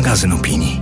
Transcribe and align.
magazyn 0.00 0.32
opinii. 0.32 0.80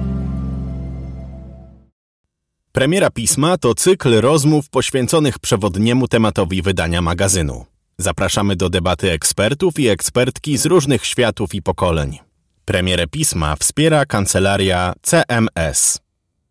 Premiera 2.72 3.10
pisma 3.10 3.58
to 3.58 3.74
cykl 3.74 4.20
rozmów 4.20 4.68
poświęconych 4.70 5.38
przewodniemu 5.38 6.08
tematowi 6.08 6.62
wydania 6.62 7.02
magazynu. 7.02 7.64
Zapraszamy 7.98 8.56
do 8.56 8.70
debaty 8.70 9.10
ekspertów 9.10 9.78
i 9.78 9.88
ekspertki 9.88 10.58
z 10.58 10.66
różnych 10.66 11.06
światów 11.06 11.54
i 11.54 11.62
pokoleń. 11.62 12.18
Premierę 12.64 13.06
pisma 13.06 13.56
wspiera 13.56 14.06
kancelaria 14.06 14.92
CMS. 15.02 16.00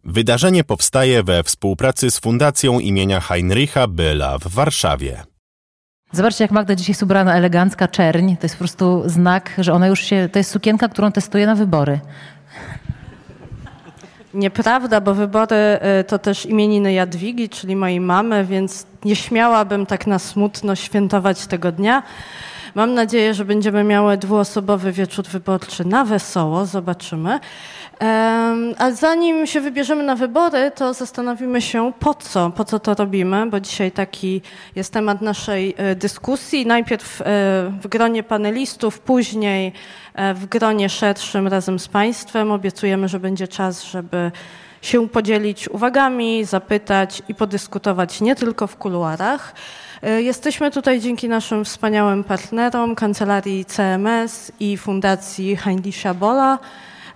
Wydarzenie 0.03 0.63
powstaje 0.63 1.23
we 1.23 1.43
współpracy 1.43 2.11
z 2.11 2.19
Fundacją 2.19 2.79
imienia 2.79 3.19
Heinricha 3.19 3.87
Byla 3.87 4.39
w 4.39 4.47
Warszawie. 4.47 5.23
Zobaczcie, 6.11 6.43
jak 6.43 6.51
Magda 6.51 6.75
dzisiaj 6.75 6.91
jest 6.91 7.03
ubrana 7.03 7.35
elegancka 7.35 7.87
czerń. 7.87 8.35
To 8.35 8.45
jest 8.45 8.55
po 8.55 8.59
prostu 8.59 9.03
znak, 9.05 9.53
że 9.57 9.73
ona 9.73 9.87
już 9.87 9.99
się. 9.99 10.29
To 10.31 10.39
jest 10.39 10.51
sukienka, 10.51 10.89
którą 10.89 11.11
testuje 11.11 11.45
na 11.45 11.55
wybory. 11.55 11.99
Nieprawda, 14.33 15.01
bo 15.01 15.13
wybory 15.13 15.55
y, 15.99 16.03
to 16.03 16.19
też 16.19 16.45
imieniny 16.45 16.93
Jadwigi, 16.93 17.49
czyli 17.49 17.75
mojej 17.75 17.99
mamy, 17.99 18.45
więc 18.45 18.85
nie 19.05 19.15
śmiałabym 19.15 19.85
tak 19.85 20.07
na 20.07 20.19
smutno 20.19 20.75
świętować 20.75 21.47
tego 21.47 21.71
dnia. 21.71 22.03
Mam 22.77 22.93
nadzieję, 22.93 23.33
że 23.33 23.45
będziemy 23.45 23.83
miały 23.83 24.17
dwuosobowy 24.17 24.91
wieczór 24.91 25.25
wyborczy 25.25 25.85
na 25.85 26.05
wesoło, 26.05 26.65
zobaczymy. 26.65 27.39
A 28.77 28.91
zanim 28.91 29.47
się 29.47 29.61
wybierzemy 29.61 30.03
na 30.03 30.15
wybory, 30.15 30.71
to 30.75 30.93
zastanowimy 30.93 31.61
się 31.61 31.93
po 31.99 32.13
co, 32.13 32.49
po 32.49 32.65
co 32.65 32.79
to 32.79 32.93
robimy, 32.93 33.45
bo 33.45 33.59
dzisiaj 33.59 33.91
taki 33.91 34.41
jest 34.75 34.93
temat 34.93 35.21
naszej 35.21 35.75
e, 35.77 35.95
dyskusji. 35.95 36.65
Najpierw 36.65 37.21
e, 37.21 37.25
w 37.81 37.87
gronie 37.87 38.23
panelistów, 38.23 38.99
później 38.99 39.73
e, 40.13 40.33
w 40.33 40.45
gronie 40.45 40.89
szerszym 40.89 41.47
razem 41.47 41.79
z 41.79 41.87
Państwem. 41.87 42.51
Obiecujemy, 42.51 43.07
że 43.07 43.19
będzie 43.19 43.47
czas, 43.47 43.83
żeby 43.83 44.31
się 44.81 45.09
podzielić 45.09 45.69
uwagami, 45.69 46.45
zapytać 46.45 47.21
i 47.27 47.35
podyskutować 47.35 48.21
nie 48.21 48.35
tylko 48.35 48.67
w 48.67 48.75
kuluarach. 48.75 49.53
Jesteśmy 50.01 50.71
tutaj 50.71 50.99
dzięki 50.99 51.29
naszym 51.29 51.65
wspaniałym 51.65 52.23
partnerom, 52.23 52.95
kancelarii 52.95 53.65
CMS 53.65 54.51
i 54.59 54.77
Fundacji 54.77 55.55
Heinricha 55.55 56.13
Bola. 56.13 56.59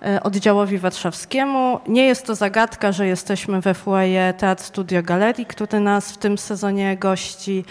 E, 0.06 0.22
oddziałowi 0.22 0.78
warszawskiemu. 0.78 1.80
Nie 1.88 2.06
jest 2.06 2.26
to 2.26 2.34
zagadka, 2.34 2.92
że 2.92 3.06
jesteśmy 3.06 3.60
we 3.60 3.74
foyer 3.74 4.34
Teatr 4.34 4.62
Studio 4.62 5.02
Galerii, 5.02 5.46
który 5.46 5.80
nas 5.80 6.12
w 6.12 6.18
tym 6.18 6.38
sezonie 6.38 6.96
gości. 6.96 7.64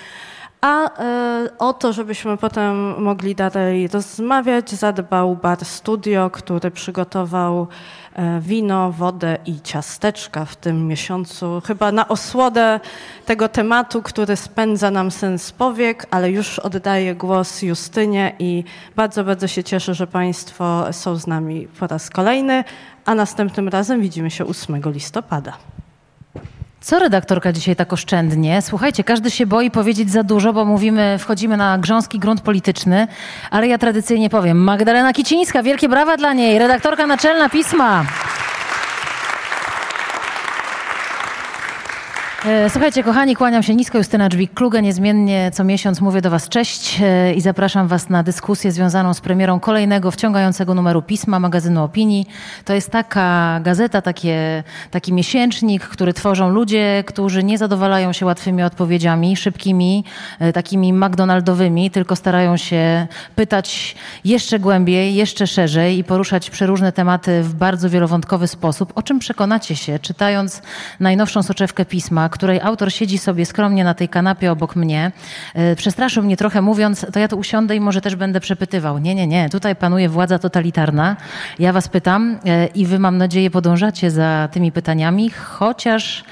A 0.62 1.00
e, 1.00 1.50
o 1.59 1.73
to, 1.73 1.94
żebyśmy 1.94 2.38
potem 2.38 3.02
mogli 3.04 3.36
dalej 3.36 3.88
rozmawiać, 3.88 4.72
zadbał 4.72 5.36
Bar 5.36 5.66
Studio, 5.66 6.30
który 6.30 6.72
przygotował 6.72 7.62
e, 7.62 7.67
wino, 8.42 8.92
wodę 8.92 9.38
i 9.45 9.62
ciasteczka 9.62 10.45
w 10.45 10.56
tym 10.56 10.88
miesiącu. 10.88 11.62
Chyba 11.66 11.92
na 11.92 12.08
osłodę 12.08 12.80
tego 13.26 13.50
tematu, 13.50 14.02
który 14.02 14.36
spędza 14.36 14.92
nam 14.92 15.12
sens 15.12 15.52
powiek, 15.52 16.06
ale 16.12 16.32
już 16.32 16.59
oddaję 16.59 17.16
głos 17.16 17.62
Justynie 17.62 18.36
i 18.39 18.64
bardzo, 18.95 19.23
bardzo 19.23 19.48
się 19.48 19.64
cieszę, 19.64 19.94
że 19.94 20.08
Państwo 20.08 20.94
są 20.94 21.16
z 21.16 21.28
nami 21.28 21.67
po 21.80 21.88
raz 21.88 22.09
kolejny, 22.09 22.64
a 23.06 23.16
następnym 23.16 23.67
razem 23.67 24.02
widzimy 24.02 24.32
się 24.32 24.45
8 24.45 24.82
listopada. 24.86 25.58
Co 26.81 26.99
redaktorka 26.99 27.51
dzisiaj 27.53 27.75
tak 27.75 27.93
oszczędnie? 27.93 28.61
Słuchajcie, 28.61 29.03
każdy 29.03 29.31
się 29.31 29.45
boi 29.45 29.71
powiedzieć 29.71 30.11
za 30.11 30.23
dużo, 30.23 30.53
bo 30.53 30.65
mówimy, 30.65 31.17
wchodzimy 31.19 31.57
na 31.57 31.77
grząski 31.77 32.19
grunt 32.19 32.41
polityczny, 32.41 33.07
ale 33.51 33.67
ja 33.67 33.77
tradycyjnie 33.77 34.29
powiem. 34.29 34.57
Magdalena 34.63 35.13
Kicińska, 35.13 35.63
wielkie 35.63 35.89
brawa 35.89 36.17
dla 36.17 36.33
niej, 36.33 36.59
redaktorka 36.59 37.07
naczelna 37.07 37.49
pisma. 37.49 38.05
Słuchajcie, 42.69 43.03
kochani, 43.03 43.35
kłaniam 43.35 43.63
się 43.63 43.75
nisko. 43.75 43.97
Justyna 43.97 44.29
Drzwik-Kluge. 44.29 44.81
Niezmiennie 44.81 45.52
co 45.53 45.63
miesiąc 45.63 46.02
mówię 46.02 46.21
do 46.21 46.29
Was 46.29 46.49
cześć 46.49 46.99
e, 47.02 47.33
i 47.33 47.41
zapraszam 47.41 47.87
Was 47.87 48.09
na 48.09 48.23
dyskusję 48.23 48.71
związaną 48.71 49.13
z 49.13 49.21
premierą 49.21 49.59
kolejnego 49.59 50.11
wciągającego 50.11 50.73
numeru 50.73 51.02
pisma 51.02 51.39
magazynu 51.39 51.83
Opinii. 51.83 52.25
To 52.65 52.73
jest 52.73 52.89
taka 52.89 53.59
gazeta, 53.63 54.02
takie, 54.02 54.63
taki 54.91 55.13
miesięcznik, 55.13 55.83
który 55.83 56.13
tworzą 56.13 56.49
ludzie, 56.49 57.03
którzy 57.07 57.43
nie 57.43 57.57
zadowalają 57.57 58.13
się 58.13 58.25
łatwymi 58.25 58.63
odpowiedziami, 58.63 59.37
szybkimi, 59.37 60.03
e, 60.39 60.53
takimi 60.53 60.93
McDonaldowymi, 60.93 61.91
tylko 61.91 62.15
starają 62.15 62.58
się 62.58 63.08
pytać 63.35 63.95
jeszcze 64.25 64.59
głębiej, 64.59 65.15
jeszcze 65.15 65.47
szerzej 65.47 65.97
i 65.97 66.03
poruszać 66.03 66.49
przeróżne 66.49 66.91
tematy 66.91 67.43
w 67.43 67.53
bardzo 67.53 67.89
wielowątkowy 67.89 68.47
sposób, 68.47 68.91
o 68.95 69.03
czym 69.03 69.19
przekonacie 69.19 69.75
się, 69.75 69.99
czytając 69.99 70.61
najnowszą 70.99 71.43
soczewkę 71.43 71.85
pisma, 71.85 72.30
której 72.31 72.61
autor 72.61 72.92
siedzi 72.93 73.17
sobie 73.17 73.45
skromnie 73.45 73.83
na 73.83 73.93
tej 73.93 74.09
kanapie 74.09 74.52
obok 74.52 74.75
mnie. 74.75 75.11
E, 75.53 75.75
przestraszył 75.75 76.23
mnie 76.23 76.37
trochę 76.37 76.61
mówiąc, 76.61 77.05
to 77.14 77.19
ja 77.19 77.27
tu 77.27 77.37
usiądę 77.37 77.75
i 77.75 77.80
może 77.80 78.02
też 78.02 78.15
będę 78.15 78.39
przepytywał. 78.39 78.97
Nie, 78.97 79.15
nie, 79.15 79.27
nie, 79.27 79.49
tutaj 79.49 79.75
panuje 79.75 80.09
władza 80.09 80.39
totalitarna. 80.39 81.15
Ja 81.59 81.73
was 81.73 81.87
pytam 81.87 82.39
e, 82.45 82.67
i 82.67 82.86
wy 82.86 82.99
mam 82.99 83.17
nadzieję 83.17 83.52
podążacie 83.52 84.11
za 84.11 84.49
tymi 84.52 84.71
pytaniami, 84.71 85.30
chociaż 85.30 86.23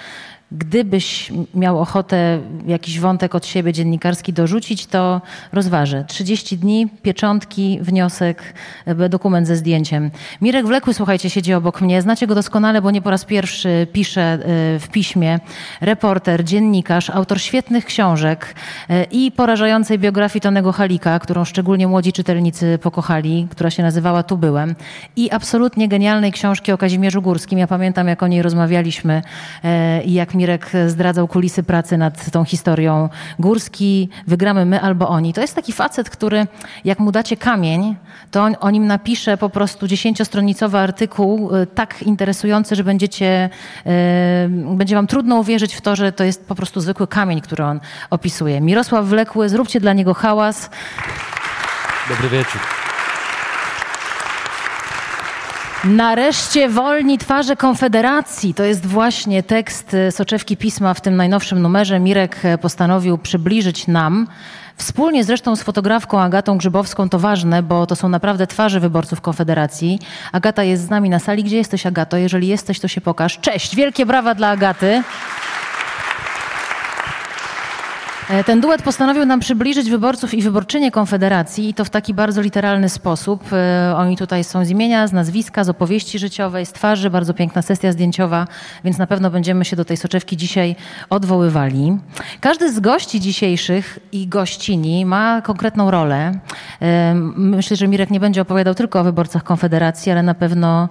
Gdybyś 0.51 1.31
miał 1.53 1.79
ochotę 1.79 2.39
jakiś 2.67 2.99
wątek 2.99 3.35
od 3.35 3.45
siebie 3.45 3.73
dziennikarski 3.73 4.33
dorzucić, 4.33 4.85
to 4.85 5.21
rozważę. 5.51 6.05
30 6.07 6.57
dni, 6.57 6.87
pieczątki, 7.01 7.79
wniosek, 7.81 8.53
e, 8.85 9.09
dokument 9.09 9.47
ze 9.47 9.55
zdjęciem. 9.55 10.11
Mirek 10.41 10.67
Wlekły, 10.67 10.93
słuchajcie, 10.93 11.29
siedzi 11.29 11.53
obok 11.53 11.81
mnie. 11.81 12.01
Znacie 12.01 12.27
go 12.27 12.35
doskonale, 12.35 12.81
bo 12.81 12.91
nie 12.91 13.01
po 13.01 13.09
raz 13.09 13.25
pierwszy 13.25 13.87
pisze 13.93 14.21
e, 14.21 14.39
w 14.79 14.87
piśmie. 14.91 15.39
Reporter, 15.81 16.43
dziennikarz, 16.43 17.09
autor 17.09 17.41
świetnych 17.41 17.85
książek 17.85 18.55
e, 18.89 19.03
i 19.03 19.31
porażającej 19.31 19.99
biografii 19.99 20.41
Tonego 20.41 20.71
Halika, 20.71 21.19
którą 21.19 21.45
szczególnie 21.45 21.87
młodzi 21.87 22.13
czytelnicy 22.13 22.79
pokochali, 22.81 23.47
która 23.51 23.69
się 23.69 23.83
nazywała 23.83 24.23
Tu 24.23 24.37
byłem. 24.37 24.75
I 25.15 25.31
absolutnie 25.31 25.87
genialnej 25.87 26.31
książki 26.31 26.71
o 26.71 26.77
Kazimierzu 26.77 27.21
Górskim. 27.21 27.59
Ja 27.59 27.67
pamiętam, 27.67 28.07
jak 28.07 28.23
o 28.23 28.27
niej 28.27 28.41
rozmawialiśmy 28.41 29.21
i 30.05 30.13
jak 30.13 30.38
Mirek 30.39 30.71
zdradzał 30.87 31.27
kulisy 31.27 31.63
pracy 31.63 31.97
nad 31.97 32.31
tą 32.31 32.45
historią. 32.45 33.09
Górski, 33.39 34.09
wygramy 34.27 34.65
my 34.65 34.81
albo 34.81 35.07
oni. 35.09 35.33
To 35.33 35.41
jest 35.41 35.55
taki 35.55 35.73
facet, 35.73 36.09
który 36.09 36.47
jak 36.85 36.99
mu 36.99 37.11
dacie 37.11 37.37
kamień, 37.37 37.95
to 38.31 38.43
on, 38.43 38.55
o 38.59 38.69
nim 38.69 38.87
napisze 38.87 39.37
po 39.37 39.49
prostu 39.49 39.87
dziesięciostronicowy 39.87 40.77
artykuł, 40.77 41.55
y, 41.55 41.67
tak 41.67 42.03
interesujący, 42.03 42.75
że 42.75 42.83
będziecie, 42.83 43.49
yy, 43.85 44.75
będzie 44.75 44.95
wam 44.95 45.07
trudno 45.07 45.35
uwierzyć 45.35 45.75
w 45.75 45.81
to, 45.81 45.95
że 45.95 46.11
to 46.11 46.23
jest 46.23 46.47
po 46.47 46.55
prostu 46.55 46.81
zwykły 46.81 47.07
kamień, 47.07 47.41
który 47.41 47.63
on 47.63 47.79
opisuje. 48.09 48.61
Mirosław 48.61 49.05
Wlekły, 49.05 49.49
zróbcie 49.49 49.79
dla 49.79 49.93
niego 49.93 50.13
hałas. 50.13 50.69
Dobry 52.09 52.29
wieczór. 52.29 52.78
Nareszcie 55.83 56.69
wolni 56.69 57.17
twarze 57.17 57.55
Konfederacji. 57.55 58.53
To 58.53 58.63
jest 58.63 58.85
właśnie 58.85 59.43
tekst 59.43 59.93
e, 59.93 60.11
soczewki 60.11 60.57
pisma 60.57 60.93
w 60.93 61.01
tym 61.01 61.15
najnowszym 61.15 61.61
numerze. 61.61 61.99
Mirek 61.99 62.45
e, 62.45 62.57
postanowił 62.57 63.17
przybliżyć 63.17 63.87
nam, 63.87 64.27
wspólnie 64.75 65.23
zresztą 65.23 65.55
z 65.55 65.63
fotografką 65.63 66.21
Agatą 66.21 66.57
Grzybowską, 66.57 67.09
to 67.09 67.19
ważne, 67.19 67.63
bo 67.63 67.85
to 67.85 67.95
są 67.95 68.09
naprawdę 68.09 68.47
twarze 68.47 68.79
wyborców 68.79 69.21
Konfederacji. 69.21 69.99
Agata 70.31 70.63
jest 70.63 70.83
z 70.83 70.89
nami 70.89 71.09
na 71.09 71.19
sali. 71.19 71.43
Gdzie 71.43 71.57
jesteś, 71.57 71.85
Agato? 71.85 72.17
Jeżeli 72.17 72.47
jesteś, 72.47 72.79
to 72.79 72.87
się 72.87 73.01
pokaż. 73.01 73.39
Cześć! 73.39 73.75
Wielkie 73.75 74.05
brawa 74.05 74.35
dla 74.35 74.49
Agaty. 74.49 75.03
E, 78.29 78.43
ten 78.43 78.61
duet 78.61 78.81
postanowił 78.81 79.25
nam 79.25 79.39
przybliżyć 79.39 79.89
wyborców 79.89 80.33
i 80.33 80.41
wyborczynie 80.41 80.91
Konfederacji 80.91 81.69
i 81.69 81.73
to 81.73 81.85
w 81.85 81.89
taki 81.89 82.13
bardzo 82.13 82.41
literalny 82.41 82.89
sposób. 82.89 83.43
E, 83.53 83.93
oni 83.95 84.17
tutaj 84.17 84.43
są 84.43 84.65
z 84.65 84.69
imienia, 84.69 85.07
z 85.07 85.13
nazwiska, 85.13 85.63
z 85.63 85.69
opowieści 85.69 86.19
życiowej, 86.19 86.65
z 86.65 86.71
twarzy, 86.71 87.09
bardzo 87.09 87.33
piękna 87.33 87.61
sesja 87.61 87.91
zdjęciowa, 87.91 88.47
więc 88.83 88.97
na 88.97 89.07
pewno 89.07 89.29
będziemy 89.29 89.65
się 89.65 89.75
do 89.75 89.85
tej 89.85 89.97
soczewki 89.97 90.37
dzisiaj 90.37 90.75
odwoływali. 91.09 91.97
Każdy 92.39 92.73
z 92.73 92.79
gości 92.79 93.19
dzisiejszych 93.19 93.99
i 94.11 94.27
gościni 94.27 95.05
ma 95.05 95.41
konkretną 95.41 95.91
rolę. 95.91 96.31
E, 96.81 97.13
myślę, 97.35 97.77
że 97.77 97.87
Mirek 97.87 98.09
nie 98.09 98.19
będzie 98.19 98.41
opowiadał 98.41 98.75
tylko 98.75 98.99
o 98.99 99.03
wyborcach 99.03 99.43
Konfederacji, 99.43 100.11
ale 100.11 100.23
na 100.23 100.33
pewno 100.33 100.89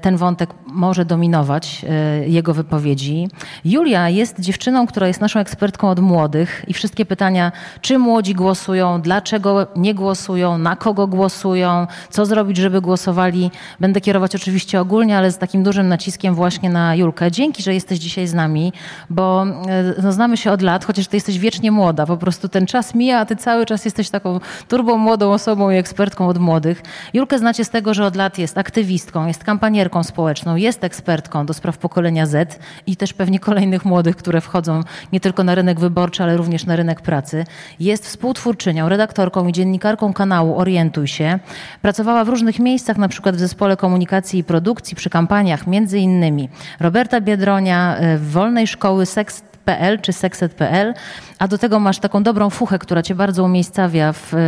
ten 0.00 0.16
wątek 0.16 0.50
może 0.66 1.04
dominować 1.04 1.84
jego 2.26 2.54
wypowiedzi. 2.54 3.28
Julia 3.64 4.08
jest 4.08 4.40
dziewczyną, 4.40 4.86
która 4.86 5.08
jest 5.08 5.20
naszą 5.20 5.40
ekspertką 5.40 5.90
od 5.90 6.00
młodych 6.00 6.57
i 6.66 6.74
wszystkie 6.74 7.06
pytania, 7.06 7.52
czy 7.80 7.98
młodzi 7.98 8.34
głosują, 8.34 9.00
dlaczego 9.02 9.66
nie 9.76 9.94
głosują, 9.94 10.58
na 10.58 10.76
kogo 10.76 11.06
głosują, 11.06 11.86
co 12.10 12.26
zrobić, 12.26 12.56
żeby 12.56 12.80
głosowali, 12.80 13.50
będę 13.80 14.00
kierować 14.00 14.34
oczywiście 14.34 14.80
ogólnie, 14.80 15.18
ale 15.18 15.32
z 15.32 15.38
takim 15.38 15.62
dużym 15.62 15.88
naciskiem 15.88 16.34
właśnie 16.34 16.70
na 16.70 16.94
Julkę. 16.94 17.30
Dzięki, 17.30 17.62
że 17.62 17.74
jesteś 17.74 17.98
dzisiaj 17.98 18.26
z 18.26 18.34
nami, 18.34 18.72
bo 19.10 19.46
e, 19.68 20.02
no, 20.02 20.12
znamy 20.12 20.36
się 20.36 20.52
od 20.52 20.62
lat, 20.62 20.84
chociaż 20.84 21.06
ty 21.06 21.16
jesteś 21.16 21.38
wiecznie 21.38 21.70
młoda. 21.70 22.06
Po 22.06 22.16
prostu 22.16 22.48
ten 22.48 22.66
czas 22.66 22.94
mija, 22.94 23.18
a 23.18 23.26
ty 23.26 23.36
cały 23.36 23.66
czas 23.66 23.84
jesteś 23.84 24.10
taką 24.10 24.40
turbo 24.68 24.98
młodą 24.98 25.32
osobą 25.32 25.70
i 25.70 25.76
ekspertką 25.76 26.28
od 26.28 26.38
młodych. 26.38 26.82
Julkę 27.14 27.38
znacie 27.38 27.64
z 27.64 27.70
tego, 27.70 27.94
że 27.94 28.06
od 28.06 28.16
lat 28.16 28.38
jest 28.38 28.58
aktywistką, 28.58 29.26
jest 29.26 29.44
kampanierką 29.44 30.02
społeczną, 30.02 30.56
jest 30.56 30.84
ekspertką 30.84 31.46
do 31.46 31.54
spraw 31.54 31.78
pokolenia 31.78 32.26
Z 32.26 32.58
i 32.86 32.96
też 32.96 33.12
pewnie 33.12 33.38
kolejnych 33.38 33.84
młodych, 33.84 34.16
które 34.16 34.40
wchodzą 34.40 34.80
nie 35.12 35.20
tylko 35.20 35.44
na 35.44 35.54
rynek 35.54 35.80
wyborczy, 35.80 36.22
ale 36.22 36.36
również 36.36 36.47
na 36.66 36.76
rynek 36.76 37.00
pracy. 37.00 37.44
Jest 37.80 38.06
współtwórczynią, 38.06 38.88
redaktorką 38.88 39.46
i 39.46 39.52
dziennikarką 39.52 40.12
kanału 40.12 40.58
Orientuj 40.58 41.08
się. 41.08 41.38
Pracowała 41.82 42.24
w 42.24 42.28
różnych 42.28 42.58
miejscach, 42.58 42.98
na 42.98 43.08
przykład 43.08 43.36
w 43.36 43.38
zespole 43.38 43.76
komunikacji 43.76 44.40
i 44.40 44.44
produkcji 44.44 44.96
przy 44.96 45.10
kampaniach, 45.10 45.66
między 45.66 45.98
innymi 45.98 46.48
Roberta 46.80 47.20
Biedronia, 47.20 47.96
e, 47.96 48.18
Wolnej 48.18 48.66
Szkoły 48.66 49.06
Seks.pl 49.06 50.00
czy 50.00 50.12
Sexet.pl, 50.12 50.94
a 51.38 51.48
do 51.48 51.58
tego 51.58 51.80
masz 51.80 51.98
taką 51.98 52.22
dobrą 52.22 52.50
fuchę, 52.50 52.78
która 52.78 53.02
cię 53.02 53.14
bardzo 53.14 53.44
umiejscawia 53.44 54.12
w 54.12 54.34
e, 54.34 54.38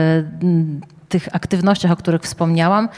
tych 1.09 1.29
aktywnościach, 1.33 1.91
o 1.91 1.97
których 1.97 2.23
wspomniałam. 2.23 2.89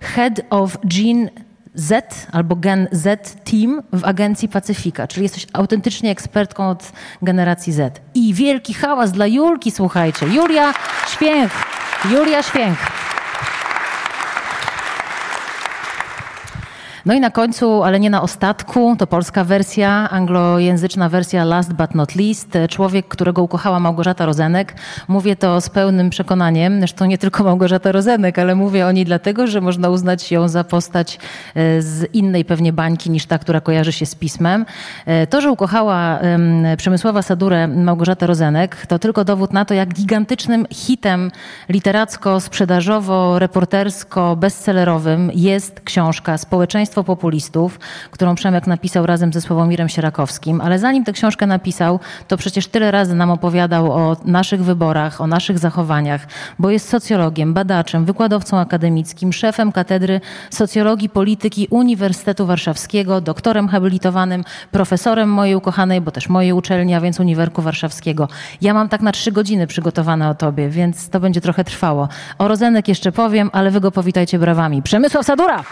Head 0.00 0.40
of 0.50 0.78
Gene 0.84 1.30
Z 1.74 2.26
albo 2.32 2.56
Gen 2.56 2.88
Z 2.92 3.36
Team 3.44 3.82
w 3.92 4.04
agencji 4.04 4.48
Pacyfika, 4.48 5.06
czyli 5.06 5.22
jesteś 5.22 5.46
autentycznie 5.52 6.10
ekspertką 6.10 6.68
od 6.68 6.92
generacji 7.22 7.72
Z. 7.72 8.00
I 8.14 8.34
wielki 8.34 8.74
hałas 8.74 9.12
dla 9.12 9.26
Julki, 9.26 9.70
słuchajcie. 9.70 10.26
Julia 10.26 10.74
Święch. 11.08 11.52
Julia 12.10 12.42
Święch. 12.42 13.11
No 17.06 17.14
i 17.14 17.20
na 17.20 17.30
końcu, 17.30 17.82
ale 17.82 18.00
nie 18.00 18.10
na 18.10 18.22
ostatku, 18.22 18.96
to 18.98 19.06
polska 19.06 19.44
wersja, 19.44 20.10
anglojęzyczna 20.10 21.08
wersja 21.08 21.44
Last 21.44 21.72
but 21.72 21.94
not 21.94 22.14
least. 22.14 22.58
Człowiek, 22.68 23.08
którego 23.08 23.42
ukochała 23.42 23.80
Małgorzata 23.80 24.26
Rozenek. 24.26 24.74
Mówię 25.08 25.36
to 25.36 25.60
z 25.60 25.68
pełnym 25.68 26.10
przekonaniem, 26.10 26.78
zresztą 26.78 27.04
nie 27.04 27.18
tylko 27.18 27.44
Małgorzata 27.44 27.92
Rozenek, 27.92 28.38
ale 28.38 28.54
mówię 28.54 28.86
o 28.86 28.92
niej 28.92 29.04
dlatego, 29.04 29.46
że 29.46 29.60
można 29.60 29.88
uznać 29.88 30.32
ją 30.32 30.48
za 30.48 30.64
postać 30.64 31.18
e, 31.54 31.82
z 31.82 32.14
innej 32.14 32.44
pewnie 32.44 32.72
bańki 32.72 33.10
niż 33.10 33.26
ta, 33.26 33.38
która 33.38 33.60
kojarzy 33.60 33.92
się 33.92 34.06
z 34.06 34.14
pismem. 34.14 34.66
E, 35.06 35.26
to, 35.26 35.40
że 35.40 35.50
ukochała 35.50 36.18
Przemysława 36.76 37.22
Sadurę 37.22 37.68
Małgorzata 37.68 38.26
Rozenek, 38.26 38.86
to 38.86 38.98
tylko 38.98 39.24
dowód 39.24 39.52
na 39.52 39.64
to, 39.64 39.74
jak 39.74 39.94
gigantycznym 39.94 40.66
hitem 40.70 41.30
literacko, 41.68 42.40
sprzedażowo, 42.40 43.38
reportersko, 43.38 44.36
bestsellerowym 44.36 45.30
jest 45.34 45.80
książka 45.80 46.38
Społeczeństwo 46.38 46.91
Populistów, 46.94 47.78
którą 48.10 48.34
Przemek 48.34 48.66
napisał 48.66 49.06
razem 49.06 49.32
ze 49.32 49.40
Sławomirem 49.40 49.88
Sierakowskim, 49.88 50.60
ale 50.60 50.78
zanim 50.78 51.04
tę 51.04 51.12
książkę 51.12 51.46
napisał, 51.46 52.00
to 52.28 52.36
przecież 52.36 52.66
tyle 52.66 52.90
razy 52.90 53.14
nam 53.14 53.30
opowiadał 53.30 53.92
o 53.92 54.16
naszych 54.24 54.64
wyborach, 54.64 55.20
o 55.20 55.26
naszych 55.26 55.58
zachowaniach, 55.58 56.26
bo 56.58 56.70
jest 56.70 56.88
socjologiem, 56.88 57.54
badaczem, 57.54 58.04
wykładowcą 58.04 58.58
akademickim, 58.58 59.32
szefem 59.32 59.72
katedry 59.72 60.20
socjologii 60.50 61.08
polityki 61.08 61.66
Uniwersytetu 61.70 62.46
Warszawskiego, 62.46 63.20
doktorem 63.20 63.68
habilitowanym, 63.68 64.44
profesorem 64.70 65.28
mojej 65.28 65.54
ukochanej, 65.54 66.00
bo 66.00 66.10
też 66.10 66.28
mojej 66.28 66.52
uczelni, 66.52 66.94
a 66.94 67.00
więc 67.00 67.20
Uniwerku 67.20 67.62
Warszawskiego. 67.62 68.28
Ja 68.60 68.74
mam 68.74 68.88
tak 68.88 69.00
na 69.00 69.12
trzy 69.12 69.32
godziny 69.32 69.66
przygotowane 69.66 70.28
o 70.28 70.34
tobie, 70.34 70.68
więc 70.68 71.08
to 71.08 71.20
będzie 71.20 71.40
trochę 71.40 71.64
trwało. 71.64 72.08
O 72.38 72.48
Rozenek 72.48 72.88
jeszcze 72.88 73.12
powiem, 73.12 73.50
ale 73.52 73.70
wy 73.70 73.80
go 73.80 73.90
powitajcie 73.90 74.38
brawami. 74.38 74.82
Przemysław 74.82 75.26
Sadura! 75.26 75.64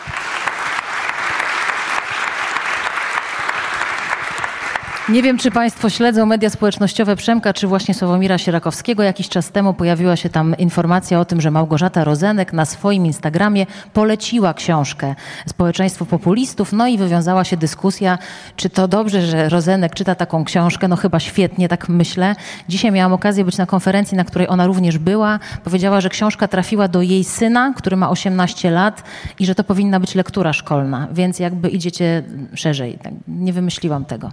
Nie 5.13 5.23
wiem, 5.23 5.39
czy 5.39 5.51
Państwo 5.51 5.91
śledzą 5.91 6.27
media 6.27 6.51
społecznościowe 6.51 7.17
Przemka, 7.17 7.53
czy 7.53 7.67
właśnie 7.67 7.95
Sławomira 7.95 8.39
Sierakowskiego. 8.39 9.03
Jakiś 9.03 9.29
czas 9.29 9.51
temu 9.51 9.75
pojawiła 9.75 10.17
się 10.17 10.29
tam 10.29 10.57
informacja 10.59 11.21
o 11.21 11.25
tym, 11.25 11.41
że 11.41 11.51
Małgorzata 11.51 12.05
Rozenek 12.05 12.53
na 12.53 12.65
swoim 12.65 13.07
Instagramie 13.07 13.67
poleciła 13.93 14.55
książkę 14.55 15.15
Społeczeństwo 15.47 16.07
Populistów, 16.07 16.73
no 16.73 16.87
i 16.87 16.99
wywiązała 16.99 17.45
się 17.45 17.57
dyskusja, 17.57 18.19
czy 18.57 18.71
to 18.71 18.89
dobrze, 18.89 19.23
że 19.27 19.49
Rozenek 19.49 19.95
czyta 19.95 20.15
taką 20.15 20.45
książkę. 20.45 20.89
No 20.89 20.97
chyba 20.97 21.21
świetnie, 21.21 21.69
tak 21.69 21.89
myślę. 21.89 22.35
Dzisiaj 22.69 22.93
miałam 22.93 23.13
okazję 23.13 23.45
być 23.45 23.59
na 23.59 23.67
konferencji, 23.67 24.17
na 24.17 24.25
której 24.25 24.49
ona 24.49 24.67
również 24.67 24.99
była. 24.99 25.39
Powiedziała, 25.65 26.01
że 26.01 26.09
książka 26.09 26.49
trafiła 26.49 26.89
do 26.89 27.03
jej 27.03 27.25
syna, 27.25 27.73
który 27.77 27.97
ma 27.97 28.11
18 28.11 28.71
lat 28.71 29.03
i 29.39 29.47
że 29.47 29.55
to 29.55 29.65
powinna 29.65 30.01
być 30.01 30.15
lektura 30.15 30.53
szkolna, 30.53 31.09
więc 31.13 31.39
jakby 31.39 31.69
idziecie 31.69 32.23
szerzej. 32.55 32.99
Tak, 33.03 33.13
nie 33.29 33.53
wymyśliłam 33.53 34.05
tego. 34.05 34.31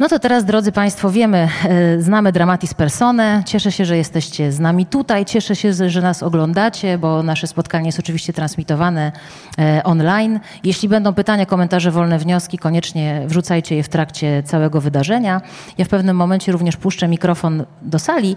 No 0.00 0.08
to 0.08 0.18
teraz, 0.18 0.44
drodzy 0.44 0.72
Państwo, 0.72 1.10
wiemy, 1.10 1.48
e, 1.64 2.02
znamy 2.02 2.32
Dramatis 2.32 2.74
Persone. 2.74 3.42
Cieszę 3.46 3.72
się, 3.72 3.84
że 3.84 3.96
jesteście 3.96 4.52
z 4.52 4.60
nami 4.60 4.86
tutaj. 4.86 5.24
Cieszę 5.24 5.56
się, 5.56 5.72
że 5.90 6.00
nas 6.00 6.22
oglądacie, 6.22 6.98
bo 6.98 7.22
nasze 7.22 7.46
spotkanie 7.46 7.88
jest 7.88 7.98
oczywiście 7.98 8.32
transmitowane 8.32 9.12
e, 9.58 9.84
online. 9.84 10.40
Jeśli 10.64 10.88
będą 10.88 11.14
pytania, 11.14 11.46
komentarze, 11.46 11.90
wolne 11.90 12.18
wnioski, 12.18 12.58
koniecznie 12.58 13.22
wrzucajcie 13.26 13.76
je 13.76 13.82
w 13.82 13.88
trakcie 13.88 14.42
całego 14.42 14.80
wydarzenia. 14.80 15.40
Ja 15.78 15.84
w 15.84 15.88
pewnym 15.88 16.16
momencie 16.16 16.52
również 16.52 16.76
puszczę 16.76 17.08
mikrofon 17.08 17.64
do 17.82 17.98
sali. 17.98 18.36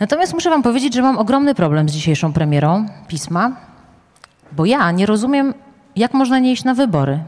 Natomiast 0.00 0.34
muszę 0.34 0.50
Wam 0.50 0.62
powiedzieć, 0.62 0.94
że 0.94 1.02
mam 1.02 1.18
ogromny 1.18 1.54
problem 1.54 1.88
z 1.88 1.92
dzisiejszą 1.92 2.32
premierą 2.32 2.86
pisma, 3.08 3.56
bo 4.52 4.64
ja 4.64 4.90
nie 4.90 5.06
rozumiem, 5.06 5.54
jak 5.96 6.14
można 6.14 6.38
nie 6.38 6.52
iść 6.52 6.64
na 6.64 6.74
wybory. 6.74 7.18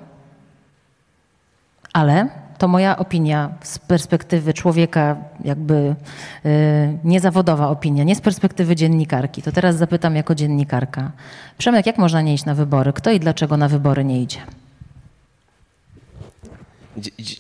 Ale 1.93 2.42
to 2.63 2.69
moja 2.69 2.99
opinia 2.99 3.51
z 3.63 3.79
perspektywy 3.79 4.55
człowieka, 4.55 5.17
jakby 5.45 5.75
y, 5.75 6.99
niezawodowa 7.05 7.69
opinia, 7.69 8.05
nie 8.05 8.17
z 8.17 8.21
perspektywy 8.21 8.77
dziennikarki. 8.77 9.43
To 9.43 9.53
teraz 9.53 9.77
zapytam 9.77 10.17
jako 10.17 10.35
dziennikarka. 10.35 11.13
Przemek, 11.59 11.87
jak 11.87 11.99
można 11.99 12.23
nie 12.23 12.35
iść 12.35 12.45
na 12.45 12.55
wybory? 12.55 12.93
Kto 12.93 13.11
i 13.11 13.21
dlaczego 13.21 13.57
na 13.57 13.69
wybory 13.69 14.05
nie 14.05 14.23
idzie? 14.23 14.39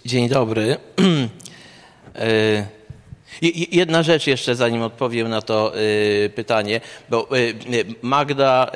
Dzień 0.04 0.28
dobry. 0.28 0.76
Y, 2.16 2.64
jedna 3.72 4.02
rzecz 4.02 4.26
jeszcze, 4.26 4.54
zanim 4.54 4.82
odpowiem 4.82 5.28
na 5.28 5.42
to 5.42 5.78
y, 5.78 6.30
pytanie, 6.34 6.80
bo 7.10 7.28
Magda, 8.02 8.70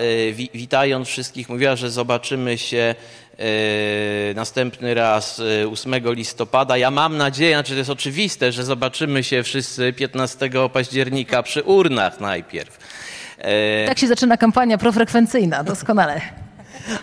witając 0.54 1.08
wszystkich, 1.08 1.48
mówiła, 1.48 1.76
że 1.76 1.90
zobaczymy 1.90 2.58
się 2.58 2.94
następny 4.34 4.94
raz 4.94 5.42
8 5.72 5.94
e, 5.94 6.00
listopada. 6.14 6.76
Ja 6.76 6.90
mam 6.90 7.16
nadzieję, 7.16 7.54
znaczy 7.54 7.72
to 7.72 7.78
jest 7.78 7.90
oczywiste, 7.90 8.52
że 8.52 8.64
zobaczymy 8.64 9.24
się 9.24 9.42
wszyscy 9.42 9.92
15 9.92 10.50
października 10.72 11.42
przy 11.42 11.62
urnach 11.62 12.20
najpierw. 12.20 12.78
E, 13.38 13.86
tak 13.86 13.98
się 13.98 14.06
zaczyna 14.06 14.36
kampania 14.36 14.78
profrekwencyjna, 14.78 15.64
doskonale 15.64 16.45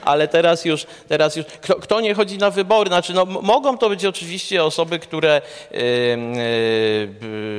ale 0.01 0.27
teraz 0.27 0.65
już, 0.65 0.85
teraz 1.07 1.35
już 1.35 1.45
kto, 1.45 1.75
kto, 1.75 2.01
nie 2.01 2.13
chodzi 2.13 2.37
na 2.37 2.49
wybory, 2.49 2.87
znaczy 2.87 3.13
no, 3.13 3.25
mogą 3.25 3.77
to 3.77 3.89
być 3.89 4.05
oczywiście 4.05 4.63
osoby, 4.63 4.99
które 4.99 5.41
yy, 5.71 5.77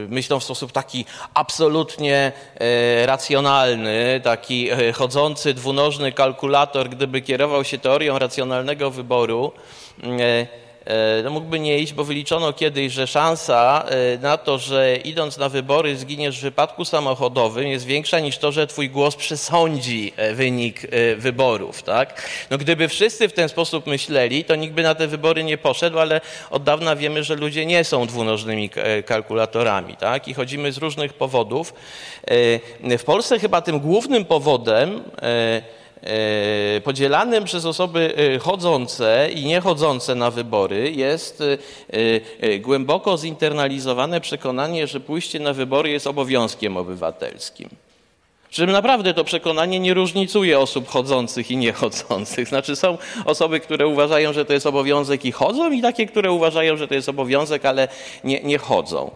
myślą 0.09 0.41
w 0.41 0.45
sposób 0.45 0.73
taki 0.73 1.05
absolutnie 1.35 2.33
yy, 2.61 3.07
racjonalny, 3.07 4.21
taki 4.25 4.69
chodzący 4.95 5.55
dwunożny 5.55 6.13
kalkulator, 6.13 6.89
gdyby 6.89 7.21
kierował 7.21 7.65
się 7.65 7.79
teorią 7.79 8.19
racjonalnego 8.19 8.91
wyboru, 8.91 9.53
E, 10.03 10.47
no 11.25 11.31
mógłby 11.31 11.61
nie 11.61 11.79
iść, 11.79 11.93
bo 11.93 12.05
wyliczono 12.05 12.53
kiedyś, 12.53 12.93
że 12.93 13.07
szansa 13.07 13.85
e, 13.89 14.19
na 14.19 14.37
to, 14.37 14.59
że 14.59 14.97
idąc 14.97 15.39
na 15.39 15.49
wybory 15.49 15.97
zginiesz 15.97 16.39
w 16.39 16.43
wypadku 16.43 16.85
samochodowym 16.85 17.67
jest 17.67 17.87
większa 17.87 18.21
niż 18.21 18.39
to, 18.39 18.53
że 18.53 18.67
twój 18.67 18.91
głos 18.91 19.17
przesądzi 19.17 20.13
e, 20.17 20.35
wynik 20.35 20.81
wyborów. 21.17 21.83
Tak? 21.83 22.29
No 22.51 22.59
gdyby 22.59 22.89
wszyscy 22.89 23.29
w 23.29 23.33
ten 23.33 23.49
sposób 23.49 23.87
myśleli, 23.87 24.45
to 24.45 24.57
nikt 24.57 24.75
by 24.75 24.83
na 24.83 24.95
te 24.95 25.07
wybory 25.07 25.45
nie 25.45 25.59
poszedł, 25.59 25.99
ale 25.99 26.21
od 26.51 26.63
dawna 26.63 26.97
wiemy, 26.97 27.25
że 27.25 27.35
ludzie 27.35 27.67
nie 27.67 27.85
są 27.85 28.07
dwunożnymi 28.07 28.71
kalkulatorami. 29.07 29.97
Tak? 29.97 30.29
I 30.29 30.35
chodzimy 30.35 30.73
z 30.73 30.79
różnych 30.79 31.13
powodów. 31.13 31.75
W 32.99 33.03
Polsce 33.05 33.39
chyba 33.39 33.63
tym 33.63 33.81
głównym 33.81 34.25
powodem 34.25 35.01
E, 35.23 35.63
podzielanym 36.85 37.45
przez 37.45 37.65
osoby 37.65 38.15
e, 38.17 38.39
chodzące 38.39 39.29
i 39.35 39.45
niechodzące 39.45 40.15
na 40.15 40.31
wybory 40.31 40.91
jest 40.91 41.43
e, 42.41 42.59
głęboko 42.59 43.17
zinternalizowane 43.19 44.21
przekonanie, 44.21 44.87
że 44.87 45.01
pójście 45.01 45.41
na 45.41 45.53
wybory 45.53 45.91
jest 45.91 46.07
obowiązkiem 46.07 46.77
obywatelskim. 46.77 47.69
Czym 48.55 48.71
naprawdę 48.71 49.15
to 49.15 49.25
przekonanie 49.25 49.81
nie 49.81 49.95
różnicuje 49.95 50.59
osób 50.59 50.89
chodzących 50.89 51.51
i 51.51 51.57
niechodzących. 51.57 52.49
Znaczy 52.49 52.77
są 52.77 52.99
osoby, 53.25 53.61
które 53.61 53.87
uważają, 53.87 54.33
że 54.33 54.45
to 54.45 54.53
jest 54.53 54.67
obowiązek 54.67 55.25
i 55.25 55.33
chodzą 55.33 55.73
i 55.73 55.83
takie, 55.83 56.07
które 56.07 56.33
uważają, 56.33 56.77
że 56.77 56.89
to 56.89 56.95
jest 56.95 57.09
obowiązek, 57.09 57.65
ale 57.65 57.89
nie, 58.25 58.43
nie 58.43 58.59
chodzą. 58.59 59.11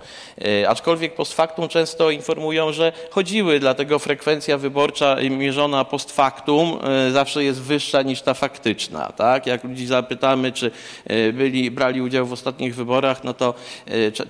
E, 0.45 0.69
aczkolwiek 0.69 1.15
post 1.15 1.35
factum 1.35 1.69
często 1.69 2.11
informują, 2.11 2.73
że 2.73 2.93
chodziły, 3.11 3.61
dlatego 3.61 3.99
frekwencja 3.99 4.59
wyborcza 4.59 5.17
mierzona 5.31 5.85
post 5.85 6.13
factum 6.13 6.79
e, 6.83 7.11
zawsze 7.11 7.45
jest 7.45 7.63
wyższa 7.63 8.03
niż 8.03 8.23
ta 8.23 8.35
faktyczna. 8.35 9.13
Tak? 9.13 9.47
Jak 9.47 9.65
ludzi 9.65 9.87
zapytamy, 9.87 10.53
czy 10.53 10.71
e, 11.05 11.33
byli, 11.33 11.71
brali 11.71 12.03
udział 12.03 12.27
w 12.27 12.33
ostatnich 12.33 12.75
wyborach, 12.75 13.25
no 13.25 13.35
to 13.35 13.55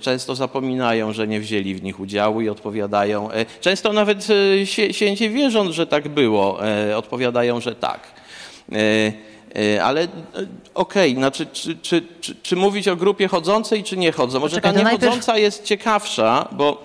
często 0.01 0.35
zapominają, 0.35 1.13
że 1.13 1.27
nie 1.27 1.39
wzięli 1.39 1.75
w 1.75 1.83
nich 1.83 1.99
udziału 1.99 2.41
i 2.41 2.49
odpowiadają. 2.49 3.29
Często 3.61 3.93
nawet 3.93 4.27
się 4.65 4.98
święcie 4.99 5.29
wierząc, 5.29 5.71
że 5.75 5.87
tak 5.87 6.07
było, 6.07 6.67
e, 6.67 6.97
odpowiadają, 6.97 7.59
że 7.59 7.75
tak. 7.75 7.99
E, 8.71 8.75
e, 9.75 9.83
ale 9.83 10.07
okej, 10.73 11.11
okay, 11.11 11.15
znaczy, 11.15 11.45
czy, 11.45 11.77
czy, 11.77 12.03
czy, 12.21 12.35
czy, 12.35 12.55
mówić 12.55 12.87
o 12.87 12.95
grupie 12.95 13.27
chodzącej, 13.27 13.83
czy 13.83 13.97
nie 13.97 14.11
chodzącej? 14.11 14.41
Może 14.41 14.55
Poczekaj, 14.55 14.73
ta 14.73 14.91
niechodząca 14.91 15.31
najpierw... 15.31 15.39
jest 15.39 15.63
ciekawsza, 15.63 16.47
bo... 16.51 16.83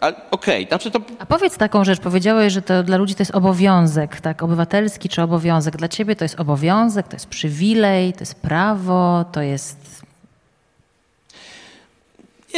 Okej, 0.00 0.20
okay, 0.30 0.66
znaczy 0.68 0.90
to... 0.90 1.00
A 1.18 1.26
powiedz 1.26 1.56
taką 1.56 1.84
rzecz, 1.84 2.00
powiedziałeś, 2.00 2.52
że 2.52 2.62
to 2.62 2.82
dla 2.82 2.96
ludzi 2.96 3.14
to 3.14 3.22
jest 3.22 3.34
obowiązek, 3.34 4.20
tak? 4.20 4.42
Obywatelski 4.42 5.08
czy 5.08 5.22
obowiązek? 5.22 5.76
Dla 5.76 5.88
ciebie 5.88 6.16
to 6.16 6.24
jest 6.24 6.40
obowiązek, 6.40 7.08
to 7.08 7.16
jest 7.16 7.26
przywilej, 7.26 8.12
to 8.12 8.20
jest 8.20 8.34
prawo, 8.34 9.24
to 9.32 9.42
jest 9.42 10.02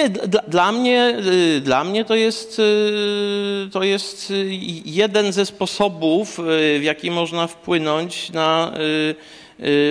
nie, 0.00 0.08
dla, 0.08 0.42
dla, 0.48 0.72
mnie, 0.72 1.14
y, 1.56 1.60
dla 1.60 1.84
mnie 1.84 2.04
to 2.04 2.14
jest, 2.14 2.58
y, 2.58 3.68
to 3.72 3.82
jest 3.82 4.30
y, 4.30 4.46
jeden 4.84 5.32
ze 5.32 5.46
sposobów, 5.46 6.40
w 6.78 6.82
jaki 6.82 7.10
można 7.10 7.46
wpłynąć 7.46 8.30
na 8.30 8.72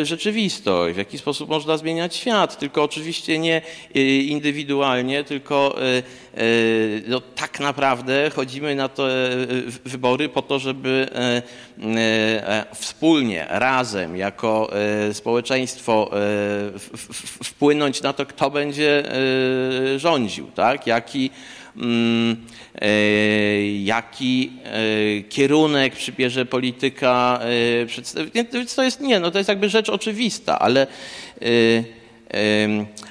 rzeczywistość, 0.04 0.96
w 0.96 0.98
jaki 0.98 1.18
sposób 1.18 1.50
można 1.50 1.78
zmieniać 1.78 2.16
świat, 2.16 2.60
tylko 2.60 2.84
oczywiście 2.84 3.40
nie 3.40 3.62
indywidualnie, 4.28 5.24
tylko 5.24 5.76
no, 7.08 7.22
tak 7.22 7.60
naprawdę 7.60 8.30
chodzimy 8.36 8.76
na 8.76 8.90
te 8.90 9.04
wybory 9.86 10.30
po 10.30 10.42
to, 10.42 10.60
żeby 10.60 11.08
wspólnie, 12.74 13.46
razem, 13.50 14.18
jako 14.18 14.72
społeczeństwo 15.14 16.12
wpłynąć 17.44 18.02
na 18.02 18.14
to, 18.14 18.26
kto 18.26 18.50
będzie 18.50 19.04
rządził, 19.98 20.48
tak? 20.56 20.88
jaki, 20.88 21.30
jaki 23.84 24.52
kierunek 25.30 25.96
przybierze 25.96 26.46
polityka. 26.46 27.40
Więc 28.34 28.76
to 28.76 28.84
jest, 28.84 29.02
nie, 29.02 29.20
no 29.20 29.32
to 29.32 29.38
jest 29.38 29.50
jakby 29.50 29.70
rzecz 29.70 29.90
oczywista, 29.90 30.60
ale 30.60 30.88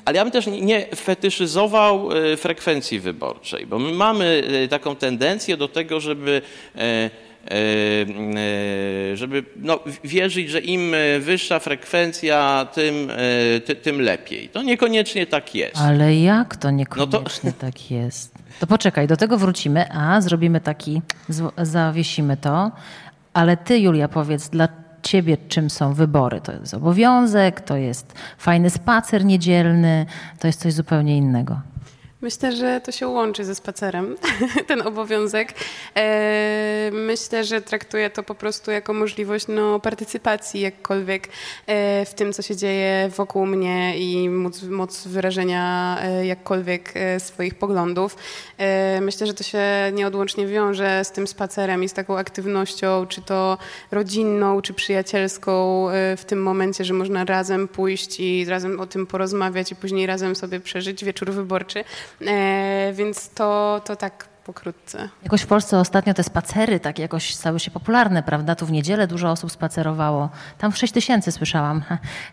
ale 0.04 0.16
ja 0.16 0.24
bym 0.24 0.30
też 0.30 0.46
nie 0.46 0.86
fetyszyzował 0.96 2.12
e, 2.12 2.36
frekwencji 2.36 3.00
wyborczej, 3.00 3.66
bo 3.66 3.78
my 3.78 3.92
mamy 3.92 4.42
e, 4.64 4.68
taką 4.68 4.96
tendencję 4.96 5.56
do 5.56 5.68
tego, 5.68 6.00
żeby 6.00 6.42
e, 6.76 7.10
żeby 9.14 9.44
no, 9.56 9.80
wierzyć, 10.04 10.50
że 10.50 10.60
im 10.60 10.94
wyższa 11.20 11.58
frekwencja, 11.58 12.66
tym, 12.72 13.12
tym 13.82 14.00
lepiej. 14.00 14.48
To 14.48 14.62
niekoniecznie 14.62 15.26
tak 15.26 15.54
jest. 15.54 15.76
Ale 15.76 16.16
jak 16.16 16.56
to 16.56 16.70
niekoniecznie 16.70 17.50
no 17.50 17.52
to... 17.52 17.66
tak 17.66 17.90
jest? 17.90 18.37
To 18.60 18.66
poczekaj, 18.66 19.06
do 19.06 19.16
tego 19.16 19.38
wrócimy, 19.38 19.92
a 19.92 20.20
zrobimy 20.20 20.60
taki, 20.60 21.02
zawiesimy 21.62 22.36
to. 22.36 22.70
Ale 23.32 23.56
ty, 23.56 23.78
Julia, 23.78 24.08
powiedz, 24.08 24.48
dlaczego 24.48 24.88
ciebie, 25.02 25.36
czym 25.48 25.70
są 25.70 25.94
wybory. 25.94 26.40
To 26.40 26.52
jest 26.52 26.74
obowiązek, 26.74 27.60
to 27.60 27.76
jest 27.76 28.14
fajny 28.38 28.70
spacer 28.70 29.24
niedzielny, 29.24 30.06
to 30.38 30.46
jest 30.46 30.60
coś 30.60 30.72
zupełnie 30.72 31.16
innego. 31.16 31.60
Myślę, 32.20 32.56
że 32.56 32.80
to 32.80 32.92
się 32.92 33.08
łączy 33.08 33.44
ze 33.44 33.54
spacerem, 33.54 34.16
ten 34.68 34.82
obowiązek. 34.82 35.54
E, 35.96 36.90
myślę, 36.92 37.44
że 37.44 37.60
traktuję 37.60 38.10
to 38.10 38.22
po 38.22 38.34
prostu 38.34 38.70
jako 38.70 38.92
możliwość 38.92 39.46
no, 39.48 39.80
partycypacji 39.80 40.60
jakkolwiek 40.60 41.28
e, 41.66 42.04
w 42.04 42.14
tym, 42.14 42.32
co 42.32 42.42
się 42.42 42.56
dzieje 42.56 43.10
wokół 43.16 43.46
mnie 43.46 43.98
i 43.98 44.28
moc, 44.28 44.62
moc 44.62 45.06
wyrażenia 45.06 45.96
e, 46.02 46.26
jakkolwiek 46.26 46.94
swoich 47.18 47.54
poglądów. 47.54 48.16
Myślę, 49.00 49.26
że 49.26 49.34
to 49.34 49.44
się 49.44 49.60
nieodłącznie 49.92 50.46
wiąże 50.46 51.04
z 51.04 51.12
tym 51.12 51.26
spacerem 51.26 51.84
i 51.84 51.88
z 51.88 51.92
taką 51.92 52.18
aktywnością, 52.18 53.06
czy 53.06 53.22
to 53.22 53.58
rodzinną, 53.90 54.62
czy 54.62 54.74
przyjacielską 54.74 55.86
w 56.16 56.24
tym 56.26 56.42
momencie, 56.42 56.84
że 56.84 56.94
można 56.94 57.24
razem 57.24 57.68
pójść 57.68 58.20
i 58.20 58.44
razem 58.44 58.80
o 58.80 58.86
tym 58.86 59.06
porozmawiać 59.06 59.72
i 59.72 59.76
później 59.76 60.06
razem 60.06 60.36
sobie 60.36 60.60
przeżyć 60.60 61.04
wieczór 61.04 61.30
wyborczy. 61.30 61.84
E, 62.26 62.92
więc 62.92 63.30
to, 63.30 63.80
to 63.84 63.96
tak 63.96 64.28
pokrótce. 64.48 65.08
Jakoś 65.22 65.42
w 65.42 65.46
Polsce 65.46 65.78
ostatnio 65.78 66.14
te 66.14 66.22
spacery 66.22 66.80
tak 66.80 66.98
jakoś 66.98 67.34
stały 67.34 67.60
się 67.60 67.70
popularne, 67.70 68.22
prawda? 68.22 68.54
Tu 68.54 68.66
w 68.66 68.72
niedzielę 68.72 69.06
dużo 69.06 69.30
osób 69.30 69.52
spacerowało. 69.52 70.28
Tam 70.58 70.72
w 70.72 70.78
6 70.78 70.92
tysięcy 70.92 71.32
słyszałam, 71.32 71.82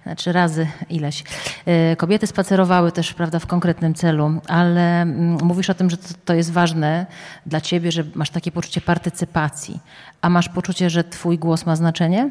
znaczy 0.03 0.31
razy 0.31 0.67
ileś. 0.89 1.23
E, 1.65 1.95
kobiety 1.95 2.27
spacerowały 2.27 2.91
też, 2.91 3.13
prawda, 3.13 3.39
w 3.39 3.47
konkretnym 3.47 3.93
celu, 3.93 4.31
ale 4.47 5.01
mm, 5.01 5.37
mówisz 5.43 5.69
o 5.69 5.73
tym, 5.73 5.89
że 5.89 5.97
to 6.25 6.33
jest 6.33 6.51
ważne 6.51 7.05
dla 7.45 7.61
ciebie, 7.61 7.91
że 7.91 8.03
masz 8.15 8.29
takie 8.29 8.51
poczucie 8.51 8.81
partycypacji. 8.81 9.79
A 10.21 10.29
masz 10.29 10.49
poczucie, 10.49 10.89
że 10.89 11.03
twój 11.03 11.37
głos 11.37 11.65
ma 11.65 11.75
znaczenie? 11.75 12.29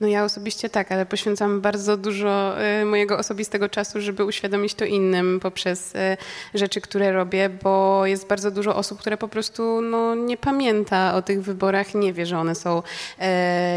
No 0.00 0.08
ja 0.08 0.24
osobiście 0.24 0.68
tak, 0.68 0.92
ale 0.92 1.06
poświęcam 1.06 1.60
bardzo 1.60 1.96
dużo 1.96 2.54
y, 2.80 2.84
mojego 2.84 3.18
osobistego 3.18 3.68
czasu, 3.68 4.00
żeby 4.00 4.24
uświadomić 4.24 4.74
to 4.74 4.84
innym 4.84 5.40
poprzez 5.40 5.94
y, 5.94 6.16
rzeczy, 6.54 6.80
które 6.80 7.12
robię, 7.12 7.48
bo 7.48 8.06
jest 8.06 8.26
bardzo 8.26 8.50
dużo 8.50 8.76
osób, 8.76 9.00
które 9.00 9.16
po 9.16 9.28
prostu 9.28 9.80
no, 9.80 10.14
nie 10.14 10.36
pamięta 10.36 11.14
o 11.14 11.22
tych 11.22 11.42
wyborach, 11.42 11.94
nie 11.94 12.12
wie, 12.12 12.26
że 12.26 12.38
one 12.38 12.54
są 12.54 12.82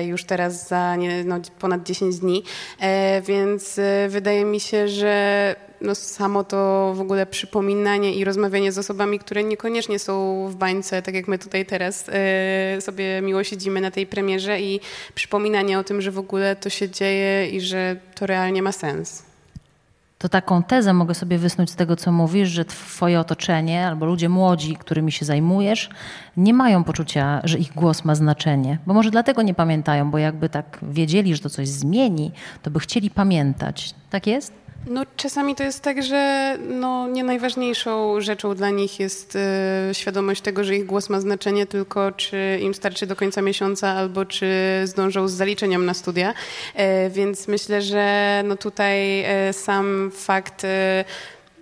y, 0.02 0.06
już 0.06 0.24
teraz 0.24 0.68
za 0.68 0.96
no, 1.26 1.40
ponad 1.60 1.84
10 1.84 2.20
dni, 2.20 2.44
więc 3.28 3.80
wydaje 4.10 4.46
mi 4.46 4.60
się, 4.60 4.88
że 4.88 5.56
no 5.82 5.96
samo 5.96 6.44
to 6.44 6.94
w 6.96 7.02
ogóle 7.02 7.26
przypominanie 7.26 8.16
i 8.16 8.24
rozmawianie 8.24 8.72
z 8.72 8.78
osobami, 8.78 9.20
które 9.20 9.44
niekoniecznie 9.44 10.00
są 10.00 10.48
w 10.50 10.56
bańce, 10.56 11.02
tak 11.02 11.16
jak 11.16 11.28
my 11.28 11.40
tutaj 11.40 11.66
teraz 11.66 12.10
y, 12.78 12.82
sobie 12.82 13.22
miło 13.22 13.44
siedzimy 13.44 13.82
na 13.82 13.92
tej 13.92 14.08
premierze 14.08 14.62
i 14.62 14.80
przypominanie 15.16 15.80
o 15.80 15.84
tym, 15.84 16.02
że 16.02 16.12
w 16.12 16.20
ogóle 16.20 16.56
to 16.56 16.70
się 16.70 16.90
dzieje 16.90 17.50
i 17.50 17.62
że 17.62 17.96
to 18.16 18.26
realnie 18.26 18.62
ma 18.62 18.72
sens. 18.72 19.32
To 20.22 20.30
taką 20.30 20.64
tezę 20.64 20.94
mogę 20.94 21.14
sobie 21.14 21.38
wysnuć 21.38 21.70
z 21.70 21.76
tego, 21.76 21.96
co 21.96 22.12
mówisz, 22.12 22.50
że 22.50 22.66
twoje 22.66 23.20
otoczenie 23.20 23.88
albo 23.88 24.06
ludzie 24.06 24.30
młodzi, 24.30 24.76
którymi 24.76 25.12
się 25.12 25.26
zajmujesz, 25.26 25.90
nie 26.38 26.54
mają 26.54 26.84
poczucia, 26.84 27.42
że 27.44 27.58
ich 27.58 27.74
głos 27.74 28.06
ma 28.06 28.16
znaczenie. 28.16 28.78
Bo 28.86 28.94
może 28.94 29.12
dlatego 29.12 29.42
nie 29.42 29.54
pamiętają, 29.54 30.12
bo 30.12 30.18
jakby 30.18 30.50
tak 30.50 30.80
wiedzieli, 30.82 31.36
że 31.36 31.42
to 31.42 31.50
coś 31.50 31.68
zmieni, 31.68 32.32
to 32.62 32.72
by 32.72 32.80
chcieli 32.80 33.10
pamiętać. 33.10 33.96
Tak 34.10 34.28
jest? 34.28 34.61
No, 34.88 35.06
czasami 35.18 35.56
to 35.56 35.64
jest 35.64 35.82
tak, 35.82 36.04
że 36.04 36.58
no, 36.70 37.08
nie 37.08 37.24
najważniejszą 37.24 38.22
rzeczą 38.22 38.56
dla 38.56 38.70
nich 38.70 39.00
jest 39.00 39.36
y, 39.36 39.40
świadomość 39.94 40.42
tego, 40.42 40.64
że 40.64 40.76
ich 40.76 40.86
głos 40.86 41.10
ma 41.10 41.20
znaczenie, 41.20 41.66
tylko 41.66 42.12
czy 42.12 42.60
im 42.62 42.74
starczy 42.74 43.08
do 43.08 43.16
końca 43.16 43.42
miesiąca, 43.42 43.88
albo 43.88 44.26
czy 44.26 44.48
zdążą 44.84 45.28
z 45.28 45.32
zaliczeniem 45.32 45.86
na 45.86 45.94
studia. 45.94 46.34
Y, 46.34 47.10
więc 47.10 47.48
myślę, 47.48 47.82
że 47.82 48.42
no, 48.46 48.56
tutaj 48.56 49.26
y, 49.50 49.54
sam 49.54 50.12
fakt 50.16 50.66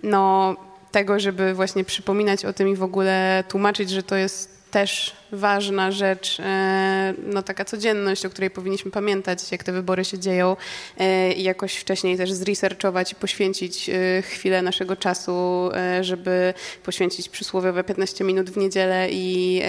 no, 0.02 0.56
tego, 0.90 1.20
żeby 1.20 1.54
właśnie 1.54 1.84
przypominać 1.84 2.44
o 2.44 2.52
tym 2.52 2.68
i 2.68 2.76
w 2.76 2.82
ogóle 2.82 3.44
tłumaczyć, 3.48 3.90
że 3.90 4.02
to 4.02 4.16
jest 4.16 4.49
też 4.70 5.12
ważna 5.32 5.90
rzecz, 5.90 6.40
e, 6.40 7.14
no 7.26 7.42
taka 7.42 7.64
codzienność, 7.64 8.26
o 8.26 8.30
której 8.30 8.50
powinniśmy 8.50 8.90
pamiętać, 8.90 9.52
jak 9.52 9.64
te 9.64 9.72
wybory 9.72 10.04
się 10.04 10.18
dzieją 10.18 10.56
e, 10.98 11.32
i 11.32 11.42
jakoś 11.42 11.76
wcześniej 11.76 12.16
też 12.16 12.32
zresearchować 12.32 13.12
i 13.12 13.14
poświęcić 13.14 13.88
e, 13.90 14.22
chwilę 14.22 14.62
naszego 14.62 14.96
czasu, 14.96 15.70
żeby 16.00 16.54
poświęcić 16.84 17.28
przysłowiowe 17.28 17.84
15 17.84 18.24
minut 18.24 18.50
w 18.50 18.56
niedzielę 18.56 19.08
i 19.10 19.62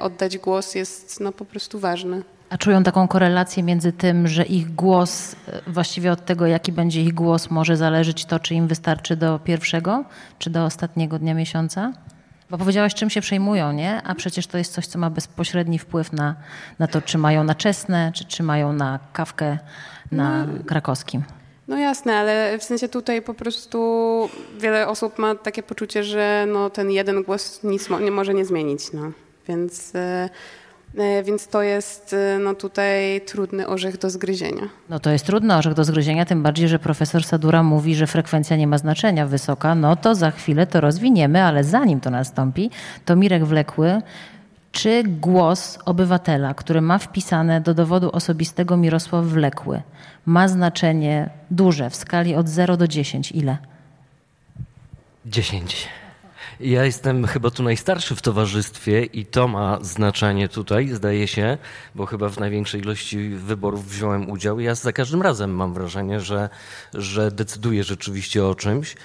oddać 0.00 0.38
głos 0.38 0.74
jest 0.74 1.20
no 1.20 1.32
po 1.32 1.44
prostu 1.44 1.78
ważne. 1.78 2.22
A 2.50 2.58
czują 2.58 2.82
taką 2.82 3.08
korelację 3.08 3.62
między 3.62 3.92
tym, 3.92 4.28
że 4.28 4.44
ich 4.44 4.74
głos, 4.74 5.36
właściwie 5.66 6.12
od 6.12 6.24
tego, 6.24 6.46
jaki 6.46 6.72
będzie 6.72 7.02
ich 7.02 7.14
głos, 7.14 7.50
może 7.50 7.76
zależeć 7.76 8.24
to, 8.24 8.40
czy 8.40 8.54
im 8.54 8.68
wystarczy 8.68 9.16
do 9.16 9.38
pierwszego, 9.38 10.04
czy 10.38 10.50
do 10.50 10.64
ostatniego 10.64 11.18
dnia 11.18 11.34
miesiąca? 11.34 11.92
Bo 12.50 12.58
powiedziałaś, 12.58 12.94
czym 12.94 13.10
się 13.10 13.20
przejmują, 13.20 13.72
nie? 13.72 14.02
A 14.02 14.14
przecież 14.14 14.46
to 14.46 14.58
jest 14.58 14.72
coś, 14.72 14.86
co 14.86 14.98
ma 14.98 15.10
bezpośredni 15.10 15.78
wpływ 15.78 16.12
na, 16.12 16.34
na 16.78 16.86
to, 16.86 17.02
czy 17.02 17.18
mają 17.18 17.44
na 17.44 17.54
czesne, 17.54 18.12
czy, 18.14 18.24
czy 18.24 18.42
mają 18.42 18.72
na 18.72 18.98
kawkę 19.12 19.58
na 20.12 20.44
no, 20.44 20.64
krakowskim. 20.66 21.22
No 21.68 21.78
jasne, 21.78 22.16
ale 22.16 22.58
w 22.58 22.64
sensie 22.64 22.88
tutaj 22.88 23.22
po 23.22 23.34
prostu 23.34 23.78
wiele 24.58 24.88
osób 24.88 25.18
ma 25.18 25.34
takie 25.34 25.62
poczucie, 25.62 26.04
że 26.04 26.46
no, 26.52 26.70
ten 26.70 26.90
jeden 26.90 27.22
głos 27.22 27.62
nic 27.62 27.88
nie 28.00 28.10
może 28.10 28.34
nie 28.34 28.44
zmienić. 28.44 28.92
No. 28.92 29.12
więc, 29.48 29.94
e, 29.94 30.28
więc 31.24 31.48
to 31.48 31.62
jest 31.62 32.12
e, 32.12 32.38
no, 32.38 32.54
tutaj 32.54 33.20
trudny 33.26 33.66
orzech 33.66 33.98
do 33.98 34.10
zgryzienia. 34.10 34.68
No 34.88 35.00
to 35.00 35.10
jest 35.10 35.26
trudny 35.26 35.56
orzech 35.56 35.74
do 35.74 35.84
zgryzienia, 35.84 36.24
tym 36.24 36.42
bardziej, 36.42 36.68
że 36.68 36.78
profesor 36.78 37.24
Sadura 37.24 37.62
mówi, 37.62 37.94
że 37.94 38.06
frekwencja 38.06 38.56
nie 38.56 38.66
ma 38.66 38.78
znaczenia 38.78 39.26
wysoka. 39.26 39.74
No 39.74 39.96
to 39.96 40.14
za 40.14 40.30
chwilę 40.30 40.66
to 40.66 40.80
rozwiniemy, 40.80 41.42
ale 41.42 41.64
zanim 41.64 42.00
to 42.00 42.10
nastąpi, 42.10 42.70
to 43.04 43.16
Mirek 43.16 43.44
Wlekły 43.44 44.02
czy 44.72 45.02
głos 45.02 45.78
obywatela, 45.84 46.54
który 46.54 46.80
ma 46.80 46.98
wpisane 46.98 47.60
do 47.60 47.74
dowodu 47.74 48.10
osobistego 48.12 48.76
Mirosław 48.76 49.24
Wlekły, 49.24 49.82
ma 50.26 50.48
znaczenie 50.48 51.30
duże 51.50 51.90
w 51.90 51.96
skali 51.96 52.34
od 52.34 52.48
0 52.48 52.76
do 52.76 52.88
10? 52.88 53.32
Ile? 53.32 53.58
10. 55.26 55.88
Ja 56.60 56.84
jestem 56.84 57.26
chyba 57.26 57.50
tu 57.50 57.62
najstarszy 57.62 58.16
w 58.16 58.22
towarzystwie 58.22 59.04
i 59.04 59.26
to 59.26 59.48
ma 59.48 59.78
znaczenie 59.82 60.48
tutaj, 60.48 60.88
zdaje 60.88 61.28
się, 61.28 61.58
bo 61.94 62.06
chyba 62.06 62.28
w 62.28 62.40
największej 62.40 62.80
ilości 62.80 63.28
wyborów 63.28 63.88
wziąłem 63.88 64.30
udział. 64.30 64.60
Ja 64.60 64.74
za 64.74 64.92
każdym 64.92 65.22
razem 65.22 65.50
mam 65.54 65.74
wrażenie, 65.74 66.20
że, 66.20 66.48
że 66.94 67.30
decyduję 67.30 67.84
rzeczywiście 67.84 68.46
o 68.46 68.54
czymś. 68.54 68.96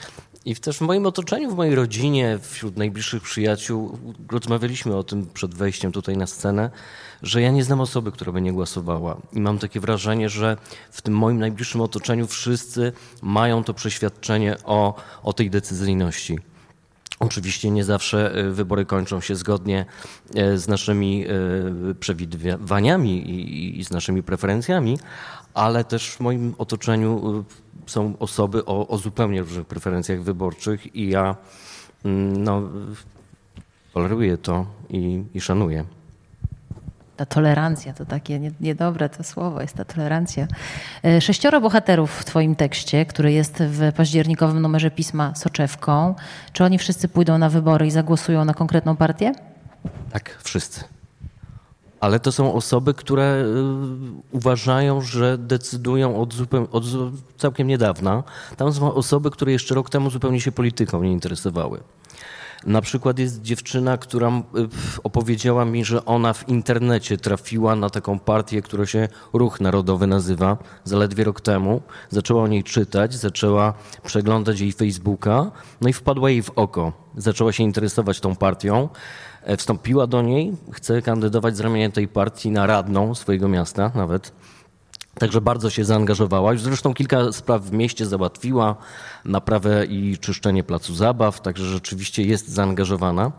I 0.46 0.56
też 0.56 0.78
w 0.78 0.82
moim 0.82 1.06
otoczeniu, 1.06 1.52
w 1.52 1.56
mojej 1.56 1.76
rodzinie, 1.76 2.40
wśród 2.42 2.78
najbliższych 2.78 3.24
przyjaciół, 3.24 3.98
rozmawialiśmy 4.32 4.96
o 4.96 5.04
tym 5.04 5.28
przed 5.34 5.56
wejściem 5.56 5.92
tutaj 5.92 6.18
na 6.18 6.28
scenę, 6.28 6.70
że 7.22 7.42
ja 7.42 7.52
nie 7.52 7.64
znam 7.64 7.82
osoby, 7.82 8.12
która 8.12 8.32
by 8.32 8.42
nie 8.42 8.54
głosowała. 8.54 9.18
I 9.34 9.42
mam 9.42 9.60
takie 9.60 9.80
wrażenie, 9.80 10.30
że 10.30 10.58
w 10.92 11.02
tym 11.02 11.18
moim 11.18 11.40
najbliższym 11.40 11.82
otoczeniu 11.82 12.28
wszyscy 12.28 12.92
mają 13.22 13.64
to 13.64 13.74
przeświadczenie 13.74 14.56
o, 14.64 14.96
o 15.24 15.34
tej 15.34 15.50
decyzyjności. 15.50 16.53
Oczywiście 17.20 17.72
nie 17.72 17.84
zawsze 17.84 18.36
e, 18.36 18.50
wybory 18.50 18.86
kończą 18.86 19.22
się 19.22 19.36
zgodnie 19.36 19.86
e, 20.36 20.58
z 20.58 20.68
naszymi 20.68 21.26
e, 21.26 21.96
przewidywaniami 21.96 23.30
i 23.80 23.86
z 23.86 23.92
naszymi 23.92 24.24
preferencjami, 24.24 25.00
ale 25.54 25.84
też 25.84 26.10
w 26.10 26.20
moim 26.20 26.56
otoczeniu 26.58 27.44
są 27.86 28.18
osoby 28.20 28.66
o, 28.66 28.88
o 28.88 28.98
zupełnie 28.98 29.42
różnych 29.42 29.68
preferencjach 29.68 30.22
wyborczych 30.22 30.96
i 30.96 31.10
ja 31.10 31.36
mm, 32.06 32.44
no, 32.44 32.62
toleruję 33.94 34.38
to 34.38 34.66
i, 34.90 35.24
i 35.34 35.42
szanuję. 35.42 35.86
Ta 37.18 37.26
tolerancja 37.26 37.94
to 37.94 38.06
takie 38.06 38.40
niedobre 38.62 39.10
to 39.10 39.24
słowo 39.24 39.62
jest 39.62 39.76
ta 39.76 39.86
tolerancja. 39.86 40.48
E, 41.04 41.22
sześcioro 41.22 41.62
bohaterów 41.62 42.12
w 42.12 42.26
Twoim 42.26 42.56
tekście, 42.56 43.06
który 43.06 43.32
jest 43.32 43.58
w 43.58 43.94
październikowym 43.94 44.62
numerze 44.62 44.92
pisma 44.92 45.36
soczewką. 45.36 46.16
Czy 46.54 46.64
oni 46.64 46.78
wszyscy 46.78 47.08
pójdą 47.08 47.38
na 47.38 47.50
wybory 47.50 47.88
i 47.88 47.92
zagłosują 47.92 48.46
na 48.46 48.54
konkretną 48.54 48.96
partię? 48.96 49.32
Tak, 50.12 50.38
wszyscy. 50.44 50.84
Ale 52.00 52.20
to 52.20 52.32
są 52.32 52.54
osoby, 52.54 52.94
które 52.94 53.46
y, 53.46 54.36
uważają, 54.36 55.02
że 55.02 55.38
decydują 55.38 56.22
od, 56.22 56.34
zupełnie, 56.34 56.68
od 56.72 56.84
całkiem 57.38 57.68
niedawna. 57.68 58.24
Tam 58.58 58.74
są 58.74 58.94
osoby, 58.94 59.32
które 59.32 59.52
jeszcze 59.52 59.76
rok 59.76 59.90
temu 59.90 60.10
zupełnie 60.10 60.42
się 60.42 60.52
polityką 60.52 61.04
nie 61.04 61.12
interesowały. 61.12 61.80
Na 62.66 62.82
przykład 62.82 63.20
jest 63.20 63.42
dziewczyna, 63.42 63.98
która 63.98 64.30
y, 64.30 64.42
opowiedziała 65.04 65.66
mi, 65.66 65.86
że 65.86 66.06
ona 66.06 66.34
w 66.34 66.50
internecie 66.50 67.18
trafiła 67.18 67.76
na 67.76 67.90
taką 67.90 68.20
partię, 68.20 68.62
która 68.62 68.86
się 68.86 69.08
Ruch 69.34 69.62
Narodowy 69.62 70.08
nazywa, 70.08 70.58
zaledwie 70.84 71.24
rok 71.24 71.42
temu. 71.42 71.82
Zaczęła 72.10 72.44
o 72.44 72.48
niej 72.48 72.64
czytać, 72.64 73.16
zaczęła 73.16 73.74
przeglądać 74.04 74.60
jej 74.60 74.72
Facebooka, 74.72 75.52
no 75.82 75.90
i 75.90 75.94
wpadła 75.94 76.30
jej 76.30 76.44
w 76.44 76.50
oko. 76.50 76.94
Zaczęła 77.18 77.52
się 77.52 77.64
interesować 77.64 78.20
tą 78.20 78.36
partią, 78.36 78.90
e, 79.44 79.58
wstąpiła 79.58 80.08
do 80.08 80.22
niej, 80.22 80.54
chce 80.72 81.02
kandydować 81.02 81.58
z 81.58 81.60
ramienia 81.60 81.90
tej 81.90 82.08
partii 82.08 82.52
na 82.52 82.68
radną 82.68 83.16
swojego 83.16 83.48
miasta 83.48 83.92
nawet. 83.96 84.32
Także 85.20 85.42
bardzo 85.42 85.70
się 85.70 85.86
zaangażowała. 85.86 86.54
Już 86.54 86.62
zresztą 86.62 86.94
kilka 86.94 87.32
spraw 87.32 87.62
w 87.62 87.72
mieście 87.72 88.06
załatwiła, 88.06 88.76
naprawę 89.26 89.86
i 89.86 90.18
czyszczenie 90.18 90.64
placu 90.64 90.96
zabaw, 90.96 91.42
także 91.42 91.66
rzeczywiście 91.66 92.24
jest 92.24 92.50
zaangażowana 92.50 93.32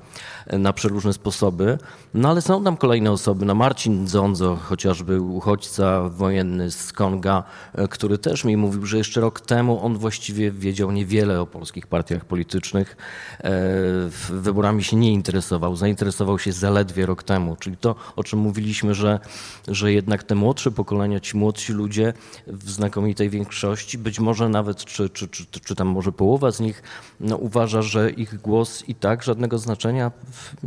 na 0.52 0.72
przeróżne 0.72 1.12
sposoby. 1.12 1.78
No 2.14 2.30
ale 2.30 2.42
są 2.42 2.64
tam 2.64 2.76
kolejne 2.76 3.12
osoby. 3.12 3.44
No 3.44 3.54
Marcin 3.54 4.06
Dzonzo, 4.06 4.56
chociażby 4.56 5.20
uchodźca 5.20 6.08
wojenny 6.08 6.70
z 6.70 6.92
Konga, 6.92 7.42
e, 7.74 7.88
który 7.88 8.18
też 8.18 8.44
mi 8.44 8.56
mówił, 8.56 8.86
że 8.86 8.98
jeszcze 8.98 9.20
rok 9.20 9.40
temu 9.40 9.84
on 9.84 9.98
właściwie 9.98 10.50
wiedział 10.50 10.92
niewiele 10.92 11.40
o 11.40 11.46
polskich 11.46 11.86
partiach 11.86 12.24
politycznych. 12.24 12.96
E, 13.44 13.52
wyborami 14.30 14.84
się 14.84 14.96
nie 14.96 15.12
interesował. 15.12 15.76
Zainteresował 15.76 16.38
się 16.38 16.52
zaledwie 16.52 17.06
rok 17.06 17.22
temu. 17.22 17.56
Czyli 17.56 17.76
to, 17.76 17.94
o 18.16 18.24
czym 18.24 18.38
mówiliśmy, 18.38 18.94
że, 18.94 19.20
że 19.68 19.92
jednak 19.92 20.22
te 20.22 20.34
młodsze 20.34 20.70
pokolenia, 20.70 21.20
ci 21.20 21.36
młodsi 21.36 21.72
ludzie 21.72 22.12
w 22.46 22.70
znakomitej 22.70 23.30
większości, 23.30 23.98
być 23.98 24.20
może 24.20 24.48
nawet, 24.48 24.84
czy, 24.84 25.08
czy, 25.08 25.28
czy, 25.28 25.46
czy 25.46 25.73
tam 25.76 25.88
może 25.88 26.12
połowa 26.12 26.50
z 26.50 26.60
nich 26.60 26.82
no, 27.20 27.36
uważa, 27.36 27.82
że 27.82 28.10
ich 28.10 28.40
głos 28.40 28.84
i 28.88 28.94
tak 28.94 29.22
żadnego 29.22 29.58
znaczenia 29.58 30.10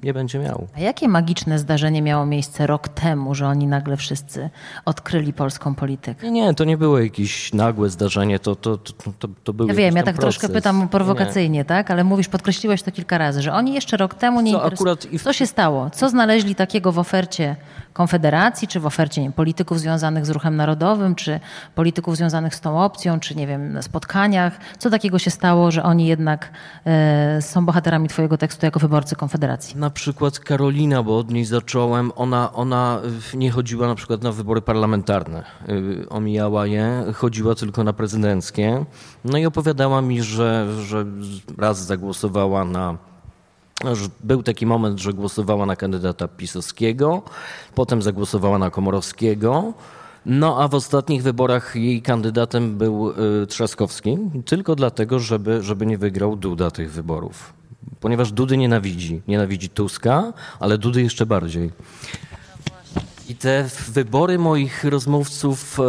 nie 0.04 0.13
będzie 0.13 0.39
miał. 0.39 0.67
A 0.76 0.80
jakie 0.80 1.08
magiczne 1.08 1.60
zdarzenie 1.60 2.02
miało 2.02 2.26
miejsce 2.26 2.67
rok 2.67 2.88
temu, 2.88 3.36
że 3.36 3.48
oni 3.48 3.67
nagle 3.67 3.98
wszyscy 3.98 4.50
odkryli 4.86 5.34
polską 5.34 5.76
politykę? 5.76 6.32
Nie, 6.32 6.41
nie 6.41 6.54
to 6.54 6.63
nie 6.63 6.78
było 6.78 7.00
jakieś 7.00 7.54
nagłe 7.54 7.89
zdarzenie, 7.89 8.39
to, 8.39 8.56
to, 8.56 8.78
to, 8.78 8.93
to, 9.20 9.28
to 9.43 9.54
był 9.54 9.67
Ja 9.67 9.74
wiem, 9.74 9.96
ja 9.96 10.04
tak 10.04 10.15
proces. 10.15 10.39
troszkę 10.39 10.54
pytam 10.54 10.89
prowokacyjnie, 10.89 11.60
nie. 11.60 11.65
tak? 11.65 11.91
Ale 11.91 12.04
mówisz, 12.04 12.28
podkreśliłeś 12.28 12.82
to 12.84 12.91
kilka 12.91 13.17
razy, 13.17 13.41
że 13.41 13.54
oni 13.54 13.74
jeszcze 13.74 13.98
rok 13.98 14.13
temu 14.15 14.41
nie 14.41 14.52
interesowali. 14.52 15.20
Co 15.24 15.34
się 15.34 15.48
stało? 15.48 15.89
Co 15.89 16.10
znaleźli 16.10 16.56
takiego 16.56 16.91
w 16.91 17.00
ofercie 17.00 17.56
Konfederacji, 17.98 18.68
czy 18.68 18.80
w 18.80 18.86
ofercie 18.86 19.32
polityków 19.36 19.80
związanych 19.80 20.26
z 20.26 20.30
ruchem 20.30 20.56
narodowym, 20.56 21.16
czy 21.16 21.40
polityków 21.76 22.18
związanych 22.18 22.56
z 22.56 22.62
tą 22.62 22.84
opcją, 22.84 23.20
czy 23.20 23.36
nie 23.36 23.48
wiem, 23.48 23.84
spotkaniach? 23.84 24.60
Co 24.78 24.90
takiego 24.90 25.20
się 25.20 25.32
stało, 25.32 25.72
że 25.72 25.84
oni 25.84 26.08
jednak 26.08 26.52
e, 26.86 27.42
są 27.42 27.66
bohaterami 27.66 28.08
twojego 28.10 28.38
tekstu 28.38 28.66
jako 28.66 28.80
wyborcy 28.80 29.16
Konfederacji? 29.16 29.78
Na 29.78 29.90
przykład 29.90 30.40
Karolina, 30.40 31.04
bo 31.04 31.18
od 31.18 31.32
niej 31.32 31.46
zacząłem, 31.46 32.12
ona, 32.16 32.54
ona 32.54 33.02
nie 33.34 33.52
chodziła 33.52 33.88
na 33.88 33.96
przykład 33.96 34.24
na 34.24 34.32
wybory 34.32 34.62
parlamentarne. 34.62 35.44
Y, 35.70 36.10
omijała 36.10 36.68
je, 36.68 37.04
chodziła 37.14 37.56
tylko 37.56 37.84
na 37.84 37.94
prezydenckie. 37.94 38.86
No 39.26 39.38
i 39.38 39.46
opowiadała 39.46 40.02
mi, 40.02 40.24
że, 40.24 40.68
że 40.82 41.06
raz 41.58 41.86
zagłosowała 41.86 42.66
na 42.66 42.98
był 44.24 44.44
taki 44.44 44.66
moment, 44.66 45.00
że 45.00 45.13
głosowała 45.13 45.66
na 45.66 45.76
kandydata 45.76 46.28
pisowskiego, 46.28 47.22
potem 47.76 48.02
zagłosowała 48.02 48.58
na 48.58 48.70
Komorowskiego, 48.70 49.74
no 50.26 50.63
a 50.63 50.68
w 50.68 50.76
ostatnich 50.76 51.24
wyborach 51.24 51.76
jej 51.76 52.02
kandydatem 52.02 52.78
był 52.78 53.10
y, 53.44 53.48
Trzaskowski, 53.48 54.18
tylko 54.46 54.76
dlatego, 54.76 55.20
żeby, 55.20 55.63
żeby 55.63 55.86
nie 55.86 55.98
wygrał 55.98 56.36
Duda 56.36 56.72
tych 56.72 56.92
wyborów. 56.92 57.54
Ponieważ 58.00 58.32
Dudy 58.32 58.58
nienawidzi. 58.58 59.22
Nienawidzi 59.28 59.70
Tuska, 59.70 60.34
ale 60.60 60.78
Dudy 60.78 61.02
jeszcze 61.02 61.26
bardziej. 61.26 61.72
I 63.30 63.36
te 63.36 63.70
wybory 63.88 64.40
moich 64.40 64.84
rozmówców, 64.84 65.80
y, 65.80 65.84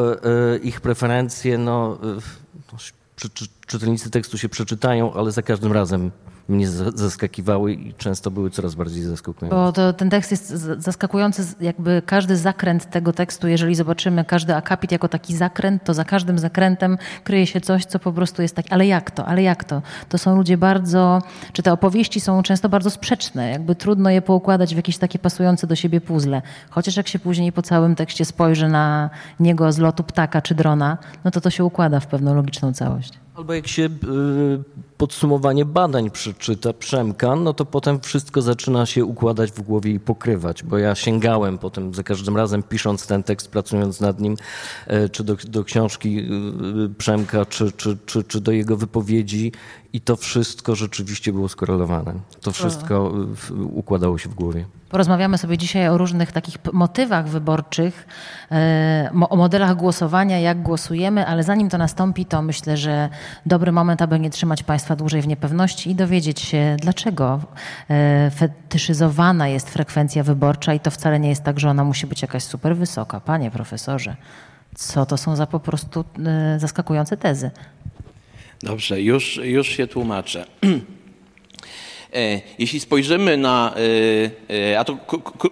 y, 0.54 0.58
ich 0.58 0.80
preferencje, 0.80 1.58
no, 1.58 1.98
czytelnicy 3.66 4.10
tekstu 4.10 4.38
się 4.38 4.48
przeczytają, 4.48 5.14
ale 5.14 5.32
za 5.32 5.42
każdym 5.42 5.72
razem 5.72 6.10
mnie 6.48 6.68
zaskakiwały 6.94 7.72
i 7.72 7.94
często 7.94 8.30
były 8.30 8.50
coraz 8.50 8.74
bardziej 8.74 9.02
zaskakujące. 9.02 9.56
Bo 9.56 9.72
to, 9.72 9.92
ten 9.92 10.10
tekst 10.10 10.30
jest 10.30 10.48
zaskakujący, 10.78 11.42
jakby 11.60 12.02
każdy 12.06 12.36
zakręt 12.36 12.90
tego 12.90 13.12
tekstu, 13.12 13.48
jeżeli 13.48 13.74
zobaczymy 13.74 14.24
każdy 14.24 14.54
akapit 14.54 14.92
jako 14.92 15.08
taki 15.08 15.36
zakręt, 15.36 15.84
to 15.84 15.94
za 15.94 16.04
każdym 16.04 16.38
zakrętem 16.38 16.98
kryje 17.24 17.46
się 17.46 17.60
coś, 17.60 17.84
co 17.84 17.98
po 17.98 18.12
prostu 18.12 18.42
jest 18.42 18.56
tak, 18.56 18.66
ale 18.70 18.86
jak 18.86 19.10
to, 19.10 19.26
ale 19.26 19.42
jak 19.42 19.64
to? 19.64 19.82
To 20.08 20.18
są 20.18 20.36
ludzie 20.36 20.56
bardzo, 20.56 21.22
czy 21.52 21.62
te 21.62 21.72
opowieści 21.72 22.20
są 22.20 22.42
często 22.42 22.68
bardzo 22.68 22.90
sprzeczne, 22.90 23.50
jakby 23.50 23.74
trudno 23.74 24.10
je 24.10 24.22
poukładać 24.22 24.74
w 24.74 24.76
jakieś 24.76 24.98
takie 24.98 25.18
pasujące 25.18 25.66
do 25.66 25.76
siebie 25.76 26.00
puzzle. 26.00 26.42
Chociaż 26.70 26.96
jak 26.96 27.08
się 27.08 27.18
później 27.18 27.52
po 27.52 27.62
całym 27.62 27.94
tekście 27.94 28.24
spojrzy 28.24 28.68
na 28.68 29.10
niego 29.40 29.72
z 29.72 29.78
lotu 29.78 30.04
ptaka 30.04 30.42
czy 30.42 30.54
drona, 30.54 30.98
no 31.24 31.30
to 31.30 31.40
to 31.40 31.50
się 31.50 31.64
układa 31.64 32.00
w 32.00 32.06
pewną 32.06 32.34
logiczną 32.34 32.72
całość. 32.72 33.12
Albo 33.38 33.54
jak 33.54 33.68
się 33.68 33.82
y, 33.82 33.88
podsumowanie 34.96 35.64
badań 35.64 36.10
przeczyta 36.10 36.72
Przemka, 36.72 37.36
no 37.36 37.54
to 37.54 37.64
potem 37.64 38.00
wszystko 38.00 38.42
zaczyna 38.42 38.86
się 38.86 39.04
układać 39.04 39.50
w 39.52 39.62
głowie 39.62 39.92
i 39.92 40.00
pokrywać, 40.00 40.62
bo 40.62 40.78
ja 40.78 40.94
sięgałem 40.94 41.58
potem 41.58 41.94
za 41.94 42.02
każdym 42.02 42.36
razem 42.36 42.62
pisząc 42.62 43.06
ten 43.06 43.22
tekst, 43.22 43.50
pracując 43.50 44.00
nad 44.00 44.20
nim, 44.20 44.36
e, 44.86 45.08
czy 45.08 45.24
do, 45.24 45.36
do 45.48 45.64
książki 45.64 46.18
y, 46.18 46.94
Przemka, 46.98 47.46
czy, 47.46 47.72
czy, 47.72 47.98
czy, 48.06 48.24
czy 48.24 48.40
do 48.40 48.52
jego 48.52 48.76
wypowiedzi 48.76 49.52
I 49.92 50.00
to 50.00 50.16
wszystko 50.16 50.74
rzeczywiście 50.74 51.32
było 51.32 51.48
skorelowane. 51.48 52.14
To 52.40 52.52
wszystko 52.52 53.14
układało 53.72 54.18
się 54.18 54.28
w 54.28 54.34
głowie. 54.34 54.64
Porozmawiamy 54.88 55.38
sobie 55.38 55.58
dzisiaj 55.58 55.88
o 55.88 55.98
różnych 55.98 56.32
takich 56.32 56.56
motywach 56.72 57.28
wyborczych, 57.28 58.06
e, 58.52 59.10
o 59.30 59.36
modelach 59.36 59.76
głosowania, 59.76 60.40
jak 60.40 60.62
głosujemy, 60.62 61.26
ale 61.26 61.42
zanim 61.42 61.68
to 61.68 61.78
nastąpi, 61.78 62.26
to 62.26 62.42
myślę, 62.42 62.76
że 62.76 63.08
dobry 63.46 63.72
moment, 63.72 64.02
aby 64.02 64.20
nie 64.20 64.30
trzymać 64.30 64.62
Państwa 64.62 64.96
dłużej 64.96 65.22
w 65.22 65.26
niepewności 65.26 65.90
i 65.90 65.94
dowiedzieć 65.94 66.40
się, 66.40 66.76
dlaczego 66.80 67.40
e, 67.90 68.30
fetyszyzowana 68.30 69.48
jest 69.48 69.70
frekwencja 69.70 70.22
wyborcza 70.22 70.74
i 70.74 70.80
to 70.80 70.90
wcale 70.90 71.20
nie 71.20 71.28
jest 71.28 71.44
tak, 71.44 71.60
że 71.60 71.70
ona 71.70 71.84
musi 71.84 72.06
być 72.06 72.22
jakaś 72.22 72.42
super 72.42 72.76
wysoka. 72.76 73.20
Panie 73.20 73.50
profesorze, 73.50 74.16
co 74.74 75.06
to 75.06 75.16
są 75.16 75.36
za 75.36 75.46
po 75.46 75.60
prostu 75.60 76.04
e, 76.26 76.58
zaskakujące 76.58 77.16
tezy? 77.16 77.50
Dobrze, 78.62 79.02
już, 79.02 79.36
już 79.36 79.68
się 79.68 79.86
tłumaczę. 79.86 80.44
E, 82.14 82.40
jeśli 82.58 82.80
spojrzymy 82.80 83.36
na, 83.36 83.74
e, 84.50 84.70
e, 84.72 84.78
a 84.78 84.84
to 84.84 84.96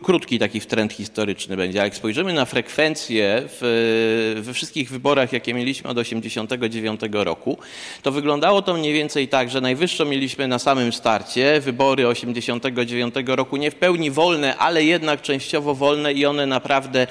krótki 0.03 0.39
taki 0.39 0.61
trend 0.61 0.93
historyczny 0.93 1.57
będzie, 1.57 1.79
jak 1.79 1.95
spojrzymy 1.95 2.33
na 2.33 2.45
frekwencję 2.45 3.43
w, 3.47 4.41
we 4.43 4.55
wszystkich 4.55 4.91
wyborach, 4.91 5.33
jakie 5.33 5.55
mieliśmy 5.55 5.91
od 5.91 5.97
1989 5.97 7.01
roku, 7.13 7.59
to 8.03 8.13
wyglądało 8.13 8.63
to 8.63 8.75
mniej 8.75 8.93
więcej 8.93 9.29
tak, 9.29 9.51
że 9.51 9.61
najwyższą 9.61 10.05
mieliśmy 10.05 10.49
na 10.49 10.59
samym 10.59 10.93
starcie, 10.93 11.61
wybory 11.61 12.03
1989 12.03 13.15
roku 13.27 13.57
nie 13.57 13.71
w 13.71 13.75
pełni 13.75 14.11
wolne, 14.11 14.57
ale 14.57 14.85
jednak 14.85 15.23
częściowo 15.23 15.75
wolne 15.75 16.13
i 16.13 16.27
one 16.27 16.47
naprawdę 16.47 17.07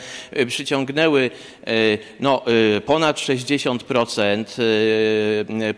przyciągnęły 0.47 1.31
no, 2.19 2.43
ponad 2.85 3.17
60% 3.17 4.45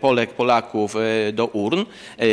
Polek, 0.00 0.30
Polaków 0.30 0.94
do 1.32 1.46
urn. 1.46 1.84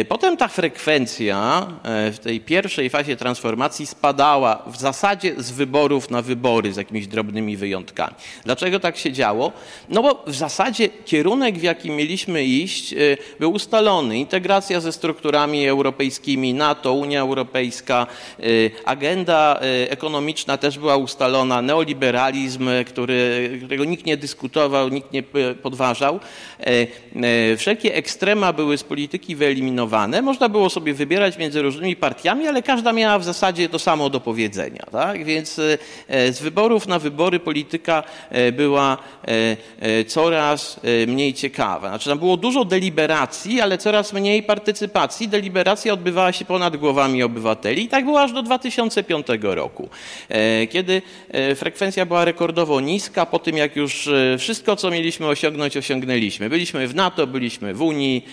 Potem 0.07 0.37
ta 0.37 0.47
frekwencja 0.47 1.24
E, 1.31 2.11
w 2.11 2.19
tej 2.19 2.41
pierwszej 2.41 2.89
fazie 2.89 3.15
transformacji 3.15 3.87
spadała 3.87 4.63
w 4.67 4.77
zasadzie 4.77 5.33
z 5.37 5.51
wyborów 5.51 6.09
na 6.09 6.21
wybory 6.21 6.73
z 6.73 6.77
jakimiś 6.77 7.07
drobnymi 7.07 7.57
wyjątkami. 7.57 8.13
Dlaczego 8.43 8.79
tak 8.79 8.97
się 8.97 9.11
działo? 9.11 9.51
No 9.89 10.03
bo 10.03 10.23
w 10.27 10.35
zasadzie 10.35 10.89
kierunek, 10.89 11.57
w 11.57 11.63
jakim 11.63 11.95
mieliśmy 11.95 12.43
iść, 12.43 12.93
e, 12.93 12.97
był 13.39 13.51
ustalony. 13.51 14.17
Integracja 14.17 14.79
ze 14.79 14.91
strukturami 14.91 15.67
europejskimi, 15.67 16.53
NATO, 16.53 16.93
Unia 16.93 17.21
Europejska, 17.21 18.07
e, 18.39 18.43
agenda 18.85 19.59
ekonomiczna 19.89 20.57
też 20.57 20.79
była 20.79 20.97
ustalona, 20.97 21.61
neoliberalizm, 21.61 22.69
który, 22.87 23.49
którego 23.59 23.85
nikt 23.85 24.05
nie 24.05 24.17
dyskutował, 24.17 24.89
nikt 24.89 25.11
nie 25.11 25.23
podważał. 25.63 26.19
Wszelkie 27.57 27.95
ekstrema 27.95 28.53
były 28.53 28.77
z 28.77 28.83
polityki 28.83 29.35
wyeliminowane. 29.35 30.21
Można 30.21 30.49
było 30.49 30.69
sobie 30.69 30.93
wybierać 30.93 31.14
wybierać 31.15 31.37
między 31.37 31.61
różnymi 31.61 31.95
partiami, 31.95 32.47
ale 32.47 32.63
każda 32.63 32.93
miała 32.93 33.19
w 33.19 33.23
zasadzie 33.23 33.69
to 33.69 33.79
samo 33.79 34.09
do 34.09 34.19
powiedzenia. 34.19 34.85
Tak? 34.91 35.25
Więc 35.25 35.59
e, 36.07 36.33
z 36.33 36.39
wyborów 36.39 36.87
na 36.87 36.99
wybory 36.99 37.39
polityka 37.39 38.03
e, 38.29 38.51
była 38.51 38.97
e, 39.81 40.05
coraz 40.05 40.79
mniej 41.07 41.33
ciekawa. 41.33 41.89
Znaczy 41.89 42.09
tam 42.09 42.19
było 42.19 42.37
dużo 42.37 42.65
deliberacji, 42.65 43.61
ale 43.61 43.77
coraz 43.77 44.13
mniej 44.13 44.43
partycypacji. 44.43 45.27
Deliberacja 45.27 45.93
odbywała 45.93 46.31
się 46.31 46.45
ponad 46.45 46.77
głowami 46.77 47.23
obywateli 47.23 47.83
i 47.83 47.87
tak 47.87 48.05
było 48.05 48.21
aż 48.21 48.31
do 48.33 48.43
2005 48.43 49.27
roku, 49.41 49.89
kiedy 50.69 51.01
frekwencja 51.55 52.05
była 52.05 52.25
rekordowo 52.25 52.81
niska 52.81 53.25
po 53.25 53.39
tym, 53.39 53.57
jak 53.57 53.75
już 53.75 54.09
wszystko, 54.37 54.75
co 54.75 54.91
mieliśmy 54.91 55.27
osiągnąć, 55.27 55.77
osiągnęliśmy. 55.77 56.49
Byliśmy 56.49 56.87
w 56.87 56.95
NATO, 56.95 57.27
byliśmy 57.27 57.73
w 57.73 57.81
Unii, 57.81 58.25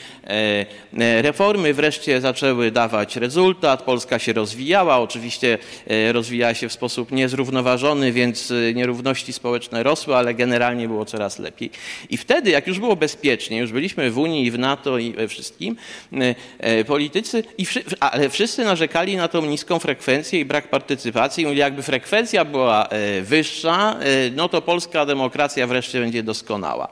reformy 1.23 1.75
wreszcie 1.75 2.21
zaczęły 2.21 2.72
dawać 2.73 3.17
rezultat. 3.17 3.83
Polska 3.83 4.19
się 4.19 4.33
rozwijała, 4.33 4.99
oczywiście 4.99 5.59
e, 5.87 6.13
rozwijała 6.13 6.55
się 6.55 6.69
w 6.69 6.73
sposób 6.73 7.13
niezrównoważony, 7.13 8.13
więc 8.13 8.51
e, 8.51 8.75
nierówności 8.75 9.33
społeczne 9.33 9.83
rosły, 9.83 10.17
ale 10.17 10.35
generalnie 10.35 10.89
było 10.89 11.05
coraz 11.05 11.39
lepiej. 11.39 11.71
I 12.11 12.17
wtedy, 12.17 12.51
jak 12.51 12.67
już 12.67 12.79
było 12.79 12.97
bezpiecznie, 12.97 13.59
już 13.59 13.73
byliśmy 13.73 14.11
w 14.11 14.19
Unii 14.19 14.47
i 14.47 14.51
w 14.51 14.59
NATO 14.59 14.99
i 14.99 15.13
we 15.13 15.29
wszystkim, 15.29 15.77
e, 16.59 16.85
politycy, 16.85 17.45
i 17.59 17.67
ale 18.01 18.31
wszyscy 18.31 18.65
narzekali 18.65 19.17
na 19.17 19.29
tą 19.29 19.47
niską 19.47 19.79
frekwencję 19.79 20.41
i 20.41 20.45
brak 20.45 20.69
partycypacji. 20.69 21.45
Mówili, 21.45 21.61
jakby 21.61 21.83
frekwencja 21.83 22.45
była 22.45 22.89
wyższa, 23.23 23.97
no 24.37 24.49
to 24.49 24.63
polska 24.63 25.07
demokracja 25.07 25.67
wreszcie 25.67 26.01
będzie 26.01 26.23
doskonała. 26.23 26.89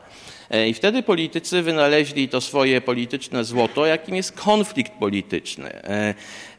E, 0.50 0.68
I 0.68 0.74
wtedy 0.74 1.02
politycy 1.02 1.62
wynaleźli 1.62 2.28
to 2.28 2.40
swoje 2.40 2.80
polityczne 2.80 3.44
złoto, 3.44 3.86
jakim 3.86 4.16
jest 4.16 4.32
konflikt 4.32 4.92
polityczny. 4.92 5.82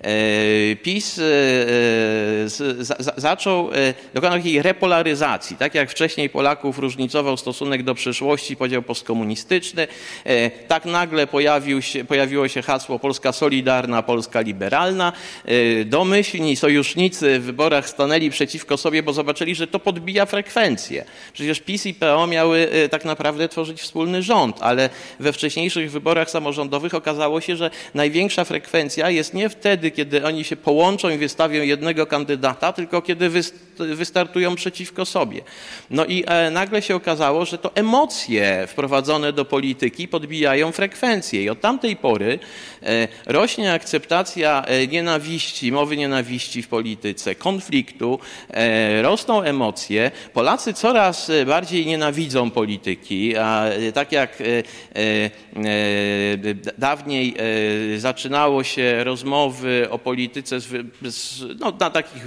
E, 0.04 0.76
PiS 0.76 1.20
e, 1.20 1.24
e, 1.24 3.22
zaczął 3.22 3.70
dokonać 4.14 4.44
takiej 4.44 4.62
repolaryzacji. 4.62 5.58
Tak 5.58 5.76
jak 5.76 5.92
wcześniej 5.92 6.30
Polaków 6.30 6.80
różnicował 6.80 7.38
stosunek 7.38 7.84
do 7.84 7.96
przeszłości, 7.96 8.56
podział 8.56 8.82
postkomunistyczny, 8.82 9.88
tak 10.68 10.86
nagle 10.86 11.28
pojawił 11.28 11.82
się, 11.82 12.06
pojawiło 12.06 12.48
się 12.48 12.62
hasło 12.62 13.00
Polska 13.00 13.32
Solidarna, 13.32 14.04
Polska 14.04 14.42
Liberalna. 14.42 15.14
Domyślni 15.86 16.56
sojusznicy 16.56 17.40
w 17.40 17.44
wyborach 17.44 17.90
stanęli 17.90 18.30
przeciwko 18.30 18.78
sobie, 18.78 19.04
bo 19.04 19.14
zobaczyli, 19.14 19.56
że 19.56 19.68
to 19.68 19.80
podbija 19.80 20.26
frekwencję. 20.26 21.06
Przecież 21.34 21.60
PiS 21.60 21.86
i 21.86 21.94
PO 21.94 22.28
miały 22.28 22.68
tak 22.92 23.06
naprawdę 23.06 23.50
tworzyć 23.50 23.82
wspólny 23.82 24.24
rząd, 24.24 24.58
ale 24.62 24.90
we 25.20 25.34
wcześniejszych 25.34 25.92
wyborach 25.92 26.30
samorządowych 26.30 26.94
okazało 26.94 27.42
się, 27.42 27.56
że 27.56 27.70
największa 27.94 28.44
frekwencja 28.44 29.10
jest 29.10 29.34
nie 29.34 29.50
wtedy, 29.50 29.91
kiedy 29.92 30.26
oni 30.26 30.44
się 30.44 30.56
połączą 30.56 31.10
i 31.10 31.18
wystawią 31.18 31.64
jednego 31.64 32.06
kandydata, 32.06 32.74
tylko 32.74 33.02
kiedy 33.02 33.30
wystartują 33.78 34.56
przeciwko 34.56 35.06
sobie. 35.06 35.42
No 35.90 36.06
i 36.06 36.24
e, 36.28 36.52
nagle 36.52 36.82
się 36.82 36.96
okazało, 36.96 37.46
że 37.46 37.58
to 37.58 37.76
emocje 37.76 38.68
wprowadzone 38.68 39.34
do 39.34 39.46
polityki 39.46 40.08
podbijają 40.08 40.72
frekwencję 40.72 41.44
i 41.44 41.50
od 41.50 41.62
tamtej 41.62 41.96
pory 41.96 42.40
e, 42.84 43.08
rośnie 43.26 43.74
akceptacja 43.74 44.64
e, 44.66 44.88
nienawiści, 44.88 45.72
mowy 45.72 45.98
nienawiści 45.98 46.62
w 46.62 46.68
polityce, 46.68 47.36
konfliktu, 47.36 48.20
rosną 49.02 49.42
emocje. 49.42 50.12
Polacy 50.34 50.74
coraz 50.74 51.32
bardziej 51.46 51.86
nienawidzą 51.86 52.52
polityki, 52.52 53.38
a 53.38 53.66
tak 53.94 54.12
jak 54.12 54.44
dawniej 56.78 57.36
zaczynało 57.98 58.64
się 58.64 59.04
rozmowy 59.04 59.81
o 59.90 60.00
polityce 60.00 60.58
no, 61.60 61.74
na 61.80 61.90
takich 61.90 62.24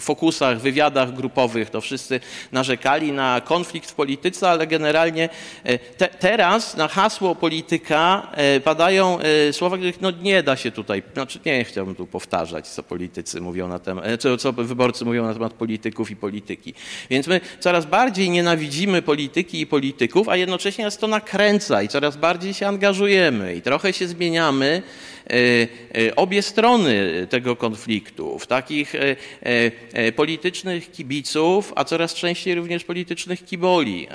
fokusach, 0.00 0.60
wywiadach 0.60 1.14
grupowych, 1.14 1.70
to 1.70 1.80
wszyscy 1.80 2.20
narzekali 2.52 3.12
na 3.12 3.40
konflikt 3.44 3.90
w 3.90 3.94
polityce, 3.94 4.50
ale 4.50 4.66
generalnie 4.66 5.28
e, 5.64 5.78
te, 5.78 6.08
teraz 6.08 6.76
na 6.76 6.88
hasło 6.88 7.34
polityka 7.34 8.30
e, 8.32 8.60
padają 8.60 9.18
e, 9.18 9.52
słowa, 9.52 9.76
których 9.76 10.00
no, 10.00 10.10
nie 10.10 10.42
da 10.42 10.56
się 10.56 10.70
tutaj, 10.70 11.02
znaczy 11.12 11.40
nie 11.46 11.64
chciałbym 11.64 11.94
tu 11.94 12.06
powtarzać, 12.06 12.68
co 12.68 12.82
politycy 12.82 13.40
mówią 13.40 13.68
na 13.68 13.78
temat, 13.78 14.04
co, 14.18 14.36
co 14.36 14.52
wyborcy 14.52 15.04
mówią 15.04 15.26
na 15.26 15.34
temat 15.34 15.52
polityków 15.52 16.10
i 16.10 16.16
polityki. 16.16 16.74
Więc 17.10 17.26
my 17.26 17.40
coraz 17.60 17.86
bardziej 17.86 18.30
nienawidzimy 18.30 19.02
polityki 19.02 19.60
i 19.60 19.66
polityków, 19.66 20.28
a 20.28 20.36
jednocześnie 20.36 20.84
nas 20.84 20.98
to 20.98 21.06
nakręca 21.06 21.82
i 21.82 21.88
coraz 21.88 22.16
bardziej 22.16 22.54
się 22.54 22.66
angażujemy 22.66 23.54
i 23.54 23.62
trochę 23.62 23.92
się 23.92 24.08
zmieniamy. 24.08 24.82
Obie 26.16 26.42
strony 26.42 27.26
tego 27.30 27.56
konfliktu, 27.56 28.38
w 28.38 28.46
takich 28.46 28.94
e, 28.94 29.16
e, 29.92 30.12
politycznych 30.12 30.92
kibiców, 30.92 31.72
a 31.76 31.84
coraz 31.84 32.14
częściej 32.14 32.54
również 32.54 32.84
politycznych 32.84 33.44
kiboli. 33.44 34.08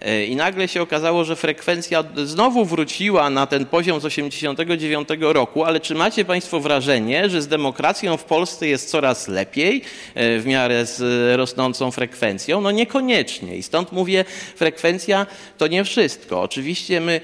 E, 0.00 0.26
I 0.26 0.36
nagle 0.36 0.68
się 0.68 0.82
okazało, 0.82 1.24
że 1.24 1.36
frekwencja 1.36 2.04
znowu 2.24 2.64
wróciła 2.64 3.30
na 3.30 3.46
ten 3.46 3.66
poziom 3.66 4.00
z 4.00 4.04
89 4.04 5.08
roku, 5.20 5.64
ale 5.64 5.80
czy 5.80 5.94
macie 5.94 6.24
Państwo 6.24 6.60
wrażenie, 6.60 7.30
że 7.30 7.42
z 7.42 7.48
demokracją 7.48 8.16
w 8.16 8.24
Polsce 8.24 8.68
jest 8.68 8.90
coraz 8.90 9.28
lepiej 9.28 9.82
w 10.14 10.42
miarę 10.46 10.86
z 10.86 11.00
rosnącą 11.36 11.90
frekwencją? 11.90 12.60
No 12.60 12.70
niekoniecznie. 12.70 13.56
I 13.56 13.62
stąd 13.62 13.92
mówię, 13.92 14.24
frekwencja 14.56 15.26
to 15.58 15.66
nie 15.66 15.84
wszystko. 15.84 16.42
Oczywiście 16.42 17.00
my 17.00 17.20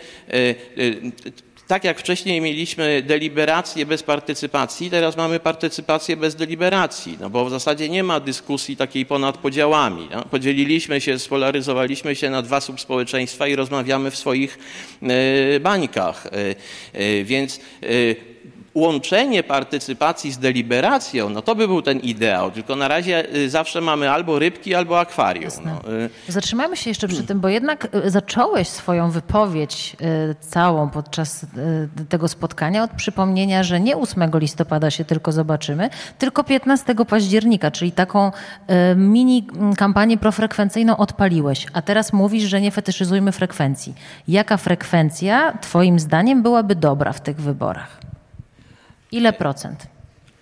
tak 1.71 1.85
jak 1.85 1.99
wcześniej 1.99 2.41
mieliśmy 2.41 3.03
deliberację 3.03 3.87
bez 3.87 4.03
partycypacji, 4.03 4.91
teraz 4.91 5.17
mamy 5.17 5.41
partycypację 5.41 6.17
bez 6.17 6.35
deliberacji, 6.35 7.17
no 7.21 7.31
bo 7.31 7.45
w 7.45 7.51
zasadzie 7.51 7.89
nie 7.89 8.03
ma 8.03 8.21
dyskusji 8.21 8.77
takiej 8.77 9.07
ponad 9.07 9.39
podziałami. 9.39 10.09
No? 10.11 10.25
Podzieliliśmy 10.25 11.01
się, 11.01 11.19
spolaryzowaliśmy 11.19 12.17
się 12.17 12.31
na 12.31 12.43
dwa 12.43 12.61
subspołeczeństwa 12.61 13.49
i 13.49 13.57
rozmawiamy 13.57 14.11
w 14.11 14.17
swoich 14.17 14.59
e, 15.03 15.61
bańkach. 15.61 16.27
E, 16.27 16.31
e, 16.93 17.25
więc 17.25 17.61
łączenie 18.75 19.43
partycypacji 19.43 20.33
z 20.33 20.39
deliberacją, 20.39 21.29
no 21.29 21.43
to 21.43 21.55
by 21.55 21.69
był 21.69 21.83
ten 21.83 21.99
ideał, 21.99 22.51
tylko 22.51 22.77
na 22.77 22.89
razie 22.89 23.35
y, 23.35 23.51
zawsze 23.51 23.81
mamy 23.81 24.11
albo 24.11 24.39
rybki, 24.39 24.75
albo 24.75 25.01
akwarium. 25.01 25.51
No, 25.65 25.93
y, 26.29 26.33
Zatrzymajmy 26.33 26.77
się 26.77 26.91
jeszcze 26.91 27.09
przy 27.09 27.23
tym, 27.23 27.41
bo 27.41 27.49
jednak 27.49 27.89
y, 28.07 28.11
zacząłeś 28.11 28.69
swoją 28.69 29.11
wypowiedź 29.11 29.97
całą 30.41 30.91
podczas 30.91 31.47
tego 32.09 32.29
spotkania 32.29 32.85
od 32.85 32.91
przypomnienia, 32.91 33.63
że 33.63 33.81
nie 33.81 33.97
8 33.97 34.31
listopada 34.35 34.91
się 34.91 35.05
tylko 35.05 35.33
zobaczymy, 35.33 35.91
tylko 36.19 36.45
15 36.45 36.95
października, 37.09 37.71
czyli 37.71 37.93
taką 37.93 38.33
mini 38.97 39.47
mm, 39.53 39.75
kampanię 39.75 40.19
profrekwencyjną 40.19 40.97
odpaliłeś, 40.97 41.67
a 41.73 41.83
teraz 41.83 42.13
mówisz, 42.13 42.45
że 42.45 42.61
nie 42.61 42.71
fetyszyzujmy 42.71 43.33
frekwencji. 43.33 43.95
Jaka 44.29 44.57
frekwencja 44.57 45.59
twoim 45.61 45.99
zdaniem 45.99 46.43
byłaby 46.43 46.75
dobra 46.75 47.13
w 47.13 47.21
tych 47.21 47.41
wyborach? 47.41 48.01
Ile 49.13 49.33
procent? 49.33 49.87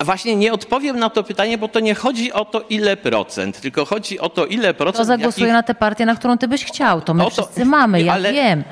Właśnie 0.00 0.37
nie 0.37 0.52
odpowiem 0.52 0.98
na 0.98 1.11
to 1.11 1.22
pytanie, 1.24 1.59
bo 1.59 1.68
to 1.68 1.81
nie 1.81 1.94
chodzi 1.94 2.33
o 2.33 2.44
to, 2.44 2.61
ile 2.70 2.96
procent, 2.96 3.61
tylko 3.61 3.85
chodzi 3.85 4.20
o 4.20 4.28
to, 4.28 4.46
ile 4.46 4.74
procent. 4.74 4.96
To 4.96 5.04
zagłosuje 5.04 5.46
jakich- 5.46 5.52
na 5.52 5.62
tę 5.62 5.74
partię, 5.74 6.07
na 6.07 6.14
którą 6.14 6.38
ty 6.38 6.48
byś 6.48 6.64
chciał. 6.64 7.00
To 7.00 7.14
my 7.14 7.24
to- 7.24 7.31
wszyscy 7.31 7.64
mamy, 7.64 8.02
ja 8.02 8.12
ale- 8.12 8.33
wiem. 8.33 8.64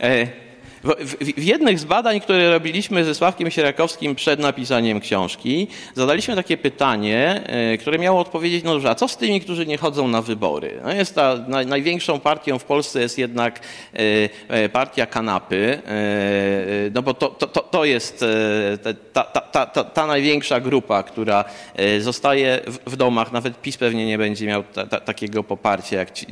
E, 0.00 0.26
W, 1.00 1.16
w, 1.38 1.44
jednych 1.44 1.78
z 1.78 1.84
badań, 1.84 2.20
które 2.20 2.50
robiliśmy 2.50 3.04
ze 3.04 3.14
Sławkiem 3.14 3.50
Sierakowskim 3.50 4.14
przed 4.14 4.40
napisaniem 4.40 5.00
książki, 5.00 5.66
zadaliśmy 5.94 6.36
takie 6.36 6.56
pytanie, 6.56 7.42
e, 7.46 7.78
które 7.78 7.98
miało 7.98 8.20
odpowiedzieć, 8.20 8.64
no 8.64 8.72
dobrze, 8.72 8.90
a 8.90 8.94
co 8.94 9.08
z 9.08 9.16
tymi, 9.16 9.40
którzy 9.40 9.66
nie 9.66 9.78
chodzą 9.78 10.08
na 10.08 10.22
wybory? 10.22 10.80
No 10.84 10.92
jest 10.92 11.14
ta, 11.14 11.36
naj, 11.48 11.66
największą 11.66 12.20
partią 12.20 12.58
w 12.58 12.64
Polsce 12.64 13.00
jest 13.00 13.18
jednak 13.18 13.60
e, 13.94 13.98
e, 14.48 14.68
partia 14.68 15.06
kanapy, 15.06 15.82
no 16.94 17.02
bo 17.02 17.14
to, 17.14 17.28
to, 17.28 17.46
to, 17.46 17.60
to 17.60 17.84
jest 17.84 18.24
ta, 19.12 19.24
ta, 19.24 19.66
ta, 19.66 19.84
ta, 19.84 20.06
największa 20.06 20.60
grupa, 20.60 21.02
która 21.02 21.44
zostaje 22.00 22.60
w, 22.66 22.92
w 22.92 22.96
domach, 22.96 23.32
nawet 23.32 23.60
PiS 23.60 23.76
pewnie 23.76 24.06
nie 24.06 24.18
będzie 24.18 24.46
miał 24.46 24.62
ta, 24.62 24.86
ta, 24.86 25.00
takiego 25.00 25.44
poparcia, 25.44 26.06
ci, 26.06 26.26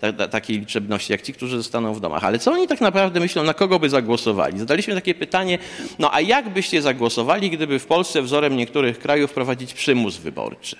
ta, 0.00 0.12
ta, 0.12 0.28
takiej 0.28 0.58
liczebności, 0.58 1.12
jak 1.12 1.22
ci, 1.22 1.32
którzy 1.32 1.56
zostaną 1.56 1.94
w 1.94 2.00
domach. 2.00 2.24
Ale 2.24 2.38
co 2.38 2.52
oni 2.52 2.68
tak 2.68 2.80
naprawdę 2.80 3.20
myślą, 3.20 3.42
na 3.42 3.54
kogo 3.54 3.79
by 3.80 3.88
zagłosowali? 3.88 4.58
Zadaliśmy 4.58 4.94
takie 4.94 5.14
pytanie, 5.14 5.58
no 5.98 6.14
a 6.14 6.20
jak 6.20 6.48
byście 6.48 6.82
zagłosowali, 6.82 7.50
gdyby 7.50 7.78
w 7.78 7.86
Polsce 7.86 8.22
wzorem 8.22 8.56
niektórych 8.56 8.98
krajów 8.98 9.30
wprowadzić 9.30 9.74
przymus 9.74 10.16
wyborczy? 10.16 10.76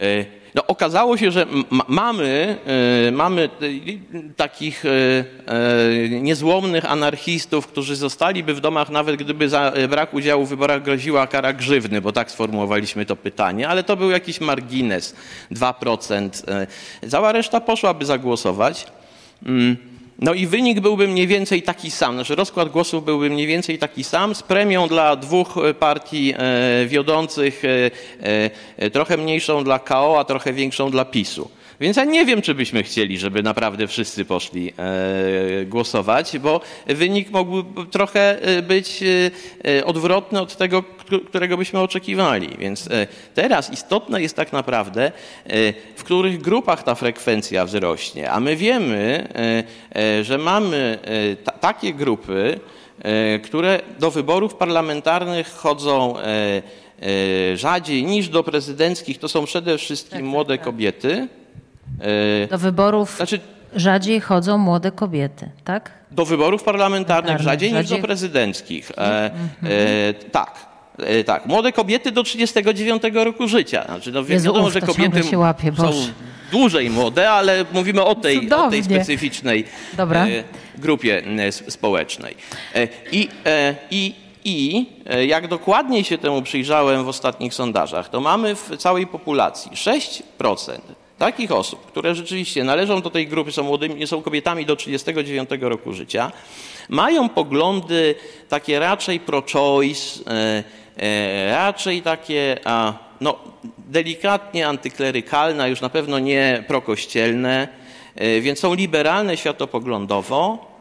E, 0.00 0.24
No, 0.54 0.66
okazało 0.66 1.16
się, 1.16 1.30
że 1.30 1.46
mamy, 1.88 2.58
e, 3.06 3.10
mamy 3.10 3.48
takich 4.36 4.84
e, 4.86 4.90
niezłomnych 6.20 6.84
anarchistów, 6.84 7.66
którzy 7.66 7.96
zostaliby 7.96 8.54
w 8.54 8.60
domach, 8.60 8.90
nawet 8.90 9.16
gdyby 9.16 9.48
za 9.48 9.72
brak 9.88 10.14
udziału 10.14 10.46
w 10.46 10.48
wyborach 10.48 10.82
groziła 10.82 11.26
kara 11.26 11.52
grzywny, 11.52 12.00
bo 12.00 12.12
tak 12.12 12.30
sformułowaliśmy 12.30 13.06
to 13.06 13.16
pytanie, 13.16 13.68
ale 13.68 13.82
to 13.82 13.96
był 13.96 14.10
jakiś 14.10 14.40
margines, 14.40 15.14
2%. 15.52 16.44
e, 17.02 17.08
Cała 17.08 17.32
reszta 17.32 17.60
poszłaby 17.60 18.04
zagłosować. 18.04 18.86
No 20.18 20.34
i 20.34 20.46
wynik 20.46 20.80
byłby 20.80 21.08
mniej 21.08 21.26
więcej 21.26 21.62
taki 21.62 21.90
sam, 21.90 22.14
znaczy 22.14 22.34
rozkład 22.34 22.68
głosów 22.68 23.04
byłby 23.04 23.30
mniej 23.30 23.46
więcej 23.46 23.78
taki 23.78 24.04
sam, 24.04 24.34
z 24.34 24.42
premią 24.42 24.88
dla 24.88 25.16
dwóch 25.16 25.56
e, 25.56 25.74
partii 25.74 26.34
e, 26.36 26.86
wiodących, 26.86 27.62
e, 28.78 28.90
trochę 28.90 29.16
mniejszą 29.16 29.64
dla 29.64 29.78
KO, 29.78 30.18
a 30.18 30.24
trochę 30.24 30.52
większą 30.52 30.90
dla 30.90 31.04
PiSu. 31.04 31.50
Więc 31.80 31.96
ja 31.96 32.04
nie 32.04 32.26
wiem, 32.26 32.42
czy 32.42 32.54
byśmy 32.54 32.82
chcieli, 32.82 33.18
żeby 33.18 33.42
naprawdę 33.42 33.86
wszyscy 33.86 34.24
poszli 34.24 34.72
e, 34.76 35.64
głosować, 35.64 36.38
bo 36.38 36.60
wynik 36.86 37.30
mógłby 37.30 37.86
trochę 37.90 38.42
e, 38.42 38.62
być 38.62 39.00
e, 39.64 39.84
odwrotny 39.84 40.40
od 40.40 40.56
tego, 40.56 40.82
którego 41.28 41.56
byśmy 41.56 41.80
oczekiwali. 41.80 42.56
Więc 42.58 42.88
teraz 43.34 43.72
istotne 43.72 44.22
jest 44.22 44.36
tak 44.36 44.52
naprawdę, 44.52 45.12
w 45.96 46.04
których 46.04 46.40
grupach 46.40 46.82
ta 46.82 46.94
frekwencja 46.94 47.64
wzrośnie. 47.64 48.30
A 48.30 48.40
my 48.40 48.56
wiemy, 48.56 49.28
że 50.22 50.38
mamy 50.38 50.98
ta, 51.44 51.52
takie 51.52 51.94
grupy, 51.94 52.60
które 53.44 53.80
do 53.98 54.10
wyborów 54.10 54.54
parlamentarnych 54.54 55.50
chodzą 55.50 56.14
rzadziej 57.54 58.04
niż 58.04 58.28
do 58.28 58.42
prezydenckich. 58.42 59.18
To 59.18 59.28
są 59.28 59.44
przede 59.44 59.78
wszystkim 59.78 60.26
młode 60.26 60.58
kobiety. 60.58 61.28
E, 62.44 62.46
Do 62.46 62.58
wyborów 62.58 63.16
Znaczy, 63.16 63.40
rzadziej 63.76 64.20
chodzą 64.20 64.58
młode 64.58 64.90
kobiety, 64.92 65.50
tak? 65.64 65.90
do 66.10 66.24
wyborów 66.24 66.62
parlamentarnych 66.62 67.06
Parlamentarnych, 67.06 67.52
rzadziej 67.52 67.72
niż 67.72 67.82
do 67.82 67.88
rzadziej. 67.88 68.02
prezydenckich. 68.02 68.90
E, 68.98 69.30
e, 69.62 70.14
tak. 70.14 70.66
E, 70.98 71.24
tak. 71.24 71.46
Młode 71.46 71.72
kobiety 71.72 72.12
do 72.12 72.22
39 72.22 73.02
roku 73.14 73.48
życia. 73.48 73.84
Znaczy, 73.84 74.12
no, 74.12 74.20
Jezu, 74.28 74.46
wiadomo, 74.46 74.66
uf, 74.66 74.72
że 74.72 74.80
to 74.80 74.86
kobiety 74.86 75.22
się 75.22 75.38
łapie, 75.38 75.72
są 75.76 75.92
dłużej 76.50 76.90
młode, 76.90 77.30
ale 77.30 77.64
mówimy 77.72 78.04
o 78.04 78.14
tej, 78.14 78.50
o 78.52 78.70
tej 78.70 78.84
specyficznej 78.84 79.64
e, 79.98 80.44
grupie 80.78 81.22
e, 81.38 81.52
społecznej. 81.52 82.36
I, 83.12 83.28
i, 83.90 84.14
I 84.44 84.86
jak 85.26 85.48
dokładniej 85.48 86.04
się 86.04 86.18
temu 86.18 86.42
przyjrzałem 86.42 87.04
w 87.04 87.08
ostatnich 87.08 87.54
sondażach, 87.54 88.08
to 88.08 88.20
mamy 88.20 88.54
w 88.54 88.70
całej 88.78 89.06
populacji 89.06 89.70
6% 89.72 90.78
takich 91.18 91.52
osób, 91.52 91.86
które 91.86 92.14
rzeczywiście 92.14 92.64
należą 92.64 93.02
do 93.02 93.10
tej 93.10 93.28
grupy, 93.28 93.52
są 93.52 93.62
młodymi, 93.62 94.06
są 94.06 94.22
kobietami 94.22 94.66
do 94.66 94.76
39 94.76 95.50
roku 95.60 95.92
życia, 95.92 96.32
mają 96.88 97.28
poglądy 97.28 98.14
takie 98.48 98.78
raczej 98.78 99.20
pro-choice, 99.20 100.30
e, 100.30 100.64
e, 100.96 101.50
raczej 101.50 102.02
takie 102.02 102.58
no, 103.20 103.38
delikatnie 103.78 104.68
antyklerykalne, 104.68 105.70
już 105.70 105.80
na 105.80 105.88
pewno 105.88 106.18
nie 106.18 106.64
prokościelne, 106.68 107.68
e, 108.14 108.40
więc 108.40 108.58
są 108.58 108.74
liberalne 108.74 109.36
światopoglądowo, 109.36 110.74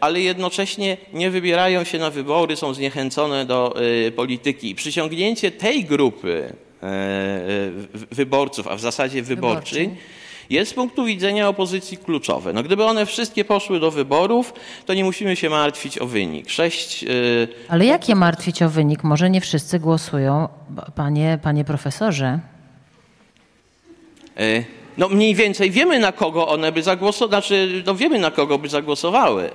ale 0.00 0.20
jednocześnie 0.20 0.96
nie 1.12 1.30
wybierają 1.30 1.84
się 1.84 1.98
na 1.98 2.10
wybory, 2.10 2.56
są 2.56 2.74
zniechęcone 2.74 3.44
do 3.44 3.74
polityki. 4.16 4.74
Przyciągnięcie 4.74 5.50
tej 5.50 5.84
grupy 5.84 6.52
wyborców, 8.10 8.66
a 8.68 8.76
w 8.76 8.80
zasadzie 8.80 9.22
wyborczej, 9.22 9.86
Wyborczej. 9.88 10.10
jest 10.50 10.70
z 10.70 10.74
punktu 10.74 11.04
widzenia 11.04 11.48
opozycji 11.48 11.96
kluczowe. 11.98 12.52
No, 12.52 12.62
gdyby 12.62 12.84
one 12.84 13.06
wszystkie 13.06 13.44
poszły 13.44 13.80
do 13.80 13.90
wyborów, 13.90 14.52
to 14.86 14.94
nie 14.94 15.04
musimy 15.04 15.36
się 15.36 15.50
martwić 15.50 15.98
o 15.98 16.06
wynik. 16.06 16.50
Sześć, 16.50 17.04
e, 17.04 17.08
Ale 17.68 17.86
jak 17.86 18.08
je 18.08 18.14
martwić 18.14 18.62
o 18.62 18.68
wynik? 18.68 19.04
Może 19.04 19.30
nie 19.30 19.40
wszyscy 19.40 19.78
głosują, 19.78 20.48
panie, 20.94 21.38
panie 21.42 21.64
profesorze. 21.64 22.40
e, 24.38 24.64
no 24.98 25.08
mniej 25.08 25.34
więcej 25.34 25.70
wiemy 25.70 25.98
na 25.98 26.12
kogo 26.12 26.48
one 26.48 26.72
by 26.72 26.82
zagłosowały, 26.82 27.28
znaczy 27.30 27.82
no 27.86 27.94
wiemy 27.94 28.18
na 28.18 28.30
kogo 28.30 28.58
by 28.58 28.68
zagłosowały. 28.68 29.50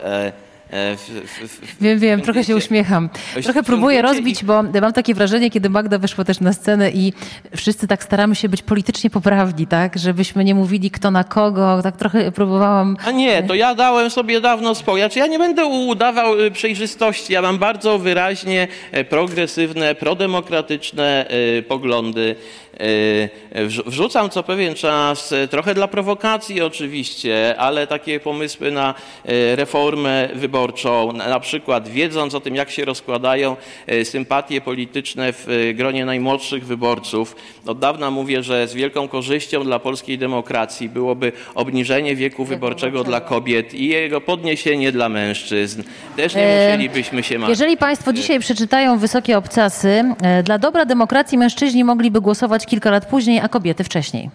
E, 0.69 0.97
w, 0.97 1.01
w, 1.01 1.47
w, 1.47 1.81
Wiem, 1.81 1.99
wiem, 1.99 2.21
trochę 2.21 2.43
się 2.43 2.55
uśmiecham. 2.55 3.09
Trochę 3.43 3.63
próbuję 3.63 4.01
rozbić, 4.01 4.43
bo 4.43 4.63
mam 4.81 4.93
takie 4.93 5.13
wrażenie, 5.13 5.51
kiedy 5.51 5.69
Magda 5.69 5.97
wyszła 5.97 6.23
też 6.23 6.39
na 6.39 6.53
scenę 6.53 6.91
i 6.91 7.13
wszyscy 7.55 7.87
tak 7.87 8.03
staramy 8.03 8.35
się 8.35 8.49
być 8.49 8.61
politycznie 8.61 9.09
poprawni, 9.09 9.67
tak? 9.67 9.97
Żebyśmy 9.97 10.43
nie 10.43 10.55
mówili 10.55 10.91
kto 10.91 11.11
na 11.11 11.23
kogo. 11.23 11.79
Tak 11.83 11.97
trochę 11.97 12.31
próbowałam... 12.31 12.97
A 13.05 13.11
nie, 13.11 13.43
to 13.43 13.53
ja 13.53 13.75
dałem 13.75 14.09
sobie 14.09 14.41
dawno 14.41 14.75
spokój. 14.75 15.01
Znaczy, 15.01 15.19
ja 15.19 15.27
nie 15.27 15.39
będę 15.39 15.65
udawał 15.65 16.39
y, 16.39 16.51
przejrzystości. 16.51 17.33
Ja 17.33 17.41
mam 17.41 17.57
bardzo 17.57 17.99
wyraźnie 17.99 18.67
e, 18.91 19.03
progresywne, 19.03 19.95
prodemokratyczne 19.95 21.25
e, 21.27 21.61
poglądy. 21.61 22.35
E, 22.79 23.65
wrzu- 23.65 23.83
Wrzucam 23.85 24.29
co 24.29 24.43
pewien 24.43 24.75
czas, 24.75 25.31
e, 25.31 25.47
trochę 25.47 25.73
dla 25.73 25.87
prowokacji 25.87 26.61
oczywiście, 26.61 27.55
ale 27.57 27.87
takie 27.87 28.19
pomysły 28.19 28.71
na 28.71 28.93
e, 29.25 29.55
reformę 29.55 30.29
wyborczą, 30.35 31.11
na 31.13 31.39
przykład 31.39 31.87
wiedząc 31.87 32.35
o 32.35 32.39
tym, 32.41 32.55
jak 32.55 32.71
się 32.71 32.85
rozkładają 32.85 33.55
e, 33.87 34.05
sympatie 34.05 34.61
polityczne 34.61 35.33
w 35.33 35.47
e, 35.49 35.73
gronie 35.73 36.05
najmłodszych 36.05 36.65
wyborców. 36.65 37.35
Od 37.67 37.79
dawna 37.79 38.11
mówię, 38.11 38.43
że 38.43 38.67
z 38.67 38.73
wielką 38.73 39.07
korzyścią 39.07 39.63
dla 39.63 39.79
polskiej 39.79 40.17
demokracji 40.17 40.89
byłoby 40.89 41.31
obniżenie 41.55 42.15
wieku 42.15 42.45
wyborczego 42.45 43.03
dla 43.03 43.21
kobiet 43.21 43.73
i 43.73 43.87
jego 43.87 44.21
podniesienie 44.21 44.91
dla 44.91 45.09
mężczyzn. 45.09 45.83
Też 46.15 46.35
nie 46.35 46.41
E, 46.47 46.65
musielibyśmy 46.71 47.23
się 47.23 47.39
martwić. 47.39 47.59
Jeżeli 47.59 47.77
Państwo 47.77 48.13
dzisiaj 48.13 48.39
przeczytają 48.39 48.97
wysokie 48.97 49.37
obcasy, 49.37 50.03
e, 50.21 50.43
dla 50.43 50.57
dobra 50.57 50.85
demokracji 50.85 51.37
mężczyźni 51.37 51.83
mogliby 51.83 52.21
głosować 52.21 52.64
kilka 52.65 52.91
lat 52.91 53.05
później, 53.05 53.39
a 53.39 53.49
kobiety 53.49 53.83
wcześniej. 53.83 54.29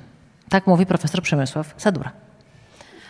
Tak 0.48 0.66
mówi 0.66 0.86
profesor 0.86 1.22
Przemysław 1.22 1.74
Sadura. 1.76 2.10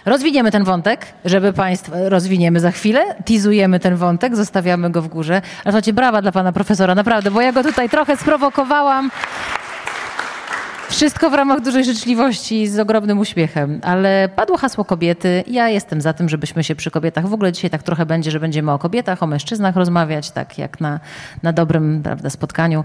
Rozwiniemy 0.04 0.50
ten 0.50 0.64
wątek, 0.64 1.06
żeby 1.24 1.52
Państwa 1.52 1.96
rozwiniemy 2.08 2.60
za 2.60 2.70
chwilę, 2.70 3.14
teasujemy 3.24 3.80
ten 3.80 3.96
wątek, 3.96 4.36
zostawiamy 4.36 4.90
go 4.90 5.02
w 5.02 5.08
górze. 5.08 5.34
Ale 5.34 5.62
słuchajcie, 5.64 5.92
brawa 5.92 6.22
dla 6.22 6.32
Pana 6.32 6.52
Profesora, 6.52 6.94
naprawdę, 6.94 7.30
bo 7.30 7.40
ja 7.40 7.52
go 7.52 7.62
tutaj 7.62 7.88
trochę 7.88 8.16
sprowokowałam. 8.16 9.10
Wszystko 10.90 11.30
w 11.30 11.34
ramach 11.34 11.60
dużej 11.60 11.84
życzliwości 11.84 12.68
z 12.68 12.78
ogromnym 12.78 13.18
uśmiechem, 13.18 13.80
ale 13.82 14.28
padło 14.36 14.56
hasło 14.56 14.84
kobiety. 14.84 15.44
Ja 15.46 15.68
jestem 15.68 16.00
za 16.00 16.12
tym, 16.12 16.28
żebyśmy 16.28 16.64
się 16.64 16.74
przy 16.74 16.90
kobietach, 16.90 17.28
w 17.28 17.34
ogóle 17.34 17.52
dzisiaj 17.52 17.70
tak 17.70 17.82
trochę 17.82 18.06
będzie, 18.06 18.30
że 18.30 18.40
będziemy 18.40 18.72
o 18.72 18.78
kobietach, 18.78 19.22
o 19.22 19.26
mężczyznach 19.26 19.76
rozmawiać, 19.76 20.30
tak 20.30 20.58
jak 20.58 20.80
na, 20.80 21.00
na 21.42 21.52
dobrym 21.52 22.02
prawda, 22.02 22.30
spotkaniu. 22.30 22.84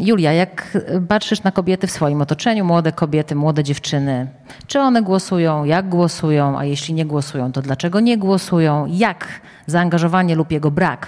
Julia, 0.00 0.32
jak 0.32 0.78
patrzysz 1.08 1.42
na 1.42 1.52
kobiety 1.52 1.86
w 1.86 1.90
swoim 1.90 2.22
otoczeniu, 2.22 2.64
młode 2.64 2.92
kobiety, 2.92 3.34
młode 3.34 3.64
dziewczyny, 3.64 4.26
czy 4.66 4.80
one 4.80 5.02
głosują, 5.02 5.64
jak 5.64 5.88
głosują, 5.88 6.58
a 6.58 6.64
jeśli 6.64 6.94
nie 6.94 7.06
głosują, 7.06 7.52
to 7.52 7.62
dlaczego 7.62 8.00
nie 8.00 8.18
głosują, 8.18 8.86
jak 8.88 9.28
zaangażowanie 9.66 10.34
lub 10.34 10.52
jego 10.52 10.70
brak 10.70 11.06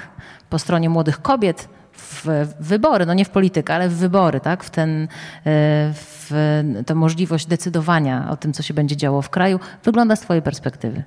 po 0.51 0.59
stronie 0.59 0.89
młodych 0.89 1.23
kobiet 1.23 1.69
w 2.13 2.55
wybory, 2.61 3.07
no 3.07 3.15
nie 3.15 3.25
w 3.25 3.31
politykę, 3.31 3.75
ale 3.75 3.89
w 3.89 3.95
wybory, 3.95 4.41
tak? 4.41 4.65
w, 4.65 4.71
ten, 4.71 5.03
e, 5.03 5.09
w 5.95 6.31
tę 6.87 6.95
możliwość 6.95 7.47
decydowania 7.47 8.29
o 8.31 8.37
tym, 8.37 8.53
co 8.53 8.63
się 8.63 8.75
będzie 8.75 8.97
działo 8.97 9.23
w 9.23 9.31
kraju, 9.31 9.61
wygląda 9.85 10.17
z 10.17 10.21
Twojej 10.21 10.43
perspektywy? 10.43 11.03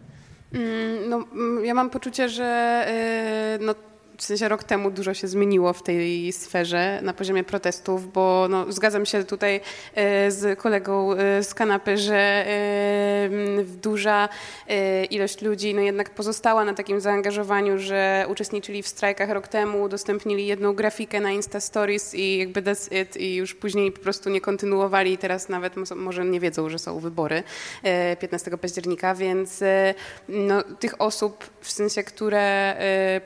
Mm, 0.54 1.10
no, 1.10 1.24
mm, 1.34 1.65
ja 1.65 1.74
mam 1.74 1.89
poczucie, 1.89 2.30
że 2.30 2.46
e, 2.88 3.58
no, 3.62 3.76
w 4.17 4.23
sensie 4.23 4.49
rok 4.49 4.63
temu 4.63 4.91
dużo 4.91 5.13
się 5.13 5.28
zmieniło 5.28 5.73
w 5.73 5.84
tej 5.84 6.34
sferze 6.34 6.99
na 7.04 7.13
poziomie 7.13 7.43
protestów, 7.43 8.13
bo 8.13 8.47
no, 8.49 8.71
zgadzam 8.71 9.06
się 9.06 9.23
tutaj 9.23 9.62
e, 9.95 10.32
z 10.32 10.60
kolegą 10.60 11.13
e, 11.13 11.43
z 11.43 11.54
kanapy, 11.54 11.97
że 11.97 12.15
e, 12.15 13.30
duża 13.82 14.30
ilość 15.10 15.41
ludzi 15.41 15.73
no, 15.73 15.82
jednak 15.82 16.10
pozostała 16.10 16.65
na 16.65 16.73
takim 16.73 17.01
zaangażowaniu, 17.01 17.80
że 17.80 18.25
uczestniczyli 18.30 18.84
w 18.84 18.88
strajkach 18.88 19.30
rok 19.30 19.47
temu, 19.47 19.84
udostępnili 19.84 20.47
jedną 20.47 20.73
grafikę 20.73 21.19
na 21.19 21.32
Insta 21.32 21.60
Stories 21.60 22.15
i 22.15 22.38
jakby 22.38 22.62
that's 22.62 23.01
it 23.01 23.17
i 23.17 23.36
już 23.36 23.56
później 23.56 23.91
po 23.91 23.99
prostu 23.99 24.30
nie 24.30 24.41
kontynuowali 24.41 25.13
i 25.13 25.17
teraz 25.17 25.49
nawet 25.49 25.73
może 25.95 26.25
nie 26.25 26.39
wiedzą, 26.39 26.69
że 26.69 26.80
są 26.80 26.99
wybory 26.99 27.43
15 28.19 28.58
października, 28.58 29.15
więc 29.15 29.63
no, 30.30 30.63
tych 30.80 31.01
osób 31.01 31.49
w 31.62 31.71
sensie, 31.71 32.04
które 32.04 32.75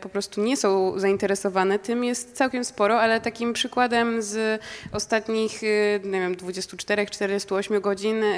po 0.02 0.10
prostu 0.10 0.41
nie 0.41 0.58
są 0.58 0.79
zainteresowane 0.98 1.80
tym 1.80 2.04
jest 2.04 2.36
całkiem 2.36 2.65
sporo, 2.65 3.02
ale 3.02 3.22
takim 3.22 3.54
przykładem 3.54 4.22
z 4.22 4.62
ostatnich, 4.92 5.63
y, 5.63 6.02
nie 6.04 6.20
wiem, 6.20 6.36
24-48 6.36 7.82
godzin 7.82 8.24
y, 8.24 8.38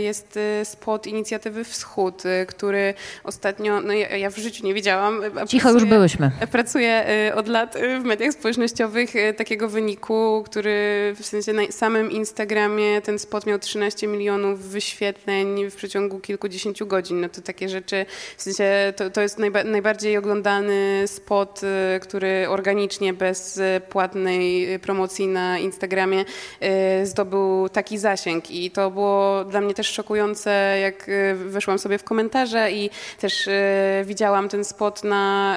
jest 0.00 0.36
y, 0.36 0.64
spot 0.64 1.06
inicjatywy 1.06 1.64
Wschód, 1.64 2.22
który 2.46 2.94
ostatnio, 3.24 3.80
no 3.80 3.92
ja, 3.92 4.16
ja 4.16 4.30
w 4.30 4.36
życiu 4.36 4.66
nie 4.66 4.74
widziałam. 4.74 5.20
Cicho 5.48 5.62
pracuję, 5.62 5.72
już 5.72 5.84
byłyśmy. 5.84 6.30
Pracuję 6.52 7.04
od 7.34 7.48
lat 7.48 7.76
w 8.00 8.04
mediach 8.04 8.32
społecznościowych 8.32 9.10
takiego 9.36 9.68
wyniku, 9.68 10.44
który 10.46 11.14
w 11.20 11.26
sensie 11.26 11.52
na 11.52 11.62
samym 11.70 12.10
Instagramie 12.10 13.00
ten 13.02 13.18
spot 13.18 13.46
miał 13.46 13.58
13 13.58 14.06
milionów 14.06 14.60
wyświetleń 14.60 15.70
w 15.70 15.76
przeciągu 15.76 16.20
kilkudziesięciu 16.20 16.86
godzin. 16.86 17.20
No 17.20 17.28
to 17.28 17.40
takie 17.40 17.68
rzeczy, 17.68 18.06
w 18.36 18.42
sensie 18.42 18.92
to, 18.96 19.10
to 19.10 19.20
jest 19.20 19.38
najba, 19.38 19.64
najbardziej 19.64 20.16
oglądany 20.16 21.04
spot 21.06 21.60
który 22.00 22.46
organicznie, 22.48 23.12
bez 23.12 23.60
płatnej 23.88 24.78
promocji 24.78 25.26
na 25.26 25.58
Instagramie 25.58 26.24
e, 26.60 27.06
zdobył 27.06 27.68
taki 27.68 27.98
zasięg. 27.98 28.50
I 28.50 28.70
to 28.70 28.90
było 28.90 29.44
dla 29.44 29.60
mnie 29.60 29.74
też 29.74 29.88
szokujące, 29.88 30.78
jak 30.80 31.08
e, 31.08 31.34
weszłam 31.34 31.78
sobie 31.78 31.98
w 31.98 32.04
komentarze 32.04 32.72
i 32.72 32.90
też 33.20 33.48
e, 33.48 34.02
widziałam 34.04 34.48
ten 34.48 34.64
spot 34.64 35.04
na 35.04 35.56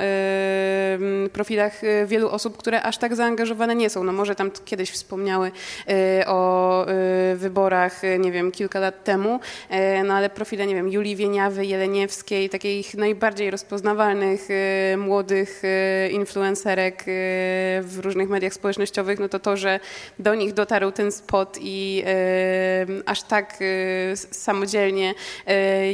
profilach 1.34 1.82
wielu 2.06 2.30
osób, 2.30 2.58
które 2.58 2.82
aż 2.82 2.97
tak 2.97 3.15
zaangażowane 3.15 3.75
nie 3.75 3.89
są. 3.89 4.03
No 4.03 4.12
może 4.12 4.36
tam 4.36 4.51
kiedyś 4.65 4.91
wspomniały 4.91 5.51
o 6.27 6.86
wyborach, 7.36 8.01
nie 8.19 8.32
wiem, 8.32 8.51
kilka 8.51 8.80
lat 8.80 9.03
temu, 9.03 9.39
no 10.06 10.13
ale 10.13 10.30
profile, 10.30 10.67
nie 10.67 10.75
wiem, 10.75 10.89
Julii 10.89 11.15
Wieniawy, 11.15 11.65
Jeleniewskiej, 11.65 12.49
takich 12.49 12.95
najbardziej 12.95 13.51
rozpoznawalnych 13.51 14.47
młodych 14.97 15.62
influencerek 16.12 17.02
y, 17.02 17.06
w 17.82 18.00
różnych 18.04 18.30
mediach 18.30 18.54
społecznościowych, 18.54 19.20
no 19.20 19.30
to 19.30 19.39
to, 19.39 19.58
że 19.58 19.80
do 20.20 20.36
nich 20.36 20.54
dotarł 20.54 20.91
ten 20.91 21.12
spot 21.12 21.58
i 21.62 22.04
y, 22.89 23.04
aż 23.06 23.24
tak 23.24 23.62
y, 23.62 24.13
samodzielnie 24.15 25.13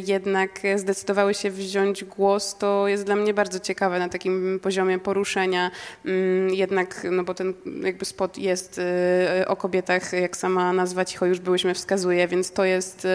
jednak 0.06 0.60
zdecydowały 0.76 1.34
się 1.34 1.52
wziąć 1.52 2.04
głos, 2.04 2.58
to 2.58 2.88
jest 2.88 3.04
dla 3.04 3.16
mnie 3.16 3.34
bardzo 3.34 3.60
ciekawe 3.60 4.00
na 4.00 4.10
takim 4.10 4.60
poziomie 4.64 5.00
poruszenia. 5.00 5.72
Mm, 6.06 6.54
jednak, 6.54 7.08
no 7.12 7.24
bo 7.24 7.34
ten 7.34 7.54
jakby 7.84 8.06
spot 8.06 8.38
jest 8.38 8.82
o 9.48 9.56
kobietach, 9.56 10.14
jak 10.14 10.38
sama 10.38 10.74
nazwa 10.74 11.06
cicho 11.06 11.26
już 11.26 11.40
byłyśmy 11.40 11.74
wskazuje, 11.74 12.28
więc 12.28 12.52
to 12.52 12.66
jest 12.66 13.08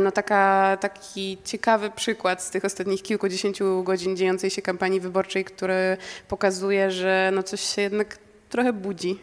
no 0.00 0.12
taka, 0.12 0.76
taki 0.80 1.38
ciekawy 1.44 1.90
przykład 1.90 2.42
z 2.42 2.50
tych 2.50 2.64
ostatnich 2.64 3.02
kilkudziesięciu 3.02 3.82
godzin 3.82 4.16
dziejącej 4.16 4.50
się 4.50 4.62
kampanii 4.62 5.00
wyborczej, 5.00 5.44
który 5.44 5.96
pokazuje, 6.28 6.90
że 6.90 7.30
no 7.34 7.42
coś 7.42 7.60
się 7.60 7.82
jednak 7.82 8.18
trochę 8.48 8.72
budzi. 8.72 9.18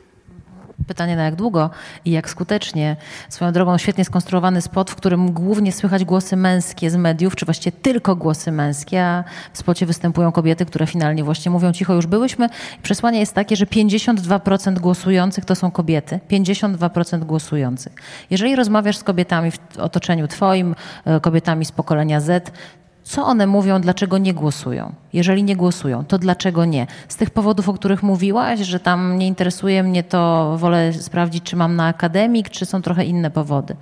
Pytanie 0.88 1.16
na 1.16 1.24
jak 1.24 1.36
długo 1.36 1.70
i 2.06 2.12
jak 2.12 2.30
skutecznie. 2.30 2.96
Swoją 3.30 3.52
drogą 3.52 3.78
świetnie 3.78 4.06
skonstruowany 4.06 4.62
spot, 4.62 4.92
w 4.92 4.96
którym 4.96 5.32
głównie 5.32 5.72
słychać 5.72 6.06
głosy 6.06 6.36
męskie 6.36 6.90
z 6.90 6.96
mediów, 6.96 7.36
czy 7.36 7.46
właściwie 7.46 7.78
tylko 7.82 8.16
głosy 8.16 8.52
męskie, 8.52 9.04
a 9.04 9.24
w 9.54 9.58
spocie 9.58 9.86
występują 9.86 10.32
kobiety, 10.32 10.66
które 10.66 10.88
finalnie 10.88 11.24
właśnie 11.24 11.52
mówią 11.52 11.74
cicho, 11.74 11.94
już 11.94 12.08
byłyśmy. 12.08 12.50
Przesłanie 12.84 13.20
jest 13.20 13.34
takie, 13.34 13.56
że 13.56 13.66
52% 13.66 14.80
głosujących 14.80 15.46
to 15.46 15.56
są 15.56 15.72
kobiety. 15.72 16.20
52% 16.30 17.24
głosujących. 17.24 17.94
Jeżeli 18.30 18.56
rozmawiasz 18.56 18.98
z 18.98 19.04
kobietami 19.04 19.52
w 19.52 19.78
otoczeniu 19.78 20.28
twoim, 20.28 20.76
e, 21.06 21.20
kobietami 21.20 21.66
z 21.66 21.72
pokolenia 21.72 22.22
Z, 22.22 22.52
co 23.04 23.26
one 23.26 23.48
mówią, 23.48 23.82
dlaczego 23.82 24.18
nie 24.18 24.34
głosują? 24.34 24.94
Jeżeli 25.14 25.44
nie 25.44 25.56
głosują, 25.56 26.06
to 26.06 26.18
dlaczego 26.18 26.66
nie? 26.66 26.88
Z 27.08 27.16
tych 27.16 27.30
powodów, 27.30 27.70
o 27.70 27.74
których 27.74 28.04
mówiłaś, 28.04 28.60
że 28.60 28.80
tam 28.80 29.18
nie 29.18 29.28
interesuje 29.28 29.84
mnie 29.84 30.04
to, 30.04 30.54
wolę 30.58 30.94
sprawdzić, 30.94 31.44
czy 31.44 31.56
mam 31.56 31.76
na 31.76 31.88
akademik, 31.88 32.50
czy 32.50 32.66
są 32.66 32.82
trochę 32.82 33.06
inne 33.06 33.32
powody? 33.32 33.76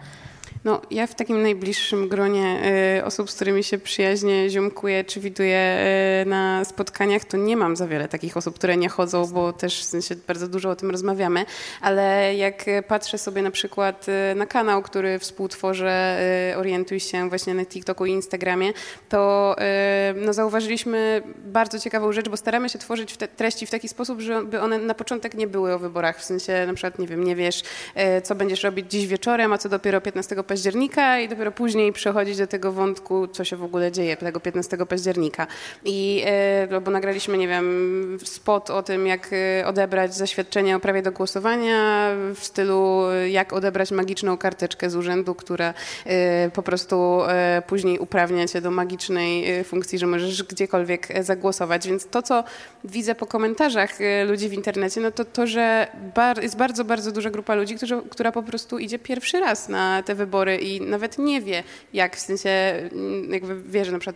No, 0.63 0.81
ja 0.91 1.07
w 1.07 1.15
takim 1.15 1.41
najbliższym 1.41 2.07
gronie 2.07 2.61
y, 2.99 3.05
osób, 3.05 3.31
z 3.31 3.35
którymi 3.35 3.63
się 3.63 3.77
przyjaźnie 3.77 4.49
ziomkuję 4.49 5.03
czy 5.03 5.19
widuję 5.19 5.79
y, 6.23 6.29
na 6.29 6.65
spotkaniach, 6.65 7.25
to 7.25 7.37
nie 7.37 7.57
mam 7.57 7.75
za 7.75 7.87
wiele 7.87 8.07
takich 8.07 8.37
osób, 8.37 8.55
które 8.55 8.77
nie 8.77 8.89
chodzą, 8.89 9.27
bo 9.27 9.53
też 9.53 9.81
w 9.81 9.83
sensie 9.83 10.15
bardzo 10.27 10.47
dużo 10.47 10.69
o 10.69 10.75
tym 10.75 10.91
rozmawiamy, 10.91 11.45
ale 11.81 12.35
jak 12.35 12.65
patrzę 12.87 13.17
sobie 13.17 13.41
na 13.41 13.51
przykład 13.51 14.05
y, 14.31 14.35
na 14.35 14.45
kanał, 14.45 14.81
który 14.81 15.19
współtworzę, 15.19 16.17
orientuj 16.57 16.99
się 16.99 17.29
właśnie 17.29 17.53
na 17.53 17.65
TikToku 17.65 18.05
i 18.05 18.11
Instagramie, 18.11 18.73
to 19.09 19.55
no, 20.15 20.33
zauważyliśmy 20.33 21.23
bardzo 21.45 21.79
ciekawą 21.79 22.11
rzecz, 22.11 22.29
bo 22.29 22.37
staramy 22.37 22.69
się 22.69 22.79
tworzyć 22.79 23.17
te 23.17 23.27
treści 23.27 23.65
w 23.65 23.69
taki 23.69 23.87
sposób, 23.87 24.19
żeby 24.19 24.59
one 24.59 24.77
na 24.77 24.93
początek 24.93 25.33
nie 25.33 25.47
były 25.47 25.73
o 25.73 25.79
wyborach, 25.79 26.19
w 26.19 26.23
sensie 26.23 26.65
na 26.67 26.73
przykład, 26.73 26.99
nie 26.99 27.07
wiem, 27.07 27.23
nie 27.23 27.35
wiesz, 27.35 27.63
co 28.23 28.35
będziesz 28.35 28.63
robić 28.63 28.91
dziś 28.91 29.07
wieczorem, 29.07 29.53
a 29.53 29.57
co 29.57 29.69
dopiero 29.69 30.01
15 30.01 30.35
października 30.51 31.19
i 31.19 31.29
dopiero 31.29 31.51
później 31.51 31.93
przechodzić 31.93 32.37
do 32.37 32.47
tego 32.47 32.71
wątku, 32.71 33.27
co 33.27 33.43
się 33.43 33.55
w 33.55 33.63
ogóle 33.63 33.91
dzieje 33.91 34.17
tego 34.17 34.39
15 34.39 34.77
października. 34.77 35.47
I 35.85 36.23
e, 36.25 36.81
bo 36.81 36.91
nagraliśmy, 36.91 37.37
nie 37.37 37.47
wiem, 37.47 38.17
spot 38.23 38.69
o 38.69 38.83
tym, 38.83 39.07
jak 39.07 39.29
e, 39.33 39.67
odebrać 39.67 40.15
zaświadczenie 40.15 40.75
o 40.75 40.79
prawie 40.79 41.01
do 41.01 41.11
głosowania 41.11 42.09
w 42.35 42.39
stylu 42.45 43.01
jak 43.29 43.53
odebrać 43.53 43.91
magiczną 43.91 44.37
karteczkę 44.37 44.89
z 44.89 44.95
urzędu, 44.95 45.35
która 45.35 45.73
e, 46.05 46.49
po 46.49 46.63
prostu 46.63 47.21
później 47.67 47.99
uprawnia 47.99 48.47
cię 48.47 48.61
do 48.61 48.71
magicznej 48.71 49.63
funkcji, 49.63 49.99
że 49.99 50.07
możesz 50.07 50.43
gdziekolwiek 50.43 51.23
zagłosować. 51.23 51.87
Więc 51.87 52.07
to, 52.07 52.21
co 52.21 52.43
widzę 52.83 53.15
po 53.15 53.25
komentarzach 53.25 53.91
ludzi 54.27 54.49
w 54.49 54.53
internecie, 54.53 55.01
no 55.01 55.11
to 55.11 55.25
to, 55.25 55.47
że 55.47 55.87
jest 56.41 56.57
bardzo, 56.57 56.85
bardzo 56.85 57.11
duża 57.11 57.29
grupa 57.29 57.55
ludzi, 57.55 57.75
którzy, 57.75 58.01
która 58.09 58.31
po 58.31 58.43
prostu 58.43 58.79
idzie 58.79 58.99
pierwszy 58.99 59.39
raz 59.39 59.69
na 59.69 60.03
te 60.03 60.15
wybory 60.15 60.40
wybory 60.45 60.57
i 60.57 60.81
nawet 60.81 61.17
nie 61.17 61.41
wie, 61.41 61.63
jak 61.93 62.15
w 62.15 62.19
sensie, 62.19 62.49
mm, 62.49 63.33
jakby 63.33 63.61
wie, 63.63 63.85
że 63.85 63.91
na 63.91 63.99
przykład 63.99 64.15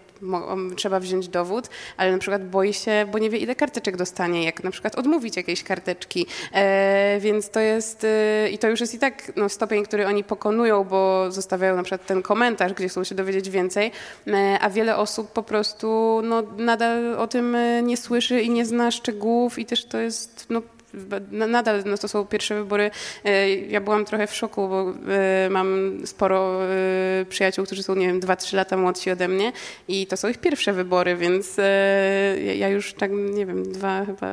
trzeba 0.75 0.99
wziąć 0.99 1.27
dowód, 1.27 1.69
ale 1.97 2.11
na 2.11 2.17
przykład 2.17 2.49
boi 2.49 2.73
się, 2.73 3.05
bo 3.11 3.19
nie 3.19 3.29
wie, 3.29 3.37
ile 3.37 3.55
karteczek 3.55 3.97
dostanie, 3.97 4.43
jak 4.43 4.63
na 4.63 4.71
przykład 4.71 4.95
odmówić 4.95 5.37
jakiejś 5.37 5.63
karteczki. 5.63 6.25
E, 6.53 7.17
więc 7.19 7.49
to 7.49 7.59
jest, 7.59 8.03
e, 8.03 8.49
i 8.49 8.57
to 8.57 8.67
już 8.67 8.81
jest 8.81 8.93
i 8.93 8.99
tak 8.99 9.31
no, 9.35 9.49
stopień, 9.49 9.83
który 9.83 10.07
oni 10.07 10.23
pokonują, 10.23 10.83
bo 10.83 11.31
zostawiają 11.31 11.75
na 11.75 11.83
przykład 11.83 12.05
ten 12.05 12.21
komentarz, 12.21 12.73
gdzie 12.73 12.89
chcą 12.89 13.03
się 13.03 13.15
dowiedzieć 13.15 13.49
więcej, 13.49 13.91
e, 14.27 14.57
a 14.61 14.69
wiele 14.69 14.97
osób 14.97 15.31
po 15.31 15.43
prostu 15.43 16.21
no, 16.23 16.43
nadal 16.57 17.15
o 17.17 17.27
tym 17.27 17.55
e, 17.55 17.81
nie 17.83 17.97
słyszy 17.97 18.41
i 18.41 18.49
nie 18.49 18.65
zna 18.65 18.91
szczegółów 18.91 19.59
i 19.59 19.65
też 19.65 19.85
to 19.85 19.97
jest 19.97 20.45
no, 20.49 20.61
nadal 21.31 21.83
no 21.85 21.97
to 21.97 22.07
są 22.07 22.25
pierwsze 22.25 22.55
wybory. 22.55 22.91
E, 23.25 23.49
ja 23.55 23.81
byłam 23.81 24.05
trochę 24.05 24.27
w 24.27 24.35
szoku, 24.35 24.69
bo 24.69 24.93
e, 25.13 25.49
mam 25.49 25.91
sporo 26.05 26.63
e, 26.63 27.25
przyjaciół, 27.29 27.65
którzy 27.65 27.83
są, 27.83 27.95
nie 27.95 28.07
wiem, 28.07 28.19
2-3 28.19 28.55
lata 28.55 28.77
młodsi 28.77 29.11
ode 29.11 29.27
mnie 29.27 29.51
i 29.87 30.07
to 30.07 30.17
są 30.17 30.27
ich 30.27 30.37
pierwsze 30.37 30.73
wybory, 30.73 31.15
więc 31.15 31.57
ja 32.55 32.69
już 32.69 32.93
tak, 32.93 33.11
nie 33.35 33.45
wiem, 33.45 33.71
dwa 33.71 34.05
chyba, 34.05 34.27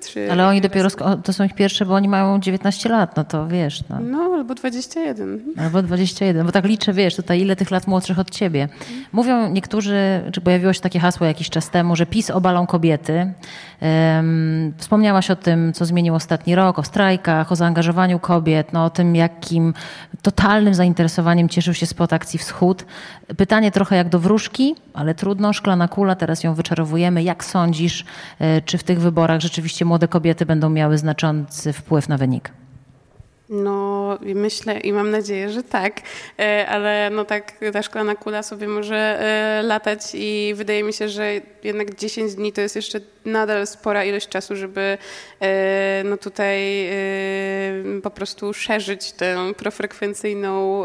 trzy... 0.00 0.32
Ale 0.32 0.46
oni 0.46 0.60
dopiero, 0.60 0.88
to 1.24 1.32
są 1.32 1.44
ich 1.44 1.54
pierwsze, 1.54 1.86
bo 1.86 1.94
oni 1.94 2.08
mają 2.08 2.40
19 2.40 2.88
lat, 2.88 3.16
no 3.16 3.24
to 3.24 3.48
wiesz. 3.48 3.84
No, 3.90 4.00
no 4.00 4.18
albo 4.18 4.54
21. 4.54 5.40
Albo 5.56 5.82
21, 5.82 6.46
bo 6.46 6.52
tak 6.52 6.64
liczę, 6.64 6.92
wiesz, 6.92 7.16
tutaj 7.16 7.40
ile 7.40 7.56
tych 7.56 7.70
lat 7.70 7.86
młodszych 7.86 8.18
od 8.18 8.30
ciebie. 8.30 8.68
Mówią 9.12 9.50
niektórzy, 9.50 10.20
czy 10.32 10.40
pojawiło 10.40 10.72
się 10.72 10.80
takie 10.80 10.98
hasło 10.98 11.26
jakiś 11.26 11.50
czas 11.50 11.70
temu, 11.70 11.96
że 11.96 12.06
PiS 12.06 12.30
obalą 12.30 12.66
kobiety. 12.66 13.32
Wspomniałaś 14.78 15.30
o 15.30 15.36
tym, 15.36 15.72
co 15.72 15.86
zmienił 15.92 16.14
ostatni 16.14 16.54
rok, 16.54 16.78
o 16.78 16.82
strajkach, 16.82 17.52
o 17.52 17.56
zaangażowaniu 17.56 18.18
kobiet, 18.18 18.72
no, 18.72 18.84
o 18.84 18.90
tym, 18.90 19.16
jakim 19.16 19.74
totalnym 20.22 20.74
zainteresowaniem 20.74 21.48
cieszył 21.48 21.74
się 21.74 21.86
spot 21.86 22.12
akcji 22.12 22.38
Wschód. 22.38 22.84
Pytanie 23.36 23.70
trochę 23.70 23.96
jak 23.96 24.08
do 24.08 24.18
wróżki, 24.18 24.74
ale 24.94 25.14
trudno, 25.14 25.52
szklana 25.52 25.88
kula, 25.88 26.14
teraz 26.14 26.44
ją 26.44 26.54
wyczarowujemy. 26.54 27.22
Jak 27.22 27.44
sądzisz, 27.44 28.04
e, 28.38 28.60
czy 28.60 28.78
w 28.78 28.84
tych 28.84 29.00
wyborach 29.00 29.40
rzeczywiście 29.40 29.84
młode 29.84 30.08
kobiety 30.08 30.46
będą 30.46 30.70
miały 30.70 30.98
znaczący 30.98 31.72
wpływ 31.72 32.08
na 32.08 32.18
wynik? 32.18 32.61
No, 33.54 34.18
myślę 34.20 34.80
i 34.80 34.92
mam 34.92 35.10
nadzieję, 35.10 35.50
że 35.50 35.62
tak, 35.62 36.00
e, 36.38 36.66
ale 36.68 37.10
no 37.10 37.24
tak 37.24 37.52
ta 37.72 37.82
szklana 37.82 38.14
kula 38.14 38.42
sobie 38.42 38.68
może 38.68 38.96
e, 38.96 39.62
latać 39.62 40.00
i 40.14 40.52
wydaje 40.56 40.82
mi 40.82 40.92
się, 40.92 41.08
że 41.08 41.32
jednak 41.64 41.94
10 41.94 42.34
dni 42.34 42.52
to 42.52 42.60
jest 42.60 42.76
jeszcze 42.76 43.00
nadal 43.24 43.66
spora 43.66 44.04
ilość 44.04 44.28
czasu, 44.28 44.56
żeby 44.56 44.98
e, 45.40 46.02
no 46.04 46.16
tutaj 46.16 46.62
po 48.02 48.10
prostu 48.10 48.54
szerzyć 48.54 49.12
tę 49.12 49.52
profrekwencyjną 49.56 50.84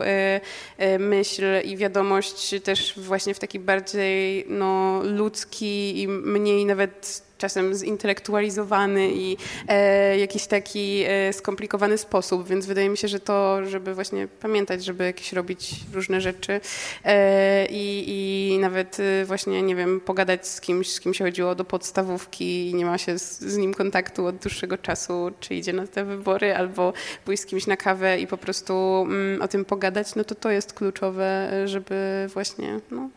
myśl 0.99 1.45
i 1.63 1.77
wiadomość 1.77 2.55
też 2.63 2.99
właśnie 2.99 3.33
w 3.33 3.39
taki 3.39 3.59
bardziej 3.59 4.45
no, 4.49 5.01
ludzki 5.03 6.01
i 6.01 6.07
mniej 6.07 6.65
nawet 6.65 7.26
czasem 7.37 7.75
zintelektualizowany 7.75 9.11
i 9.13 9.37
e, 9.67 10.17
jakiś 10.17 10.47
taki 10.47 11.03
e, 11.07 11.33
skomplikowany 11.33 11.97
sposób, 11.97 12.47
więc 12.47 12.65
wydaje 12.65 12.89
mi 12.89 12.97
się, 12.97 13.07
że 13.07 13.19
to, 13.19 13.65
żeby 13.65 13.95
właśnie 13.95 14.27
pamiętać, 14.27 14.85
żeby 14.85 15.03
jakieś 15.03 15.33
robić 15.33 15.75
różne 15.93 16.21
rzeczy 16.21 16.61
e, 17.03 17.65
i, 17.65 18.03
i 18.07 18.57
nawet 18.59 18.97
e, 18.99 19.25
właśnie, 19.25 19.61
nie 19.61 19.75
wiem, 19.75 20.01
pogadać 20.01 20.47
z 20.47 20.61
kimś, 20.61 20.91
z 20.91 20.99
kim 20.99 21.13
się 21.13 21.25
chodziło 21.25 21.55
do 21.55 21.65
podstawówki 21.65 22.69
i 22.69 22.75
nie 22.75 22.85
ma 22.85 22.97
się 22.97 23.19
z, 23.19 23.39
z 23.39 23.57
nim 23.57 23.73
kontaktu 23.73 24.25
od 24.25 24.35
dłuższego 24.35 24.77
czasu, 24.77 25.31
czy 25.39 25.55
idzie 25.55 25.73
na 25.73 25.87
te 25.87 26.05
wybory, 26.05 26.55
albo 26.55 26.93
pójść 27.25 27.43
z 27.43 27.45
kimś 27.45 27.67
na 27.67 27.77
kawę 27.77 28.19
i 28.19 28.27
po 28.27 28.37
prostu 28.37 28.73
mm, 29.07 29.41
o 29.41 29.47
tym 29.47 29.65
pogadać, 29.65 30.15
no 30.15 30.23
to 30.23 30.35
to 30.35 30.49
jest 30.49 30.73
kluczowe, 30.73 31.51
żeby 31.65 32.27
właśnie, 32.33 32.79
no, 32.91 33.09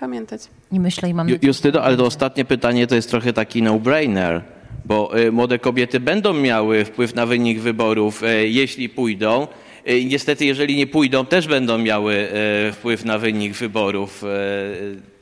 pamiętać. 0.00 0.42
I 0.72 0.80
myślę 0.80 1.10
i 1.10 1.14
mam 1.14 1.28
Justyno, 1.42 1.82
ale 1.82 1.96
to 1.96 2.06
ostatnie 2.06 2.44
pytanie 2.44 2.86
to 2.86 2.94
jest 2.94 3.10
trochę 3.10 3.32
taki 3.32 3.62
no-brainer, 3.62 4.42
bo 4.84 5.18
y, 5.18 5.32
młode 5.32 5.58
kobiety 5.58 6.00
będą 6.00 6.32
miały 6.32 6.84
wpływ 6.84 7.14
na 7.14 7.26
wynik 7.26 7.60
wyborów, 7.60 8.22
y, 8.22 8.48
jeśli 8.48 8.88
pójdą. 8.88 9.46
Y, 9.88 10.04
niestety, 10.04 10.44
jeżeli 10.44 10.76
nie 10.76 10.86
pójdą, 10.86 11.26
też 11.26 11.48
będą 11.48 11.78
miały 11.78 12.28
wpływ 12.72 13.04
na 13.04 13.18
wynik 13.18 13.54
wyborów. 13.54 14.24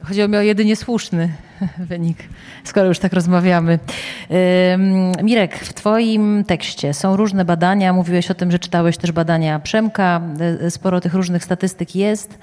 Chodziło 0.03 0.29
mi 0.29 0.37
o 0.37 0.41
jedynie 0.41 0.77
słuszny 0.77 1.33
wynik, 1.91 2.19
skoro 2.65 2.87
już 2.87 2.99
tak 2.99 3.13
rozmawiamy. 3.13 3.79
Mirek, 5.23 5.59
w 5.59 5.75
Twoim 5.75 6.45
tekście 6.45 6.95
są 6.95 7.17
różne 7.17 7.45
badania. 7.45 7.93
Mówiłeś 7.93 8.31
o 8.31 8.35
tym, 8.35 8.51
że 8.51 8.59
czytałeś 8.59 8.97
też 8.97 9.13
badania 9.13 9.59
Przemka. 9.59 10.21
Sporo 10.69 11.01
tych 11.01 11.15
różnych 11.15 11.45
statystyk 11.45 11.95
jest. 11.95 12.39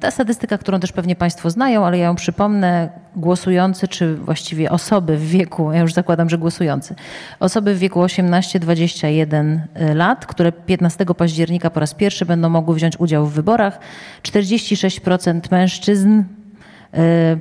Ta 0.00 0.10
statystyka, 0.10 0.58
którą 0.58 0.80
też 0.80 0.92
pewnie 0.92 1.16
Państwo 1.16 1.50
znają, 1.50 1.86
ale 1.86 1.98
ja 1.98 2.04
ją 2.04 2.14
przypomnę. 2.14 2.88
Głosujący, 3.16 3.88
czy 3.88 4.16
właściwie 4.16 4.70
osoby 4.70 5.16
w 5.16 5.28
wieku, 5.28 5.72
ja 5.72 5.80
już 5.80 5.92
zakładam, 5.92 6.28
że 6.28 6.38
głosujący, 6.38 6.94
osoby 7.40 7.74
w 7.74 7.78
wieku 7.78 8.00
18-21 8.00 9.58
lat, 9.94 10.26
które 10.26 10.52
15 10.52 11.06
października 11.06 11.70
po 11.70 11.80
raz 11.80 11.94
pierwszy 11.94 12.26
będą 12.26 12.48
mogły 12.48 12.74
wziąć 12.74 13.00
udział 13.00 13.26
w 13.26 13.32
wyborach, 13.32 13.78
46% 14.22 15.40
mężczyzn 15.50 16.22
E, 16.22 16.41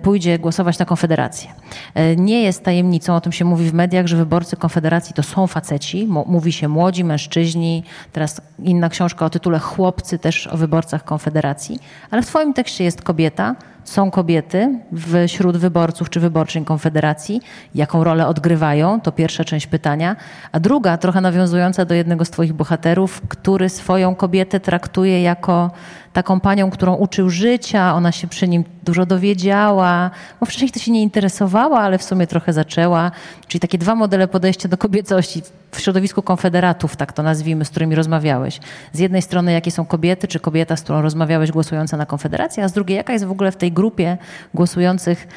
pójdzie 0.01 0.39
głosować 0.39 0.79
na 0.79 0.85
Konfederację. 0.85 1.49
E, 1.93 2.15
nie 2.15 2.43
jest 2.43 2.63
tajemnicą, 2.63 3.15
o 3.15 3.21
tym 3.21 3.31
się 3.31 3.45
mówi 3.45 3.69
w 3.69 3.73
mediach, 3.73 4.07
że 4.07 4.17
wyborcy 4.17 4.57
Konfederacji 4.57 5.13
to 5.13 5.23
są 5.23 5.47
faceci, 5.47 6.07
mówi 6.07 6.51
się 6.51 6.67
młodzi, 6.67 7.03
mężczyźni, 7.03 7.83
teraz 8.11 8.41
inna 8.59 8.89
książka 8.89 9.25
o 9.25 9.29
tytule 9.29 9.59
Chłopcy 9.59 10.19
też 10.19 10.47
o 10.47 10.57
wyborcach 10.57 11.03
Konfederacji, 11.03 11.79
ale 12.11 12.21
w 12.21 12.27
twoim 12.27 12.53
tekście 12.53 12.83
jest 12.83 13.01
kobieta, 13.01 13.55
są 13.83 14.11
kobiety 14.11 14.79
wśród 15.27 15.57
wyborców 15.57 16.09
czy 16.09 16.19
wyborczyń 16.19 16.65
Konfederacji, 16.65 17.41
jaką 17.75 18.03
rolę 18.03 18.27
odgrywają, 18.27 19.01
to 19.01 19.11
pierwsza 19.11 19.43
część 19.43 19.67
pytania, 19.67 20.15
a 20.51 20.59
druga, 20.59 20.97
trochę 20.97 21.21
nawiązująca 21.21 21.85
do 21.85 21.95
jednego 21.95 22.25
z 22.25 22.29
Twoich 22.29 22.53
bohaterów, 22.53 23.21
który 23.27 23.69
swoją 23.69 24.15
kobietę 24.15 24.59
traktuje 24.59 25.21
jako 25.21 25.71
taką 26.13 26.39
panią, 26.39 26.71
którą 26.71 26.95
uczył 26.95 27.29
życia, 27.29 27.95
ona 27.95 28.11
się 28.11 28.27
przy 28.27 28.47
nim 28.47 28.63
dużo 28.83 29.05
dowiedziała, 29.05 30.11
bo 30.39 30.45
wcześniej 30.45 30.71
to 30.71 30.79
się 30.79 30.91
nie 30.91 31.01
interesowała, 31.01 31.79
ale 31.79 31.97
w 31.97 32.03
sumie 32.03 32.27
trochę 32.27 32.53
zaczęła. 32.53 33.11
Czyli 33.47 33.59
takie 33.59 33.77
dwa 33.77 33.95
modele 33.95 34.27
podejścia 34.27 34.69
do 34.69 34.77
kobiecości 34.77 35.41
w 35.71 35.79
środowisku 35.79 36.21
konfederatów, 36.21 36.95
tak 36.95 37.13
to 37.13 37.23
nazwijmy, 37.23 37.65
z 37.65 37.69
którymi 37.69 37.95
rozmawiałeś. 37.95 38.59
Z 38.93 38.99
jednej 38.99 39.21
strony, 39.21 39.51
jakie 39.51 39.71
są 39.71 39.85
kobiety, 39.85 40.27
czy 40.27 40.39
kobieta, 40.39 40.75
z 40.75 40.81
którą 40.81 41.01
rozmawiałeś, 41.01 41.51
głosująca 41.51 41.97
na 41.97 42.05
Konfederację, 42.05 42.63
a 42.63 42.67
z 42.67 42.73
drugiej, 42.73 42.97
jaka 42.97 43.13
jest 43.13 43.25
w 43.25 43.31
ogóle 43.31 43.51
w 43.51 43.57
tej 43.57 43.71
grupie 43.71 44.17
głosujących 44.53 45.27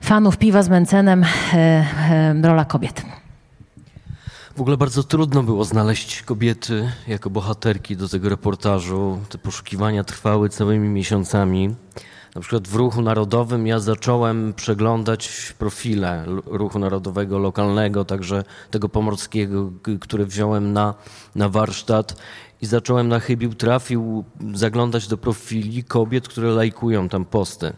fanów 0.00 0.36
piwa 0.36 0.62
z 0.62 0.68
Mencenem 0.68 1.24
e, 1.24 1.56
e, 1.56 2.34
rola 2.42 2.64
kobiet? 2.64 3.19
W 4.56 4.60
ogóle 4.60 4.76
bardzo 4.76 5.02
trudno 5.02 5.42
było 5.42 5.64
znaleźć 5.64 6.22
kobiety 6.22 6.92
jako 7.08 7.30
bohaterki 7.30 7.96
do 7.96 8.08
tego 8.08 8.28
reportażu. 8.28 9.18
Te 9.28 9.38
poszukiwania 9.38 10.04
trwały 10.04 10.48
całymi 10.48 10.88
miesiącami. 10.88 11.74
Na 12.34 12.40
przykład 12.40 12.68
w 12.68 12.74
Ruchu 12.74 13.02
Narodowym 13.02 13.66
ja 13.66 13.78
zacząłem 13.78 14.52
przeglądać 14.52 15.54
profile 15.58 16.24
Ruchu 16.46 16.78
Narodowego 16.78 17.38
lokalnego, 17.38 18.04
także 18.04 18.44
tego 18.70 18.88
pomorskiego, 18.88 19.72
który 20.00 20.26
wziąłem 20.26 20.72
na, 20.72 20.94
na 21.34 21.48
warsztat 21.48 22.16
i 22.62 22.66
zacząłem 22.66 23.08
na 23.08 23.20
chybił 23.20 23.54
trafił 23.54 24.24
zaglądać 24.54 25.08
do 25.08 25.18
profili 25.18 25.84
kobiet, 25.84 26.28
które 26.28 26.50
lajkują 26.50 27.08
tam 27.08 27.24
posty. 27.24 27.72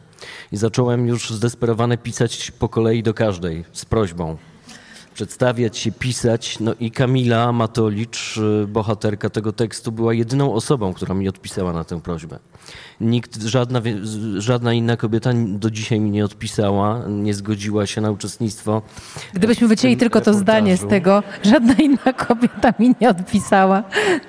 I 0.53 0.57
zacząłem 0.57 1.07
już 1.07 1.31
zdesperowane 1.31 1.99
pisać 1.99 2.51
po 2.51 2.69
kolei 2.69 3.03
do 3.03 3.15
każdej 3.15 3.65
z 3.73 3.85
prośbą 3.85 4.37
przedstawiać 5.15 5.79
się, 5.79 5.93
pisać. 5.93 6.61
No 6.61 6.75
i 6.81 6.91
Kamila 6.91 7.53
Matolicz, 7.53 8.37
y, 8.37 8.67
bohaterka 8.67 9.31
tego 9.31 9.53
tekstu, 9.53 9.93
była 9.93 10.15
jedyną 10.15 10.55
osobą, 10.55 10.95
która 10.95 11.15
mi 11.15 11.29
odpisała 11.29 11.73
na 11.73 11.85
tę 11.85 12.01
prośbę. 12.01 12.39
Nikt, 13.03 13.43
żadna, 13.43 13.83
żadna 14.39 14.73
inna 14.73 14.97
kobieta 14.97 15.31
do 15.47 15.71
dzisiaj 15.71 16.01
mi 16.01 16.11
nie 16.11 16.25
odpisała, 16.25 17.05
nie 17.09 17.35
zgodziła 17.35 17.87
się 17.87 18.01
na 18.01 18.11
uczestnictwo. 18.11 18.83
Gdybyśmy 19.33 19.69
wycięli 19.69 19.97
tylko 19.97 20.21
to 20.21 20.35
zdanie 20.35 20.77
z 20.77 20.87
tego, 20.87 21.23
żadna 21.43 21.75
inna 21.75 22.13
kobieta 22.27 22.73
mi 22.79 22.95
nie 23.01 23.09
odpisała, 23.09 23.83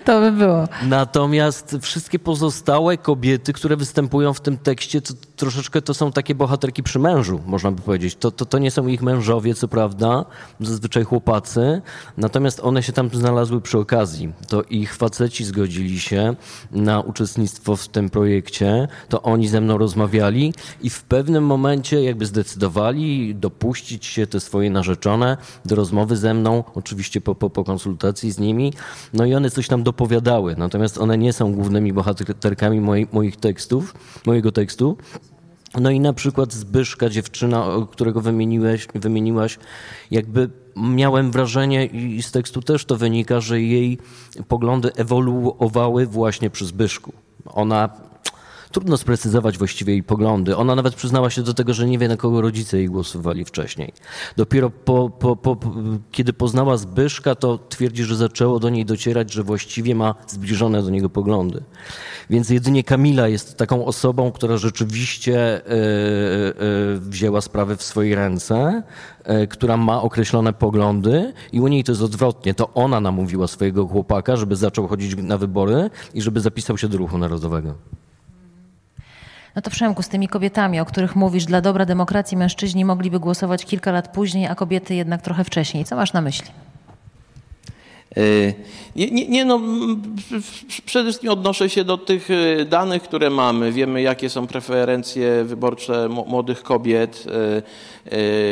to 0.06 0.20
by 0.20 0.32
było. 0.32 0.68
Natomiast 0.88 1.78
wszystkie 1.82 2.20
pozostałe 2.20 2.98
kobiety, 2.98 3.54
które 3.54 3.78
występują 3.78 4.34
w 4.34 4.42
tym 4.42 4.58
tekście, 4.58 5.02
to 5.02 5.14
troszeczkę 5.36 5.82
to 5.82 5.94
są 5.94 6.12
takie 6.12 6.36
bohaterki 6.36 6.84
przy 6.84 7.00
mężu, 7.00 7.40
można 7.46 7.72
by 7.72 7.82
powiedzieć. 7.82 8.16
To, 8.16 8.32
to, 8.32 8.46
to 8.46 8.58
nie 8.60 8.72
są 8.72 8.88
ich 8.88 9.02
mężowie, 9.02 9.56
co 9.56 9.68
prawda, 9.68 10.26
zazwyczaj 10.60 11.04
chłopacy, 11.04 11.82
natomiast 12.18 12.60
one 12.60 12.84
się 12.84 12.94
tam 12.94 13.10
znalazły 13.14 13.62
przy 13.62 13.78
okazji. 13.78 14.34
To 14.48 14.64
ich 14.64 14.96
faceci 14.96 15.46
zgodzili 15.46 16.00
się 16.00 16.36
na 16.72 17.02
uczestnictwo 17.02 17.76
w 17.76 17.88
tym 17.88 18.10
projekcie, 18.10 18.63
to 19.10 19.22
oni 19.22 19.48
ze 19.48 19.62
mną 19.62 19.78
rozmawiali 19.78 20.54
i 20.82 20.90
w 20.90 21.04
pewnym 21.04 21.46
momencie 21.46 22.04
jakby 22.04 22.26
zdecydowali 22.26 23.36
dopuścić 23.36 24.06
się 24.06 24.28
te 24.28 24.40
swoje 24.40 24.70
narzeczone 24.70 25.38
do 25.66 25.76
rozmowy 25.76 26.18
ze 26.18 26.34
mną, 26.34 26.64
oczywiście 26.76 27.22
po, 27.22 27.36
po, 27.36 27.50
po 27.50 27.64
konsultacji 27.64 28.32
z 28.32 28.40
nimi, 28.40 28.74
no 29.14 29.26
i 29.26 29.36
one 29.36 29.50
coś 29.50 29.68
tam 29.68 29.84
dopowiadały, 29.84 30.56
natomiast 30.58 30.98
one 30.98 31.18
nie 31.18 31.34
są 31.34 31.54
głównymi 31.54 31.94
bohaterkami 31.94 32.82
moi, 32.82 33.08
moich 33.12 33.38
tekstów, 33.38 33.96
mojego 34.26 34.52
tekstu. 34.52 34.98
No 35.80 35.90
i 35.90 36.00
na 36.00 36.14
przykład 36.14 36.54
Zbyszka, 36.54 37.10
dziewczyna, 37.10 37.68
którego 37.92 38.22
wymieniłeś, 38.22 38.88
wymieniłaś, 38.96 39.60
jakby 40.12 40.50
miałem 40.76 41.32
wrażenie 41.32 41.86
i 41.86 42.24
z 42.24 42.32
tekstu 42.32 42.62
też 42.62 42.86
to 42.86 42.98
wynika, 42.98 43.40
że 43.40 43.62
jej 43.62 43.98
poglądy 44.48 44.94
ewoluowały 44.94 46.06
właśnie 46.06 46.50
przy 46.50 46.66
Zbyszku. 46.66 47.14
Ona 47.46 47.90
trudno 48.74 48.98
sprecyzować 48.98 49.58
właściwie 49.58 49.94
jej 49.94 50.04
poglądy. 50.04 50.58
Ona 50.58 50.76
nawet 50.76 50.96
przyznała 50.96 51.30
się 51.30 51.42
do 51.42 51.54
tego, 51.54 51.74
że 51.74 51.88
nie 51.88 51.98
wie, 51.98 52.08
na 52.08 52.18
kogo 52.18 52.42
rodzice 52.42 52.78
jej 52.78 52.88
głosowali 52.88 53.46
wcześniej. 53.46 53.94
Dopiero 54.38 54.70
po, 54.70 55.10
po, 55.10 55.36
po, 55.36 55.58
kiedy 56.12 56.34
poznała 56.34 56.78
Zbyszka, 56.78 57.36
to 57.36 57.60
twierdzi, 57.70 58.04
że 58.04 58.16
zaczęło 58.16 58.60
do 58.60 58.70
niej 58.70 58.86
docierać, 58.86 59.34
że 59.34 59.44
właściwie 59.44 59.96
ma 59.96 60.16
zbliżone 60.28 60.84
do 60.84 60.90
niego 60.90 61.10
poglądy. 61.10 61.64
Więc 62.30 62.50
jedynie 62.50 62.84
Kamila 62.84 63.28
jest 63.28 63.58
taką 63.58 63.86
osobą, 63.86 64.32
która 64.32 64.58
rzeczywiście 64.58 65.38
e, 65.38 65.62
e, 65.62 66.54
wzięła 66.96 67.42
sprawy 67.42 67.78
w 67.78 67.84
swoje 67.84 68.16
ręce, 68.16 68.84
e, 69.24 69.48
która 69.48 69.78
ma 69.78 70.02
określone 70.02 70.54
poglądy 70.54 71.34
i 71.52 71.62
u 71.62 71.68
niej 71.68 71.84
to 71.84 71.92
jest 71.92 72.02
odwrotnie. 72.02 72.54
To 72.54 72.74
ona 72.74 73.00
namówiła 73.00 73.48
swojego 73.48 73.88
chłopaka, 73.88 74.36
żeby 74.36 74.56
zaczął 74.56 74.88
chodzić 74.88 75.16
na 75.18 75.38
wybory 75.38 75.90
i 76.14 76.22
żeby 76.22 76.40
zapisał 76.40 76.78
się 76.78 76.88
do 76.88 76.98
ruchu 76.98 77.18
narodowego. 77.18 77.76
No 79.56 79.62
to 79.62 79.70
Przemku, 79.70 80.02
z 80.02 80.08
tymi 80.08 80.28
kobietami, 80.28 80.80
o 80.80 80.86
których 80.86 81.16
mówisz, 81.16 81.46
dla 81.46 81.62
dobra 81.62 81.86
demokracji 81.86 82.38
mężczyźni 82.38 82.86
mogliby 82.86 83.20
głosować 83.20 83.66
kilka 83.66 83.92
lat 83.92 84.08
później, 84.14 84.48
a 84.48 84.56
kobiety 84.56 84.96
jednak 84.96 85.22
trochę 85.22 85.44
wcześniej. 85.44 85.86
Co 85.86 85.96
masz 85.96 86.14
na 86.14 86.22
myśli? 86.22 86.48
E, 88.18 88.54
nie, 88.96 89.12
nie, 89.12 89.28
nie, 89.28 89.46
no, 89.46 89.60
przede 90.86 91.06
wszystkim 91.10 91.32
odnoszę 91.32 91.70
się 91.70 91.84
do 91.84 91.98
tych 91.98 92.30
e, 92.32 92.66
danych, 92.66 93.04
które 93.04 93.30
mamy. 93.30 93.72
Wiemy, 93.72 94.02
jakie 94.02 94.30
są 94.30 94.48
preferencje 94.48 95.44
wyborcze 95.44 96.10
młodych 96.10 96.64
kobiet. 96.64 97.26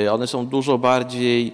E, 0.06 0.12
one 0.12 0.28
są 0.28 0.48
dużo 0.48 0.78
bardziej 0.78 1.54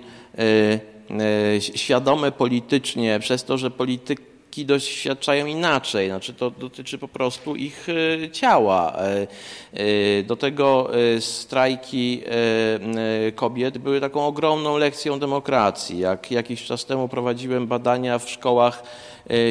świadome 1.59 2.31
politycznie, 2.31 3.19
przez 3.19 3.43
to, 3.43 3.57
że 3.57 3.71
polityk 3.71 4.21
doświadczają 4.65 5.45
inaczej. 5.45 6.07
Znaczy 6.07 6.33
to 6.33 6.51
dotyczy 6.51 6.97
po 6.97 7.07
prostu 7.07 7.55
ich 7.55 7.87
e, 7.89 8.31
ciała. 8.31 8.93
E, 8.95 9.27
e, 9.73 10.23
do 10.23 10.35
tego 10.35 10.89
strajki 11.19 12.21
kobiet 13.35 13.77
były 13.77 14.01
taką 14.01 14.27
ogromną 14.27 14.77
lekcją 14.77 15.19
demokracji. 15.19 15.99
Jak 15.99 16.31
jakiś 16.31 16.63
czas 16.63 16.85
temu 16.85 17.07
prowadziłem 17.07 17.67
badania 17.67 18.19
w 18.19 18.29
szkołach 18.29 18.83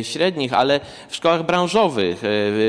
średnich, 0.02 0.52
ale 0.52 0.80
w 1.08 1.16
szkołach 1.16 1.46
branżowych 1.46 2.16
e, 2.16 2.20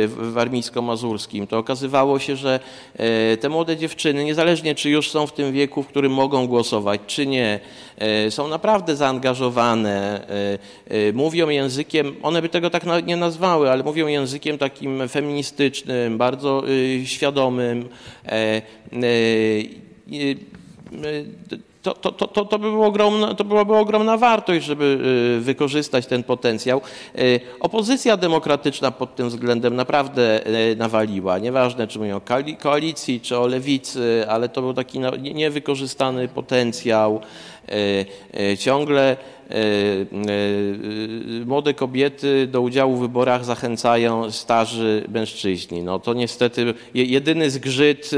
w 0.07 0.31
warmińsko-mazurskim 0.33 1.47
to 1.47 1.57
okazywało 1.57 2.19
się, 2.19 2.35
że 2.35 2.59
e, 2.95 3.37
te 3.37 3.49
młode 3.49 3.77
dziewczyny, 3.77 4.23
niezależnie 4.23 4.75
czy 4.75 4.89
już 4.89 5.11
są 5.11 5.27
w 5.27 5.33
tym 5.33 5.53
wieku, 5.53 5.83
w 5.83 5.87
którym 5.87 6.11
mogą 6.11 6.47
głosować, 6.47 7.01
czy 7.07 7.27
nie, 7.27 7.59
są 8.29 8.47
naprawdę 8.47 8.95
zaangażowane, 8.95 10.27
mówią 11.13 11.49
językiem, 11.49 12.15
one 12.23 12.41
by 12.41 12.49
tego 12.49 12.69
tak 12.69 13.05
nie 13.05 13.17
nazwały, 13.17 13.71
ale 13.71 13.83
mówią 13.83 14.07
językiem 14.07 14.57
takim 14.57 15.09
feministycznym, 15.09 16.17
bardzo 16.17 16.63
świadomym 17.05 17.89
to, 21.93 22.11
to, 22.11 22.27
to, 22.27 22.45
to, 22.45 22.59
by 22.59 22.71
było 22.71 22.85
ogromna, 22.85 23.33
to 23.33 23.43
byłaby 23.43 23.75
ogromna 23.75 24.17
wartość, 24.17 24.65
żeby 24.65 24.99
y, 25.39 25.41
wykorzystać 25.41 26.05
ten 26.05 26.23
potencjał. 26.23 26.81
Y, 27.19 27.39
opozycja 27.59 28.17
demokratyczna 28.17 28.91
pod 28.91 29.15
tym 29.15 29.29
względem 29.29 29.75
naprawdę 29.75 30.47
y, 30.71 30.75
nawaliła. 30.75 31.39
Nieważne, 31.39 31.87
czy 31.87 31.99
mówią 31.99 32.17
o 32.17 32.21
koalicji, 32.61 33.21
czy 33.21 33.37
o 33.37 33.47
lewicy, 33.47 34.25
ale 34.27 34.49
to 34.49 34.61
był 34.61 34.73
taki 34.73 34.99
no, 34.99 35.15
niewykorzystany 35.15 36.27
potencjał. 36.27 37.21
Ciągle 38.59 39.17
młode 41.45 41.73
kobiety 41.73 42.47
do 42.47 42.61
udziału 42.61 42.95
w 42.95 42.99
wyborach 42.99 43.45
zachęcają 43.45 44.31
starzy 44.31 45.03
mężczyźni. 45.13 45.83
No 45.83 45.99
to 45.99 46.13
niestety 46.13 46.73
jedyny 46.93 47.49
zgrzyt 47.49 48.11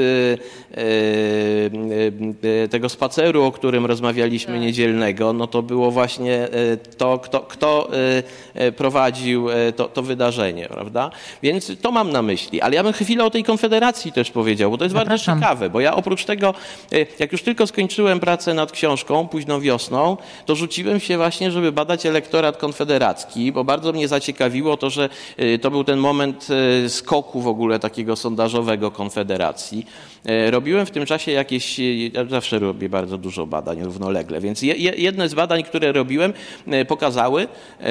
tego 2.69 2.89
spaceru, 2.89 3.43
o 3.43 3.51
którym 3.51 3.85
rozmawialiśmy 3.85 4.53
tak. 4.53 4.61
niedzielnego, 4.61 5.33
no 5.33 5.47
to 5.47 5.61
było 5.61 5.91
właśnie 5.91 6.33
e, 6.33 6.77
to, 6.77 7.19
kto, 7.19 7.39
kto 7.39 7.89
e, 7.93 8.23
e, 8.53 8.71
prowadził 8.71 9.47
to, 9.75 9.87
to 9.87 10.01
wydarzenie, 10.01 10.67
prawda? 10.67 11.11
Więc 11.43 11.71
to 11.81 11.91
mam 11.91 12.11
na 12.11 12.21
myśli. 12.21 12.61
Ale 12.61 12.75
ja 12.75 12.83
bym 12.83 12.93
chwilę 12.93 13.25
o 13.25 13.29
tej 13.29 13.43
konfederacji 13.43 14.11
też 14.11 14.31
powiedział, 14.31 14.71
bo 14.71 14.77
to 14.77 14.83
jest 14.83 14.95
Zapraszam. 14.95 15.39
bardzo 15.39 15.45
ciekawe, 15.45 15.69
bo 15.69 15.79
ja 15.79 15.95
oprócz 15.95 16.25
tego, 16.25 16.53
jak 17.19 17.31
już 17.31 17.41
tylko 17.41 17.67
skończyłem 17.67 18.19
pracę 18.19 18.53
nad 18.53 18.71
książką 18.71 19.27
późną 19.27 19.59
wiosną, 19.59 20.17
to 20.45 20.55
rzuciłem 20.55 20.99
się 20.99 21.17
właśnie, 21.19 21.51
żeby 21.51 21.71
badać 21.71 22.05
elektorat 22.05 22.57
konfederacki, 22.57 23.51
bo 23.51 23.63
bardzo 23.63 23.91
mnie 23.91 24.07
zaciekawiło 24.07 24.77
to, 24.77 24.89
że 24.89 25.09
to 25.61 25.71
był 25.71 25.83
ten 25.83 25.99
moment 25.99 26.47
skoku 26.87 27.41
w 27.41 27.47
ogóle 27.47 27.79
takiego 27.79 28.15
sondażowego 28.15 28.91
konfederacji. 28.91 29.85
Robiłem 30.49 30.85
w 30.85 30.91
tym 30.91 31.05
czasie 31.05 31.31
jakieś, 31.31 31.79
ja 32.13 32.25
zawsze 32.29 32.59
robię 32.59 32.89
bardzo 32.89 33.17
dużo 33.17 33.45
badań 33.45 33.83
równolegle. 33.83 34.41
Więc 34.41 34.61
jedne 34.97 35.29
z 35.29 35.33
badań, 35.33 35.63
które 35.63 35.91
robiłem, 35.91 36.33
e, 36.67 36.85
pokazały 36.85 37.47
e, 37.81 37.85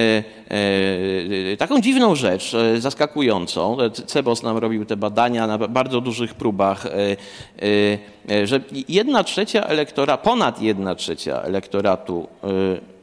e, 1.52 1.56
taką 1.56 1.80
dziwną 1.80 2.14
rzecz, 2.14 2.56
zaskakującą. 2.78 3.76
Cebos 4.06 4.42
nam 4.42 4.56
robił 4.56 4.84
te 4.84 4.96
badania 4.96 5.46
na 5.46 5.58
bardzo 5.58 6.00
dużych 6.00 6.34
próbach, 6.34 6.86
że 8.44 8.60
jedna 8.88 9.24
trzecia 9.24 9.64
elektora, 9.64 10.16
ponad 10.16 10.62
jedna 10.62 10.94
trzecia 10.94 11.42
elektoratu 11.42 12.28
Y, 12.44 12.97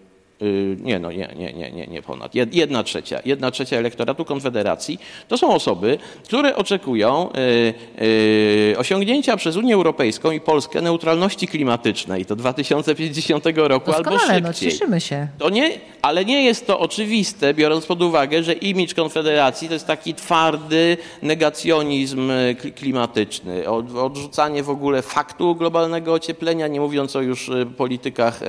nie, 0.81 0.99
no 0.99 1.11
nie, 1.11 1.29
nie, 1.35 1.53
nie, 1.53 1.71
nie, 1.71 1.87
nie 1.87 2.01
ponad. 2.01 2.35
Jedna 2.35 2.83
trzecia. 2.83 3.19
Jedna 3.25 3.51
trzecia 3.51 3.77
elektoratu 3.77 4.25
Konfederacji 4.25 4.99
to 5.27 5.37
są 5.37 5.53
osoby, 5.53 5.97
które 6.23 6.55
oczekują 6.55 7.29
y, 7.99 8.03
y, 8.03 8.75
osiągnięcia 8.77 9.37
przez 9.37 9.55
Unię 9.55 9.73
Europejską 9.73 10.31
i 10.31 10.39
Polskę 10.39 10.81
neutralności 10.81 11.47
klimatycznej 11.47 12.25
do 12.25 12.35
2050 12.35 13.45
roku 13.55 13.91
Doskonale, 13.91 14.21
albo 14.21 14.47
no, 14.47 14.53
szybciej. 14.53 14.67
No, 14.67 14.71
cieszymy 14.71 15.01
się. 15.01 15.27
To 15.37 15.49
nie, 15.49 15.71
ale 16.01 16.25
nie 16.25 16.45
jest 16.45 16.67
to 16.67 16.79
oczywiste, 16.79 17.53
biorąc 17.53 17.85
pod 17.85 18.01
uwagę, 18.01 18.43
że 18.43 18.53
imidż 18.53 18.93
Konfederacji 18.93 19.67
to 19.67 19.73
jest 19.73 19.87
taki 19.87 20.13
twardy 20.13 20.97
negacjonizm 21.21 22.31
klimatyczny, 22.75 23.69
odrzucanie 23.95 24.63
w 24.63 24.69
ogóle 24.69 25.01
faktu 25.01 25.55
globalnego 25.55 26.13
ocieplenia, 26.13 26.67
nie 26.67 26.79
mówiąc 26.79 27.15
o 27.15 27.21
już 27.21 27.51
politykach 27.77 28.39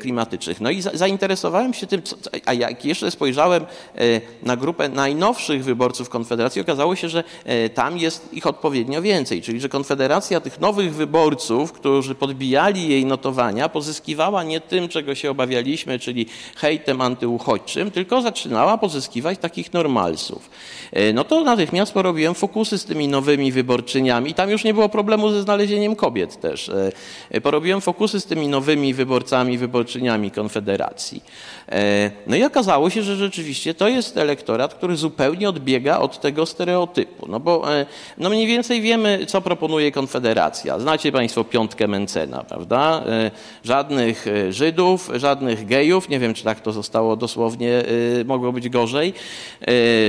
klimatycznych. 0.00 0.60
No 0.60 0.70
i 0.70 0.82
zainteresowałem 0.82 1.74
się 1.74 1.86
tym, 1.86 2.02
a 2.46 2.52
jak 2.52 2.84
jeszcze 2.84 3.10
spojrzałem 3.10 3.62
e, 3.62 4.20
na 4.42 4.56
grupę 4.56 4.88
najnowszych 4.88 5.64
wyborców 5.64 6.08
Konfederacji, 6.08 6.60
okazało 6.60 6.96
się, 6.96 7.08
że 7.08 7.24
e, 7.44 7.68
tam 7.68 7.98
jest 7.98 8.34
ich 8.34 8.46
odpowiednio 8.46 9.02
więcej, 9.02 9.42
czyli 9.42 9.60
że 9.60 9.68
Konfederacja 9.68 10.40
tych 10.40 10.60
nowych 10.60 10.94
wyborców, 10.94 11.72
którzy 11.72 12.14
podbijali 12.14 12.88
jej 12.88 13.06
notowania, 13.06 13.68
pozyskiwała 13.68 14.42
nie 14.42 14.60
tym, 14.60 14.88
czego 14.88 15.14
się 15.14 15.30
obawialiśmy, 15.30 15.98
czyli 15.98 16.26
hejtem 16.56 17.00
antyuchodźczym, 17.00 17.90
tylko 17.90 18.22
zaczynała 18.22 18.78
pozyskiwać 18.78 19.38
takich 19.38 19.72
normalsów. 19.72 20.50
No 21.14 21.24
to 21.24 21.44
natychmiast 21.44 21.92
porobiłem 21.92 22.34
fokusy 22.34 22.78
z 22.78 22.84
tymi 22.84 23.08
nowymi 23.08 23.52
wyborczyniami. 23.52 24.34
Tam 24.34 24.50
już 24.50 24.64
nie 24.64 24.74
było 24.74 24.88
problemu 24.88 25.30
ze 25.30 25.42
znalezieniem 25.42 25.96
kobiet 25.96 26.40
też. 26.40 26.70
Porobiłem 27.42 27.80
fokusy 27.80 28.20
z 28.20 28.24
tymi 28.24 28.48
nowymi 28.48 28.94
wyborcami 28.94 29.41
wyborcami, 29.42 29.58
wyborczyniami 29.58 30.30
Konfederacji. 30.30 31.22
E, 31.68 32.10
no 32.26 32.36
i 32.36 32.44
okazało 32.44 32.90
się, 32.90 33.02
że 33.02 33.16
rzeczywiście 33.16 33.74
to 33.74 33.88
jest 33.88 34.16
elektorat, 34.16 34.74
który 34.74 34.96
zupełnie 34.96 35.48
odbiega 35.48 35.98
od 35.98 36.20
tego 36.20 36.46
stereotypu. 36.46 37.26
No 37.28 37.40
bo 37.40 37.74
e, 37.74 37.86
no 38.18 38.30
mniej 38.30 38.46
więcej 38.46 38.80
wiemy, 38.80 39.26
co 39.26 39.40
proponuje 39.40 39.92
Konfederacja. 39.92 40.78
Znacie 40.78 41.12
Państwo 41.12 41.44
piątkę 41.44 41.88
Mencena, 41.88 42.44
prawda? 42.44 43.02
E, 43.06 43.30
żadnych 43.64 44.26
Żydów, 44.50 45.10
żadnych 45.14 45.66
gejów, 45.66 46.08
nie 46.08 46.18
wiem, 46.18 46.34
czy 46.34 46.44
tak 46.44 46.60
to 46.60 46.72
zostało 46.72 47.16
dosłownie, 47.16 47.82
mogło 48.24 48.52
być 48.52 48.68
gorzej, 48.68 49.14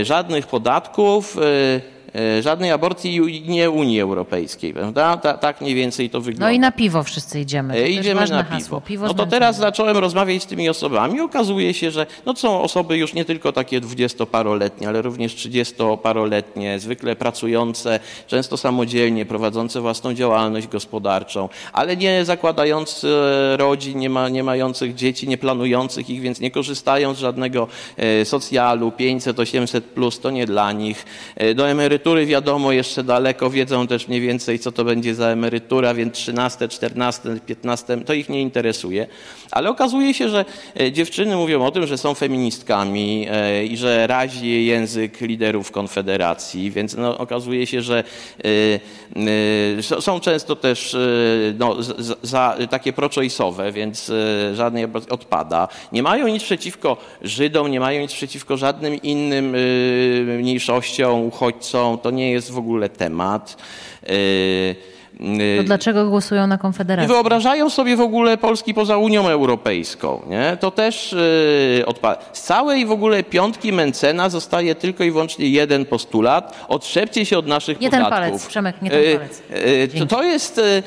żadnych 0.04 0.48
podatków, 0.48 1.38
żadnej 2.42 2.72
aborcji 2.72 3.44
nie 3.48 3.70
Unii 3.70 4.02
Europejskiej, 4.02 4.74
prawda? 4.74 5.18
Ta, 5.18 5.38
tak 5.38 5.62
mniej 5.62 5.76
więcej 5.76 6.10
to 6.10 6.22
wygląda. 6.22 6.46
No 6.46 6.52
i 6.52 6.60
na 6.60 6.72
piwo 6.72 7.04
wszyscy 7.04 7.40
idziemy. 7.40 7.74
To 7.74 7.80
idziemy 7.80 8.28
na 8.28 8.44
piwo. 8.44 8.82
piwo 8.82 9.08
no 9.08 9.14
to 9.14 9.26
teraz 9.26 9.58
zacząłem 9.58 9.98
rozmawiać 9.98 10.44
z 10.44 10.46
tymi 10.46 10.70
osobami. 10.70 11.22
Okazuje 11.22 11.74
się, 11.74 11.92
że 11.92 12.06
no 12.26 12.36
są 12.36 12.62
osoby 12.62 12.98
już 12.98 13.14
nie 13.14 13.26
tylko 13.26 13.52
takie 13.52 13.82
dwudziestoparoletnie, 13.82 14.88
ale 14.88 15.02
również 15.02 15.36
trzydziestoparoletnie, 15.36 16.80
zwykle 16.80 17.16
pracujące, 17.16 18.00
często 18.28 18.58
samodzielnie, 18.58 19.26
prowadzące 19.26 19.82
własną 19.82 20.14
działalność 20.14 20.68
gospodarczą, 20.68 21.50
ale 21.74 21.98
nie 21.98 22.26
zakładające 22.26 23.08
rodzin, 23.58 24.00
nie, 24.00 24.10
ma, 24.10 24.30
nie 24.30 24.44
mających 24.44 24.96
dzieci, 24.96 25.28
nie 25.28 25.38
planujących 25.38 26.10
ich, 26.10 26.22
więc 26.22 26.40
nie 26.40 26.52
korzystając 26.52 27.18
z 27.18 27.22
żadnego 27.22 27.68
e, 27.98 28.26
socjalu, 28.26 28.92
500, 28.92 29.40
800 29.40 29.86
plus, 29.86 30.20
to 30.20 30.30
nie 30.30 30.46
dla 30.46 30.72
nich. 30.72 31.06
E, 31.36 31.54
do 31.54 31.70
emerytury 31.70 32.03
emerytury 32.04 32.26
wiadomo 32.26 32.72
jeszcze 32.72 33.04
daleko, 33.04 33.50
wiedzą 33.50 33.88
też 33.88 34.08
mniej 34.08 34.22
więcej, 34.22 34.60
co 34.60 34.72
to 34.72 34.84
będzie 34.84 35.16
za 35.16 35.28
emerytura, 35.28 35.94
więc 35.94 36.14
13, 36.14 36.68
14, 36.68 37.40
15 37.46 37.98
to 37.98 38.14
ich 38.14 38.30
nie 38.30 38.42
interesuje. 38.42 39.08
Ale 39.52 39.70
okazuje 39.70 40.14
się, 40.14 40.30
że 40.30 40.46
e, 40.80 40.92
dziewczyny 40.92 41.36
mówią 41.36 41.66
o 41.66 41.72
tym, 41.72 41.88
że 41.88 41.98
są 41.98 42.14
feministkami 42.14 43.28
e, 43.30 43.66
i 43.66 43.78
że 43.78 44.08
razi 44.08 44.50
je 44.50 44.66
język 44.66 45.22
liderów 45.22 45.72
Konfederacji, 45.72 46.72
więc 46.72 46.96
no, 46.96 47.18
okazuje 47.18 47.68
się, 47.68 47.82
że 47.82 48.04
e, 49.80 50.02
są 50.02 50.20
często 50.20 50.56
też 50.56 50.96
no, 51.60 51.78
za, 52.22 52.58
takie 52.70 52.94
pro-choice'owe, 52.94 53.74
więc 53.74 54.12
żadnej 54.54 54.86
odpada. 55.10 55.68
Nie 55.92 56.04
mają 56.04 56.28
nic 56.28 56.44
przeciwko 56.44 56.98
Żydom, 57.22 57.72
nie 57.72 57.80
mają 57.80 58.02
nic 58.02 58.14
przeciwko 58.14 58.58
żadnym 58.58 59.02
innym 59.02 59.56
mniejszościom, 60.38 61.22
uchodźcom. 61.22 61.93
To 61.98 62.12
nie 62.12 62.32
jest 62.32 62.52
w 62.52 62.58
ogóle 62.58 62.90
temat. 62.90 63.58
To 65.18 65.24
y, 65.62 65.64
dlaczego 65.64 66.10
głosują 66.10 66.48
na 66.48 66.58
Konfederację? 66.58 67.08
Nie 67.08 67.14
wyobrażają 67.14 67.70
sobie 67.70 67.96
w 67.96 68.02
ogóle 68.02 68.38
Polski 68.38 68.74
poza 68.74 68.98
Unią 68.98 69.30
Europejską. 69.30 70.22
Nie? 70.30 70.58
To 70.60 70.72
też 70.72 71.16
yy, 71.78 71.86
odpada. 71.86 72.22
Z 72.34 72.42
całej 72.42 72.86
w 72.86 72.92
ogóle 72.92 73.24
piątki 73.24 73.74
Mencena 73.74 74.30
zostaje 74.30 74.76
tylko 74.76 75.04
i 75.04 75.12
wyłącznie 75.12 75.50
jeden 75.50 75.86
postulat. 75.86 76.66
Otrzepcie 76.68 77.26
się 77.26 77.38
od 77.38 77.48
naszych 77.48 77.80
nie 77.80 77.90
podatków. 77.90 78.12
Nie 78.12 78.22
ten 78.22 78.30
palec, 78.32 78.48
Przemek, 78.48 78.82
nie 78.82 78.90
ten 78.90 79.00
y, 79.00 79.16
palec. 79.16 79.42
Yy, 79.94 80.00
to, 80.00 80.06
to, 80.06 80.24
jest... 80.24 80.58
Yy, 80.58 80.84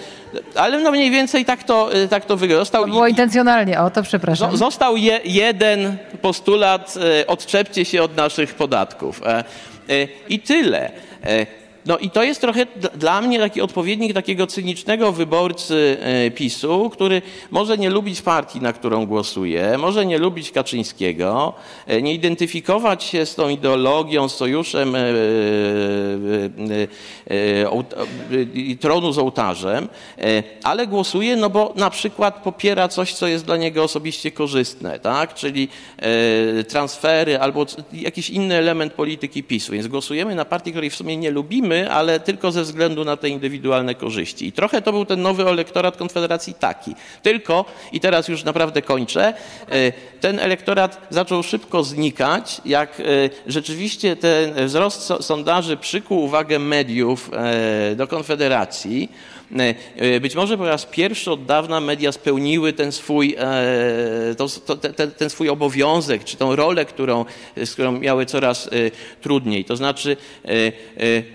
ale 0.55 0.81
no 0.81 0.91
mniej 0.91 1.11
więcej 1.11 1.45
tak 1.45 1.65
to, 1.65 1.91
tak 2.11 2.25
to 2.25 2.37
wygląda. 2.37 2.65
To 2.65 2.87
było 2.87 3.07
i, 3.07 3.11
intencjonalnie, 3.11 3.81
o 3.81 3.91
to 3.91 4.03
przepraszam. 4.03 4.57
Został 4.57 4.97
je, 4.97 5.21
jeden 5.25 5.97
postulat, 6.23 6.95
odczepcie 7.27 7.85
się 7.85 8.03
od 8.03 8.17
naszych 8.17 8.55
podatków. 8.55 9.21
E, 9.89 9.95
e, 9.95 10.35
I 10.35 10.39
tyle. 10.39 10.93
No 11.87 11.99
i 11.99 12.11
to 12.11 12.23
jest 12.23 12.41
trochę 12.41 12.67
dla 12.95 13.21
mnie 13.21 13.39
taki 13.39 13.61
odpowiednik 13.61 14.15
takiego 14.15 14.47
cynicznego 14.47 15.13
wyborcy 15.13 15.97
e, 16.01 16.31
PiSu, 16.31 16.91
który 16.91 17.23
może 17.51 17.79
nie 17.79 17.91
lubić 17.91 18.23
partii, 18.23 18.61
na 18.61 18.73
którą 18.73 19.07
głosuje, 19.07 19.79
może 19.79 20.07
nie 20.07 20.19
lubić 20.19 20.51
Kaczyńskiego, 20.51 21.53
e, 21.87 22.03
nie 22.03 22.15
identyfikować 22.15 23.05
się 23.05 23.27
z 23.27 23.35
tą 23.35 23.49
ideologią, 23.49 24.29
z 24.29 24.35
sojuszem 24.35 24.95
e, 24.97 25.01
tronu 28.81 29.13
z 29.13 29.19
ołtarzem, 29.19 29.89
ale 30.63 30.87
głosuje, 30.87 31.37
no 31.37 31.51
bo 31.51 31.73
na 31.77 31.91
przykład 31.91 32.43
popiera 32.43 32.89
coś, 32.89 33.15
co 33.15 33.27
jest 33.27 33.45
dla 33.45 33.57
niego 33.57 33.83
osobiście 33.83 34.31
korzystne, 34.31 34.99
tak? 34.99 35.35
czyli 35.35 35.69
transfery 36.69 37.41
albo 37.41 37.67
jakiś 37.93 38.31
inny 38.31 38.55
element 38.55 38.93
polityki 38.93 39.43
PiSu. 39.43 39.73
Więc 39.73 39.87
głosujemy 39.87 40.35
na 40.35 40.45
partię, 40.45 40.71
której 40.71 40.91
w 40.91 40.97
sumie 40.97 41.17
nie 41.17 41.31
lubimy, 41.31 41.76
ale 41.91 42.21
tylko 42.21 42.53
ze 42.53 42.63
względu 42.63 43.05
na 43.05 43.17
te 43.17 43.29
indywidualne 43.29 43.95
korzyści. 43.95 44.47
I 44.47 44.53
trochę 44.53 44.83
to 44.83 44.93
był 44.93 45.05
ten 45.05 45.23
nowy 45.23 45.49
elektorat 45.49 45.97
Konfederacji 45.97 46.55
taki. 46.55 46.95
Tylko, 47.23 47.65
i 47.93 48.01
teraz 48.01 48.29
już 48.29 48.45
naprawdę 48.45 48.83
kończę, 48.83 49.35
e, 49.69 49.93
ten 50.21 50.41
elektorat 50.41 51.07
zaczął 51.11 51.43
szybko 51.43 51.85
znikać, 51.85 52.61
jak 52.65 53.01
e, 53.01 53.05
rzeczywiście 53.47 54.17
ten 54.17 54.67
wzrost 54.67 55.13
sondaży 55.21 55.77
przykuł 55.77 56.23
uwagę 56.23 56.59
mediów 56.59 57.31
e, 57.33 57.95
do 57.97 58.07
Konfederacji. 58.07 59.11
E, 59.53 59.75
e, 59.97 60.21
być 60.21 60.35
może 60.35 60.59
po 60.59 60.67
raz 60.67 60.87
pierwszy 60.87 61.31
od 61.31 61.45
dawna 61.45 61.81
media 61.81 62.13
spełniły 62.13 62.73
ten 62.73 62.93
swój, 62.93 63.37
e, 63.39 64.35
to, 64.35 64.49
to, 64.49 64.77
ten, 64.77 65.11
ten, 65.11 65.31
swój 65.31 65.49
obowiązek, 65.49 66.25
czy 66.25 66.37
tą 66.37 66.57
rolę, 66.57 66.85
którą, 66.85 67.25
z 67.65 67.73
którą 67.73 67.93
miały 67.93 68.27
coraz 68.27 68.71
trudniej. 69.21 69.65
To 69.65 69.77
znaczy 69.77 70.17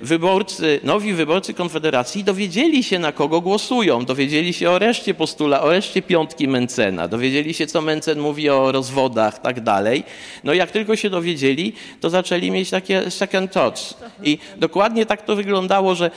wyborcy, 0.01 0.80
nowi 0.84 1.14
wyborcy 1.14 1.53
Konfederacji 1.53 2.24
dowiedzieli 2.24 2.84
się, 2.84 2.99
na 2.99 3.12
kogo 3.12 3.41
głosują, 3.41 4.05
dowiedzieli 4.05 4.53
się 4.53 4.70
o 4.70 4.80
reszcie 4.80 5.14
postula, 5.14 5.62
o 5.62 5.72
reszcie 5.72 6.01
piątki 6.01 6.47
Mencena, 6.47 7.07
dowiedzieli 7.07 7.53
się, 7.53 7.68
co 7.68 7.82
Mencen 7.82 8.20
mówi 8.20 8.49
o 8.49 8.72
rozwodach, 8.72 9.41
tak 9.41 9.62
dalej. 9.62 10.03
No 10.43 10.53
jak 10.53 10.72
tylko 10.72 10.95
się 10.95 11.09
dowiedzieli, 11.09 11.74
to 12.01 12.09
zaczęli 12.09 12.51
mieć 12.51 12.70
takie 12.70 13.12
second 13.12 13.51
thoughts. 13.51 13.93
I 14.24 14.38
dokładnie 14.57 15.05
tak 15.05 15.26
to 15.26 15.36
wyglądało, 15.36 15.95
że 15.95 16.12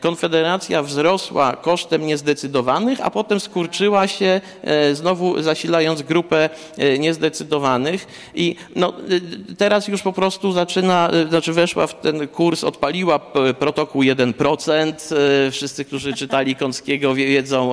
Konfederacja 0.00 0.82
wzrosła 0.82 1.23
rosła 1.24 1.56
kosztem 1.56 2.06
niezdecydowanych, 2.06 3.00
a 3.00 3.10
potem 3.10 3.40
skurczyła 3.40 4.06
się, 4.08 4.40
e, 4.62 4.94
znowu 4.94 5.42
zasilając 5.42 6.02
grupę 6.02 6.50
e, 6.78 6.98
niezdecydowanych. 6.98 8.06
I 8.34 8.56
no, 8.76 8.88
e, 8.88 9.54
teraz 9.56 9.88
już 9.88 10.02
po 10.02 10.12
prostu 10.12 10.52
zaczyna, 10.52 11.10
znaczy 11.28 11.52
weszła 11.52 11.86
w 11.86 12.00
ten 12.00 12.28
kurs, 12.28 12.64
odpaliła 12.64 13.18
protokół 13.58 14.02
1%. 14.02 15.14
Wszyscy, 15.50 15.84
którzy 15.84 16.14
czytali 16.14 16.56
Kąckiego 16.56 17.14
wiedzą 17.14 17.72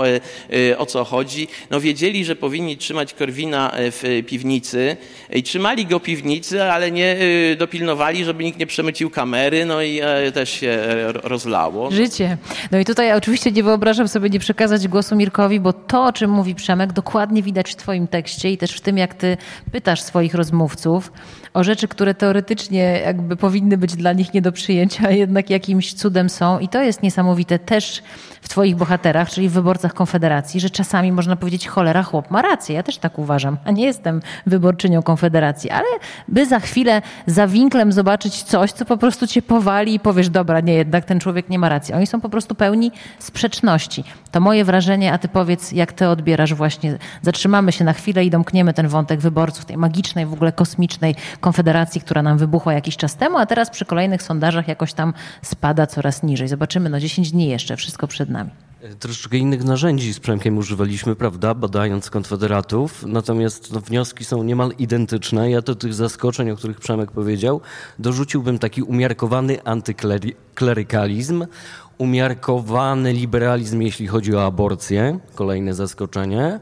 o 0.77 0.85
co 0.85 1.03
chodzi. 1.03 1.47
No, 1.71 1.79
wiedzieli, 1.79 2.25
że 2.25 2.35
powinni 2.35 2.77
trzymać 2.77 3.13
Korwina 3.13 3.71
w 3.75 4.23
piwnicy 4.27 4.97
i 5.33 5.43
trzymali 5.43 5.85
go 5.85 5.99
piwnicy, 5.99 6.63
ale 6.63 6.91
nie 6.91 7.17
dopilnowali, 7.57 8.25
żeby 8.25 8.43
nikt 8.43 8.59
nie 8.59 8.67
przemycił 8.67 9.09
kamery, 9.09 9.65
no 9.65 9.81
i 9.81 10.01
też 10.33 10.49
się 10.49 10.79
rozlało. 11.23 11.91
Życie. 11.91 12.37
No 12.71 12.79
i 12.79 12.85
tutaj 12.85 13.13
oczywiście 13.13 13.40
oczywiście 13.41 13.59
nie 13.59 13.63
wyobrażam 13.63 14.07
sobie 14.07 14.29
nie 14.29 14.39
przekazać 14.39 14.87
głosu 14.87 15.15
Mirkowi, 15.15 15.59
bo 15.59 15.73
to, 15.73 16.05
o 16.05 16.13
czym 16.13 16.31
mówi 16.31 16.55
Przemek, 16.55 16.93
dokładnie 16.93 17.43
widać 17.43 17.71
w 17.71 17.75
Twoim 17.75 18.07
tekście 18.07 18.51
i 18.51 18.57
też 18.57 18.71
w 18.71 18.81
tym, 18.81 18.97
jak 18.97 19.13
Ty 19.13 19.37
pytasz 19.71 20.01
swoich 20.01 20.33
rozmówców 20.33 21.11
o 21.53 21.63
rzeczy, 21.63 21.87
które 21.87 22.13
teoretycznie 22.13 23.01
jakby 23.05 23.35
powinny 23.35 23.77
być 23.77 23.95
dla 23.95 24.13
nich 24.13 24.33
nie 24.33 24.41
do 24.41 24.51
przyjęcia, 24.51 25.11
jednak 25.11 25.49
jakimś 25.49 25.93
cudem 25.93 26.29
są. 26.29 26.59
I 26.59 26.67
to 26.67 26.81
jest 26.81 27.03
niesamowite 27.03 27.59
też 27.59 28.03
w 28.41 28.49
Twoich 28.49 28.75
bohaterach, 28.75 29.29
czyli 29.29 29.49
w 29.49 29.51
wyborcach 29.51 29.93
Konfederacji, 29.93 30.59
że 30.59 30.69
czasami 30.69 31.11
można 31.11 31.35
powiedzieć, 31.35 31.67
cholera, 31.67 32.03
chłop 32.03 32.31
ma 32.31 32.41
rację. 32.41 32.75
Ja 32.75 32.83
też 32.83 32.97
tak 32.97 33.19
uważam, 33.19 33.57
a 33.65 33.71
nie 33.71 33.85
jestem 33.85 34.21
wyborczynią 34.45 35.03
Konfederacji, 35.03 35.69
ale 35.69 35.87
by 36.27 36.45
za 36.45 36.59
chwilę 36.59 37.01
za 37.25 37.47
winklem 37.47 37.91
zobaczyć 37.91 38.43
coś, 38.43 38.71
co 38.71 38.85
po 38.85 38.97
prostu 38.97 39.27
cię 39.27 39.41
powali 39.41 39.93
i 39.93 39.99
powiesz, 39.99 40.29
dobra, 40.29 40.59
nie, 40.59 40.73
jednak 40.73 41.05
ten 41.05 41.19
człowiek 41.19 41.49
nie 41.49 41.59
ma 41.59 41.69
racji. 41.69 41.93
Oni 41.93 42.07
są 42.07 42.21
po 42.21 42.29
prostu 42.29 42.55
pełni 42.55 42.91
sprzeczności. 43.19 44.03
To 44.31 44.39
moje 44.39 44.65
wrażenie, 44.65 45.13
a 45.13 45.17
ty 45.17 45.27
powiedz, 45.27 45.71
jak 45.71 45.93
ty 45.93 46.07
odbierasz 46.07 46.53
właśnie. 46.53 46.97
Zatrzymamy 47.21 47.71
się 47.71 47.83
na 47.83 47.93
chwilę 47.93 48.25
i 48.25 48.29
domkniemy 48.29 48.73
ten 48.73 48.87
wątek 48.87 49.19
wyborców, 49.19 49.65
tej 49.65 49.77
magicznej, 49.77 50.25
w 50.25 50.33
ogóle 50.33 50.51
kosmicznej 50.51 51.15
Konfederacji, 51.41 52.01
która 52.01 52.21
nam 52.23 52.37
wybuchła 52.37 52.73
jakiś 52.73 52.97
czas 52.97 53.15
temu, 53.15 53.37
a 53.37 53.45
teraz 53.45 53.69
przy 53.69 53.85
kolejnych 53.85 54.23
sondażach 54.23 54.67
jakoś 54.67 54.93
tam 54.93 55.13
spada 55.41 55.87
coraz 55.87 56.23
niżej. 56.23 56.47
Zobaczymy, 56.47 56.89
no 56.89 56.99
10 56.99 57.31
dni 57.31 57.47
jeszcze, 57.47 57.77
wszystko 57.77 58.07
przed 58.07 58.29
nami. 58.29 58.49
Troszeczkę 58.99 59.37
innych 59.37 59.63
narzędzi 59.63 60.13
z 60.13 60.19
Przemkiem 60.19 60.57
używaliśmy, 60.57 61.15
prawda, 61.15 61.53
badając 61.53 62.09
konfederatów, 62.09 63.05
natomiast 63.07 63.73
no, 63.73 63.81
wnioski 63.81 64.25
są 64.25 64.43
niemal 64.43 64.71
identyczne. 64.79 65.51
Ja 65.51 65.61
do 65.61 65.75
tych 65.75 65.93
zaskoczeń, 65.93 66.51
o 66.51 66.55
których 66.55 66.79
Przemek 66.79 67.11
powiedział, 67.11 67.61
dorzuciłbym 67.99 68.59
taki 68.59 68.81
umiarkowany 68.83 69.63
antyklerykalizm, 69.63 71.45
umiarkowany 71.97 73.13
liberalizm, 73.13 73.81
jeśli 73.81 74.07
chodzi 74.07 74.35
o 74.35 74.45
aborcję, 74.45 75.19
kolejne 75.35 75.73
zaskoczenie. 75.73 76.59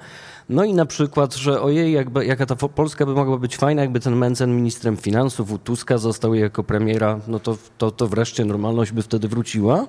No 0.49 0.63
i 0.63 0.73
na 0.73 0.85
przykład, 0.85 1.35
że 1.35 1.61
ojej, 1.61 1.93
jakby, 1.93 2.25
jaka 2.25 2.45
ta 2.45 2.55
Polska 2.55 3.05
by 3.05 3.13
mogła 3.13 3.37
być 3.37 3.57
fajna, 3.57 3.81
jakby 3.81 3.99
ten 3.99 4.15
Mencen 4.15 4.55
ministrem 4.55 4.97
finansów 4.97 5.51
u 5.51 5.57
Tuska 5.57 5.97
został 5.97 6.33
jako 6.33 6.63
premiera, 6.63 7.19
no 7.27 7.39
to, 7.39 7.57
to, 7.77 7.91
to 7.91 8.07
wreszcie 8.07 8.45
normalność 8.45 8.91
by 8.91 9.01
wtedy 9.01 9.27
wróciła. 9.27 9.87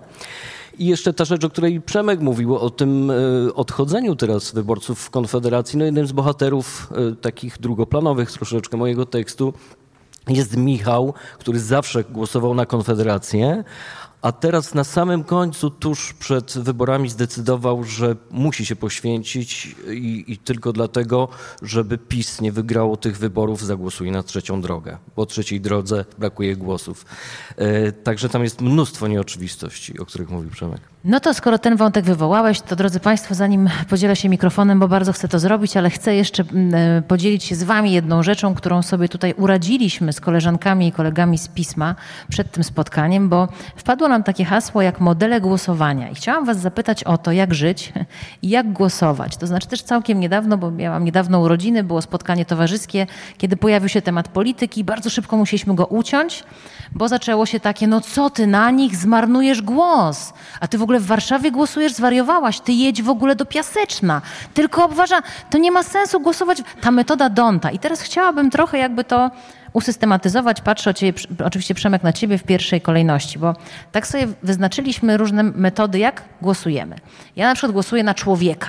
I 0.79 0.87
jeszcze 0.87 1.13
ta 1.13 1.25
rzecz, 1.25 1.45
o 1.45 1.51
której 1.51 1.81
Przemek 1.81 2.21
mówił, 2.21 2.57
o 2.57 2.71
tym 2.71 3.11
e, 3.11 3.15
odchodzeniu 3.55 4.17
teraz 4.17 4.53
wyborców 4.53 5.01
w 5.01 5.11
Konfederacji. 5.11 5.79
No 5.79 5.85
jednym 5.85 6.07
z 6.07 6.13
bohaterów 6.13 6.93
e, 7.13 7.17
takich 7.17 7.59
drugoplanowych 7.59 8.33
troszeczkę 8.33 8.77
mojego 8.77 9.07
tekstu 9.07 9.53
jest 10.29 10.57
Michał, 10.57 11.15
który 11.39 11.61
zawsze 11.61 12.05
głosował 12.05 12.55
na 12.55 12.67
Konfederację, 12.67 13.65
a 14.23 14.33
teraz 14.33 14.75
na 14.75 14.85
samym 14.85 15.25
końcu, 15.25 15.71
tuż 15.71 16.13
przed 16.13 16.59
wyborami, 16.59 17.11
zdecydował, 17.11 17.85
że 17.85 18.17
musi 18.31 18.67
się 18.67 18.77
poświęcić 18.77 19.77
i, 19.91 20.25
i, 20.27 20.39
tylko 20.39 20.73
dlatego, 20.73 21.29
żeby 21.63 21.99
PiS 21.99 22.41
nie 22.41 22.53
wygrało 22.53 22.97
tych 22.97 23.19
wyborów, 23.19 23.65
zagłosuje 23.65 24.13
na 24.13 24.23
trzecią 24.23 24.61
drogę. 24.61 24.99
Bo 25.17 25.27
trzeciej 25.27 25.61
drodze 25.61 26.05
brakuje 26.19 26.57
głosów. 26.57 27.05
E, 27.57 27.93
także 27.93 28.29
tam 28.29 28.45
jest 28.45 28.61
mnóstwo 28.61 29.09
nieoczywistości, 29.09 29.99
o 29.99 30.07
których 30.07 30.31
mówił 30.31 30.51
Przemek. 30.51 30.81
No 31.05 31.21
to 31.21 31.35
skoro 31.35 31.59
ten 31.59 31.77
wątek 31.77 32.05
wywołałeś, 32.05 32.61
to 32.61 32.77
drodzy 32.77 33.01
Państwo, 33.01 33.35
zanim 33.35 33.71
podzielę 33.89 34.17
się 34.17 34.29
mikrofonem, 34.29 34.79
bo 34.79 34.89
bardzo 34.89 35.13
chcę 35.13 35.29
to 35.29 35.39
zrobić, 35.39 35.77
ale 35.77 35.91
chcę 35.91 36.15
jeszcze 36.15 36.43
mm, 36.43 36.75
e, 36.75 37.03
podzielić 37.03 37.45
się 37.45 37.55
z 37.55 37.63
Wami 37.63 37.93
jedną 37.93 38.23
rzeczą, 38.23 38.55
którą 38.55 38.83
sobie 38.83 39.09
tutaj 39.09 39.35
uradziliśmy 39.37 40.13
z 40.13 40.21
koleżankami 40.21 40.89
i 40.89 40.93
kolegami 40.93 41.39
z 41.39 41.49
pisma 41.49 41.95
przed 42.29 42.51
tym 42.51 42.65
spotkaniem, 42.65 43.29
bo 43.29 43.49
wpadło 43.77 44.09
nam 44.09 44.23
takie 44.23 44.45
hasło 44.45 44.83
jak 44.83 45.01
modele 45.01 45.41
głosowania. 45.41 46.09
I 46.09 46.15
chciałam 46.15 46.45
Was 46.45 46.61
zapytać 46.61 47.05
o 47.05 47.19
to, 47.19 47.33
jak 47.33 47.55
żyć 47.55 47.93
i 48.43 48.49
jak 48.49 48.73
głosować. 48.73 49.37
To 49.37 49.47
znaczy 49.47 49.69
też 49.69 49.83
całkiem 49.83 50.21
niedawno, 50.21 50.59
bo 50.59 50.71
miałam 50.71 51.05
niedawno 51.05 51.41
urodziny, 51.41 51.85
było 51.85 52.03
spotkanie 52.03 52.45
towarzyskie, 52.45 53.07
kiedy 53.39 53.57
pojawił 53.57 53.89
się 53.89 54.03
temat 54.03 54.29
polityki. 54.29 54.85
Bardzo 54.85 55.11
szybko 55.11 55.37
musieliśmy 55.37 55.75
go 55.75 55.87
uciąć, 55.87 56.45
bo 56.93 57.09
zaczęło 57.09 57.47
się 57.47 57.61
takie, 57.61 57.87
no 57.87 58.01
co 58.01 58.31
ty 58.31 58.47
na 58.47 58.71
nich 58.71 58.97
zmarnujesz 58.97 59.63
głos? 59.63 60.33
A 60.61 60.69
ty 60.69 60.79
w 60.79 60.90
ogóle 60.91 61.01
w 61.01 61.07
Warszawie 61.07 61.51
głosujesz, 61.51 61.93
zwariowałaś, 61.93 62.61
ty 62.61 62.73
jedź 62.73 63.03
w 63.03 63.09
ogóle 63.09 63.37
do 63.37 63.47
Piaseczna. 63.47 64.23
Tylko 64.55 64.85
obważa, 64.85 65.23
to 65.51 65.59
nie 65.59 65.71
ma 65.73 65.83
sensu 65.83 66.21
głosować. 66.21 66.63
Ta 66.81 66.91
metoda 66.91 67.29
Donta. 67.29 67.71
I 67.71 67.79
teraz 67.79 68.01
chciałabym 68.01 68.51
trochę 68.51 68.79
jakby 68.79 69.05
to 69.05 69.31
usystematyzować. 69.73 70.61
Patrzę 70.61 70.95
oczywiście 71.45 71.75
Przemek 71.75 72.03
na 72.03 72.13
ciebie 72.13 72.39
w 72.39 72.43
pierwszej 72.43 72.81
kolejności, 72.81 73.39
bo 73.39 73.55
tak 73.93 74.07
sobie 74.07 74.27
wyznaczyliśmy 74.43 75.17
różne 75.17 75.43
metody, 75.43 75.99
jak 75.99 76.23
głosujemy. 76.43 76.97
Ja 77.37 77.49
na 77.49 77.55
przykład 77.55 77.73
głosuję 77.73 78.03
na 78.03 78.15
człowieka. 78.15 78.69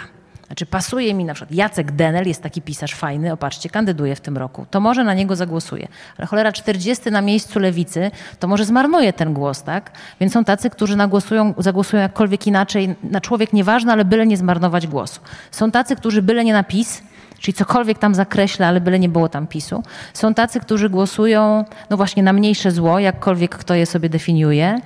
Znaczy 0.51 0.65
pasuje 0.65 1.13
mi 1.13 1.25
na 1.25 1.33
przykład 1.33 1.55
Jacek 1.55 1.91
Denel, 1.91 2.27
jest 2.27 2.43
taki 2.43 2.61
pisarz 2.61 2.95
fajny, 2.95 3.33
opatrzcie, 3.33 3.69
kandyduje 3.69 4.15
w 4.15 4.21
tym 4.21 4.37
roku. 4.37 4.65
To 4.69 4.79
może 4.79 5.03
na 5.03 5.13
niego 5.13 5.35
zagłosuję. 5.35 5.87
Ale 6.17 6.27
cholera 6.27 6.51
40 6.51 7.11
na 7.11 7.21
miejscu 7.21 7.59
lewicy, 7.59 8.11
to 8.39 8.47
może 8.47 8.65
zmarnuje 8.65 9.13
ten 9.13 9.33
głos, 9.33 9.63
tak? 9.63 9.91
Więc 10.19 10.33
są 10.33 10.43
tacy, 10.43 10.69
którzy 10.69 10.95
nagłosują, 10.95 11.53
zagłosują 11.57 12.01
jakkolwiek 12.01 12.47
inaczej, 12.47 12.95
na 13.03 13.21
człowiek 13.21 13.53
nieważny, 13.53 13.91
ale 13.91 14.05
byle 14.05 14.27
nie 14.27 14.37
zmarnować 14.37 14.87
głosu. 14.87 15.21
Są 15.51 15.71
tacy, 15.71 15.95
którzy 15.95 16.21
byle 16.21 16.43
nie 16.43 16.53
na 16.53 16.63
PiS, 16.63 17.03
czyli 17.41 17.53
cokolwiek 17.53 17.99
tam 17.99 18.15
zakreśla, 18.15 18.67
ale 18.67 18.81
byle 18.81 18.99
nie 18.99 19.09
było 19.09 19.29
tam 19.29 19.47
PiSu. 19.47 19.83
Są 20.13 20.33
tacy, 20.33 20.59
którzy 20.59 20.89
głosują 20.89 21.65
no 21.89 21.97
właśnie 21.97 22.23
na 22.23 22.33
mniejsze 22.33 22.71
zło, 22.71 22.99
jakkolwiek 22.99 23.55
kto 23.55 23.75
je 23.75 23.85
sobie 23.85 24.09
definiuje. 24.09 24.79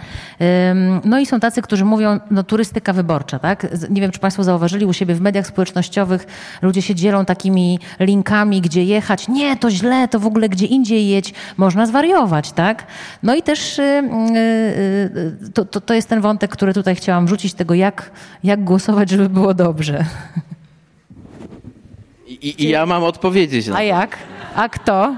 No 1.06 1.20
i 1.20 1.26
są 1.26 1.39
tacy, 1.39 1.62
którzy 1.62 1.86
mówią, 1.86 2.20
no 2.32 2.43
turystyka 2.43 2.93
wyborcza, 2.93 3.39
tak? 3.39 3.68
Nie 3.89 4.01
wiem, 4.01 4.12
czy 4.12 4.20
Państwo 4.20 4.43
zauważyli 4.43 4.86
u 4.86 4.93
siebie 4.93 5.16
w 5.16 5.22
mediach 5.22 5.47
społecznościowych, 5.47 6.28
ludzie 6.62 6.82
się 6.82 6.95
dzielą 6.95 7.26
takimi 7.26 7.80
linkami, 7.99 8.62
gdzie 8.62 8.84
jechać. 8.84 9.28
Nie, 9.28 9.58
to 9.58 9.72
źle, 9.72 10.08
to 10.08 10.20
w 10.20 10.26
ogóle 10.26 10.49
gdzie 10.49 10.66
indziej 10.66 11.08
jedź. 11.08 11.34
Można 11.58 11.86
zwariować, 11.86 12.51
tak? 12.51 12.84
No 13.24 13.36
i 13.36 13.41
też 13.41 13.80
y, 13.80 13.82
y, 13.82 14.38
y, 15.45 15.51
to, 15.53 15.66
to, 15.66 15.82
to 15.82 15.93
jest 15.93 16.10
ten 16.10 16.22
wątek, 16.22 16.51
który 16.51 16.74
tutaj 16.74 16.95
chciałam 16.95 17.28
rzucić, 17.28 17.53
tego 17.53 17.74
jak, 17.74 18.12
jak 18.43 18.64
głosować, 18.64 19.10
żeby 19.10 19.30
było 19.30 19.53
dobrze. 19.53 20.06
I, 22.41 22.63
I, 22.63 22.69
ja 22.69 22.86
mam 22.86 23.03
odpowiedzieć 23.03 23.67
na 23.67 23.75
A 23.75 23.81
jak? 23.81 24.17
A 24.55 24.69
kto? 24.69 25.15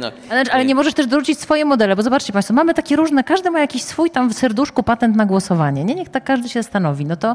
No. 0.00 0.10
Ale, 0.30 0.42
ale, 0.52 0.64
nie 0.64 0.74
możesz 0.74 0.94
też 0.94 1.06
dorzucić 1.06 1.40
swoje 1.40 1.64
modele, 1.64 1.96
bo 1.96 2.02
zobaczcie 2.02 2.32
Państwo, 2.32 2.54
mamy 2.54 2.74
takie 2.74 2.96
różne, 2.96 3.24
każdy 3.24 3.50
ma 3.50 3.60
jakiś 3.60 3.82
swój 3.82 4.10
tam 4.10 4.30
w 4.30 4.34
serduszku 4.34 4.82
patent 4.82 5.16
na 5.16 5.26
głosowanie. 5.26 5.84
Nie, 5.84 5.94
niech 5.94 6.08
tak 6.08 6.24
każdy 6.24 6.48
się 6.48 6.62
stanowi. 6.62 7.04
No 7.04 7.16
to 7.16 7.34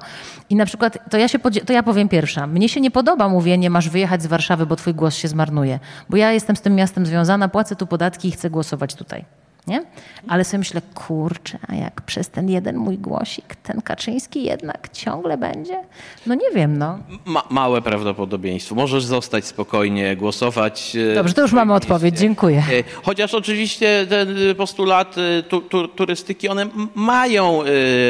i 0.49 0.55
na 0.55 0.65
przykład, 0.65 0.97
to 1.09 1.17
ja, 1.17 1.27
się 1.27 1.39
to 1.39 1.73
ja 1.73 1.83
powiem 1.83 2.09
pierwsza. 2.09 2.47
Mnie 2.47 2.69
się 2.69 2.81
nie 2.81 2.91
podoba 2.91 3.29
mówienie, 3.29 3.69
masz 3.69 3.89
wyjechać 3.89 4.23
z 4.23 4.27
Warszawy, 4.27 4.65
bo 4.65 4.75
twój 4.75 4.93
głos 4.93 5.15
się 5.15 5.27
zmarnuje. 5.27 5.79
Bo 6.09 6.17
ja 6.17 6.31
jestem 6.31 6.55
z 6.55 6.61
tym 6.61 6.75
miastem 6.75 7.05
związana, 7.05 7.49
płacę 7.49 7.75
tu 7.75 7.87
podatki 7.87 8.27
i 8.27 8.31
chcę 8.31 8.49
głosować 8.49 8.95
tutaj 8.95 9.38
nie? 9.67 9.83
Ale 10.27 10.45
sobie 10.45 10.59
myślę, 10.59 10.81
kurczę, 10.93 11.59
a 11.67 11.75
jak 11.75 12.01
przez 12.01 12.29
ten 12.29 12.49
jeden 12.49 12.77
mój 12.77 12.97
głosik 12.97 13.55
ten 13.55 13.81
Kaczyński 13.81 14.43
jednak 14.43 14.89
ciągle 14.89 15.37
będzie? 15.37 15.83
No 16.25 16.35
nie 16.35 16.51
wiem, 16.55 16.77
no. 16.77 16.99
Ma, 17.25 17.43
małe 17.49 17.81
prawdopodobieństwo. 17.81 18.75
Możesz 18.75 19.05
zostać 19.05 19.45
spokojnie, 19.45 20.15
głosować. 20.15 20.95
E, 21.11 21.15
Dobrze, 21.15 21.33
to 21.33 21.41
już 21.41 21.51
mamy 21.51 21.73
odpowiedź, 21.73 22.17
dziękuję. 22.17 22.57
E, 22.57 22.83
chociaż 23.03 23.33
oczywiście 23.33 24.07
te 24.09 24.25
postulaty 24.55 25.43
tu, 25.49 25.61
tu, 25.61 25.87
turystyki, 25.87 26.49
one 26.49 26.67
mają 26.95 27.63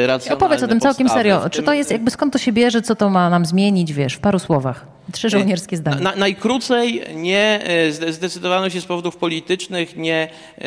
racjonalne 0.06 0.44
Opowiedz 0.44 0.62
o 0.62 0.68
tym 0.68 0.80
całkiem 0.80 1.08
serio. 1.08 1.50
Czy 1.50 1.62
to 1.62 1.72
jest, 1.72 1.90
jakby 1.90 2.10
skąd 2.10 2.32
to 2.32 2.38
się 2.38 2.52
bierze, 2.52 2.82
co 2.82 2.96
to 2.96 3.10
ma 3.10 3.30
nam 3.30 3.46
zmienić, 3.46 3.92
wiesz, 3.92 4.14
w 4.14 4.20
paru 4.20 4.38
słowach? 4.38 4.99
Trzy 5.12 5.30
żołnierskie 5.30 5.76
zdania. 5.76 6.00
Na, 6.00 6.16
najkrócej 6.16 7.02
nie 7.14 7.60
e, 7.64 8.12
zdecydowano 8.12 8.70
się 8.70 8.80
z 8.80 8.84
powodów 8.84 9.16
politycznych 9.16 9.96
nie 9.96 10.28
e, 10.58 10.64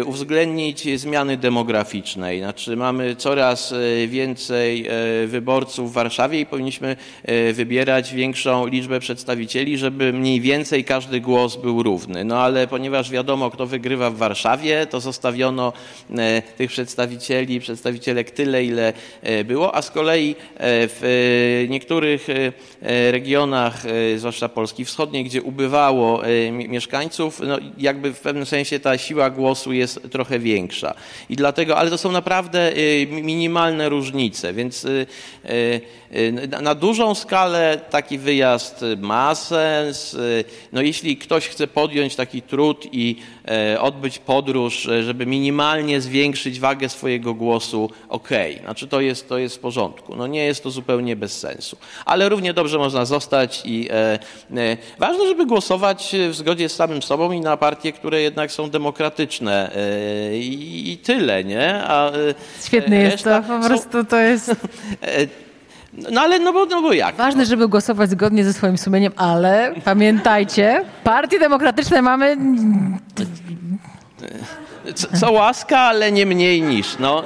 e, 0.00 0.04
uwzględnić 0.04 1.00
zmiany 1.00 1.36
demograficznej. 1.36 2.38
Znaczy 2.38 2.76
mamy 2.76 3.16
coraz 3.16 3.74
więcej 4.08 4.88
wyborców 5.26 5.90
w 5.90 5.94
Warszawie 5.94 6.40
i 6.40 6.46
powinniśmy 6.46 6.96
wybierać 7.52 8.14
większą 8.14 8.66
liczbę 8.66 9.00
przedstawicieli, 9.00 9.78
żeby 9.78 10.12
mniej 10.12 10.40
więcej 10.40 10.84
każdy 10.84 11.20
głos 11.20 11.56
był 11.56 11.82
równy. 11.82 12.24
No 12.24 12.38
ale 12.38 12.66
ponieważ 12.66 13.10
wiadomo, 13.10 13.50
kto 13.50 13.66
wygrywa 13.66 14.10
w 14.10 14.16
Warszawie, 14.16 14.86
to 14.86 15.00
zostawiono 15.00 15.72
tych 16.56 16.70
przedstawicieli, 16.70 17.60
przedstawicielek 17.60 18.30
tyle, 18.30 18.64
ile 18.64 18.92
było, 19.44 19.74
a 19.74 19.82
z 19.82 19.90
kolei 19.90 20.34
w 20.58 21.66
niektórych 21.68 22.26
regionach 23.10 23.35
regionach, 23.36 23.86
e, 23.86 24.18
zwłaszcza 24.18 24.48
Polski 24.48 24.84
Wschodniej, 24.84 25.24
gdzie 25.24 25.42
ubywało 25.42 26.26
e, 26.26 26.52
mieszkańców, 26.52 27.40
no 27.46 27.58
jakby 27.78 28.12
w 28.12 28.20
pewnym 28.20 28.46
sensie 28.46 28.80
ta 28.80 28.98
siła 28.98 29.30
głosu 29.30 29.72
jest 29.72 30.00
trochę 30.10 30.38
większa. 30.38 30.94
I 31.30 31.36
dlatego, 31.36 31.76
ale 31.76 31.90
to 31.90 31.98
są 31.98 32.12
naprawdę 32.12 32.72
e, 32.72 33.06
minimalne 33.06 33.88
różnice, 33.88 34.52
więc 34.52 34.86
na 36.62 36.74
dużą 36.74 37.14
skalę 37.14 37.80
taki 37.90 38.18
wyjazd 38.18 38.84
ma 38.98 39.34
sens. 39.34 40.16
No 40.72 40.82
jeśli 40.82 41.16
ktoś 41.16 41.48
chce 41.48 41.66
podjąć 41.66 42.16
taki 42.16 42.42
trud 42.42 42.88
i 42.92 43.16
odbyć 43.80 44.18
podróż, 44.18 44.88
żeby 45.02 45.26
minimalnie 45.26 46.00
zwiększyć 46.00 46.60
wagę 46.60 46.88
swojego 46.88 47.34
głosu, 47.34 47.90
ok, 48.08 48.28
znaczy 48.62 48.86
to 48.86 49.00
jest, 49.00 49.28
to 49.28 49.38
jest 49.38 49.56
w 49.56 49.58
porządku. 49.58 50.16
No 50.16 50.26
nie 50.26 50.44
jest 50.44 50.62
to 50.62 50.70
zupełnie 50.70 51.16
bez 51.16 51.38
sensu. 51.38 51.76
Ale 52.04 52.28
równie 52.28 52.52
dobrze 52.52 52.78
można 52.78 53.04
zostać 53.04 53.15
zostać 53.16 53.62
i 53.64 53.88
e, 53.90 54.18
e, 54.56 54.76
ważne, 54.98 55.26
żeby 55.28 55.46
głosować 55.46 56.14
w 56.30 56.34
zgodzie 56.34 56.68
z 56.68 56.74
samym 56.74 57.02
sobą 57.02 57.32
i 57.32 57.40
na 57.40 57.56
partie, 57.56 57.92
które 57.92 58.20
jednak 58.20 58.52
są 58.52 58.70
demokratyczne 58.70 59.70
e, 59.72 60.38
i, 60.38 60.98
tyle, 60.98 61.44
nie? 61.44 61.84
A, 61.84 62.10
Świetne 62.64 62.96
jest 62.96 63.24
to, 63.24 63.42
po 63.42 63.66
prostu 63.66 64.04
to 64.04 64.16
jest... 64.16 64.50
No 66.12 66.20
ale 66.20 66.38
no 66.38 66.52
bo, 66.52 66.66
no 66.66 66.82
bo 66.82 66.92
jak? 66.92 67.16
Ważne, 67.16 67.42
no. 67.42 67.48
żeby 67.48 67.68
głosować 67.68 68.10
zgodnie 68.10 68.44
ze 68.44 68.52
swoim 68.52 68.78
sumieniem, 68.78 69.12
ale 69.16 69.74
pamiętajcie, 69.84 70.84
partie 71.04 71.38
demokratyczne 71.38 72.02
mamy... 72.02 72.36
Co, 74.94 75.06
co 75.20 75.32
łaska, 75.32 75.78
ale 75.78 76.12
nie 76.12 76.26
mniej 76.26 76.62
niż. 76.62 76.98
No, 76.98 77.22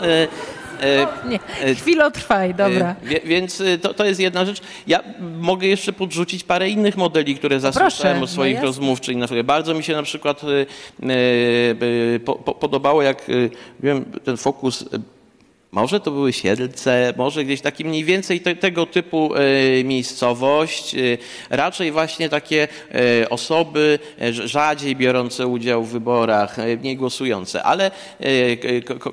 nie, 1.29 1.39
e, 1.61 1.75
chwilę 1.75 2.11
trwaj, 2.11 2.55
dobra. 2.55 2.97
E, 3.11 3.21
więc 3.25 3.63
to, 3.83 3.95
to 3.95 4.05
jest 4.05 4.21
jedna 4.21 4.45
rzecz. 4.45 4.61
Ja 4.87 5.03
mogę 5.41 5.67
jeszcze 5.67 5.93
podrzucić 5.93 6.45
parę 6.45 6.69
innych 6.69 6.97
modeli, 6.97 7.37
które 7.37 7.61
zasłyszałem 7.61 8.17
od 8.17 8.21
no 8.21 8.27
swoich 8.27 8.57
no 8.57 8.63
rozmówczyń. 8.63 9.23
Bardzo 9.45 9.75
mi 9.75 9.83
się 9.83 9.93
na 9.93 10.03
przykład 10.03 10.43
podobało, 12.61 13.03
jak 13.03 13.27
wiem, 13.81 14.05
ten 14.25 14.37
fokus 14.37 14.85
może 15.73 16.01
to 16.01 16.11
były 16.11 16.33
Siedlce, 16.33 17.15
może 17.17 17.45
gdzieś 17.45 17.61
taki 17.61 17.85
mniej 17.85 18.05
więcej 18.05 18.41
te, 18.41 18.57
tego 18.57 18.87
typu 18.87 19.35
e, 19.35 19.85
miejscowość. 19.85 20.95
E, 20.95 20.99
raczej 21.51 21.93
właśnie 21.93 22.29
takie 22.29 22.69
e, 23.21 23.31
osoby 23.31 23.99
rzadziej 24.31 24.97
biorące 24.97 25.47
udział 25.47 25.85
w 25.85 25.93
wyborach, 25.93 26.57
mniej 26.81 26.97
głosujące, 26.97 27.63
ale 27.63 27.91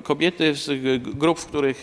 kobiety 0.02 0.54
z 0.54 0.82
grup, 1.00 1.40
w 1.40 1.46
których 1.46 1.82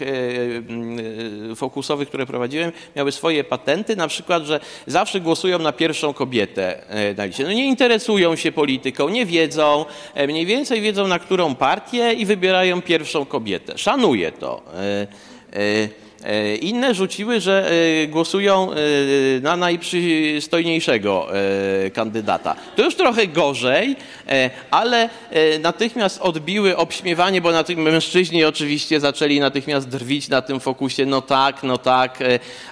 fokusowych, 1.55 2.07
które 2.07 2.25
prowadziłem, 2.25 2.71
miały 2.95 3.11
swoje 3.11 3.43
patenty, 3.43 3.95
na 3.95 4.07
przykład, 4.07 4.43
że 4.43 4.59
zawsze 4.87 5.19
głosują 5.19 5.59
na 5.59 5.71
pierwszą 5.71 6.13
kobietę 6.13 6.81
na 7.17 7.25
liście. 7.25 7.43
No 7.43 7.53
nie 7.53 7.67
interesują 7.67 8.35
się 8.35 8.51
polityką, 8.51 9.09
nie 9.09 9.25
wiedzą, 9.25 9.85
mniej 10.27 10.45
więcej 10.45 10.81
wiedzą 10.81 11.07
na 11.07 11.19
którą 11.19 11.55
partię 11.55 12.13
i 12.13 12.25
wybierają 12.25 12.81
pierwszą 12.81 13.25
kobietę. 13.25 13.77
Szanuję 13.77 14.31
to. 14.31 14.64
E, 14.73 15.07
E, 15.53 15.89
inne 16.61 16.95
rzuciły, 16.95 17.41
że 17.41 17.71
e, 18.03 18.07
głosują 18.07 18.71
e, 18.71 18.75
na 19.41 19.57
najprzystojniejszego 19.57 21.27
kandydata. 21.93 22.55
To 22.75 22.83
już 22.83 22.95
trochę 22.95 23.27
gorzej, 23.27 23.95
ale 24.71 25.09
natychmiast 25.59 26.21
odbiły 26.21 26.77
obśmiewanie, 26.77 27.41
bo 27.41 27.51
na 27.51 27.63
tym 27.63 27.81
mężczyźni 27.81 28.43
oczywiście 28.43 28.99
zaczęli 28.99 29.39
natychmiast 29.39 29.89
drwić 29.89 30.29
na 30.29 30.41
tym 30.41 30.59
fokusie, 30.59 31.05
no 31.05 31.21
tak, 31.21 31.63
no 31.63 31.77
tak, 31.77 32.19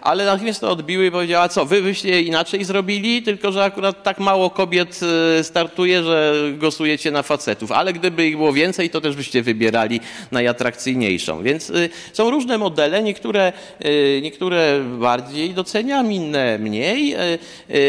ale 0.01 0.25
natychmiast 0.25 0.61
to 0.61 0.71
odbiły 0.71 1.05
i 1.05 1.11
powiedziała, 1.11 1.49
co, 1.49 1.65
wy 1.65 1.81
byście 1.81 2.21
inaczej 2.21 2.63
zrobili, 2.63 3.23
tylko 3.23 3.51
że 3.51 3.63
akurat 3.63 4.03
tak 4.03 4.19
mało 4.19 4.49
kobiet 4.49 4.99
startuje, 5.41 6.03
że 6.03 6.33
głosujecie 6.57 7.11
na 7.11 7.23
facetów, 7.23 7.71
ale 7.71 7.93
gdyby 7.93 8.27
ich 8.27 8.37
było 8.37 8.53
więcej, 8.53 8.89
to 8.89 9.01
też 9.01 9.15
byście 9.15 9.41
wybierali 9.41 9.99
najatrakcyjniejszą. 10.31 11.43
Więc 11.43 11.71
są 12.13 12.29
różne 12.29 12.57
modele, 12.57 13.03
niektóre 13.03 13.42
niektóre, 13.43 14.17
y, 14.17 14.21
niektóre 14.21 14.79
bardziej 14.99 15.53
doceniam, 15.53 16.11
inne 16.11 16.57
mniej. 16.57 17.15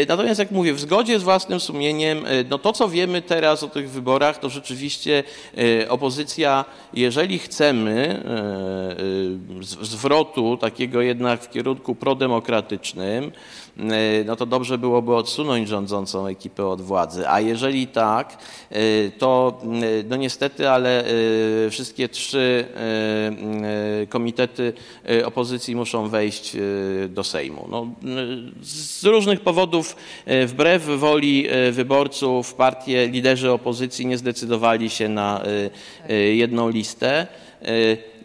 Natomiast 0.07 0.39
jak 0.39 0.51
mówię, 0.51 0.73
w 0.73 0.79
zgodzie 0.79 1.19
z 1.19 1.23
własnym 1.23 1.59
sumieniem, 1.59 2.25
no 2.49 2.57
to 2.57 2.73
co 2.73 2.89
wiemy 2.89 3.21
teraz 3.21 3.63
o 3.63 3.67
tych 3.67 3.89
wyborach, 3.89 4.39
to 4.39 4.49
rzeczywiście 4.49 5.23
opozycja, 5.89 6.65
jeżeli 6.93 7.39
chcemy 7.39 8.23
zwrotu 9.81 10.57
takiego 10.57 11.01
jednak 11.01 11.41
w 11.41 11.49
kierunku 11.49 11.95
prodemokratycznym, 11.95 13.31
E, 13.64 13.64
no 14.25 14.35
to 14.35 14.45
dobrze 14.45 14.77
byłoby 14.77 15.15
odsunąć 15.15 15.69
rządzącą 15.69 16.27
ekipę 16.27 16.67
od 16.67 16.81
władzy. 16.81 17.29
A 17.29 17.39
jeżeli 17.39 17.87
tak, 17.87 18.37
e, 18.69 18.75
to 19.11 19.61
e, 19.63 19.67
no 20.09 20.15
niestety, 20.15 20.69
ale 20.69 21.03
wszystkie 21.69 22.09
trzy 22.09 22.65
komitety 24.09 24.73
opozycji 25.25 25.75
muszą 25.75 26.07
wejść 26.09 26.57
do 27.09 27.23
Sejmu. 27.23 27.67
No, 27.71 27.87
z 28.61 29.03
różnych 29.03 29.39
powodów, 29.39 29.95
wbrew 30.45 30.85
woli 30.85 31.47
wyborców, 31.71 32.53
partie, 32.53 33.07
liderzy 33.07 33.51
opozycji 33.51 34.05
nie 34.05 34.17
zdecydowali 34.17 34.89
się 34.89 35.09
na 35.09 35.41
jedną 36.33 36.69
listę 36.69 37.27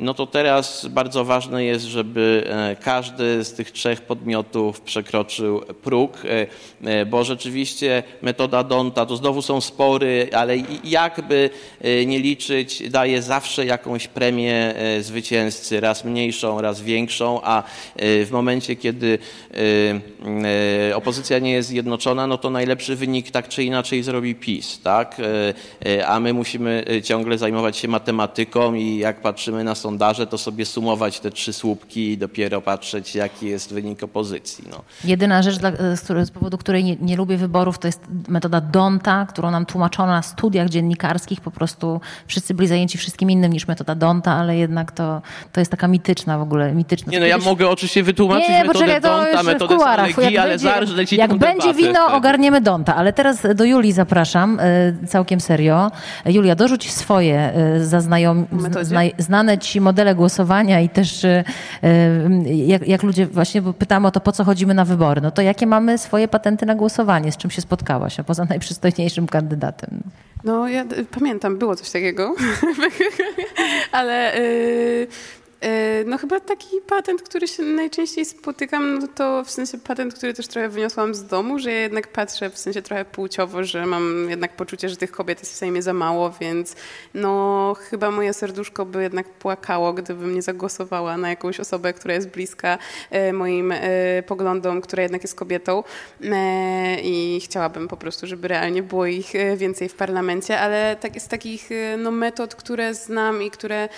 no 0.01 0.15
to 0.15 0.27
teraz 0.27 0.87
bardzo 0.87 1.25
ważne 1.25 1.65
jest, 1.65 1.85
żeby 1.85 2.45
e, 2.47 2.77
każdy 2.77 3.45
z 3.45 3.53
tych 3.53 3.71
trzech 3.71 4.01
podmiotów 4.01 4.81
przekroczył 4.81 5.61
próg, 5.83 6.19
e, 6.25 6.47
e, 6.85 7.07
bo 7.07 7.25
rzeczywiście 7.25 8.03
metoda 8.23 8.65
Donta 8.65 9.07
to 9.07 9.17
znowu 9.17 9.43
są 9.43 9.61
spory, 9.61 10.29
ale 10.33 10.57
jakby 10.85 11.51
nie 12.07 12.19
liczyć, 12.19 12.91
daje 12.91 13.23
zawsze 13.23 13.67
jakąś 13.67 14.09
premię 14.09 14.75
zwycięzcy, 15.01 15.81
raz 15.81 16.05
mniejszą, 16.05 16.61
raz 16.61 16.81
większą, 16.81 17.41
a 17.43 17.63
w 17.97 18.29
momencie, 18.33 18.77
kiedy 18.77 19.19
opozycja 20.95 21.39
nie 21.39 21.53
jest 21.53 21.69
zjednoczona, 21.69 22.27
no 22.27 22.39
to 22.39 22.51
najlepszy 22.51 22.97
wynik 22.97 23.31
tak 23.31 23.49
czy 23.49 23.65
inaczej 23.65 24.03
zrobi 24.03 24.35
PiS, 24.35 24.81
tak? 24.83 25.17
A 26.07 26.21
my 26.21 26.33
musimy 26.33 26.85
ciągle 27.05 27.39
zajmować 27.39 27.77
się 27.77 27.89
matematyką 27.89 28.75
i 28.75 28.97
jak 28.97 29.21
patrzymy 29.21 29.65
na 29.65 29.75
sondaże, 29.75 29.90
sondaże, 29.91 30.27
to 30.27 30.39
sobie 30.39 30.67
sumować 30.67 31.21
te 31.21 31.31
trzy 31.31 31.53
słupki 31.53 32.13
i 32.13 32.19
dopiero 32.19 32.61
patrzeć, 32.61 33.15
jaki 33.15 33.47
jest 33.47 33.75
wynik 33.75 34.03
opozycji. 34.03 34.65
No. 34.71 34.83
Jedyna 35.05 35.43
rzecz, 35.43 35.59
dla, 35.59 35.73
z, 35.73 36.29
z, 36.29 36.31
powodu 36.31 36.59
której 36.59 36.85
nie, 36.85 36.97
nie, 36.97 37.17
lubię 37.17 37.37
wyborów, 37.37 37.79
to 37.79 37.89
jest 37.89 38.01
metoda 38.29 38.61
Donta, 38.61 39.27
którą 39.27 39.51
nam 39.51 39.67
tłumaczono 39.67 40.13
na 40.13 40.23
studiach 40.23 40.69
dziennikarskich. 40.69 41.41
Po 41.41 41.51
prostu 41.51 42.01
wszyscy 42.27 42.55
byli 42.55 42.69
zajęci 42.69 42.99
wszystkim 42.99 43.31
innym 43.31 43.53
niż 43.53 43.69
metoda 43.69 43.95
Donta, 43.95 44.33
ale 44.33 44.57
jednak 44.57 44.93
to, 44.93 45.23
to 45.53 45.61
jest 45.61 45.71
taka 45.71 45.89
mityczna 45.89 46.39
w 46.39 46.43
ogóle. 46.43 46.73
Mityczna. 46.75 47.13
Nie, 47.13 47.21
no 47.21 47.27
ja 47.27 47.39
mogę 47.39 47.69
oczywiście 47.69 48.03
wytłumaczyć 48.03 48.49
nie, 48.49 48.55
nie, 48.55 48.65
metodę 48.65 48.79
poczekaj, 48.79 49.01
Donta, 49.01 49.43
metodę 49.43 49.77
kularach, 49.77 50.13
Salegi, 50.13 50.39
ale 50.39 50.59
zaraz 50.59 50.91
leci 50.91 51.17
Jak 51.17 51.35
będzie 51.35 51.75
wino, 51.75 52.03
wtedy. 52.03 52.17
ogarniemy 52.17 52.61
Donta. 52.61 52.97
Ale 52.97 53.13
teraz 53.13 53.47
do 53.55 53.65
Julii 53.65 53.93
zapraszam, 53.93 54.61
e, 54.61 55.07
całkiem 55.07 55.41
serio. 55.41 55.91
Julia, 56.27 56.55
dorzuć 56.55 56.93
swoje 56.93 57.37
e, 57.55 57.85
zaznajom, 57.85 58.47
znane 59.19 59.59
ci 59.59 59.80
modele 59.81 60.15
głosowania 60.15 60.81
i 60.81 60.89
też 60.89 61.25
e, 61.25 61.45
e, 61.83 62.55
jak, 62.55 62.89
jak 62.89 63.03
ludzie 63.03 63.27
właśnie, 63.27 63.63
pytamy 63.63 64.07
o 64.07 64.11
to, 64.11 64.21
po 64.21 64.33
co 64.33 64.45
chodzimy 64.45 64.75
na 64.75 64.85
wybory, 64.85 65.21
no 65.21 65.31
to 65.31 65.43
jakie 65.43 65.67
mamy 65.67 65.99
swoje 65.99 66.29
patenty 66.29 66.67
na 66.67 66.75
głosowanie, 66.75 67.33
z 67.33 67.37
czym 67.37 67.51
się 67.51 67.63
spotkałaś, 67.63 68.21
a 68.21 68.25
poza 68.25 68.45
najprzystojniejszym 68.45 69.27
kandydatem? 69.27 70.03
No 70.45 70.69
ja 70.69 70.85
pamiętam, 71.11 71.59
było 71.59 71.77
coś 71.77 71.91
takiego, 71.91 72.35
ale... 73.93 74.33
Yy 74.39 75.40
no 76.07 76.19
chyba 76.19 76.41
taki 76.41 76.67
patent, 76.87 77.23
który 77.23 77.49
się 77.49 77.63
najczęściej 77.63 78.25
spotykam, 78.25 78.99
no 78.99 79.09
to 79.09 79.45
w 79.45 79.51
sensie 79.51 79.79
patent, 79.79 80.15
który 80.15 80.35
też 80.35 80.47
trochę 80.47 80.69
wyniosłam 80.69 81.15
z 81.15 81.25
domu, 81.25 81.59
że 81.59 81.73
ja 81.73 81.81
jednak 81.81 82.09
patrzę 82.09 82.51
w 82.51 82.59
sensie 82.59 82.83
trochę 82.83 83.05
płciowo, 83.05 83.65
że 83.65 83.87
mam 83.87 84.31
jednak 84.31 84.57
poczucie, 84.57 84.89
że 84.89 84.97
tych 84.97 85.11
kobiet 85.11 85.39
jest 85.39 85.53
w 85.53 85.57
Sejmie 85.57 85.83
za 85.83 85.93
mało, 85.93 86.31
więc 86.41 86.77
no 87.15 87.75
chyba 87.91 88.11
moje 88.11 88.33
serduszko 88.33 88.87
by 88.87 89.03
jednak 89.03 89.29
płakało, 89.29 89.93
gdybym 89.93 90.35
nie 90.35 90.43
zagłosowała 90.43 91.17
na 91.17 91.31
jakąś 91.31 91.61
osobę, 91.61 91.93
która 91.93 92.15
jest 92.15 92.29
bliska 92.29 92.79
e, 93.11 93.33
moim 93.33 93.73
e, 93.73 93.79
poglądom, 94.23 94.81
która 94.81 95.03
jednak 95.03 95.23
jest 95.23 95.35
kobietą 95.35 95.83
i 97.03 97.41
chciałabym 97.45 97.89
po 97.89 97.97
prostu, 97.97 98.27
żeby 98.27 98.49
realnie 98.49 98.83
było 98.83 99.07
ich 99.07 99.33
więcej 99.57 99.89
w 99.89 99.95
parlamencie, 99.95 100.61
ale 100.61 100.97
tak, 101.01 101.21
z 101.21 101.29
takich 101.29 101.69
no, 101.99 102.11
metod, 102.11 102.55
które 102.55 102.95
znam 102.95 103.43
i 103.43 103.51
które, 103.51 103.89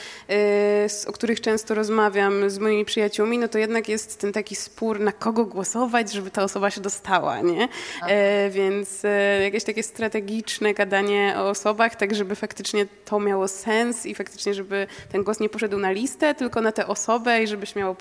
o 1.06 1.12
których 1.12 1.40
często 1.40 1.51
często 1.52 1.74
rozmawiam 1.74 2.50
z 2.50 2.58
moimi 2.58 2.84
przyjaciółmi, 2.84 3.38
no 3.38 3.48
to 3.48 3.58
jednak 3.58 3.88
jest 3.88 4.20
ten 4.20 4.32
taki 4.32 4.56
spór, 4.56 5.00
na 5.00 5.12
kogo 5.12 5.44
głosować, 5.44 6.12
żeby 6.12 6.30
ta 6.30 6.44
osoba 6.44 6.70
się 6.70 6.80
dostała, 6.80 7.40
nie? 7.40 7.68
E, 8.08 8.50
więc 8.50 9.04
e, 9.04 9.42
jakieś 9.42 9.64
takie 9.64 9.82
strategiczne 9.82 10.74
gadanie 10.74 11.34
o 11.36 11.48
osobach, 11.48 11.96
tak 11.96 12.14
żeby 12.14 12.34
faktycznie 12.34 12.86
to 13.04 13.20
miało 13.20 13.48
sens 13.48 14.06
i 14.06 14.14
faktycznie, 14.14 14.54
żeby 14.54 14.86
ten 15.12 15.22
głos 15.22 15.40
nie 15.40 15.48
poszedł 15.48 15.78
na 15.78 15.90
listę, 15.90 16.34
tylko 16.34 16.60
na 16.60 16.72
tę 16.72 16.86
osobę 16.86 17.42
i 17.42 17.46
żebyś 17.46 17.76
miał 17.76 17.96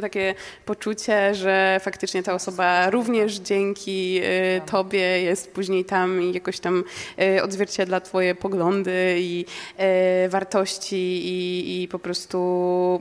takie 0.00 0.34
poczucie, 0.64 1.34
że 1.34 1.80
faktycznie 1.82 2.22
ta 2.22 2.34
osoba 2.34 2.90
również 2.90 3.34
dzięki 3.34 4.20
e, 4.22 4.60
tobie 4.60 5.22
jest 5.22 5.52
później 5.52 5.84
tam 5.84 6.22
i 6.22 6.32
jakoś 6.32 6.60
tam 6.60 6.84
e, 7.18 7.42
odzwierciedla 7.42 8.00
twoje 8.00 8.34
poglądy 8.34 9.16
i 9.18 9.44
e, 9.76 10.28
wartości 10.28 10.96
i, 10.96 11.82
i 11.82 11.88
po 11.88 11.98
prostu 11.98 12.52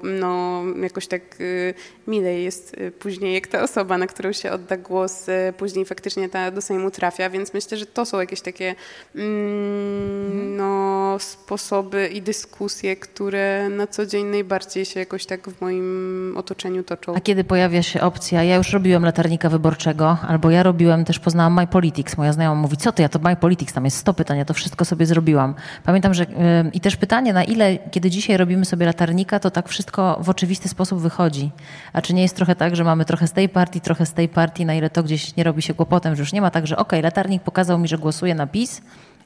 no, 0.03 0.63
jakoś 0.81 1.07
tak 1.07 1.21
y, 1.41 1.73
milej 2.07 2.43
jest 2.43 2.77
y, 2.77 2.91
później, 2.91 3.33
jak 3.33 3.47
ta 3.47 3.63
osoba, 3.63 3.97
na 3.97 4.07
którą 4.07 4.31
się 4.31 4.51
odda 4.51 4.77
głos, 4.77 5.29
y, 5.29 5.53
później 5.57 5.85
faktycznie 5.85 6.29
ta 6.29 6.51
do 6.51 6.61
Sejmu 6.61 6.91
trafia, 6.91 7.29
więc 7.29 7.53
myślę, 7.53 7.77
że 7.77 7.85
to 7.85 8.05
są 8.05 8.19
jakieś 8.19 8.41
takie 8.41 8.75
mm, 9.15 10.57
no, 10.57 11.15
sposoby 11.19 12.07
i 12.07 12.21
dyskusje, 12.21 12.95
które 12.95 13.69
na 13.69 13.87
co 13.87 14.05
dzień 14.05 14.25
najbardziej 14.25 14.85
się 14.85 14.99
jakoś 14.99 15.25
tak 15.25 15.49
w 15.49 15.61
moim 15.61 16.33
otoczeniu 16.37 16.83
toczą. 16.83 17.15
A 17.15 17.19
kiedy 17.19 17.43
pojawia 17.43 17.83
się 17.83 18.01
opcja, 18.01 18.43
ja 18.43 18.55
już 18.55 18.73
robiłem 18.73 19.05
latarnika 19.05 19.49
wyborczego, 19.49 20.17
albo 20.27 20.49
ja 20.49 20.63
robiłem, 20.63 21.05
też 21.05 21.19
poznałam 21.19 21.53
My 21.53 21.67
Politics, 21.67 22.17
moja 22.17 22.33
znajoma 22.33 22.61
mówi, 22.61 22.77
co 22.77 22.91
ty, 22.91 23.01
ja 23.01 23.09
to 23.09 23.19
My 23.19 23.35
Politics, 23.35 23.73
tam 23.73 23.85
jest 23.85 23.97
100 23.97 24.13
pytań, 24.13 24.37
ja 24.37 24.45
to 24.45 24.53
wszystko 24.53 24.85
sobie 24.85 25.05
zrobiłam. 25.05 25.55
Pamiętam, 25.83 26.13
że 26.13 26.25
i 26.73 26.79
też 26.79 26.95
pytanie, 26.95 27.33
na 27.33 27.43
ile, 27.43 27.77
kiedy 27.91 28.09
dzisiaj 28.09 28.37
robimy 28.37 28.65
sobie 28.65 28.85
latarnika, 28.85 29.39
to 29.39 29.51
tak 29.51 29.69
wszystko 29.69 29.80
w 30.19 30.29
oczywisty 30.29 30.69
sposób 30.69 30.99
wychodzi. 30.99 31.51
A 31.93 32.01
czy 32.01 32.13
nie 32.13 32.21
jest 32.21 32.36
trochę 32.36 32.55
tak, 32.55 32.75
że 32.75 32.84
mamy 32.84 33.05
trochę 33.05 33.27
z 33.27 33.32
tej 33.32 33.49
partii, 33.49 33.82
trochę 33.82 34.05
z 34.05 34.13
tej 34.13 34.29
partii, 34.29 34.65
na 34.65 34.73
ile 34.73 34.89
to 34.89 35.03
gdzieś 35.03 35.36
nie 35.36 35.43
robi 35.43 35.61
się 35.61 35.73
kłopotem, 35.73 36.15
że 36.15 36.21
już 36.21 36.34
nie 36.34 36.41
ma 36.41 36.51
tak, 36.51 36.67
że 36.67 36.77
okej, 36.77 36.99
okay, 36.99 37.01
latarnik 37.01 37.43
pokazał 37.43 37.79
mi, 37.79 37.88
że 37.88 37.97
głosuje 37.97 38.36
na 38.36 38.47
PiS 38.47 38.82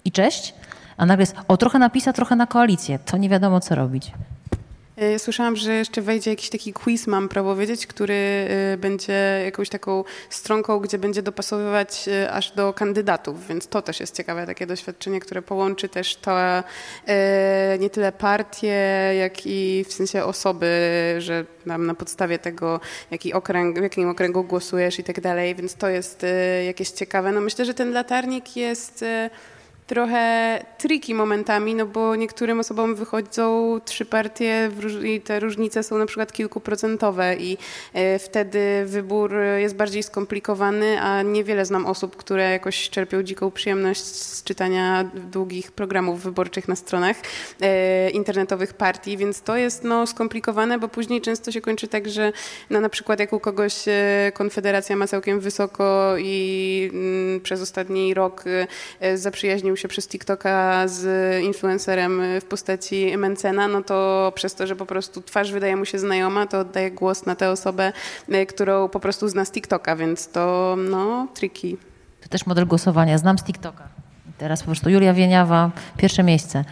i 0.05 0.11
cześć, 0.11 0.53
a 0.97 1.05
nagle 1.05 1.21
jest 1.21 1.35
o 1.47 1.57
trochę 1.57 1.79
na 1.79 1.89
PiS, 1.89 2.07
a 2.07 2.13
trochę 2.13 2.35
na 2.35 2.47
koalicję. 2.47 2.99
To 2.99 3.17
nie 3.17 3.29
wiadomo, 3.29 3.59
co 3.59 3.75
robić. 3.75 4.11
E, 4.97 5.19
słyszałam, 5.19 5.55
że 5.55 5.73
jeszcze 5.73 6.01
wejdzie 6.01 6.29
jakiś 6.29 6.49
taki 6.49 6.73
quiz, 6.73 7.07
mam 7.07 7.29
prawo 7.29 7.55
wiedzieć, 7.55 7.87
który 7.87 8.13
e, 8.13 8.77
będzie 8.77 9.41
jakąś 9.45 9.69
taką 9.69 10.03
stronką, 10.29 10.79
gdzie 10.79 10.97
będzie 10.97 11.21
dopasowywać 11.21 12.07
e, 12.07 12.31
aż 12.31 12.51
do 12.51 12.73
kandydatów, 12.73 13.47
więc 13.47 13.67
to 13.67 13.81
też 13.81 13.99
jest 13.99 14.15
ciekawe 14.15 14.45
takie 14.45 14.67
doświadczenie, 14.67 15.19
które 15.19 15.41
połączy 15.41 15.89
też 15.89 16.15
to 16.15 16.35
nie 17.79 17.89
tyle 17.89 18.11
partie, 18.11 18.67
jak 19.19 19.45
i 19.45 19.85
w 19.87 19.93
sensie 19.93 20.23
osoby, 20.23 20.65
że 21.17 21.45
na 21.65 21.95
podstawie 21.95 22.39
tego, 22.39 22.79
jaki 23.11 23.33
okręg, 23.33 23.79
w 23.79 23.83
jakim 23.83 24.09
okręgu 24.09 24.43
głosujesz 24.43 24.99
i 24.99 25.03
tak 25.03 25.21
dalej, 25.21 25.55
więc 25.55 25.75
to 25.75 25.89
jest 25.89 26.25
jakieś 26.65 26.89
ciekawe. 26.89 27.31
No 27.31 27.41
myślę, 27.41 27.65
że 27.65 27.73
ten 27.73 27.93
latarnik 27.93 28.55
jest 28.57 29.05
trochę 29.87 30.65
tricky 30.77 31.15
momentami, 31.15 31.75
no 31.75 31.85
bo 31.85 32.15
niektórym 32.15 32.59
osobom 32.59 32.95
wychodzą 32.95 33.79
trzy 33.85 34.05
partie 34.05 34.71
i 35.03 35.21
te 35.21 35.39
różnice 35.39 35.83
są 35.83 35.97
na 35.97 36.05
przykład 36.05 36.33
kilkuprocentowe 36.33 37.35
i 37.35 37.57
e, 37.93 38.19
wtedy 38.19 38.83
wybór 38.85 39.33
jest 39.57 39.75
bardziej 39.75 40.03
skomplikowany, 40.03 41.01
a 41.01 41.21
niewiele 41.21 41.65
znam 41.65 41.85
osób, 41.85 42.15
które 42.15 42.51
jakoś 42.51 42.89
czerpią 42.89 43.23
dziką 43.23 43.51
przyjemność 43.51 44.03
z 44.03 44.43
czytania 44.43 45.09
długich 45.13 45.71
programów 45.71 46.21
wyborczych 46.21 46.67
na 46.67 46.75
stronach 46.75 47.15
e, 47.61 48.09
internetowych 48.09 48.73
partii, 48.73 49.17
więc 49.17 49.41
to 49.41 49.57
jest 49.57 49.83
no, 49.83 50.07
skomplikowane, 50.07 50.79
bo 50.79 50.87
później 50.87 51.21
często 51.21 51.51
się 51.51 51.61
kończy 51.61 51.87
tak, 51.87 52.09
że 52.09 52.31
no, 52.69 52.81
na 52.81 52.89
przykład 52.89 53.19
jak 53.19 53.33
u 53.33 53.39
kogoś 53.39 53.87
e, 53.87 54.31
Konfederacja 54.33 54.95
ma 54.95 55.07
całkiem 55.07 55.39
wysoko 55.39 56.15
i 56.17 56.89
mm, 56.93 57.41
przez 57.41 57.61
ostatni 57.61 58.13
rok 58.13 58.43
zaprzyjaźnił 59.15 59.74
się 59.75 59.87
przez 59.87 60.07
TikToka 60.07 60.87
z 60.87 61.43
influencerem 61.43 62.21
w 62.41 62.45
postaci 62.45 63.17
Mencena, 63.17 63.67
no 63.67 63.83
to 63.83 64.31
przez 64.35 64.55
to, 64.55 64.67
że 64.67 64.75
po 64.75 64.85
prostu 64.85 65.21
twarz 65.21 65.51
wydaje 65.51 65.75
mu 65.75 65.85
się 65.85 65.99
znajoma, 65.99 66.47
to 66.47 66.59
oddaje 66.59 66.91
głos 66.91 67.25
na 67.25 67.35
tę 67.35 67.49
osobę, 67.49 67.93
e, 68.29 68.45
którą 68.45 68.89
po 68.89 68.99
prostu 68.99 69.27
zna 69.27 69.45
z 69.45 69.51
TikToka, 69.51 69.95
więc 69.95 70.27
to 70.27 70.75
no 70.77 71.27
tricky. 71.33 71.77
To 72.21 72.29
też 72.29 72.45
model 72.45 72.67
głosowania. 72.67 73.17
Znam 73.17 73.37
z 73.37 73.43
TikToka. 73.43 73.87
Teraz 74.37 74.59
po 74.59 74.65
prostu 74.65 74.89
Julia 74.89 75.13
Wieniawa, 75.13 75.71
pierwsze 75.97 76.23
miejsce. 76.23 76.65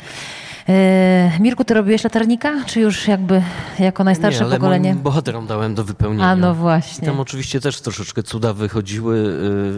E, 0.70 1.32
Mirku, 1.40 1.64
ty 1.64 1.74
robiłeś 1.74 2.04
latarnika, 2.04 2.64
czy 2.66 2.80
już 2.80 3.08
jakby 3.08 3.42
jako 3.80 4.04
najstarsze 4.04 4.40
nie, 4.40 4.46
ale 4.46 4.56
pokolenie? 4.56 4.96
bohaterom 4.96 5.48
dałem 5.48 5.76
do 5.76 5.84
wypełnienia. 5.84 6.26
A 6.26 6.36
no 6.36 6.56
właśnie. 6.56 7.04
I 7.08 7.12
tam 7.12 7.20
oczywiście 7.20 7.60
też 7.60 7.82
troszeczkę 7.82 8.24
cuda 8.24 8.54
wychodziły. 8.54 9.18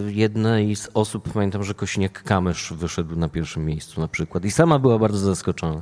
Y, 0.07 0.13
Jednej 0.13 0.75
z 0.75 0.89
osób, 0.93 1.33
pamiętam, 1.33 1.63
że 1.63 1.73
Kośniak-Kamysz 1.73 2.73
wyszedł 2.75 3.15
na 3.15 3.29
pierwszym 3.29 3.65
miejscu 3.65 4.01
na 4.01 4.07
przykład. 4.07 4.45
I 4.45 4.51
sama 4.51 4.79
była 4.79 4.99
bardzo 4.99 5.17
zaskoczona. 5.19 5.81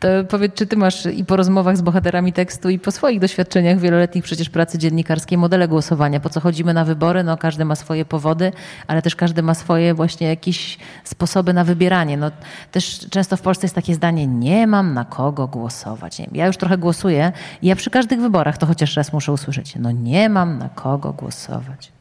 To 0.00 0.08
powiedz, 0.28 0.54
czy 0.54 0.66
ty 0.66 0.76
masz 0.76 1.06
i 1.06 1.24
po 1.24 1.36
rozmowach 1.36 1.76
z 1.76 1.82
bohaterami 1.82 2.32
tekstu, 2.32 2.70
i 2.70 2.78
po 2.78 2.90
swoich 2.90 3.20
doświadczeniach 3.20 3.78
wieloletnich 3.78 4.24
przecież 4.24 4.50
pracy 4.50 4.78
dziennikarskiej 4.78 5.38
modele 5.38 5.68
głosowania? 5.68 6.20
Po 6.20 6.28
co 6.28 6.40
chodzimy 6.40 6.74
na 6.74 6.84
wybory? 6.84 7.24
No 7.24 7.36
każdy 7.36 7.64
ma 7.64 7.74
swoje 7.74 8.04
powody, 8.04 8.52
ale 8.86 9.02
też 9.02 9.16
każdy 9.16 9.42
ma 9.42 9.54
swoje 9.54 9.94
właśnie 9.94 10.26
jakieś 10.26 10.78
sposoby 11.04 11.52
na 11.52 11.64
wybieranie. 11.64 12.16
No 12.16 12.30
też 12.72 13.06
często 13.10 13.36
w 13.36 13.40
Polsce 13.40 13.64
jest 13.64 13.74
takie 13.74 13.94
zdanie, 13.94 14.26
nie 14.26 14.66
mam 14.66 14.94
na 14.94 15.04
kogo 15.04 15.48
głosować. 15.48 16.18
Nie 16.18 16.26
ja 16.32 16.46
już 16.46 16.56
trochę 16.56 16.78
głosuję 16.78 17.32
ja 17.62 17.76
przy 17.76 17.90
każdych 17.90 18.20
wyborach 18.20 18.58
to 18.58 18.66
chociaż 18.66 18.96
raz 18.96 19.12
muszę 19.12 19.32
usłyszeć, 19.32 19.74
no 19.76 19.90
nie 19.90 20.28
mam 20.28 20.58
na 20.58 20.68
kogo 20.68 21.12
głosować. 21.12 21.95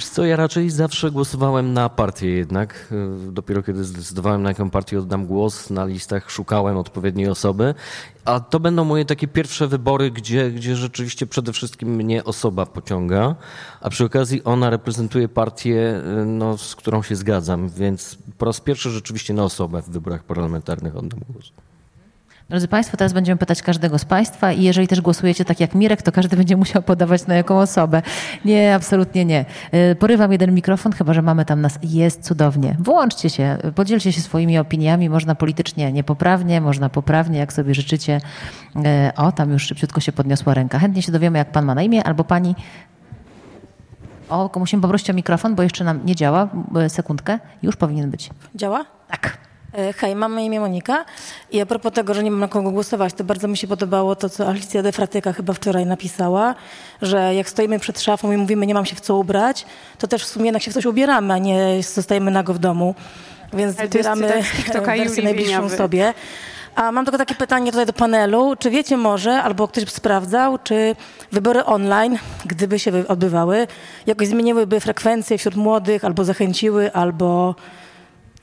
Wiesz 0.00 0.08
co, 0.08 0.24
ja 0.24 0.36
raczej 0.36 0.70
zawsze 0.70 1.10
głosowałem 1.10 1.72
na 1.72 1.88
partię 1.88 2.28
jednak. 2.28 2.92
Y, 3.28 3.32
Dopiero 3.32 3.62
kiedy 3.62 3.84
zdecydowałem, 3.84 4.42
na 4.42 4.48
jaką 4.48 4.70
partię 4.70 4.98
oddam 4.98 5.26
głos, 5.26 5.70
na 5.70 5.84
listach 5.84 6.30
szukałem 6.30 6.76
odpowiedniej 6.76 7.28
osoby. 7.28 7.74
A 8.24 8.40
to 8.40 8.60
będą 8.60 8.84
moje 8.84 9.04
takie 9.04 9.28
pierwsze 9.28 9.66
wybory, 9.66 10.10
gdzie, 10.10 10.50
gdzie 10.50 10.76
rzeczywiście 10.76 11.26
przede 11.26 11.52
wszystkim 11.52 11.88
mnie 11.88 12.24
osoba 12.24 12.66
pociąga, 12.66 13.34
a 13.80 13.90
przy 13.90 14.04
okazji 14.04 14.44
ona 14.44 14.70
reprezentuje 14.70 15.28
partię, 15.28 16.02
y, 16.22 16.26
no, 16.26 16.58
z 16.58 16.76
którą 16.76 17.02
się 17.02 17.16
zgadzam, 17.16 17.68
więc 17.68 18.18
po 18.38 18.46
raz 18.46 18.60
pierwszy 18.60 18.90
rzeczywiście 18.90 19.34
na 19.34 19.44
osobę 19.44 19.82
w 19.82 19.90
wyborach 19.90 20.24
parlamentarnych 20.24 20.96
oddam 20.96 21.20
głos. 21.28 21.52
Drodzy 22.50 22.68
Państwo, 22.68 22.96
teraz 22.96 23.12
będziemy 23.12 23.38
pytać 23.38 23.62
każdego 23.62 23.98
z 23.98 24.04
Państwa 24.04 24.52
i 24.52 24.62
jeżeli 24.62 24.88
też 24.88 25.00
głosujecie 25.00 25.44
tak 25.44 25.60
jak 25.60 25.74
Mirek, 25.74 26.02
to 26.02 26.12
każdy 26.12 26.36
będzie 26.40 26.56
musiał 26.56 26.82
podawać 26.82 27.26
na 27.26 27.34
jaką 27.34 27.58
osobę. 27.58 28.02
Nie, 28.44 28.74
absolutnie 28.74 29.24
nie. 29.24 29.44
Y, 29.74 29.94
Porywam 29.94 30.32
jeden 30.32 30.54
mikrofon, 30.54 30.92
chyba 30.92 31.14
że 31.14 31.22
mamy 31.22 31.44
tam 31.44 31.60
nas. 31.60 31.78
Jest 31.82 32.24
cudownie. 32.24 32.76
Włączcie 32.78 33.30
się, 33.30 33.58
podzielcie 33.74 34.12
się 34.12 34.20
swoimi 34.20 34.58
opiniami. 34.58 35.10
Można 35.10 35.34
politycznie 35.34 35.92
niepoprawnie, 35.92 36.60
można 36.60 36.88
poprawnie, 36.88 37.38
jak 37.38 37.52
sobie 37.52 37.74
życzycie. 37.74 38.20
Y, 38.76 38.80
O, 39.16 39.32
tam 39.32 39.50
już 39.50 39.62
szybciutko 39.62 40.00
się 40.00 40.12
podniosła 40.12 40.54
ręka. 40.54 40.78
Chętnie 40.78 41.02
się 41.02 41.12
dowiemy, 41.12 41.38
jak 41.38 41.52
Pan 41.52 41.64
ma 41.64 41.74
na 41.74 41.82
imię 41.82 42.04
albo 42.04 42.24
Pani. 42.24 42.54
O, 44.28 44.50
musimy 44.56 44.82
poprosić 44.82 45.10
o 45.10 45.14
mikrofon, 45.14 45.54
bo 45.54 45.62
jeszcze 45.62 45.84
nam 45.84 46.00
nie 46.06 46.16
działa. 46.16 46.48
Y, 46.86 46.88
Sekundkę. 46.88 47.38
Już 47.62 47.76
powinien 47.76 48.10
być. 48.10 48.30
Działa? 48.54 48.84
Tak. 49.10 49.49
E, 49.78 49.92
Hej, 49.92 50.16
mam 50.16 50.34
na 50.34 50.40
imię 50.40 50.60
Monika 50.60 51.04
i 51.50 51.60
a 51.60 51.66
propos 51.66 51.92
tego, 51.92 52.14
że 52.14 52.22
nie 52.22 52.30
mam 52.30 52.40
na 52.40 52.48
kogo 52.48 52.70
głosować, 52.70 53.14
to 53.14 53.24
bardzo 53.24 53.48
mi 53.48 53.56
się 53.56 53.68
podobało 53.68 54.16
to, 54.16 54.28
co 54.28 54.48
Alicja 54.48 54.82
de 54.82 54.92
Fratyka 54.92 55.32
chyba 55.32 55.52
wczoraj 55.52 55.86
napisała, 55.86 56.54
że 57.02 57.34
jak 57.34 57.48
stoimy 57.48 57.78
przed 57.78 58.00
szafą 58.00 58.32
i 58.32 58.36
mówimy, 58.36 58.66
nie 58.66 58.74
mam 58.74 58.86
się 58.86 58.96
w 58.96 59.00
co 59.00 59.16
ubrać, 59.16 59.66
to 59.98 60.06
też 60.06 60.24
w 60.24 60.26
sumie 60.26 60.44
jednak 60.44 60.62
się 60.62 60.70
w 60.70 60.74
coś 60.74 60.86
ubieramy, 60.86 61.34
a 61.34 61.38
nie 61.38 61.82
zostajemy 61.82 62.30
nago 62.30 62.54
w 62.54 62.58
domu. 62.58 62.94
Więc 63.52 63.76
wybieramy 63.76 64.42
wersję 64.96 65.22
najbliższą 65.22 65.52
Wieniawy. 65.52 65.76
sobie. 65.76 66.14
A 66.74 66.92
mam 66.92 67.04
tylko 67.04 67.18
takie 67.18 67.34
pytanie 67.34 67.70
tutaj 67.70 67.86
do 67.86 67.92
panelu. 67.92 68.54
Czy 68.58 68.70
wiecie 68.70 68.96
może, 68.96 69.42
albo 69.42 69.68
ktoś 69.68 69.84
by 69.84 69.90
sprawdzał, 69.90 70.58
czy 70.58 70.96
wybory 71.32 71.64
online, 71.64 72.18
gdyby 72.44 72.78
się 72.78 72.92
odbywały, 73.08 73.66
jakoś 74.06 74.28
zmieniłyby 74.28 74.80
frekwencję 74.80 75.38
wśród 75.38 75.56
młodych, 75.56 76.04
albo 76.04 76.24
zachęciły, 76.24 76.92
albo 76.92 77.54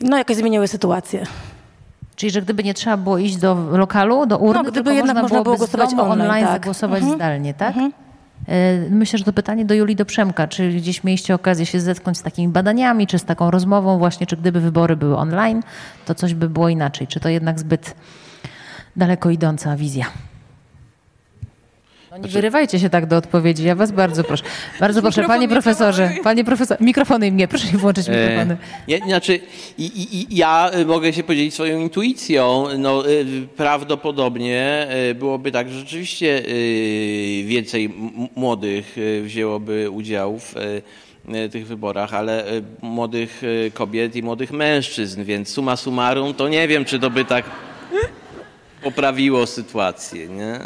no 0.02 0.18
jakoś 0.18 0.36
zmieniły 0.36 0.68
sytuację? 0.68 1.24
Czyli, 2.16 2.32
że 2.32 2.42
gdyby 2.42 2.64
nie 2.64 2.74
trzeba 2.74 2.98
było 2.98 3.18
iść 3.18 3.36
do 3.38 3.56
lokalu, 3.72 4.26
do 4.26 4.38
urny, 4.38 4.64
No, 4.64 4.72
gdyby 4.72 4.96
jednak 4.96 5.16
można 5.16 5.30
było 5.30 5.44
byłoby 5.44 5.58
z 5.58 5.60
głosować 5.60 5.90
domu 5.90 6.02
online, 6.12 6.22
online 6.22 6.46
tak. 6.46 6.54
zagłosować 6.54 7.00
Mhm. 7.00 7.16
zdalnie, 7.18 7.54
tak? 7.54 7.76
E, 8.48 8.90
Myślę, 8.90 9.20
że 9.20 9.26
to 9.26 9.34
pytanie 9.34 9.66
do 9.66 9.74
Julii 9.74 9.96
do 9.96 10.06
Przemka. 10.06 10.48
Czy 10.48 10.70
gdzieś 10.70 11.04
mieliście 11.04 11.36
okazję 11.36 11.66
się 11.66 11.80
zetknąć 11.80 12.18
z 12.18 12.22
takimi 12.22 12.48
badaniami, 12.48 13.08
czy 13.08 13.20
z 13.20 13.26
taką 13.26 13.52
rozmową 13.52 13.98
właśnie, 13.98 14.28
czy 14.28 14.38
gdyby 14.38 14.60
wybory 14.62 14.96
były 14.96 15.18
online, 15.18 15.62
to 16.06 16.16
coś 16.16 16.34
by 16.34 16.50
było 16.50 16.70
inaczej? 16.70 17.08
Czy 17.08 17.20
to 17.20 17.30
jednak 17.30 17.60
zbyt 17.60 17.96
daleko 18.96 19.30
idąca 19.30 19.76
wizja? 19.76 20.06
No 22.18 22.22
Znaczy- 22.22 22.36
nie 22.36 22.42
wyrywajcie 22.42 22.80
się 22.80 22.90
tak 22.90 23.06
do 23.06 23.18
odpowiedzi, 23.18 23.64
ja 23.64 23.76
was 23.76 23.92
bardzo 23.92 24.24
proszę. 24.24 24.44
Bardzo 24.80 25.02
proszę, 25.02 25.24
panie 25.24 25.48
profesorze, 25.48 26.12
panie 26.24 26.44
profesor, 26.44 26.78
mikrofony 26.82 27.28
im 27.28 27.38
nie, 27.38 27.48
proszę 27.48 27.68
mi 27.74 27.78
włączyć 27.80 28.08
mikrofony. 28.08 28.58
E, 28.88 28.92
nie, 28.92 28.98
znaczy, 28.98 29.40
i, 29.78 29.86
i, 29.86 30.34
i 30.34 30.38
ja 30.38 30.72
y, 30.76 30.86
mogę 30.86 31.14
się 31.14 31.24
podzielić 31.24 31.54
swoją 31.54 31.80
intuicją. 31.80 32.68
No, 32.78 33.10
y, 33.10 33.26
prawdopodobnie 33.58 34.88
y, 35.10 35.16
byłoby 35.16 35.52
tak, 35.52 35.70
że 35.70 35.80
rzeczywiście 35.80 36.44
więcej 37.46 37.94
młodych 38.36 38.96
wzięłoby 39.24 39.90
udział 39.90 40.40
w 40.40 40.54
tych 41.52 41.68
wyborach, 41.68 42.14
ale 42.14 42.46
młodych 42.82 43.42
kobiet 43.74 44.16
i 44.16 44.24
młodych 44.24 44.52
mężczyzn, 44.52 45.24
więc 45.24 45.50
suma 45.50 45.76
summarum, 45.76 46.34
to 46.34 46.48
nie 46.48 46.68
wiem, 46.68 46.86
czy 46.86 47.00
to 47.00 47.10
by 47.10 47.26
tak 47.26 47.46
poprawiło 48.82 49.48
sytuację. 49.48 50.28
Nie? 50.28 50.60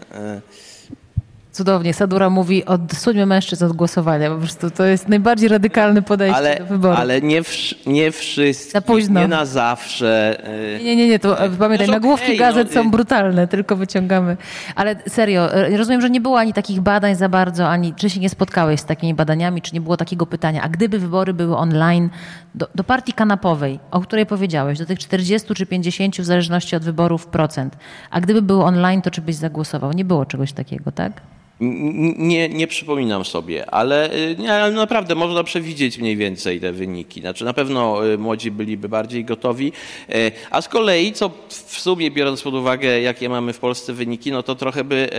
Cudownie. 1.52 1.94
Sadura 1.94 2.30
mówi, 2.30 2.66
odsuńmy 2.66 3.26
mężczyzn 3.26 3.66
od 3.66 3.72
głosowania. 3.74 4.30
Po 4.30 4.38
prostu 4.38 4.70
to 4.72 4.86
jest 4.86 5.08
najbardziej 5.10 5.50
radykalne 5.50 6.02
podejście 6.02 6.38
Ale, 6.38 6.56
do 6.60 6.66
wyboru. 6.66 6.94
ale 6.98 7.22
nie, 7.22 7.42
wsz- 7.42 7.76
nie 7.88 8.12
wszyscy, 8.12 8.72
Za 8.72 8.82
późno. 8.82 9.20
nie 9.22 9.28
na 9.28 9.46
zawsze. 9.46 10.38
y, 10.80 10.84
Nie, 10.84 10.96
nie, 10.96 11.08
nie, 11.08 11.20
to 11.20 11.40
e, 11.44 11.50
pamiętaj, 11.50 11.78
Też 11.78 11.88
nagłówki 11.96 12.26
okej, 12.26 12.38
gazet 12.38 12.68
no, 12.76 12.84
są 12.84 12.92
brutalne, 12.92 13.48
tylko 13.48 13.76
wyciągamy. 13.76 14.38
Ale 14.76 14.96
serio, 15.08 15.54
e, 15.54 15.78
rozumiem, 15.78 16.02
że 16.02 16.10
nie 16.10 16.22
było 16.22 16.40
ani 16.40 16.54
takich 16.54 16.82
badań 16.82 17.16
za 17.16 17.30
bardzo, 17.30 17.70
ani 17.70 17.94
czy 17.94 18.10
się 18.10 18.20
nie 18.20 18.30
spotkałeś 18.30 18.80
z 18.80 18.86
takimi 18.86 19.14
badaniami, 19.14 19.62
czy 19.62 19.74
nie 19.74 19.82
było 19.82 19.98
takiego 19.98 20.26
pytania, 20.26 20.62
a 20.62 20.70
gdyby 20.70 21.00
wybory 21.00 21.34
były 21.34 21.58
online 21.58 22.10
do, 22.56 22.68
do 22.76 22.84
partii 22.84 23.14
kanapowej, 23.14 23.80
o 23.92 24.02
której 24.02 24.26
powiedziałeś, 24.26 24.80
do 24.80 24.86
tych 24.86 25.00
40 25.00 25.54
czy 25.54 25.66
50 25.66 26.18
w 26.22 26.26
zależności 26.26 26.76
od 26.76 26.84
wyborów 26.84 27.28
procent, 27.28 27.78
a 28.12 28.22
gdyby 28.22 28.42
były 28.42 28.64
online, 28.64 29.02
to 29.02 29.12
czy 29.12 29.22
byś 29.22 29.36
zagłosował? 29.36 29.92
Nie 29.92 30.06
było 30.06 30.26
czegoś 30.26 30.54
takiego, 30.54 30.92
tak? 30.92 31.22
Nie, 31.62 32.50
nie 32.50 32.68
przypominam 32.68 33.26
sobie, 33.26 33.70
ale 33.70 34.14
y, 34.14 34.36
nie, 34.40 34.72
naprawdę 34.72 35.16
można 35.16 35.44
przewidzieć 35.44 35.98
mniej 35.98 36.18
więcej 36.18 36.60
te 36.60 36.72
wyniki. 36.72 37.22
Znaczy 37.22 37.46
na 37.46 37.54
pewno 37.54 38.08
y, 38.08 38.18
młodzi 38.18 38.52
byliby 38.52 38.90
bardziej 38.90 39.26
gotowi, 39.26 39.72
y, 40.10 40.32
a 40.52 40.62
z 40.62 40.68
kolei, 40.68 41.14
co 41.14 41.32
w 41.50 41.80
sumie 41.80 42.12
biorąc 42.12 42.42
pod 42.42 42.54
uwagę, 42.54 43.02
jakie 43.02 43.30
mamy 43.30 43.54
w 43.54 43.60
Polsce 43.60 43.94
wyniki, 43.94 44.32
no 44.32 44.44
to 44.44 44.56
trochę 44.56 44.84
by 44.84 45.10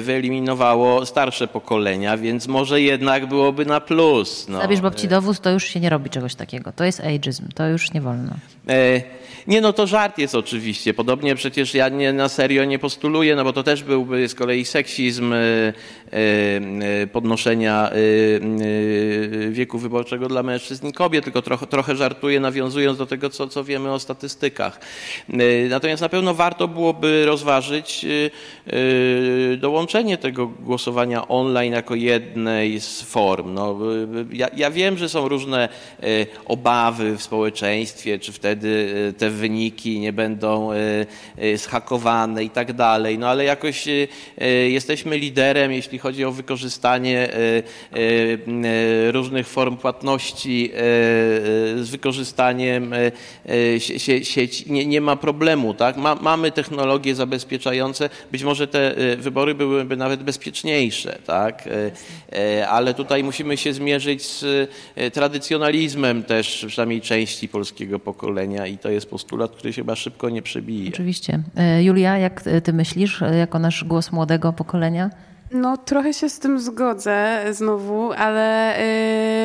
wyeliminowało 0.00 1.06
starsze 1.06 1.48
pokolenia, 1.48 2.16
więc 2.16 2.48
może 2.48 2.80
jednak 2.80 3.26
byłoby 3.26 3.66
na 3.66 3.80
plus. 3.80 4.48
No. 4.48 4.60
Zabierz 4.60 4.80
babci 4.80 5.08
dowóz, 5.08 5.40
to 5.40 5.50
już 5.50 5.64
się 5.64 5.80
nie 5.80 5.90
robi 5.90 6.10
czegoś 6.10 6.34
takiego. 6.34 6.72
To 6.72 6.84
jest 6.84 7.00
ageism, 7.00 7.48
to 7.54 7.68
już 7.68 7.92
nie 7.92 8.00
wolno. 8.00 8.32
E, 8.68 9.02
Nie, 9.46 9.60
no 9.60 9.72
to 9.72 9.86
żart 9.86 10.18
jest 10.18 10.34
oczywiście. 10.34 10.94
Podobnie 10.94 11.34
przecież 11.34 11.74
ja 11.74 11.88
nie, 11.88 12.12
na 12.12 12.28
serio 12.28 12.64
nie 12.64 12.78
postuluję, 12.78 13.36
no 13.36 13.44
bo 13.44 13.52
to 13.52 13.62
też 13.62 13.82
byłby 13.82 14.28
z 14.28 14.34
kolei 14.34 14.64
seksizm 14.64 15.32
e, 15.32 15.38
e, 15.38 17.06
podnoszenia 17.06 17.90
e, 17.90 17.94
e, 17.94 19.50
wieku 19.50 19.78
wyborczego 19.78 20.28
dla 20.28 20.42
mężczyzn 20.42 20.86
i 20.88 20.92
kobiet, 20.92 21.24
tylko 21.24 21.42
trochę, 21.42 21.66
trochę 21.66 21.96
żartuję, 21.96 22.40
nawiązując 22.40 22.98
do 22.98 23.06
tego, 23.06 23.30
co, 23.30 23.48
co 23.48 23.64
wiemy 23.64 23.92
o 23.92 23.98
statystykach. 23.98 24.80
Natomiast 25.70 26.02
na 26.02 26.08
pewno 26.08 26.34
warto 26.34 26.68
byłoby 26.68 27.26
rozważyć 27.26 28.06
dołączenie 29.58 30.18
tego 30.18 30.46
głosowania 30.46 31.28
online 31.28 31.72
jako 31.72 31.94
jednej 31.94 32.80
z 32.80 33.02
form. 33.02 33.54
No, 33.54 33.78
ja, 34.32 34.48
ja 34.56 34.70
wiem, 34.70 34.98
że 34.98 35.08
są 35.08 35.28
różne 35.28 35.68
obawy 36.46 37.16
w 37.16 37.22
społeczeństwie, 37.22 38.18
czy 38.18 38.32
wtedy 38.32 38.94
e, 39.08 39.12
wyniki 39.30 40.00
nie 40.00 40.12
będą 40.12 40.72
e, 40.72 40.76
e, 41.38 41.56
zhakowane 41.58 42.44
i 42.44 42.50
tak 42.50 42.72
dalej. 42.72 43.18
No 43.18 43.28
ale 43.28 43.44
jakoś 43.44 43.88
e, 43.88 43.92
e, 44.38 44.48
jesteśmy 44.48 45.18
liderem, 45.18 45.72
jeśli 45.72 45.98
chodzi 45.98 46.24
o 46.24 46.32
wykorzystanie 46.32 47.18
e, 47.18 47.36
e, 47.36 47.62
e, 49.08 49.12
różnych 49.12 49.48
form 49.48 49.76
płatności 49.76 50.70
e, 50.74 50.76
e, 50.78 50.80
z 51.84 51.90
wykorzystaniem 51.90 52.92
e, 52.92 52.98
e, 53.06 53.12
sie- 53.80 53.98
sie- 53.98 54.24
sieci. 54.24 54.72
Nie, 54.72 54.86
nie 54.86 55.00
ma 55.00 55.16
problemu, 55.16 55.74
tak? 55.74 55.96
Ma, 55.96 56.14
mamy 56.14 56.52
technologie 56.52 57.14
zabezpieczające. 57.14 58.10
Być 58.32 58.42
może 58.42 58.66
te 58.68 58.96
e, 58.96 59.16
wybory 59.16 59.54
byłyby 59.54 59.96
nawet 59.96 60.22
bezpieczniejsze, 60.22 61.18
tak? 61.26 61.66
E, 61.66 61.90
e, 62.60 62.68
Ale 62.68 62.94
tutaj 62.94 63.24
musimy 63.24 63.56
się 63.56 63.72
zmierzyć 63.72 64.22
z 64.26 64.44
e, 64.96 65.10
tradycjonalizmem 65.10 66.22
też 66.22 66.64
przynajmniej 66.68 67.00
części 67.00 67.48
polskiego 67.48 67.98
pokolenia 67.98 68.66
i 68.66 68.78
to 68.78 68.90
jest 68.90 69.10
postulat, 69.20 69.50
który 69.50 69.72
się 69.72 69.82
chyba 69.82 69.96
szybko 69.96 70.30
nie 70.30 70.42
przebije. 70.42 70.88
Oczywiście. 70.88 71.42
E, 71.56 71.82
Julia, 71.84 72.18
jak 72.18 72.42
ty 72.64 72.72
myślisz, 72.72 73.22
e, 73.22 73.36
jako 73.36 73.58
nasz 73.58 73.84
głos 73.84 74.12
młodego 74.12 74.52
pokolenia? 74.52 75.10
No, 75.52 75.76
trochę 75.76 76.14
się 76.14 76.28
z 76.28 76.38
tym 76.38 76.60
zgodzę 76.60 77.44
znowu, 77.50 78.12
ale 78.12 78.76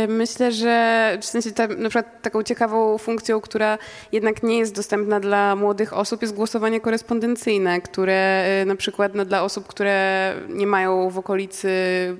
yy, 0.07 0.13
myślę, 0.13 0.51
że 0.51 1.17
w 1.21 1.25
sensie 1.25 1.51
ta, 1.51 1.67
na 1.67 1.89
przykład 1.89 2.21
taką 2.21 2.43
ciekawą 2.43 2.97
funkcją, 2.97 3.41
która 3.41 3.77
jednak 4.11 4.43
nie 4.43 4.57
jest 4.57 4.75
dostępna 4.75 5.19
dla 5.19 5.55
młodych 5.55 5.93
osób, 5.93 6.21
jest 6.21 6.33
głosowanie 6.33 6.81
korespondencyjne, 6.81 7.81
które 7.81 8.47
yy, 8.59 8.65
na 8.65 8.75
przykład 8.75 9.15
no, 9.15 9.25
dla 9.25 9.43
osób, 9.43 9.67
które 9.67 10.33
nie 10.49 10.67
mają 10.67 11.09
w 11.09 11.17
okolicy 11.17 11.69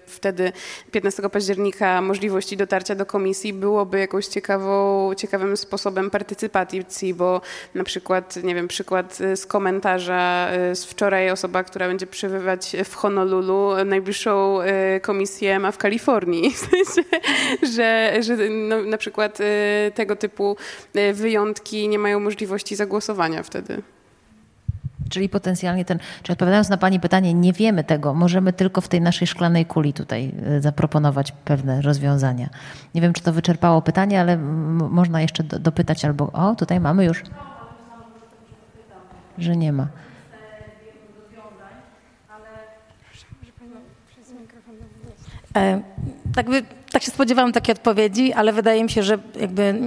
wtedy 0.06 0.52
15 0.92 1.30
października 1.30 2.02
możliwości 2.02 2.58
dotarcia 2.58 2.96
do 2.96 3.06
komisji, 3.06 3.54
byłoby 3.54 4.00
jakąś 4.00 4.28
ciekawą, 4.28 5.12
ciekawym 5.18 5.58
sposobem 5.58 6.10
partycypacji, 6.10 7.14
bo 7.14 7.42
na 7.76 7.84
przykład, 7.84 8.44
nie 8.44 8.56
wiem, 8.56 8.68
przykład 8.68 9.18
z 9.36 9.46
komentarza 9.46 10.50
z 10.74 10.86
wczoraj 10.86 11.32
osoba, 11.32 11.64
która 11.64 11.88
będzie 11.88 12.08
przebywać 12.08 12.76
w 12.86 12.96
Honolulu, 12.96 13.75
najbliższą 13.86 14.62
e, 14.62 15.00
komisję 15.00 15.60
ma 15.60 15.72
w 15.72 15.78
Kalifornii. 15.78 16.52
W 16.56 16.58
sensie, 16.58 17.10
że, 17.76 18.14
że 18.24 18.50
no, 18.50 18.82
na 18.82 18.98
przykład 18.98 19.40
e, 19.42 19.92
tego 19.92 20.16
typu 20.16 20.58
e, 20.96 21.14
wyjątki 21.14 21.90
nie 21.90 22.00
mają 22.00 22.20
możliwości 22.20 22.76
zagłosowania 22.76 23.44
wtedy. 23.44 23.82
Czyli 25.10 25.30
potencjalnie 25.30 25.86
ten, 25.86 26.00
czy 26.24 26.34
odpowiadając 26.34 26.70
na 26.70 26.78
Pani 26.78 27.00
pytanie, 27.00 27.34
nie 27.34 27.54
wiemy 27.54 27.84
tego, 27.84 28.14
możemy 28.14 28.54
tylko 28.54 28.82
w 28.82 28.88
tej 28.88 29.02
naszej 29.02 29.28
szklanej 29.28 29.66
kuli 29.66 29.94
tutaj 29.94 30.32
zaproponować 30.60 31.32
pewne 31.32 31.82
rozwiązania. 31.82 32.50
Nie 32.96 33.02
wiem, 33.02 33.14
czy 33.14 33.24
to 33.24 33.34
wyczerpało 33.34 33.82
pytanie, 33.82 34.22
ale 34.22 34.38
można 34.38 35.22
jeszcze 35.22 35.44
do, 35.44 35.60
dopytać 35.60 36.06
albo, 36.06 36.32
o, 36.32 36.56
tutaj 36.56 36.80
mamy 36.80 37.06
już, 37.06 37.24
że 39.38 39.58
nie 39.58 39.74
ma. 39.74 39.88
Tak, 46.36 46.50
by, 46.50 46.64
tak 46.92 47.04
się 47.04 47.12
spodziewałam 47.12 47.52
takiej 47.52 47.76
odpowiedzi, 47.76 48.34
ale 48.34 48.54
wydaje 48.54 48.84
mi 48.84 48.90
się, 48.90 49.04
że 49.04 49.18
jakby 49.40 49.80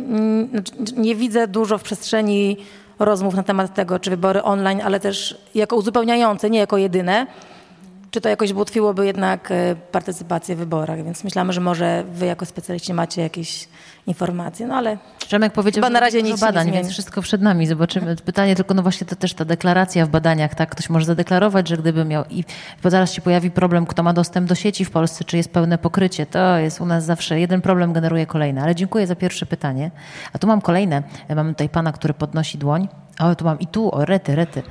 nie 0.96 1.14
widzę 1.14 1.48
dużo 1.48 1.78
w 1.78 1.82
przestrzeni 1.82 2.56
rozmów 2.98 3.34
na 3.34 3.42
temat 3.42 3.74
tego, 3.74 3.98
czy 3.98 4.10
wybory 4.10 4.42
online, 4.42 4.80
ale 4.84 5.00
też 5.00 5.38
jako 5.54 5.76
uzupełniające, 5.76 6.50
nie 6.50 6.58
jako 6.58 6.78
jedyne, 6.78 7.26
czy 8.10 8.20
to 8.20 8.28
jakoś 8.28 8.52
ułatwiłoby 8.52 9.06
jednak 9.06 9.50
e, 9.50 9.76
partycypację 9.92 10.56
w 10.56 10.58
wyborach. 10.58 11.04
Więc 11.04 11.24
myślałam, 11.24 11.52
że 11.52 11.60
może 11.60 12.04
wy 12.12 12.26
jako 12.26 12.46
specjaliści 12.46 12.94
macie 12.94 13.22
jakieś 13.22 13.68
informacje, 14.06 14.66
no 14.66 14.74
ale 14.74 14.98
Przemek 15.28 15.52
powiedział, 15.52 15.82
Chyba 15.82 15.90
na 15.90 16.00
razie 16.00 16.22
nic 16.22 16.40
badań, 16.40 16.66
nie 16.66 16.72
więc 16.72 16.88
wszystko 16.88 17.22
przed 17.22 17.42
nami. 17.42 17.66
Zobaczymy. 17.66 18.16
Pytanie 18.16 18.56
tylko, 18.56 18.74
no 18.74 18.82
właśnie 18.82 19.06
to 19.06 19.16
też 19.16 19.34
ta 19.34 19.44
deklaracja 19.44 20.06
w 20.06 20.08
badaniach, 20.08 20.54
tak? 20.54 20.70
Ktoś 20.70 20.90
może 20.90 21.06
zadeklarować, 21.06 21.68
że 21.68 21.76
gdyby 21.76 22.04
miał 22.04 22.24
i 22.30 22.44
bo 22.82 22.90
zaraz 22.90 23.12
się 23.12 23.22
pojawi 23.22 23.50
problem, 23.50 23.86
kto 23.86 24.02
ma 24.02 24.12
dostęp 24.12 24.48
do 24.48 24.54
sieci 24.54 24.84
w 24.84 24.90
Polsce, 24.90 25.24
czy 25.24 25.36
jest 25.36 25.52
pełne 25.52 25.78
pokrycie. 25.78 26.26
To 26.26 26.58
jest 26.58 26.80
u 26.80 26.86
nas 26.86 27.04
zawsze 27.04 27.40
jeden 27.40 27.60
problem 27.60 27.92
generuje 27.92 28.26
kolejny. 28.26 28.62
Ale 28.62 28.74
dziękuję 28.74 29.06
za 29.06 29.16
pierwsze 29.16 29.46
pytanie. 29.46 29.90
A 30.32 30.38
tu 30.38 30.46
mam 30.46 30.60
kolejne. 30.60 31.02
Mamy 31.36 31.50
tutaj 31.50 31.68
pana, 31.68 31.92
który 31.92 32.14
podnosi 32.14 32.58
dłoń. 32.58 32.88
O, 33.18 33.34
tu 33.34 33.44
mam 33.44 33.58
i 33.58 33.66
tu, 33.66 33.94
o 33.94 34.04
rety, 34.04 34.34
rety. 34.34 34.62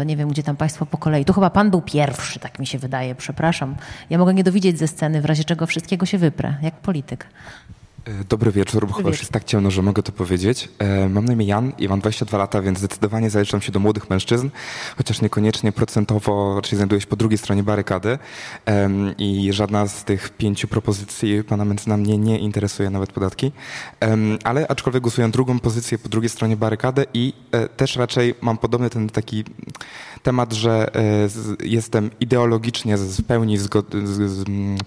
To 0.00 0.04
nie 0.04 0.16
wiem, 0.16 0.28
gdzie 0.28 0.42
tam 0.42 0.56
państwo 0.56 0.86
po 0.86 0.98
kolei. 0.98 1.24
Tu 1.24 1.32
chyba 1.32 1.50
pan 1.50 1.70
był 1.70 1.82
pierwszy, 1.82 2.38
tak 2.38 2.58
mi 2.58 2.66
się 2.66 2.78
wydaje, 2.78 3.14
przepraszam. 3.14 3.74
Ja 4.10 4.18
mogę 4.18 4.34
nie 4.34 4.44
dowidzieć 4.44 4.78
ze 4.78 4.88
sceny, 4.88 5.20
w 5.20 5.24
razie 5.24 5.44
czego 5.44 5.66
wszystkiego 5.66 6.06
się 6.06 6.18
wyprę, 6.18 6.54
jak 6.62 6.74
polityk. 6.74 7.26
E, 8.04 8.24
dobry 8.24 8.52
wieczór, 8.52 8.86
bo 8.86 8.92
chyba 8.92 9.08
już 9.08 9.18
jest 9.18 9.32
tak 9.32 9.44
ciemno, 9.44 9.70
że 9.70 9.82
mogę 9.82 10.02
to 10.02 10.12
powiedzieć. 10.12 10.68
E, 10.78 11.08
mam 11.08 11.24
na 11.24 11.32
imię 11.32 11.46
Jan 11.46 11.72
i 11.78 11.88
mam 11.88 12.00
22 12.00 12.38
lata, 12.38 12.62
więc 12.62 12.78
zdecydowanie 12.78 13.30
zaliczam 13.30 13.60
się 13.60 13.72
do 13.72 13.80
młodych 13.80 14.10
mężczyzn, 14.10 14.48
chociaż 14.96 15.20
niekoniecznie 15.20 15.72
procentowo, 15.72 16.60
czyli 16.62 16.76
znajduję 16.76 17.00
się 17.00 17.06
po 17.06 17.16
drugiej 17.16 17.38
stronie 17.38 17.62
barykady. 17.62 18.18
I 19.18 19.52
żadna 19.52 19.86
z 19.86 20.04
tych 20.04 20.30
pięciu 20.30 20.68
propozycji 20.68 21.44
pana 21.44 21.64
Mencyna 21.64 21.96
mnie 21.96 22.18
nie 22.18 22.38
interesuje, 22.38 22.90
nawet 22.90 23.12
podatki, 23.12 23.52
ale 24.44 24.68
aczkolwiek 24.68 25.02
głosuję 25.02 25.28
drugą 25.28 25.58
pozycję 25.58 25.98
po 25.98 26.08
drugiej 26.08 26.28
stronie 26.28 26.56
barykady 26.56 27.06
i 27.14 27.32
e, 27.52 27.68
też 27.68 27.96
raczej 27.96 28.34
mam 28.40 28.58
podobny 28.58 28.90
ten 28.90 29.08
taki 29.08 29.44
temat, 30.22 30.52
że 30.52 30.90
jestem 31.64 32.10
ideologicznie 32.20 32.96
w 32.96 33.22
pełni 33.22 33.58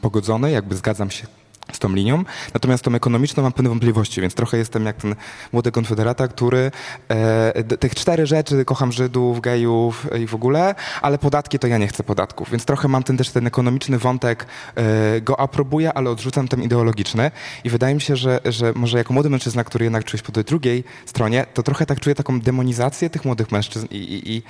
pogodzony, 0.01 0.51
jakby 0.51 0.75
zgadzam 0.75 1.11
się 1.11 1.27
z 1.71 1.79
tą 1.79 1.93
linią. 1.93 2.23
Natomiast 2.53 2.83
tą 2.83 2.95
ekonomiczną 2.95 3.43
mam 3.43 3.51
pewne 3.51 3.69
wątpliwości, 3.69 4.21
więc 4.21 4.33
trochę 4.33 4.57
jestem 4.57 4.85
jak 4.85 4.95
ten 4.95 5.15
młody 5.51 5.71
konfederata, 5.71 6.27
który 6.27 6.71
e, 7.09 7.63
tych 7.63 7.95
cztery 7.95 8.25
rzeczy, 8.25 8.65
kocham 8.65 8.91
Żydów, 8.91 9.41
gejów 9.41 10.07
i 10.19 10.27
w 10.27 10.35
ogóle, 10.35 10.75
ale 11.01 11.17
podatki 11.17 11.59
to 11.59 11.67
ja 11.67 11.77
nie 11.77 11.87
chcę 11.87 12.03
podatków, 12.03 12.51
więc 12.51 12.65
trochę 12.65 12.87
mam 12.87 13.03
ten 13.03 13.17
też 13.17 13.29
ten 13.29 13.47
ekonomiczny 13.47 13.97
wątek, 13.97 14.45
e, 14.75 15.21
go 15.21 15.39
aprobuję, 15.39 15.93
ale 15.93 16.09
odrzucam 16.09 16.47
ten 16.47 16.63
ideologiczny 16.63 17.31
i 17.63 17.69
wydaje 17.69 17.95
mi 17.95 18.01
się, 18.01 18.15
że, 18.15 18.39
że 18.45 18.73
może 18.75 18.97
jako 18.97 19.13
młody 19.13 19.29
mężczyzna, 19.29 19.63
który 19.63 19.85
jednak 19.85 20.03
czuje 20.03 20.17
się 20.17 20.25
po 20.25 20.31
tej 20.31 20.43
drugiej 20.43 20.83
stronie, 21.05 21.45
to 21.53 21.63
trochę 21.63 21.85
tak 21.85 21.99
czuję 21.99 22.15
taką 22.15 22.39
demonizację 22.39 23.09
tych 23.09 23.25
młodych 23.25 23.51
mężczyzn 23.51 23.87
i, 23.91 23.97
i, 23.97 24.37
i 24.37 24.43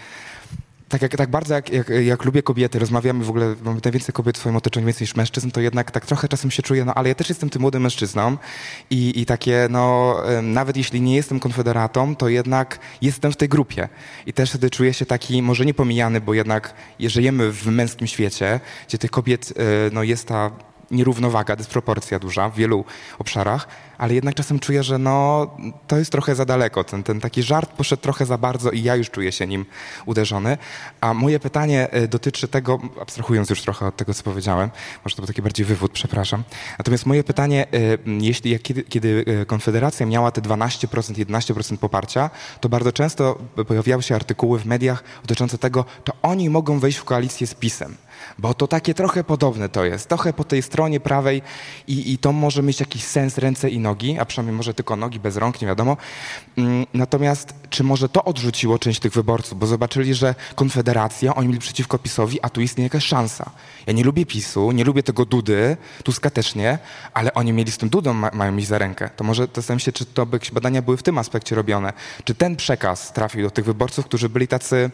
tak, 0.94 1.02
jak, 1.02 1.16
tak 1.16 1.30
bardzo 1.30 1.54
jak, 1.54 1.70
jak, 1.70 1.89
jak, 1.89 2.26
lubię 2.26 2.44
kobiety, 2.44 2.80
rozmawiamy 2.80 3.24
w 3.24 3.30
ogóle, 3.30 3.56
mamy 3.64 3.80
najwięcej 3.84 4.14
kobiet 4.14 4.38
w 4.38 4.39
swoim 4.39 4.56
otoczeniu, 4.56 4.86
więcej 4.86 5.06
niż 5.06 5.16
mężczyzn, 5.16 5.52
to 5.52 5.62
jednak 5.62 5.91
tak 5.91 6.06
trochę 6.06 6.28
czasem 6.28 6.52
się 6.52 6.64
czuję, 6.64 6.86
no 6.86 6.94
ale 6.94 7.10
ja 7.10 7.16
też 7.16 7.30
jestem 7.30 7.50
tym 7.50 7.62
młodym 7.62 7.82
mężczyzną 7.82 8.38
i, 8.89 9.22
i 9.22 9.26
takie, 9.26 9.68
no 9.70 10.16
nawet 10.41 10.78
jeśli 10.78 11.02
nie 11.02 11.16
jestem 11.16 11.39
konfederatą, 11.39 12.16
to 12.16 12.30
jednak 12.30 12.80
jestem 13.02 13.32
w 13.32 13.36
tej 13.36 13.50
grupie. 13.50 13.89
I 14.26 14.34
też 14.34 14.50
wtedy 14.50 14.70
czuję 14.70 14.94
się 14.94 15.06
taki, 15.06 15.41
może 15.41 15.66
nie 15.66 15.74
pomijany, 15.74 16.22
bo 16.22 16.34
jednak 16.34 16.74
żyjemy 17.00 17.52
w 17.52 17.68
męskim 17.68 18.08
świecie, 18.08 18.60
gdzie 18.88 18.98
tych 18.98 19.12
kobiet, 19.12 19.54
e, 19.58 19.64
no 19.91 20.04
jest 20.04 20.28
ta 20.28 20.52
nierównowaga, 20.94 21.56
dysproporcja 21.56 22.20
duża 22.20 22.50
w 22.50 22.56
wielu 22.56 22.86
obszarach, 23.20 23.68
ale 23.98 24.14
jednak 24.14 24.36
czasem 24.36 24.60
czuję, 24.60 24.84
że 24.84 24.98
no, 24.98 25.48
to 25.88 25.98
jest 25.98 26.12
trochę 26.12 26.36
za 26.36 26.46
daleko. 26.46 26.84
Ten, 26.84 27.04
ten 27.04 27.22
taki 27.22 27.44
żart 27.44 27.72
poszedł 27.72 28.02
trochę 28.02 28.26
za 28.26 28.38
bardzo 28.38 28.72
i 28.72 28.84
ja 28.84 28.96
już 28.96 29.10
czuję 29.10 29.32
się 29.32 29.48
nim 29.48 29.66
uderzony. 30.06 30.58
A 31.02 31.14
moje 31.14 31.39
pytanie 31.39 31.91
e, 31.91 32.08
dotyczy 32.08 32.48
tego, 32.48 32.80
abstrahując 33.02 33.50
już 33.50 33.62
trochę 33.62 33.88
od 33.88 33.96
tego, 33.96 34.14
co 34.14 34.24
powiedziałem, 34.24 34.70
może 35.06 35.16
to 35.16 35.22
był 35.22 35.28
taki 35.28 35.41
bardziej 35.41 35.66
wywód, 35.66 35.91
przepraszam. 35.91 36.44
Natomiast 36.78 37.06
moje 37.06 37.24
pytanie, 37.24 37.68
e, 37.74 37.98
jeśli 38.06 38.60
kiedy, 38.60 38.84
kiedy 38.84 39.26
e, 39.41 39.46
Konfederacja 39.46 40.06
miała 40.06 40.32
te 40.32 40.41
12%, 40.41 40.88
11% 40.88 41.78
poparcia, 41.78 42.30
to 42.62 42.70
bardzo 42.70 42.91
często 42.91 43.39
pojawiały 43.68 44.04
się 44.04 44.16
artykuły 44.16 44.60
w 44.60 44.66
mediach 44.66 45.04
dotyczące 45.22 45.58
tego, 45.58 45.86
to 46.04 46.14
oni 46.22 46.50
mogą 46.50 46.80
wejść 46.80 46.98
w 46.98 47.04
koalicję 47.04 47.48
z 47.48 47.54
PiSem 47.54 47.96
bo 48.39 48.53
to 48.53 48.67
takie 48.67 48.93
trochę 48.93 49.23
podobne 49.23 49.69
to 49.69 49.86
jest, 49.86 50.09
trochę 50.09 50.34
po 50.34 50.43
tej 50.43 50.61
stronie 50.61 50.99
prawej 50.99 51.41
i, 51.88 52.13
i 52.13 52.17
to 52.17 52.31
może 52.31 52.63
mieć 52.63 52.79
jakiś 52.79 53.03
sens 53.03 53.38
ręce 53.38 53.69
i 53.69 53.79
nogi, 53.79 54.19
a 54.19 54.25
przynajmniej 54.25 54.57
może 54.57 54.73
tylko 54.73 54.95
nogi 54.95 55.19
bez 55.19 55.38
rąk, 55.38 55.61
nie 55.61 55.67
wiadomo. 55.67 55.97
Mm, 56.57 56.86
natomiast 56.93 57.53
czy 57.69 57.84
może 57.84 58.09
to 58.09 58.23
odrzuciło 58.23 58.79
część 58.79 58.99
tych 58.99 59.13
wyborców, 59.13 59.59
bo 59.59 59.67
zobaczyli, 59.67 60.13
że 60.13 60.36
Konfederacja, 60.55 61.36
oni 61.36 61.47
mieli 61.47 61.59
przeciwko 61.59 61.99
PiSowi, 61.99 62.41
a 62.41 62.49
tu 62.49 62.61
istnieje 62.61 62.86
jakaś 62.86 63.05
szansa. 63.05 63.51
Ja 63.88 63.93
nie 63.93 64.03
lubię 64.03 64.25
PiSu, 64.25 64.71
nie 64.71 64.84
lubię 64.84 65.03
tego 65.03 65.25
Dudy, 65.25 65.77
Tuska 66.03 66.29
też 66.29 66.55
nie, 66.55 66.77
ale 67.13 67.34
oni 67.34 67.53
mieli 67.53 67.71
z 67.71 67.77
tym 67.77 67.89
Dudą, 67.89 68.13
ma, 68.13 68.31
mają 68.34 68.51
mieć 68.51 68.67
za 68.67 68.77
rękę. 68.77 69.09
To 69.15 69.23
może 69.23 69.47
zastanawiam 69.55 69.79
się, 69.79 69.91
czy 69.91 70.05
to 70.05 70.25
by 70.25 70.39
badania 70.53 70.81
były 70.81 70.97
w 70.97 71.03
tym 71.03 71.17
aspekcie 71.17 71.55
robione. 71.55 71.93
Czy 72.23 72.36
ten 72.36 72.55
przekaz 72.55 73.13
trafił 73.13 73.43
do 73.43 73.51
tych 73.51 73.65
wyborców, 73.65 74.05
którzy 74.05 74.29
byli 74.29 74.47
tacy 74.47 74.91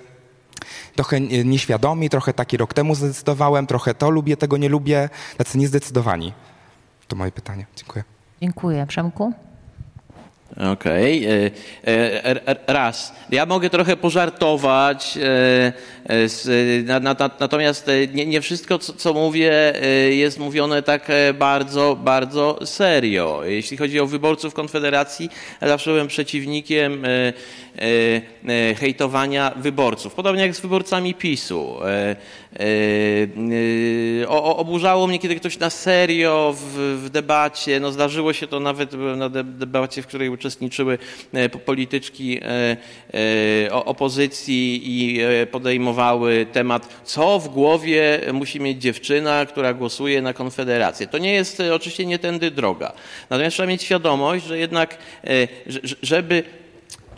trochę 0.95 1.21
nieświadomi, 1.21 2.09
trochę 2.09 2.33
taki 2.33 2.57
rok 2.57 2.73
temu 2.73 2.95
zdecydowałem, 2.95 3.67
trochę 3.67 3.93
to 3.93 4.09
lubię, 4.09 4.37
tego 4.37 4.57
nie 4.57 4.69
lubię, 4.69 5.09
tacy 5.37 5.57
niezdecydowani. 5.57 6.33
To 7.07 7.15
moje 7.15 7.31
pytanie. 7.31 7.65
Dziękuję. 7.75 8.03
Dziękuję. 8.41 8.85
Przemku? 8.87 9.33
Okej. 10.57 11.27
Okay. 11.27 11.51
E, 11.87 12.47
e, 12.47 12.55
raz. 12.67 13.13
Ja 13.29 13.45
mogę 13.45 13.69
trochę 13.69 13.97
pożartować, 13.97 15.17
e, 15.17 15.73
natomiast 17.39 17.87
nie, 18.13 18.41
wszystko, 18.41 18.79
co, 18.79 19.13
mówię, 19.13 19.73
jest 20.09 20.39
mówione 20.39 20.83
tak 20.83 21.07
bardzo, 21.33 21.97
bardzo 22.03 22.59
serio. 22.65 23.41
Jeśli 23.43 23.77
chodzi 23.77 23.99
o 23.99 24.07
wyborców 24.07 24.53
Konfederacji, 24.53 25.29
zawsze 25.61 25.91
byłem 25.91 26.07
przeciwnikiem 26.07 27.03
hejtowania 28.79 29.51
wyborców. 29.55 30.13
Podobnie 30.13 30.41
jak 30.41 30.55
z 30.55 30.59
wyborcami 30.59 31.13
PiSu. 31.13 31.75
O, 34.27 34.57
oburzało 34.57 35.07
mnie, 35.07 35.19
kiedy 35.19 35.35
ktoś 35.35 35.59
na 35.59 35.69
serio 35.69 36.55
w, 36.57 37.01
w 37.05 37.09
debacie, 37.09 37.79
no 37.79 37.91
zdarzyło 37.91 38.33
się 38.33 38.47
to 38.47 38.59
nawet 38.59 38.93
na 39.17 39.29
debacie, 39.29 40.01
w 40.01 40.07
której 40.07 40.29
uczestniczyły 40.29 40.97
e, 41.33 41.49
polityczki 41.49 42.39
e, 42.41 42.77
e, 43.65 43.73
opozycji 43.73 44.81
i 44.83 45.19
podejmowały 45.51 46.45
temat, 46.51 47.01
co 47.03 47.39
w 47.39 47.49
głowie 47.49 48.19
musi 48.33 48.59
mieć 48.59 48.81
dziewczyna, 48.81 49.45
która 49.45 49.73
głosuje 49.73 50.21
na 50.21 50.33
Konfederację. 50.33 51.07
To 51.07 51.17
nie 51.17 51.33
jest 51.33 51.59
oczywiście 51.73 52.05
nie 52.05 52.19
tędy 52.19 52.51
droga. 52.51 52.93
Natomiast 53.29 53.55
trzeba 53.55 53.67
mieć 53.67 53.83
świadomość, 53.83 54.45
że 54.45 54.57
jednak, 54.57 54.97
żeby 56.01 56.43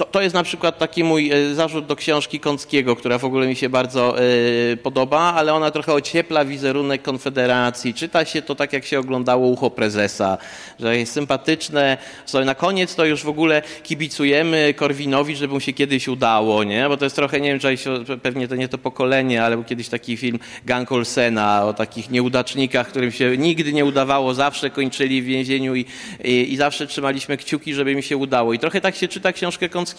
to, 0.02 0.06
to 0.06 0.22
jest 0.22 0.36
na 0.36 0.44
przykład 0.44 0.78
taki 0.78 1.04
mój 1.04 1.32
e, 1.32 1.56
zarzut 1.56 1.86
do 1.86 1.96
książki 1.96 2.40
Kąckiego, 2.40 2.96
która 2.96 3.18
w 3.18 3.26
ogóle 3.26 3.48
mi 3.48 3.56
się 3.56 3.70
bardzo 3.70 4.22
y, 4.22 4.78
podoba, 4.84 5.20
ale 5.20 5.54
ona 5.54 5.72
trochę 5.72 5.94
ociepla 5.94 6.46
wizerunek 6.46 7.02
Konfederacji. 7.02 7.94
Czyta 7.94 8.26
się 8.26 8.42
to 8.42 8.56
tak, 8.56 8.74
jak 8.74 8.86
się 8.86 9.00
oglądało 9.00 9.48
ucho 9.48 9.70
prezesa, 9.70 10.38
że 10.80 10.98
jest 10.98 11.14
sympatyczne. 11.14 11.98
Na 12.46 12.56
koniec 12.56 12.96
to 12.96 13.06
już 13.06 13.24
w 13.24 13.30
ogóle 13.30 13.62
kibicujemy 13.84 14.74
Korwinowi, 14.74 15.36
żeby 15.36 15.54
mu 15.54 15.60
się 15.60 15.74
kiedyś 15.74 16.08
udało, 16.08 16.64
nie? 16.64 16.90
Bo 16.90 16.98
to 16.98 17.06
jest 17.06 17.16
trochę, 17.16 17.42
nie 17.42 17.60
wiem, 17.60 17.76
pewnie 18.22 18.48
to 18.48 18.56
nie 18.56 18.68
to 18.68 18.78
pokolenie, 18.78 19.44
ale 19.44 19.56
był 19.56 19.66
kiedyś 19.66 19.90
taki 19.90 20.18
film 20.18 20.40
Gang 20.66 20.92
Olsena 20.92 21.66
o 21.66 21.74
takich 21.74 22.10
nieudacznikach, 22.10 22.88
którym 22.88 23.12
się 23.12 23.38
nigdy 23.38 23.74
nie 23.74 23.86
udawało, 23.86 24.34
zawsze 24.34 24.70
kończyli 24.70 25.22
w 25.22 25.26
więzieniu 25.26 25.76
i, 25.76 25.86
i, 26.24 26.54
i 26.54 26.58
zawsze 26.58 26.88
trzymaliśmy 26.88 27.38
kciuki, 27.38 27.74
żeby 27.74 27.96
mi 27.96 28.04
się 28.04 28.18
udało. 28.18 28.54
I 28.54 28.60
trochę 28.60 28.82
tak 28.82 28.96
się 28.96 29.08
czyta 29.08 29.34
książkę 29.34 29.70
Kąckiego, 29.70 29.91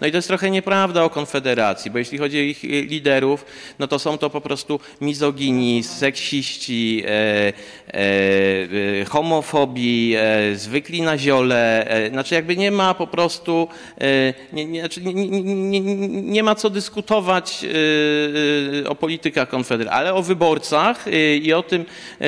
no 0.00 0.06
i 0.06 0.10
to 0.10 0.18
jest 0.18 0.28
trochę 0.28 0.50
nieprawda 0.50 1.04
o 1.04 1.10
Konfederacji, 1.10 1.90
bo 1.90 1.98
jeśli 1.98 2.18
chodzi 2.18 2.38
o 2.38 2.42
ich 2.42 2.62
liderów, 2.62 3.44
no 3.78 3.86
to 3.86 3.98
są 3.98 4.18
to 4.18 4.30
po 4.30 4.40
prostu 4.40 4.80
mizogini, 5.00 5.82
seksiści, 5.82 7.02
e, 7.06 7.08
e, 7.08 7.52
e, 9.00 9.04
homofobii, 9.04 10.14
e, 10.16 10.54
zwykli 10.54 11.02
na 11.02 11.18
ziole. 11.18 11.88
E, 11.90 12.10
znaczy 12.10 12.34
jakby 12.34 12.56
nie 12.56 12.70
ma 12.70 12.94
po 12.94 13.06
prostu, 13.06 13.68
e, 14.00 14.34
nie, 14.52 14.64
nie, 14.66 14.80
znaczy 14.80 15.00
nie, 15.02 15.14
nie, 15.14 15.80
nie, 16.22 16.42
ma 16.42 16.54
co 16.54 16.70
dyskutować 16.70 17.64
o 18.88 18.94
politykach 18.94 19.48
Konfederacji, 19.48 19.98
ale 19.98 20.14
o 20.14 20.22
wyborcach 20.22 21.04
i 21.42 21.52
o 21.52 21.62
tym, 21.62 21.84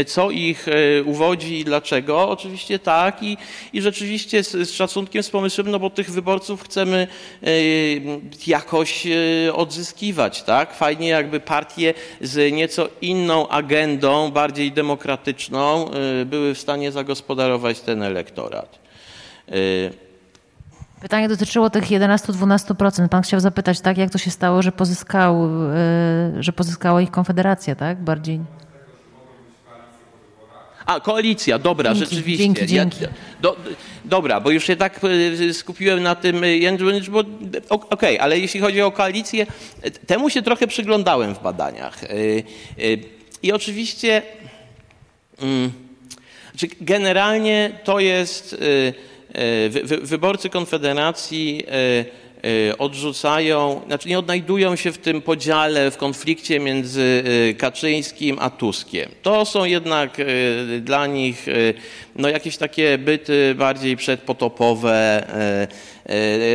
co 0.07 0.31
ich 0.31 0.67
uwodzi 1.05 1.59
i 1.59 1.65
dlaczego, 1.65 2.29
oczywiście 2.29 2.79
tak 2.79 3.23
i, 3.23 3.37
i 3.73 3.83
rzeczywiście 3.83 4.45
z, 4.45 4.51
z 4.51 4.73
szacunkiem, 4.73 5.23
z 5.23 5.31
pomysłem, 5.31 5.71
no 5.71 5.79
bo 5.79 5.91
tych 5.91 6.11
wyborców 6.11 6.63
chcemy 6.63 6.88
jakoś 8.47 9.07
odzyskiwać, 9.53 10.43
tak? 10.43 10.75
Fajnie 10.75 11.09
jakby 11.09 11.41
partie 11.41 11.95
z 12.21 12.53
nieco 12.53 12.89
inną 13.01 13.49
agendą, 13.49 14.31
bardziej 14.31 14.73
demokratyczną, 14.73 15.91
y, 16.23 16.27
były 16.27 16.55
w 16.55 16.59
stanie 16.59 16.93
zagospodarować 16.93 17.81
ten 17.81 18.03
elektorat. 18.03 18.79
Pytanie 21.01 21.29
dotyczyło 21.29 21.71
tych 21.71 21.85
11-12%. 21.85 23.09
Pan 23.09 23.23
chciał 23.23 23.41
zapytać, 23.41 23.81
tak, 23.81 23.99
jak 23.99 24.11
to 24.11 24.19
się 24.19 24.31
stało, 24.31 24.63
że, 24.63 24.73
pozyskał, 24.73 25.49
że 26.41 26.53
pozyskała 26.53 27.01
ich 27.03 27.11
Konfederacja, 27.11 27.75
tak? 27.75 28.03
Bardziej. 28.03 28.41
A, 30.89 31.01
koalicja, 31.01 31.59
dobra, 31.59 31.95
dzięki, 31.95 32.11
rzeczywiście. 32.11 32.45
Dzięki, 32.45 32.67
dzięki. 32.67 33.03
Ja, 33.03 33.09
do, 33.41 33.57
dobra, 34.05 34.41
bo 34.41 34.51
już 34.51 34.65
się 34.65 34.77
tak 34.77 35.01
skupiłem 35.53 36.03
na 36.03 36.15
tym, 36.15 36.45
bo 37.11 37.19
okej, 37.19 37.85
okay, 37.91 38.21
ale 38.21 38.39
jeśli 38.39 38.61
chodzi 38.61 38.83
o 38.83 38.91
koalicję, 38.91 39.47
temu 40.07 40.31
się 40.31 40.43
trochę 40.43 40.67
przyglądałem 40.67 41.35
w 41.35 41.43
badaniach. 41.43 42.01
I 43.43 43.53
oczywiście 43.53 44.23
mm, 45.43 45.73
znaczy 46.51 46.77
generalnie 46.81 47.79
to 47.85 48.01
jest 48.01 48.57
wyborcy 50.03 50.51
Konfederacji 50.51 51.65
odrzucają, 52.79 53.81
znaczy 53.87 54.09
nie 54.09 54.19
odnajdują 54.19 54.77
się 54.77 54.93
w 54.93 54.99
tym 54.99 55.23
podziale, 55.23 55.91
w 55.91 55.97
konflikcie 55.97 56.61
między 56.61 57.25
y, 57.51 57.55
Kaczyńskim 57.55 58.37
a 58.41 58.51
Tuskiem. 58.51 59.09
To 59.23 59.45
są 59.45 59.65
jednak 59.65 60.19
y, 60.19 60.81
dla 60.81 61.07
nich 61.07 61.47
no, 62.17 62.29
jakieś 62.29 62.57
takie 62.57 62.99
byty 62.99 63.55
bardziej 63.55 63.97
przedpotopowe. 63.97 65.27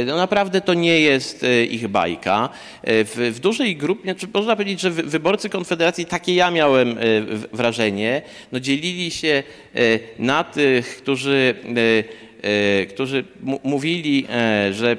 No 0.05 0.18
naprawdę 0.18 0.61
to 0.61 0.73
nie 0.73 0.99
jest 0.99 1.45
ich 1.69 1.88
bajka. 1.88 2.49
W, 2.84 3.31
w 3.35 3.39
dużej 3.39 3.76
grupie, 3.76 4.15
można 4.34 4.55
powiedzieć, 4.55 4.80
że 4.80 4.89
wyborcy 4.91 5.49
Konfederacji, 5.49 6.05
takie 6.05 6.35
ja 6.35 6.51
miałem 6.51 6.97
wrażenie, 7.51 8.22
no 8.51 8.60
dzielili 8.60 9.11
się 9.11 9.43
na 10.19 10.43
tych, 10.43 10.97
którzy, 10.97 11.55
którzy 12.89 13.26
mówili, 13.64 14.27
że 14.72 14.97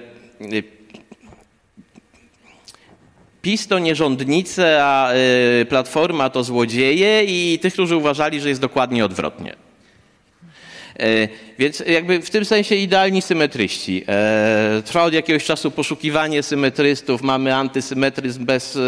PiS 3.42 3.66
to 3.66 3.78
nierządnice, 3.78 4.84
a 4.84 5.12
y, 5.60 5.64
Platforma 5.64 6.30
to 6.30 6.44
złodzieje 6.44 7.24
i 7.24 7.58
tych, 7.58 7.72
którzy 7.72 7.96
uważali, 7.96 8.40
że 8.40 8.48
jest 8.48 8.60
dokładnie 8.60 9.04
odwrotnie. 9.04 9.56
E, 11.00 11.28
więc 11.58 11.82
jakby 11.86 12.22
w 12.22 12.30
tym 12.30 12.44
sensie 12.44 12.74
idealni 12.74 13.22
symetryści. 13.22 14.04
E, 14.08 14.82
trwa 14.84 15.04
od 15.04 15.12
jakiegoś 15.12 15.44
czasu 15.44 15.70
poszukiwanie 15.70 16.42
symetrystów. 16.42 17.22
Mamy 17.22 17.54
antysymetryzm 17.54 18.44
bez 18.44 18.78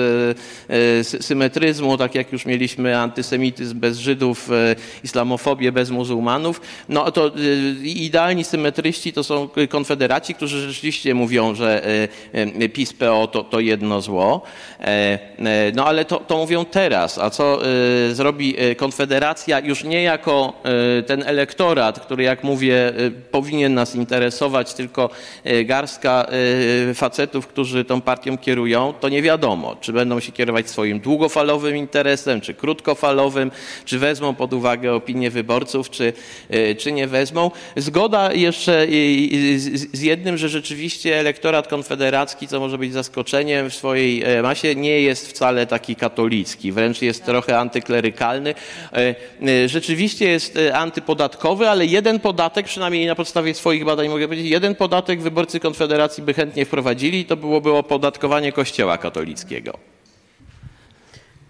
e, 0.68 1.04
symetryzmu, 1.04 1.96
tak 1.96 2.14
jak 2.14 2.32
już 2.32 2.46
mieliśmy 2.46 2.98
antysemityzm 2.98 3.80
bez 3.80 3.98
Żydów, 3.98 4.48
islamofobię 5.04 5.72
bez 5.72 5.90
muzułmanów. 5.90 6.60
No 6.88 7.10
to 7.10 7.32
idealni 7.82 8.44
symetryści 8.44 9.12
to 9.12 9.24
są 9.24 9.48
konfederaci, 9.68 10.34
którzy 10.34 10.68
rzeczywiście 10.68 11.14
mówią, 11.14 11.54
że 11.54 11.82
PiS-PO 12.72 13.26
to, 13.26 13.44
to 13.44 13.60
jedno 13.60 14.00
zło. 14.00 14.42
No 15.74 15.86
ale 15.86 16.04
to, 16.04 16.16
to 16.16 16.36
mówią 16.36 16.64
teraz. 16.64 17.18
A 17.18 17.30
co 17.30 17.58
zrobi 18.12 18.54
Konfederacja 18.76 19.60
już 19.60 19.84
nie 19.84 20.02
jako 20.02 20.62
ten 21.06 21.22
elektorat, 21.26 21.95
który 22.00 22.22
jak 22.22 22.44
mówię, 22.44 22.92
y, 23.00 23.10
powinien 23.10 23.74
nas 23.74 23.94
interesować 23.94 24.74
tylko 24.74 25.10
y, 25.46 25.64
garstka 25.64 26.26
y, 26.90 26.94
facetów, 26.94 27.46
którzy 27.46 27.84
tą 27.84 28.00
partią 28.00 28.38
kierują, 28.38 28.94
to 29.00 29.08
nie 29.08 29.22
wiadomo, 29.22 29.76
czy 29.80 29.92
będą 29.92 30.20
się 30.20 30.32
kierować 30.32 30.70
swoim 30.70 31.00
długofalowym 31.00 31.76
interesem, 31.76 32.40
czy 32.40 32.54
krótkofalowym, 32.54 33.50
czy 33.84 33.98
wezmą 33.98 34.34
pod 34.34 34.52
uwagę 34.52 34.94
opinię 34.94 35.30
wyborców, 35.30 35.90
czy, 35.90 36.12
czy 36.78 36.92
nie 36.92 37.06
wezmą. 37.06 37.50
Zgoda 37.76 38.32
jeszcze 38.32 38.86
z 39.92 40.00
jednym, 40.00 40.38
że 40.38 40.48
rzeczywiście 40.48 41.20
elektorat 41.20 41.68
konfederacki, 41.68 42.48
co 42.48 42.60
może 42.60 42.78
być 42.78 42.92
zaskoczeniem 42.92 43.70
w 43.70 43.74
swojej 43.74 44.24
masie, 44.42 44.74
nie 44.74 45.00
jest 45.00 45.28
wcale 45.28 45.66
taki 45.66 45.96
katolicki, 45.96 46.72
wręcz 46.72 47.02
jest 47.02 47.24
trochę 47.24 47.58
antyklerykalny. 47.58 48.54
Rzeczywiście 49.66 50.28
jest 50.28 50.58
antypodatkowy, 50.74 51.68
ale 51.68 51.85
jeden 51.86 52.20
podatek 52.20 52.66
przynajmniej 52.66 53.06
na 53.06 53.14
podstawie 53.14 53.54
swoich 53.54 53.84
badań 53.84 54.08
mogę 54.08 54.28
powiedzieć, 54.28 54.50
jeden 54.50 54.74
podatek 54.74 55.20
wyborcy 55.20 55.60
Konfederacji 55.60 56.22
by 56.22 56.34
chętnie 56.34 56.64
wprowadzili, 56.64 57.24
to 57.24 57.36
byłoby 57.36 57.72
opodatkowanie 57.72 58.52
Kościoła 58.52 58.98
katolickiego. 58.98 59.95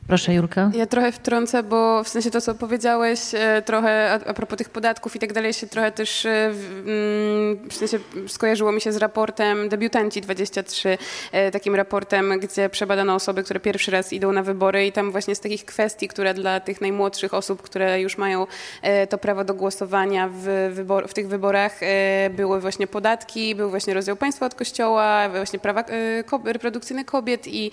Proszę, 0.09 0.35
Jurka. 0.35 0.70
Ja 0.74 0.87
trochę 0.87 1.12
wtrącę, 1.12 1.62
bo 1.62 2.05
w 2.05 2.09
sensie 2.09 2.31
to, 2.31 2.41
co 2.41 2.55
powiedziałeś, 2.55 3.20
e, 3.35 3.62
trochę 3.62 4.12
a, 4.27 4.35
propos 4.35 4.59
tych 4.59 4.70
podatków 4.70 5.16
i 5.16 5.19
tak 5.19 5.33
dalej, 5.33 5.53
się 5.53 5.66
trochę 5.66 5.93
też 5.93 6.27
e, 6.27 6.31
mm, 6.31 7.69
w 7.70 7.74
sensie 7.74 7.99
skojarzyło 8.28 8.73
mi 8.73 8.81
się 8.81 8.93
z 8.93 8.97
raportem 8.97 9.69
Debiutanci 9.69 10.20
23, 10.20 10.99
e, 11.33 11.51
takim 11.51 11.74
raportem, 11.74 12.41
gdzie 12.41 12.69
przebadano 12.69 13.15
osoby, 13.15 13.43
które 13.43 13.61
pierwszy 13.61 13.91
raz 13.91 14.12
idą 14.12 14.33
na 14.33 14.43
wybory 14.43 14.87
i 14.87 14.93
tam 14.93 15.12
właśnie 15.12 15.35
z 15.35 15.41
takich 15.41 15.65
kwestii, 15.65 16.09
które 16.09 16.35
dla 16.35 16.61
tych 16.61 16.81
najmłodszych 16.81 17.35
osób, 17.35 17.62
które 17.62 18.01
już 18.01 18.19
mają 18.19 18.47
to 19.09 19.19
prawo 19.19 19.45
do 19.45 19.55
głosowania 19.55 20.28
w, 20.28 20.70
wybor 20.73 21.09
w 21.09 21.15
tych 21.15 21.28
wyborach, 21.28 21.81
były 22.31 22.61
właśnie 22.61 22.87
podatki, 22.87 23.55
był 23.55 23.70
właśnie 23.70 23.95
rozdział 23.95 24.16
państwa 24.16 24.47
od 24.47 24.55
kościoła, 24.55 25.28
właśnie 25.28 25.59
prawa 25.59 25.85
reprodukcyjne 26.45 27.05
kobiet 27.05 27.47
i 27.47 27.70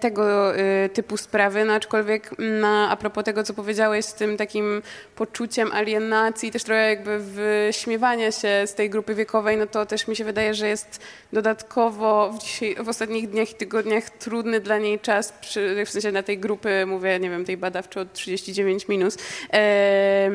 tego 0.00 0.52
typu 0.92 1.16
sprawy 1.16 1.64
no 1.70 1.76
aczkolwiek 1.76 2.30
na, 2.38 2.90
a 2.90 2.96
propos 2.96 3.24
tego, 3.24 3.42
co 3.42 3.54
powiedziałeś 3.54 4.04
z 4.04 4.14
tym 4.14 4.36
takim 4.36 4.82
poczuciem 5.16 5.72
alienacji, 5.72 6.50
też 6.50 6.64
trochę 6.64 6.88
jakby 6.88 7.18
wyśmiewania 7.18 8.32
się 8.32 8.66
z 8.66 8.74
tej 8.74 8.90
grupy 8.90 9.14
wiekowej, 9.14 9.56
no 9.56 9.66
to 9.66 9.86
też 9.86 10.08
mi 10.08 10.16
się 10.16 10.24
wydaje, 10.24 10.54
że 10.54 10.68
jest 10.68 11.00
dodatkowo 11.32 12.32
w, 12.32 12.38
dzisiaj, 12.38 12.76
w 12.80 12.88
ostatnich 12.88 13.30
dniach 13.30 13.50
i 13.50 13.54
tygodniach 13.54 14.10
trudny 14.10 14.60
dla 14.60 14.78
niej 14.78 14.98
czas, 14.98 15.32
przy, 15.40 15.84
w 15.86 15.90
sensie 15.90 16.12
na 16.12 16.22
tej 16.22 16.38
grupy, 16.38 16.86
mówię, 16.86 17.18
nie 17.20 17.30
wiem, 17.30 17.44
tej 17.44 17.56
badawczej 17.56 18.02
od 18.02 18.12
39 18.12 18.88
minus, 18.88 19.18
e, 19.52 20.30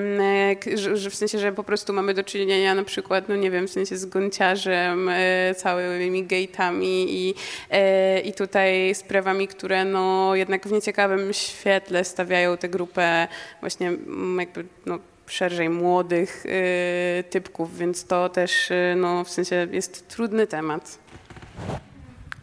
że, 0.76 0.98
że, 0.98 1.10
w 1.10 1.16
sensie, 1.16 1.40
że 1.40 1.52
po 1.52 1.64
prostu 1.64 1.94
mamy 1.94 2.14
do 2.14 2.24
czynienia 2.24 2.76
na 2.76 2.84
przykład, 2.84 3.30
no 3.30 3.36
nie 3.36 3.52
wiem, 3.52 3.68
w 3.68 3.72
sensie 3.72 3.98
z 3.98 4.06
gąciarzem, 4.06 5.10
e, 5.10 5.56
całymi 5.56 6.26
gate'ami 6.26 7.06
i, 7.07 7.34
e, 7.72 8.20
i 8.20 8.34
tutaj 8.34 8.95
sprawami, 8.95 9.48
które 9.48 9.86
no 9.86 10.36
jednak 10.36 10.68
w 10.68 10.72
nieciekawym 10.72 11.25
świetle 11.34 12.04
stawiają 12.04 12.58
tę 12.58 12.70
grupę 12.70 13.28
właśnie 13.62 13.88
mm, 13.88 14.40
jakby 14.40 14.66
no, 14.86 15.00
szerzej 15.28 15.70
młodych 15.70 16.46
y, 16.46 17.24
typków, 17.30 17.78
więc 17.78 18.06
to 18.06 18.30
też 18.30 18.72
y, 18.72 18.94
no, 18.98 19.24
w 19.24 19.30
sensie 19.30 19.68
jest 19.72 20.08
trudny 20.08 20.48
temat. 20.48 21.00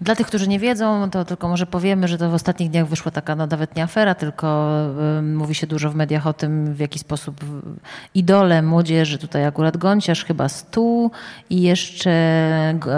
Dla 0.02 0.16
tych, 0.16 0.26
którzy 0.26 0.48
nie 0.48 0.58
wiedzą, 0.58 1.10
to 1.10 1.24
tylko 1.24 1.48
może 1.48 1.66
powiemy, 1.66 2.08
że 2.08 2.18
to 2.18 2.30
w 2.30 2.34
ostatnich 2.34 2.70
dniach 2.70 2.86
wyszła 2.86 3.10
taka 3.10 3.36
no, 3.36 3.46
nawet 3.46 3.76
nie 3.76 3.82
afera, 3.82 4.14
tylko 4.14 4.68
y, 5.18 5.22
mówi 5.22 5.54
się 5.54 5.66
dużo 5.66 5.90
w 5.90 5.94
mediach 5.94 6.26
o 6.26 6.32
tym, 6.32 6.74
w 6.74 6.78
jaki 6.78 6.98
sposób 6.98 7.44
idole 8.14 8.62
młodzieży, 8.62 9.18
tutaj 9.18 9.46
akurat 9.46 9.76
Gonciarz, 9.76 10.24
chyba 10.24 10.48
Stu 10.48 11.10
i 11.50 11.62
jeszcze 11.62 12.12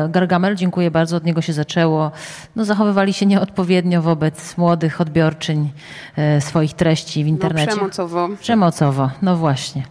Gargamel, 0.09 0.57
dziękuję 0.57 0.91
bardzo, 0.91 1.17
od 1.17 1.25
niego 1.25 1.43
się 1.43 1.53
zaczęło, 1.53 2.11
no, 2.57 2.65
zachowywali 2.65 3.13
się 3.13 3.27
nieodpowiednio 3.27 4.03
wobec 4.03 4.59
młodych 4.59 5.01
odbiorczyń 5.01 5.71
y, 6.39 6.41
swoich 6.41 6.75
treści 6.75 7.25
w 7.25 7.27
internecie. 7.27 7.71
No, 7.71 7.77
przemocowo. 7.77 8.29
Przemocowo, 8.41 9.11
no 9.23 9.37
właśnie. 9.37 9.83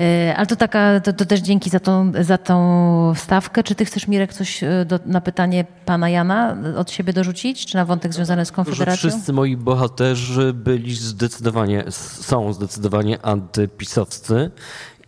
E, 0.00 0.34
ale 0.36 0.46
to, 0.46 0.56
taka, 0.56 1.00
to, 1.00 1.12
to, 1.12 1.24
też 1.24 1.40
dzięki 1.40 1.70
za 1.70 1.80
tą, 1.80 2.12
za 2.20 2.38
tą 2.38 3.12
wstawkę. 3.14 3.62
Czy 3.62 3.74
ty 3.74 3.84
chcesz, 3.84 4.08
Mirek, 4.08 4.32
coś 4.32 4.62
e, 4.62 4.84
do, 4.84 4.98
na 5.06 5.20
pytanie 5.20 5.64
pana 5.84 6.08
Jana 6.08 6.56
od 6.76 6.90
siebie 6.90 7.12
dorzucić? 7.12 7.66
Czy 7.66 7.76
na 7.76 7.84
wątek 7.84 8.14
związany 8.14 8.44
z 8.44 8.52
Konfederacją? 8.52 9.10
Że 9.10 9.10
wszyscy 9.10 9.32
moi 9.32 9.56
bohaterzy 9.56 10.52
byli 10.52 10.94
zdecydowanie, 10.94 11.84
są 11.90 12.52
zdecydowanie 12.52 13.18
antypisowscy 13.22 14.50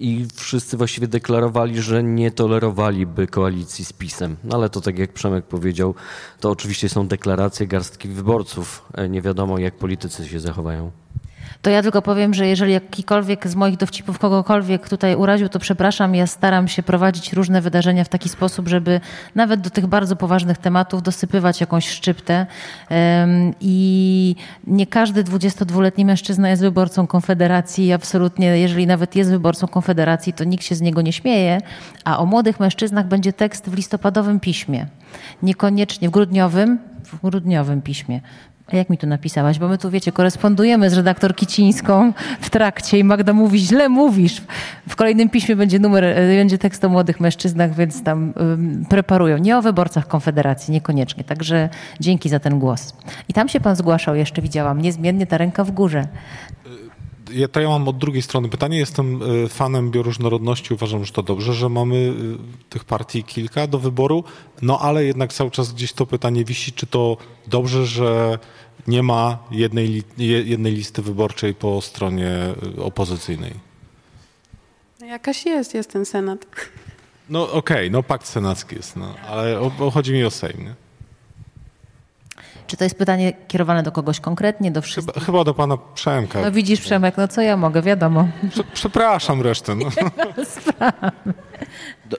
i 0.00 0.26
wszyscy 0.34 0.76
właściwie 0.76 1.08
deklarowali, 1.08 1.82
że 1.82 2.02
nie 2.02 2.30
tolerowaliby 2.30 3.26
koalicji 3.26 3.84
z 3.84 3.92
PiSem. 3.92 4.36
No 4.44 4.56
ale 4.56 4.70
to 4.70 4.80
tak 4.80 4.98
jak 4.98 5.12
Przemek 5.12 5.44
powiedział, 5.44 5.94
to 6.40 6.50
oczywiście 6.50 6.88
są 6.88 7.08
deklaracje 7.08 7.66
garstki 7.66 8.08
wyborców. 8.08 8.84
E, 8.94 9.08
nie 9.08 9.22
wiadomo, 9.22 9.58
jak 9.58 9.74
politycy 9.74 10.28
się 10.28 10.40
zachowają. 10.40 10.90
To 11.62 11.70
ja 11.70 11.83
tylko 11.83 12.03
powiem, 12.03 12.35
że 12.35 12.47
jeżeli 12.47 12.73
jakikolwiek 12.73 13.49
z 13.49 13.55
moich 13.55 13.77
dowcipów 13.77 14.19
kogokolwiek 14.19 14.89
tutaj 14.89 15.15
uraził, 15.15 15.49
to 15.49 15.59
przepraszam. 15.59 16.15
Ja 16.15 16.27
staram 16.27 16.69
się 16.69 16.83
prowadzić 16.83 17.33
różne 17.33 17.61
wydarzenia 17.61 18.05
w 18.05 18.09
taki 18.09 18.28
sposób, 18.28 18.69
żeby 18.69 19.01
nawet 19.35 19.61
do 19.61 19.70
tych 19.70 19.87
bardzo 19.87 20.16
poważnych 20.16 20.59
tematów 20.59 21.03
dosypywać 21.03 21.61
jakąś 21.61 21.89
szczyptę. 21.89 22.47
I 23.61 24.37
nie 24.66 24.87
każdy 24.87 25.24
22-letni 25.24 26.05
mężczyzna 26.05 26.51
jest 26.51 26.62
wyborcą 26.62 27.07
Konfederacji. 27.07 27.93
Absolutnie, 27.93 28.47
jeżeli 28.47 28.87
nawet 28.87 29.16
jest 29.16 29.31
wyborcą 29.31 29.66
Konfederacji, 29.66 30.33
to 30.33 30.45
nikt 30.45 30.65
się 30.65 30.74
z 30.74 30.81
niego 30.81 31.03
nie 31.03 31.12
śmieje. 31.12 31.61
A 32.05 32.19
o 32.19 32.27
młodych 32.27 32.61
mężczyznach 32.61 33.07
będzie 33.09 33.33
tekst 33.33 33.70
w 33.70 33.74
listopadowym 33.74 34.41
piśmie. 34.41 34.87
Niekoniecznie 35.43 36.09
w 36.09 36.12
grudniowym, 36.12 36.78
w 37.05 37.20
grudniowym 37.23 37.83
piśmie. 37.83 38.20
A 38.72 38.76
jak 38.76 38.90
mi 38.90 38.98
tu 38.98 39.06
napisałaś? 39.06 39.59
Bo 39.59 39.68
my 39.68 39.78
tu, 39.78 39.90
wiecie, 39.90 40.12
korespondujemy 40.12 40.90
z 40.90 40.94
redaktor 40.94 41.34
Kicińską 41.34 42.12
w 42.40 42.51
trakcie 42.51 42.98
i 42.98 43.05
Magda 43.05 43.32
mówi, 43.32 43.59
źle 43.59 43.88
mówisz. 43.88 44.43
W 44.88 44.97
kolejnym 44.97 45.30
piśmie 45.30 45.56
będzie 45.56 45.78
numer, 45.78 46.05
e, 46.05 46.14
będzie 46.14 46.59
tekst 46.59 46.84
o 46.84 46.88
młodych 46.88 47.20
mężczyznach, 47.20 47.74
więc 47.74 48.02
tam 48.02 48.32
um, 48.36 48.84
preparują. 48.88 49.38
Nie 49.38 49.59
o 49.59 49.62
wyborcach 49.62 50.09
Konfederacji, 50.09 50.72
niekoniecznie. 50.72 51.24
Także 51.24 51.68
dzięki 52.01 52.28
za 52.28 52.40
ten 52.40 52.59
głos. 52.59 52.94
I 53.28 53.32
tam 53.32 53.48
się 53.48 53.60
pan 53.60 53.76
zgłaszał, 53.76 54.14
jeszcze 54.14 54.43
widziałam, 54.43 54.82
niezmiennie 54.82 55.26
ta 55.26 55.38
ręka 55.38 55.64
w 55.64 55.70
górze. 55.70 56.06
Ja, 57.32 57.48
to 57.48 57.61
ja 57.61 57.69
mam 57.69 57.89
od 57.89 57.98
drugiej 57.98 58.23
strony 58.23 58.48
pytanie. 58.48 58.78
Jestem 58.78 59.20
e, 59.44 59.48
fanem 59.48 59.90
bioróżnorodności. 59.90 60.74
Uważam, 60.74 61.05
że 61.05 61.12
to 61.12 61.23
dobrze, 61.23 61.55
że 61.55 61.69
mamy 61.69 62.15
tych 62.70 62.85
partii 62.85 63.24
kilka 63.24 63.66
do 63.66 63.78
wyboru. 63.78 64.24
No 64.62 64.78
ale 64.78 65.05
jednak 65.05 65.32
cały 65.32 65.51
czas 65.51 65.73
gdzieś 65.73 65.93
to 65.93 66.07
pytanie 66.07 66.44
wisi, 66.44 66.73
czy 66.73 66.86
to 66.86 67.16
dobrze, 67.47 67.86
że 67.86 68.39
nie 68.86 69.03
ma 69.03 69.39
jednej, 69.51 70.03
jednej 70.19 70.73
listy 70.73 71.03
wyborczej 71.03 71.55
po 71.55 71.81
stronie 71.81 72.55
y, 72.78 72.82
opozycyjnej. 72.82 73.53
No 75.01 75.07
jakaś 75.07 75.47
jest, 75.47 75.74
jest 75.74 75.93
ten 75.93 76.05
Senat. 76.05 76.47
No 77.28 77.43
okej, 77.43 77.59
okay, 77.59 77.90
no 77.90 78.03
pakt 78.03 78.27
senacki 78.27 78.77
jest, 78.77 78.97
no, 78.97 79.15
ale 79.28 79.61
o, 79.61 79.73
o, 79.78 79.90
chodzi 79.90 80.12
mi 80.12 80.24
o 80.24 80.31
Sejm. 80.31 80.65
Nie? 80.65 80.74
Czy 82.66 82.76
to 82.76 82.84
jest 82.84 82.98
pytanie 82.98 83.32
kierowane 83.48 83.82
do 83.82 83.93
kogoś 83.93 84.20
konkretnie, 84.20 84.70
do 84.70 84.82
wszystkich? 84.82 85.14
Chyba, 85.14 85.26
chyba 85.26 85.44
do 85.44 85.55
pana 85.55 85.76
Przemka. 85.94 86.40
No 86.40 86.52
widzisz 86.52 86.80
Przemek, 86.80 87.16
no 87.16 87.28
co 87.28 87.40
ja 87.40 87.56
mogę, 87.56 87.82
wiadomo. 87.82 88.28
Przepraszam 88.74 89.43
resztę. 89.43 89.74
No. 89.74 89.86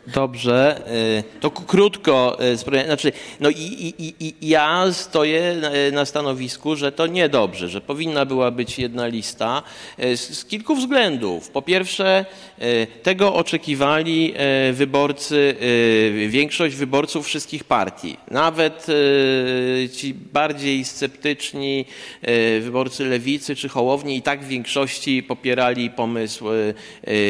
Dobrze, 0.08 0.82
y, 1.20 1.40
to 1.40 1.52
krótko, 1.52 2.38
y, 2.44 2.86
znaczy, 2.86 3.12
no 3.40 3.50
i, 3.50 3.94
i, 4.00 4.14
i, 4.20 4.50
ja 4.50 4.94
stoję 4.94 5.56
na 5.92 6.06
stanowisku, 6.06 6.76
że 6.76 6.92
to 6.92 7.08
niedobrze, 7.08 7.70
że 7.70 7.82
powinna 7.82 8.26
była 8.26 8.52
być 8.52 8.80
jedna 8.80 9.08
lista 9.08 9.64
y, 10.04 10.18
z, 10.18 10.40
z 10.40 10.46
kilku 10.46 10.76
względów. 10.76 11.50
Po 11.50 11.62
pierwsze, 11.62 12.26
tego 13.04 13.34
oczekiwali 13.34 14.34
wyborcy, 14.74 15.56
większość 16.28 16.76
wyborców 16.76 17.26
wszystkich 17.26 17.64
partii. 17.64 18.18
Nawet 18.32 18.88
ci 19.96 20.14
bardziej 20.14 20.86
sceptyczni 20.86 21.86
wyborcy 22.62 23.06
lewicy 23.06 23.56
czy 23.56 23.70
hołowni 23.70 24.18
i 24.18 24.22
tak 24.22 24.44
w 24.44 24.48
większości 24.48 25.24
popierali 25.24 25.90
pomysł 25.90 26.46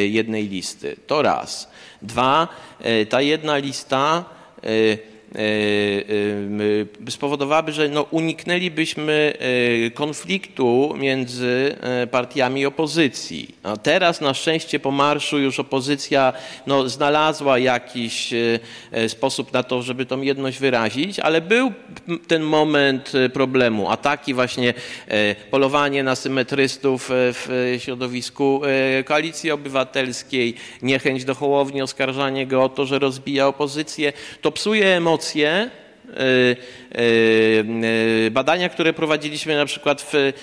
jednej 0.10 0.48
listy. 0.48 0.96
To 1.08 1.22
raz. 1.22 1.70
Dwa, 2.00 2.50
e, 2.80 3.06
ta 3.06 3.20
jedna 3.20 3.58
lista 3.58 4.26
e, 4.62 5.17
spowodowałaby, 7.10 7.72
że 7.72 7.90
no 7.90 8.02
uniknęlibyśmy 8.02 9.34
konfliktu 9.94 10.94
między 10.98 11.76
partiami 12.12 12.66
opozycji. 12.66 13.56
A 13.64 13.78
teraz 13.78 14.22
na 14.22 14.34
szczęście 14.34 14.80
po 14.80 14.92
marszu 14.92 15.40
już 15.40 15.60
opozycja 15.60 16.34
no, 16.68 16.90
znalazła 16.90 17.60
jakiś 17.60 18.34
sposób 19.08 19.54
na 19.54 19.64
to, 19.64 19.82
żeby 19.82 20.06
tą 20.06 20.22
jedność 20.22 20.60
wyrazić, 20.60 21.20
ale 21.20 21.42
był 21.42 21.72
ten 22.28 22.44
moment 22.44 23.12
problemu. 23.34 23.90
Ataki 23.90 24.34
właśnie, 24.34 24.74
polowanie 25.52 26.04
na 26.04 26.16
symetrystów 26.16 27.10
w 27.12 27.76
środowisku 27.80 28.62
Koalicji 29.06 29.52
Obywatelskiej, 29.52 30.54
niechęć 30.82 31.26
do 31.26 31.36
Hołowni, 31.36 31.82
oskarżanie 31.82 32.48
go 32.48 32.64
o 32.64 32.70
to, 32.70 32.86
że 32.86 33.00
rozbija 33.00 33.48
opozycję. 33.48 34.14
To 34.42 34.52
psuje 34.52 34.98
emocje 34.98 35.17
emocje 35.18 35.70
Y, 36.16 36.58
badania, 38.32 38.70
które 38.70 38.94
prowadziliśmy 38.94 39.56
na 39.56 39.66
przykład 39.66 40.02
w 40.02 40.34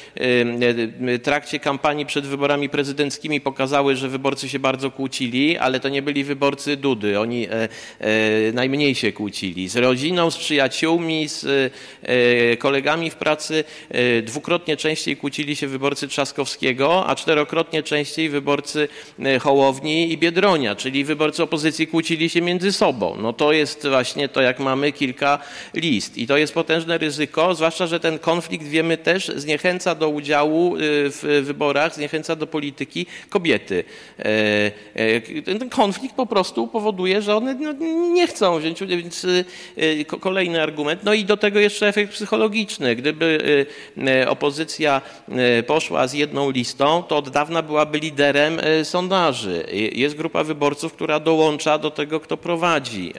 trakcie 1.23 1.61
kampanii 1.61 2.07
przed 2.07 2.27
wyborami 2.27 2.69
prezydenckimi 2.69 3.41
pokazały, 3.41 3.97
że 3.97 4.09
wyborcy 4.09 4.49
się 4.49 4.59
bardzo 4.59 4.91
kłócili, 4.91 5.59
ale 5.59 5.81
to 5.81 5.89
nie 5.89 6.03
byli 6.03 6.25
wyborcy 6.25 6.77
Dudy. 6.77 7.21
Oni 7.21 7.47
e, 7.47 7.51
e, 7.53 7.69
najmniej 8.53 8.95
się 8.95 9.13
kłócili. 9.13 9.69
Z 9.69 9.77
rodziną, 9.77 10.31
z 10.31 10.37
przyjaciółmi, 10.37 11.29
z 11.29 11.73
e, 12.03 12.57
kolegami 12.57 13.11
w 13.11 13.15
pracy 13.15 13.65
dwukrotnie 14.23 14.77
częściej 14.77 15.17
kłócili 15.17 15.57
się 15.57 15.67
wyborcy 15.67 16.09
Trzaskowskiego, 16.09 17.07
a 17.07 17.15
czterokrotnie 17.15 17.83
częściej 17.83 18.29
wyborcy 18.29 18.89
Hołowni 19.41 20.13
i 20.13 20.19
Biedronia, 20.19 20.75
czyli 20.75 21.05
wyborcy 21.05 21.43
opozycji 21.43 21.87
kłócili 21.87 22.29
się 22.29 22.41
między 22.41 22.73
sobą. 22.73 23.17
No 23.23 23.33
to 23.33 23.53
jest 23.53 23.87
właśnie 23.89 24.29
to, 24.29 24.41
jak 24.41 24.61
mamy 24.61 24.93
kilka 24.93 25.39
list. 25.75 26.19
I 26.19 26.27
to 26.27 26.37
jest 26.37 26.44
potężne 26.53 26.99
ryzyko, 26.99 27.55
zwłaszcza, 27.55 27.87
że 27.87 28.01
ten 28.01 28.19
konflikt, 28.19 28.67
wiemy 28.67 28.97
też, 28.97 29.33
zniechęca 29.37 29.95
do 29.95 30.09
udziału 30.09 30.77
y, 30.77 30.81
w 31.11 31.43
wyborach, 31.43 31.95
zniechęca 31.95 32.37
do 32.37 32.47
polityki 32.47 33.07
kobiety. 33.29 33.85
E, 34.19 34.25
e, 34.95 35.43
ten 35.43 35.71
konflikt 35.71 36.15
po 36.15 36.27
prostu 36.27 36.67
powoduje, 36.67 37.23
że 37.23 37.37
one 37.37 37.55
no, 37.55 37.73
nie 38.13 38.27
chcą 38.27 38.59
wziąć 38.59 38.83
udziału, 38.83 39.03
więc 39.03 39.25
y, 39.25 39.45
y, 39.79 40.05
kolejny 40.05 40.63
argument. 40.63 41.01
No 41.05 41.15
i 41.15 41.25
do 41.25 41.37
tego 41.37 41.61
jeszcze 41.61 41.89
efekt 41.89 42.13
psychologiczny. 42.13 42.97
Gdyby 42.97 43.67
opozycja 44.29 45.01
poszła 45.67 46.07
z 46.07 46.13
jedną 46.13 46.51
listą, 46.51 47.03
to 47.03 47.17
od 47.17 47.31
dawna 47.31 47.63
byłaby 47.63 47.99
liderem 47.99 48.61
sondaży. 48.83 49.67
Jest 49.93 50.17
grupa 50.17 50.45
wyborców, 50.45 50.93
która 50.93 51.21
dołącza 51.21 51.79
do 51.79 51.91
tego, 51.91 52.21
kto 52.21 52.37
prowadzi. 52.37 53.13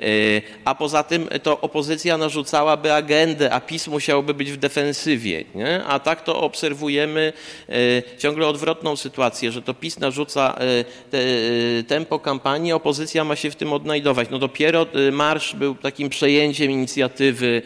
E, 0.00 0.42
a 0.64 0.74
poza 0.74 1.02
tym 1.02 1.28
to 1.42 1.60
opozycja 1.60 2.18
narzucałaby 2.46 2.92
agendę, 2.92 3.52
a 3.52 3.60
PiS 3.60 3.86
musiałby 3.86 4.34
być 4.34 4.52
w 4.52 4.56
defensywie. 4.56 5.44
Nie? 5.54 5.84
A 5.84 5.98
tak 5.98 6.24
to 6.24 6.40
obserwujemy 6.40 7.32
e, 7.68 7.72
ciągle 8.18 8.46
odwrotną 8.46 8.96
sytuację, 8.96 9.52
że 9.52 9.62
to 9.62 9.74
PiS 9.74 9.98
narzuca 9.98 10.54
e, 10.54 10.84
te, 11.10 11.18
e, 11.18 11.82
tempo 11.82 12.18
kampanii, 12.18 12.72
opozycja 12.72 13.24
ma 13.24 13.36
się 13.36 13.50
w 13.50 13.56
tym 13.56 13.72
odnajdować. 13.72 14.30
No 14.30 14.38
dopiero 14.38 14.86
marsz 15.12 15.54
był 15.54 15.74
takim 15.74 16.08
przejęciem 16.08 16.70
inicjatywy 16.70 17.62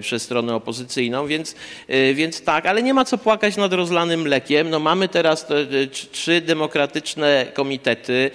przez 0.00 0.22
stronę 0.22 0.54
opozycyjną, 0.54 1.26
więc, 1.26 1.54
więc 2.14 2.42
tak, 2.42 2.66
ale 2.66 2.82
nie 2.82 2.94
ma 2.94 3.04
co 3.04 3.18
płakać 3.18 3.56
nad 3.56 3.72
rozlanym 3.72 4.20
mlekiem. 4.20 4.70
No 4.70 4.78
mamy 4.78 5.08
teraz 5.08 5.46
te, 5.46 5.66
trzy 6.12 6.40
demokratyczne 6.40 7.46
komitety, 7.54 8.30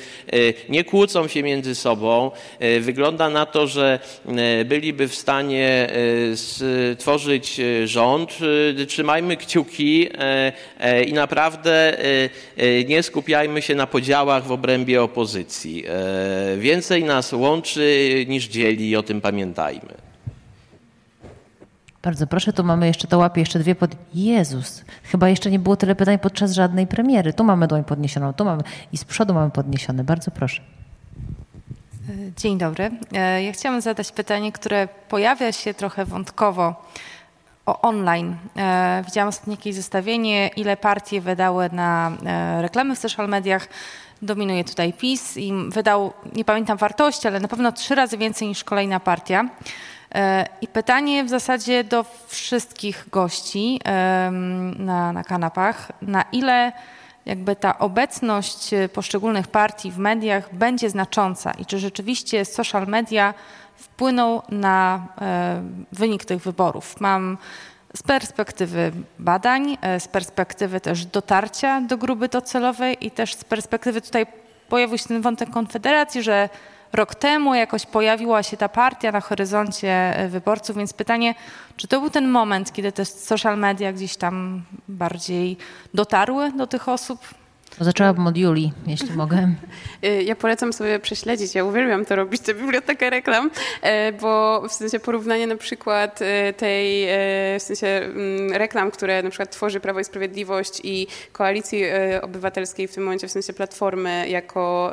nie 0.70 0.84
kłócą 0.84 1.28
się 1.28 1.44
między 1.44 1.76
sobą. 1.76 2.32
Wygląda 2.80 3.30
na 3.30 3.46
to, 3.46 3.68
że 3.68 3.88
że 3.88 4.00
byliby 4.78 5.08
w 5.08 5.16
stanie 5.16 5.88
stworzyć 6.36 7.62
rząd. 7.86 8.38
Trzymajmy 8.88 9.38
kciuki 9.38 10.10
i 11.08 11.14
naprawdę 11.14 11.98
nie 12.88 13.04
skupiajmy 13.04 13.62
się 13.62 13.76
na 13.76 13.88
podziałach 13.88 14.44
w 14.44 14.52
obrębie 14.52 15.04
opozycji. 15.04 15.84
Więcej 16.58 17.04
nas 17.04 17.34
łączy 17.34 18.26
niż 18.28 18.48
dzieli, 18.48 18.96
o 18.96 19.04
tym 19.04 19.22
pamiętajmy. 19.22 19.94
Bardzo 22.04 22.28
proszę, 22.28 22.54
tu 22.54 22.64
mamy 22.64 22.88
jeszcze, 22.88 23.08
to 23.08 23.18
łapie 23.18 23.42
jeszcze 23.42 23.60
dwie 23.60 23.76
pod... 23.76 23.92
Jezus, 24.14 24.86
chyba 25.04 25.30
jeszcze 25.30 25.52
nie 25.52 25.60
było 25.60 25.76
tyle 25.76 25.96
pytań 25.96 26.20
podczas 26.20 26.54
żadnej 26.54 26.88
premiery. 26.88 27.34
Tu 27.34 27.44
mamy 27.44 27.68
dłoń 27.68 27.84
podniesioną, 27.84 28.34
tu 28.34 28.46
mamy 28.46 28.64
i 28.94 28.98
z 28.98 29.06
przodu 29.06 29.34
mamy 29.34 29.52
podniesione. 29.52 30.04
Bardzo 30.04 30.32
proszę. 30.32 30.62
Dzień 32.38 32.58
dobry. 32.58 32.92
E, 33.14 33.44
ja 33.44 33.52
chciałam 33.52 33.82
zadać 33.82 34.12
pytanie, 34.12 34.52
które 34.52 34.88
pojawia 35.10 35.52
się 35.52 35.74
trochę 35.74 36.06
wątkowo 36.06 36.86
o 37.66 37.82
online. 37.82 38.36
E, 38.58 39.04
widziałam 39.06 39.30
ostatnio 39.30 39.54
jakieś 39.54 39.76
zestawienie, 39.76 40.50
ile 40.56 40.78
partie 40.78 41.22
wydały 41.22 41.70
na 41.72 42.12
e, 42.26 42.62
reklamy 42.62 42.96
w 42.96 43.00
social 43.00 43.30
mediach. 43.30 43.68
Dominuje 44.22 44.64
tutaj 44.64 44.94
PiS 44.94 45.38
i 45.38 45.54
wydał, 45.70 46.14
nie 46.36 46.46
pamiętam 46.46 46.78
wartości, 46.78 47.28
ale 47.28 47.40
na 47.40 47.48
pewno 47.48 47.72
trzy 47.72 47.96
razy 47.96 48.18
więcej 48.18 48.48
niż 48.48 48.64
kolejna 48.64 49.00
partia. 49.00 49.50
I 50.62 50.68
pytanie 50.68 51.24
w 51.24 51.30
zasadzie 51.30 51.84
do 51.84 52.06
wszystkich 52.28 53.06
gości 53.12 53.80
na, 54.80 55.14
na 55.14 55.24
kanapach, 55.24 55.92
na 56.02 56.22
ile 56.32 56.72
jakby 57.28 57.56
ta 57.56 57.80
obecność 57.80 58.70
poszczególnych 58.94 59.48
partii 59.48 59.92
w 59.92 59.98
mediach 59.98 60.56
będzie 60.56 60.90
znacząca 60.90 61.52
i 61.52 61.66
czy 61.66 61.80
rzeczywiście 61.80 62.46
social 62.46 62.88
media 62.88 63.34
wpłyną 63.76 64.42
na 64.50 65.08
e, 65.22 65.62
wynik 65.92 66.26
tych 66.26 66.42
wyborów. 66.42 67.02
Mam 67.02 67.38
z 67.96 68.04
perspektywy 68.04 68.92
badań, 69.20 69.78
e, 69.82 70.00
z 70.00 70.08
perspektywy 70.08 70.82
też 70.82 71.06
dotarcia 71.06 71.82
do 71.82 71.98
grupy 71.98 72.28
docelowej 72.28 73.06
i 73.06 73.12
też 73.12 73.36
z 73.36 73.44
perspektywy 73.44 74.02
tutaj 74.02 74.26
pojawił 74.70 74.98
się 74.98 75.08
ten 75.08 75.22
wątek 75.22 75.50
Konfederacji, 75.50 76.24
że 76.24 76.50
rok 76.94 77.16
temu 77.16 77.56
jakoś 77.56 77.86
pojawiła 77.86 78.44
się 78.44 78.58
ta 78.58 78.70
partia 78.70 79.12
na 79.12 79.22
horyzoncie 79.22 80.18
e, 80.18 80.30
wyborców, 80.30 80.78
więc 80.78 80.94
pytanie, 80.94 81.36
czy 81.78 81.88
to 81.88 82.00
był 82.00 82.10
ten 82.10 82.28
moment, 82.28 82.74
kiedy 82.74 82.92
te 82.92 83.06
social 83.06 83.58
media 83.58 83.94
gdzieś 83.94 84.18
tam 84.18 84.64
bardziej 84.88 85.58
dotarły 85.94 86.52
do 86.52 86.68
tych 86.68 86.90
osób? 86.90 87.20
Zaczęłabym 87.80 88.28
od 88.28 88.38
Julii, 88.38 88.74
jeśli 88.88 89.16
mogę. 89.16 89.48
Ja 90.26 90.36
polecam 90.36 90.74
sobie 90.74 91.00
prześledzić, 91.00 91.56
ja 91.56 91.64
uwielbiam 91.64 92.06
to 92.06 92.16
robić, 92.16 92.42
tę 92.42 92.54
bibliotekę 92.54 93.10
reklam, 93.10 93.52
e, 93.82 94.12
bo 94.12 94.62
w 94.70 94.74
sensie 94.74 95.00
porównanie 95.00 95.48
na 95.48 95.56
przykład 95.56 96.22
e, 96.22 96.54
tej, 96.54 97.04
e, 97.04 97.10
w 97.60 97.64
sensie 97.64 97.88
mm, 97.88 98.52
reklam, 98.54 98.92
które 98.92 99.24
na 99.24 99.30
przykład 99.30 99.52
tworzy 99.52 99.80
Prawo 99.80 100.00
i 100.00 100.04
Sprawiedliwość 100.04 100.82
i 100.84 101.08
Koalicji 101.32 101.84
Obywatelskiej, 102.22 102.88
w 102.88 102.94
tym 102.94 103.04
momencie 103.04 103.28
w 103.28 103.32
sensie 103.32 103.54
Platformy 103.54 104.30
jako 104.30 104.92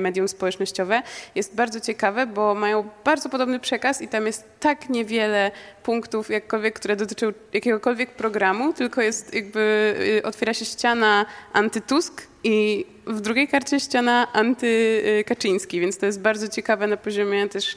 medium 0.00 0.28
społecznościowe, 0.28 1.02
jest 1.34 1.54
bardzo 1.54 1.80
ciekawe, 1.80 2.26
bo 2.26 2.54
mają 2.54 2.88
bardzo 3.04 3.28
podobny 3.28 3.60
przekaz 3.60 4.02
i 4.02 4.08
tam 4.08 4.26
jest 4.26 4.44
tak 4.60 4.88
niewiele 4.88 5.50
punktów, 5.88 6.30
jakkolwiek, 6.30 6.74
które 6.74 6.96
dotyczą 6.96 7.32
jakiegokolwiek 7.52 8.10
programu, 8.10 8.72
tylko 8.72 9.02
jest 9.02 9.34
jakby, 9.34 9.94
y, 10.18 10.22
otwiera 10.22 10.54
się 10.54 10.64
ściana 10.64 11.26
antytusk 11.52 12.22
i 12.48 12.86
w 13.08 13.20
drugiej 13.20 13.48
karcie 13.48 13.80
ściana 13.80 14.32
antykaczyński, 14.32 15.80
więc 15.80 15.98
to 15.98 16.06
jest 16.06 16.20
bardzo 16.20 16.48
ciekawe 16.48 16.86
na 16.86 16.96
poziomie 16.96 17.48
też 17.48 17.76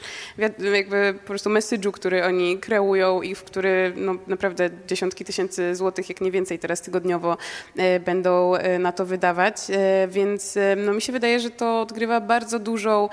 jakby 0.74 1.14
po 1.20 1.26
prostu 1.26 1.50
message'u, 1.50 1.90
który 1.90 2.24
oni 2.24 2.58
kreują 2.58 3.22
i 3.22 3.34
w 3.34 3.44
który 3.44 3.92
no, 3.96 4.14
naprawdę 4.26 4.70
dziesiątki 4.86 5.24
tysięcy 5.24 5.74
złotych, 5.74 6.08
jak 6.08 6.20
nie 6.20 6.30
więcej 6.30 6.58
teraz 6.58 6.82
tygodniowo 6.82 7.36
e, 7.76 8.00
będą 8.00 8.54
e, 8.54 8.78
na 8.78 8.92
to 8.92 9.06
wydawać, 9.06 9.56
więc 10.08 10.58
no, 10.76 10.92
mi 10.92 11.02
się 11.02 11.12
wydaje, 11.12 11.40
że 11.40 11.50
to 11.50 11.80
odgrywa 11.80 12.20
bardzo 12.20 12.58
dużą 12.58 13.08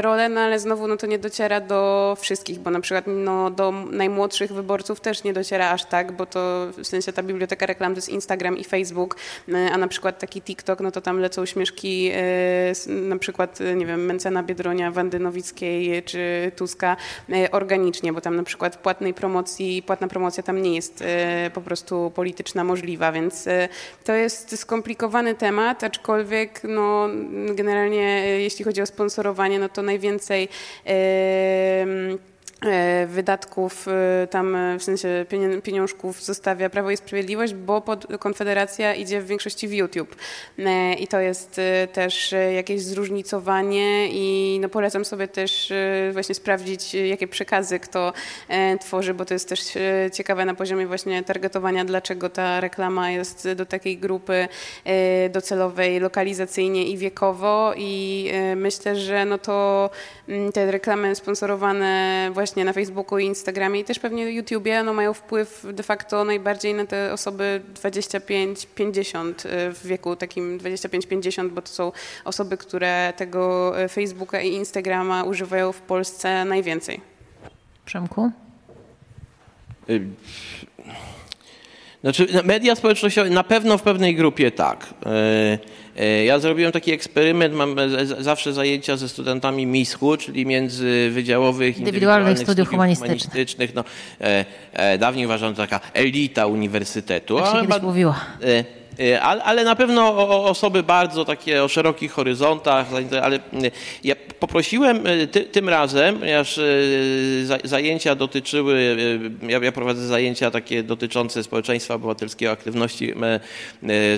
rolę, 0.00 0.28
no 0.28 0.40
ale 0.40 0.58
znowu 0.58 0.88
no, 0.88 0.96
to 0.96 1.06
nie 1.06 1.18
dociera 1.18 1.60
do 1.60 2.16
wszystkich, 2.20 2.58
bo 2.58 2.70
na 2.70 2.80
przykład 2.80 3.04
no, 3.06 3.50
do 3.50 3.72
najmłodszych 3.72 4.52
wyborców 4.52 5.00
też 5.00 5.24
nie 5.24 5.32
dociera 5.32 5.70
aż 5.70 5.84
tak, 5.84 6.12
bo 6.12 6.26
to 6.26 6.66
w 6.76 6.86
sensie 6.86 7.12
ta 7.12 7.22
biblioteka 7.22 7.66
reklam 7.66 7.94
to 7.94 7.98
jest 7.98 8.08
Instagram 8.08 8.58
i 8.58 8.64
Facebook, 8.64 9.16
a 9.72 9.78
na 9.78 9.88
przykład 9.88 10.18
taki 10.18 10.42
TikTok, 10.42 10.73
no 10.80 10.90
to 10.90 11.00
tam 11.00 11.18
lecą 11.18 11.46
śmieszki 11.46 12.10
e, 12.14 12.72
na 12.86 13.18
przykład, 13.18 13.60
e, 13.60 13.74
nie 13.74 13.86
wiem, 13.86 14.04
Mencena 14.04 14.42
Biedronia, 14.42 14.90
Wandy 14.90 15.18
Nowickiej 15.18 16.02
czy 16.02 16.52
Tuska 16.56 16.96
e, 17.32 17.50
organicznie, 17.50 18.12
bo 18.12 18.20
tam 18.20 18.36
na 18.36 18.42
przykład 18.42 18.76
płatnej 18.76 19.14
promocji, 19.14 19.82
płatna 19.82 20.08
promocja 20.08 20.42
tam 20.42 20.62
nie 20.62 20.74
jest 20.74 21.04
po 21.54 21.60
prostu 21.60 22.12
polityczna 22.14 22.64
możliwa, 22.64 23.12
więc 23.12 23.48
to 24.04 24.12
jest 24.12 24.58
skomplikowany 24.58 25.34
temat, 25.34 25.84
aczkolwiek 25.84 26.60
no, 26.64 27.08
generalnie 27.54 28.24
jeśli 28.40 28.64
chodzi 28.64 28.82
o 28.82 28.86
sponsorowanie, 28.86 29.58
no 29.58 29.68
to 29.68 29.82
najwięcej 29.82 30.48
E, 30.86 31.86
wydatków 33.06 33.88
e, 33.88 34.26
tam 34.26 34.56
e, 34.56 34.78
w 34.78 34.82
sensie 34.82 35.26
pieniążków 35.62 36.22
zostawia 36.22 36.70
Prawo 36.70 36.90
i 36.90 36.96
Sprawiedliwość, 36.96 37.54
bo 37.54 37.80
pod 37.80 38.06
Konfederacja 38.18 38.94
idzie 38.94 39.20
w 39.20 39.26
większości 39.26 39.68
w 39.68 39.72
YouTube. 39.72 40.16
I 40.98 41.08
to 41.08 41.20
jest 41.20 41.60
też 41.92 42.34
jakieś 42.54 42.82
zróżnicowanie 42.82 44.08
i 44.10 44.58
no 44.60 44.68
polecam 44.68 45.04
sobie 45.04 45.28
też 45.28 45.72
właśnie 46.12 46.34
sprawdzić, 46.34 46.94
jakie 46.94 47.28
przekazy 47.28 47.78
kto 47.80 48.12
tworzy, 48.80 49.14
bo 49.14 49.24
to 49.24 49.34
jest 49.34 49.48
też 49.48 49.60
ciekawe 50.12 50.44
na 50.44 50.54
poziomie 50.54 50.86
właśnie 50.86 51.22
targetowania, 51.22 51.84
dlaczego 51.84 52.28
ta 52.28 52.60
reklama 52.60 53.10
jest 53.10 53.48
do 53.56 53.66
takiej 53.66 53.98
grupy 53.98 54.48
docelowej 55.30 56.00
lokalizacyjnie 56.00 56.86
i 56.88 56.98
wiekowo 56.98 57.72
i 57.76 58.30
myślę, 58.56 58.96
że 58.96 59.24
no 59.24 59.38
to 59.38 59.90
mm, 60.28 60.52
te 60.52 60.70
reklamy 60.70 61.14
sponsorowane 61.14 62.30
właśnie 62.32 62.53
właśnie 62.54 62.64
na 62.64 62.72
Facebooku 62.72 63.18
i 63.18 63.24
Instagramie 63.24 63.80
i 63.80 63.84
też 63.84 63.98
pewnie 63.98 64.30
YouTubie 64.30 64.82
no, 64.82 64.92
mają 64.92 65.14
wpływ 65.14 65.66
de 65.72 65.82
facto 65.82 66.24
najbardziej 66.24 66.74
na 66.74 66.86
te 66.86 67.12
osoby 67.12 67.62
25-50 67.82 69.46
y, 69.46 69.72
w 69.72 69.86
wieku 69.86 70.16
takim 70.16 70.58
25-50, 70.58 71.48
bo 71.48 71.62
to 71.62 71.68
są 71.68 71.92
osoby, 72.24 72.56
które 72.56 73.12
tego 73.16 73.72
y, 73.84 73.88
Facebooka 73.88 74.40
i 74.40 74.52
Instagrama 74.52 75.24
używają 75.24 75.72
w 75.72 75.80
Polsce 75.80 76.44
najwięcej. 76.44 77.00
Przemku? 77.84 78.30
Y, 79.90 80.06
znaczy, 82.04 82.26
media 82.44 82.74
społecznościowe 82.74 83.30
na 83.30 83.44
pewno 83.44 83.78
w 83.78 83.82
pewnej 83.82 84.14
grupie 84.14 84.50
tak. 84.50 84.94
E, 85.96 86.24
ja 86.24 86.38
zrobiłem 86.38 86.72
taki 86.72 86.92
eksperyment, 86.92 87.54
mam 87.54 87.76
zawsze 88.18 88.52
zajęcia 88.52 88.96
ze 88.96 89.08
studentami 89.08 89.66
MISH-u, 89.66 90.16
czyli 90.16 90.46
międzywydziałowych 90.46 91.78
indywidualnych 91.78 92.38
studiów 92.38 92.68
humanistycznych. 92.68 93.20
humanistycznych. 93.20 93.74
No, 93.74 93.84
e, 94.20 94.44
e, 94.72 94.98
dawniej 94.98 95.26
uważano 95.26 95.56
taka 95.56 95.80
elita 95.94 96.46
uniwersytetu. 96.46 97.40
Tak 97.40 97.60
się 97.60 97.66
kiedyś 97.66 97.82
mówiła. 97.82 98.20
E, 98.42 98.64
ale 99.22 99.64
na 99.64 99.76
pewno 99.76 100.14
osoby 100.44 100.82
bardzo 100.82 101.24
takie 101.24 101.64
o 101.64 101.68
szerokich 101.68 102.12
horyzontach, 102.12 102.86
ale 103.22 103.38
ja 104.04 104.14
poprosiłem 104.40 105.06
e, 105.06 105.26
ty, 105.26 105.40
tym 105.40 105.68
razem, 105.68 106.18
ponieważ 106.18 106.60
zajęcia 107.64 108.14
dotyczyły, 108.14 108.96
ja, 109.48 109.58
ja, 109.58 109.72
prowadzę 109.72 110.06
zajęcia 110.06 110.50
takie 110.50 110.82
dotyczące 110.82 111.44
społeczeństwa 111.44 111.94
obywatelskiego, 111.94 112.52
aktywności, 112.52 113.14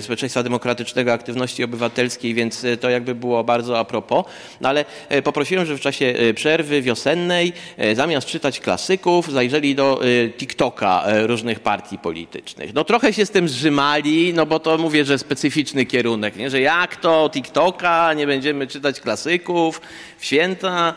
społeczeństwa 0.01 0.43
demokratycznego, 0.43 1.13
aktywności 1.13 1.63
obywatelskiej, 1.63 2.33
więc 2.33 2.65
to 2.79 2.89
jakby 2.89 3.15
było 3.15 3.43
bardzo 3.43 3.79
a 3.79 3.85
propos, 3.85 4.25
no 4.61 4.69
ale 4.69 4.85
poprosiłem, 5.23 5.65
żeby 5.65 5.79
w 5.79 5.81
czasie 5.81 6.13
przerwy 6.35 6.81
wiosennej 6.81 7.53
zamiast 7.93 8.27
czytać 8.27 8.59
klasyków, 8.59 9.31
zajrzeli 9.31 9.75
do 9.75 10.01
TikToka 10.37 11.03
różnych 11.25 11.59
partii 11.59 11.97
politycznych. 11.97 12.73
No 12.73 12.83
trochę 12.83 13.13
się 13.13 13.25
z 13.25 13.31
tym 13.31 13.49
zrzymali, 13.49 14.33
no 14.33 14.45
bo 14.45 14.59
to 14.59 14.66
to 14.67 14.77
mówię, 14.77 15.05
że 15.05 15.17
specyficzny 15.17 15.85
kierunek, 15.85 16.35
nie? 16.35 16.49
że 16.49 16.61
jak 16.61 16.95
to 16.95 17.29
TikToka, 17.33 18.13
nie 18.13 18.27
będziemy 18.27 18.67
czytać 18.67 19.01
klasyków 19.01 19.81
w 20.17 20.25
święta, 20.25 20.93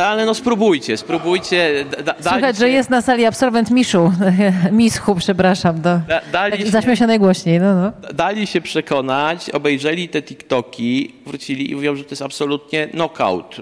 ale 0.00 0.26
no 0.26 0.34
spróbujcie, 0.34 0.96
spróbujcie. 0.96 1.84
Da, 2.04 2.14
Słuchaj, 2.20 2.54
że 2.54 2.70
jest 2.70 2.90
na 2.90 3.02
sali 3.02 3.26
absolwent 3.26 3.70
Miszu, 3.70 4.12
Mischu, 4.72 5.14
przepraszam, 5.14 5.80
do, 5.80 6.00
da, 6.08 6.20
dali 6.32 6.70
zaśmiał 6.70 6.96
się 6.96 7.06
najgłośniej. 7.06 7.60
No, 7.60 7.74
no. 7.74 8.12
Dali 8.14 8.46
się 8.46 8.60
przekonać, 8.60 9.50
obejrzeli 9.50 10.08
te 10.08 10.22
TikToki, 10.22 11.14
wrócili 11.26 11.70
i 11.70 11.74
mówią, 11.74 11.96
że 11.96 12.04
to 12.04 12.10
jest 12.10 12.22
absolutnie 12.22 12.86
knockout. 12.86 13.56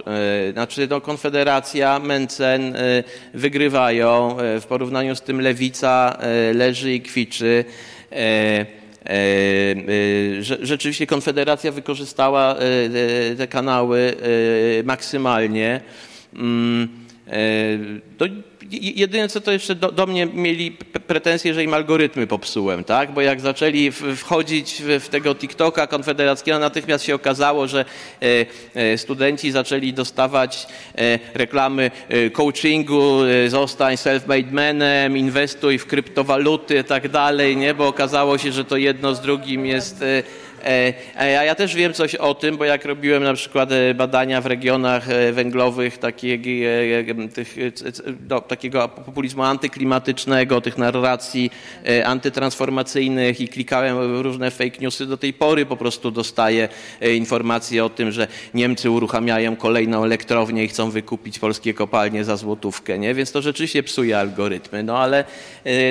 E, 0.49 0.53
znaczy 0.53 0.87
no, 0.91 1.01
Konfederacja, 1.01 1.99
Mencen 1.99 2.77
e, 2.77 2.81
wygrywają, 3.35 4.39
e, 4.39 4.61
w 4.61 4.66
porównaniu 4.66 5.16
z 5.16 5.20
tym 5.20 5.41
Lewica 5.41 6.19
leży 6.55 6.95
i 6.95 7.01
kwiczy. 7.01 7.65
E, 9.05 9.11
e, 9.11 10.43
rzeczywiście 10.62 11.07
Konfederacja 11.07 11.73
wykorzystała 11.73 12.57
e, 12.57 13.37
te 13.37 13.49
kanały 13.49 14.15
maksymalnie. 14.85 15.81
Jedyne 18.73 19.28
co 19.28 19.40
to 19.40 19.53
jeszcze 19.53 19.74
do, 19.74 19.93
do, 19.93 20.07
mnie 20.07 20.27
mieli 20.27 20.70
pretensje, 21.07 21.55
że 21.55 21.65
im 21.65 21.74
algorytmy 21.74 22.27
popsułem, 22.27 22.85
tak? 22.85 23.12
Bo 23.12 23.20
jak 23.20 23.40
zaczęli 23.40 23.90
wchodzić 24.16 24.82
w, 24.82 25.05
w 25.05 25.09
tego 25.09 25.35
TikToka 25.35 25.86
konfederackiego, 25.86 26.59
natychmiast 26.59 27.05
się 27.05 27.15
okazało, 27.15 27.69
że 27.69 27.85
studenci 28.97 29.51
zaczęli 29.51 29.93
dostawać 29.93 30.66
reklamy 31.35 31.90
coachingu, 32.32 33.19
zostań 33.49 33.94
self-made 33.97 34.53
manem, 34.53 35.16
inwestuj 35.16 35.78
w 35.78 35.86
kryptowaluty 35.86 36.78
i 36.78 36.85
tak 36.85 37.09
dalej, 37.09 37.57
nie? 37.57 37.74
Bo 37.74 37.89
okazało 37.89 38.39
się, 38.39 38.53
że 38.53 38.65
to 38.65 38.77
jedno 38.77 39.15
z 39.15 39.20
drugim 39.20 39.66
jest 39.66 40.03
E, 40.03 40.23
a 41.16 41.24
ja 41.24 41.55
też 41.55 41.74
wiem 41.74 41.93
coś 41.93 42.14
o 42.14 42.34
tym, 42.34 42.56
bo 42.56 42.64
jak 42.64 42.84
robiłem 42.84 43.22
na 43.22 43.34
przykład 43.34 43.72
e, 43.72 43.94
badania 43.94 44.40
w 44.40 44.47
regionach 44.47 45.10
e, 45.10 45.32
węglowych 45.32 45.98
tych, 47.34 47.56
do, 48.20 48.40
takiego 48.40 48.89
populizmu 48.89 49.43
antyklimatycznego, 49.43 50.60
tych 50.60 50.78
narracji 50.78 51.51
antytransformacyjnych 52.05 53.40
i 53.40 53.48
klikałem 53.48 54.22
różne 54.22 54.51
fake 54.51 54.78
newsy, 54.80 55.06
do 55.06 55.16
tej 55.16 55.32
pory 55.32 55.66
po 55.66 55.76
prostu 55.76 56.10
dostaję 56.10 56.68
informacje 57.14 57.84
o 57.84 57.89
tym, 57.89 58.12
że 58.12 58.26
Niemcy 58.55 58.90
uruchamiają 58.90 59.56
kolejną 59.56 60.05
elektrownię 60.05 60.64
i 60.64 60.68
chcą 60.68 60.90
wykupić 60.90 61.39
polskie 61.39 61.74
kopalnie 61.74 62.24
za 62.24 62.36
złotówkę, 62.36 62.98
nie? 62.98 63.14
Więc 63.14 63.32
to 63.32 63.43
rzeczywiście 63.43 63.82
psuje 63.82 64.18
algorytmy. 64.18 64.82
No 64.82 64.98
ale, 64.98 65.24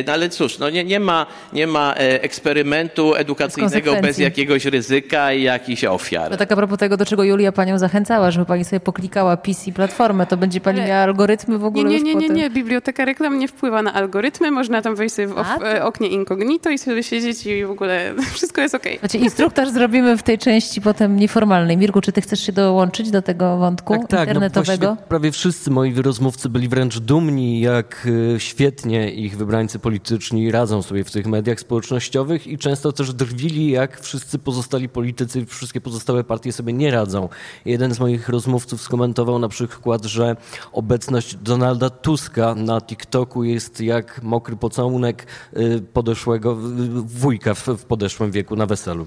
no 0.07 0.13
ale 0.13 0.29
cóż, 0.29 0.57
no 0.57 0.69
nie, 0.69 0.83
nie, 0.83 0.99
ma, 0.99 1.25
nie 1.53 1.67
ma 1.67 1.93
eksperymentu 1.93 3.15
edukacyjnego 3.15 3.95
bez 4.01 4.17
jakiegoś 4.17 4.60
jakiegoś 4.65 4.79
ryzyka 4.79 5.33
i 5.33 5.43
jakichś 5.43 5.83
ofiar. 5.83 6.31
No 6.31 6.37
tak 6.37 6.51
a 6.51 6.55
propos 6.55 6.79
tego, 6.79 6.97
do 6.97 7.05
czego 7.05 7.23
Julia 7.23 7.51
panią 7.51 7.79
zachęcała, 7.79 8.31
żeby 8.31 8.45
pani 8.45 8.65
sobie 8.65 8.79
poklikała 8.79 9.37
PiS 9.37 9.67
i 9.67 9.73
Platformę, 9.73 10.25
to 10.25 10.37
będzie 10.37 10.61
pani 10.61 10.81
miała 10.81 11.03
algorytmy 11.03 11.57
w 11.57 11.65
ogóle 11.65 11.89
Nie, 11.89 12.01
nie, 12.01 12.15
nie, 12.15 12.27
nie, 12.27 12.35
nie, 12.35 12.49
biblioteka 12.49 13.05
reklam 13.05 13.39
nie 13.39 13.47
wpływa 13.47 13.81
na 13.81 13.93
algorytmy, 13.93 14.51
można 14.51 14.81
tam 14.81 14.95
wejść 14.95 15.15
sobie 15.15 15.27
w 15.27 15.37
a, 15.37 15.85
oknie 15.85 16.07
incognito 16.07 16.69
i 16.69 16.77
sobie 16.77 17.03
siedzieć 17.03 17.45
i 17.45 17.65
w 17.65 17.71
ogóle 17.71 18.13
wszystko 18.35 18.61
jest 18.61 18.75
okej. 18.75 18.97
Okay. 18.97 19.09
Znaczy 19.09 19.25
instruktaż 19.25 19.69
zrobimy 19.69 20.17
w 20.17 20.23
tej 20.23 20.37
części 20.37 20.81
potem 20.81 21.15
nieformalnej. 21.15 21.77
Mirku, 21.77 22.01
czy 22.01 22.11
ty 22.11 22.21
chcesz 22.21 22.45
się 22.45 22.51
dołączyć 22.51 23.11
do 23.11 23.21
tego 23.21 23.57
wątku 23.57 23.93
tak, 23.93 24.07
tak, 24.07 24.19
internetowego? 24.19 24.87
No 24.87 24.97
prawie 25.09 25.31
wszyscy 25.31 25.71
moi 25.71 25.93
rozmówcy 25.93 26.49
byli 26.49 26.67
wręcz 26.67 26.99
dumni, 26.99 27.61
jak 27.61 28.07
y, 28.35 28.39
świetnie 28.39 29.11
ich 29.11 29.37
wybrańcy 29.37 29.79
polityczni 29.79 30.51
radzą 30.51 30.81
sobie 30.81 31.03
w 31.03 31.11
tych 31.11 31.25
mediach 31.25 31.59
społecznościowych 31.59 32.47
i 32.47 32.57
często 32.57 32.91
też 32.91 33.13
drwili, 33.13 33.71
jak 33.71 33.99
wszyscy 34.01 34.39
pozostali 34.39 34.50
politycy, 34.93 35.45
wszystkie 35.45 35.81
pozostałe 35.81 36.23
partie 36.23 36.51
sobie 36.51 36.73
nie 36.73 36.91
radzą. 36.91 37.29
Jeden 37.65 37.93
z 37.93 37.99
moich 37.99 38.29
rozmówców 38.29 38.81
skomentował 38.81 39.39
na 39.39 39.49
przykład, 39.49 40.05
że 40.05 40.35
obecność 40.73 41.35
Donalda 41.35 41.89
Tuska 41.89 42.55
na 42.55 42.81
TikToku 42.81 43.43
jest 43.43 43.81
jak 43.81 44.23
mokry 44.23 44.55
pocałunek 44.55 45.27
y, 45.57 45.81
podeszłego 45.93 46.57
wujka 47.05 47.53
w 47.53 47.85
podeszłym 47.87 48.31
wieku 48.31 48.55
na 48.55 48.65
weselu. 48.65 49.05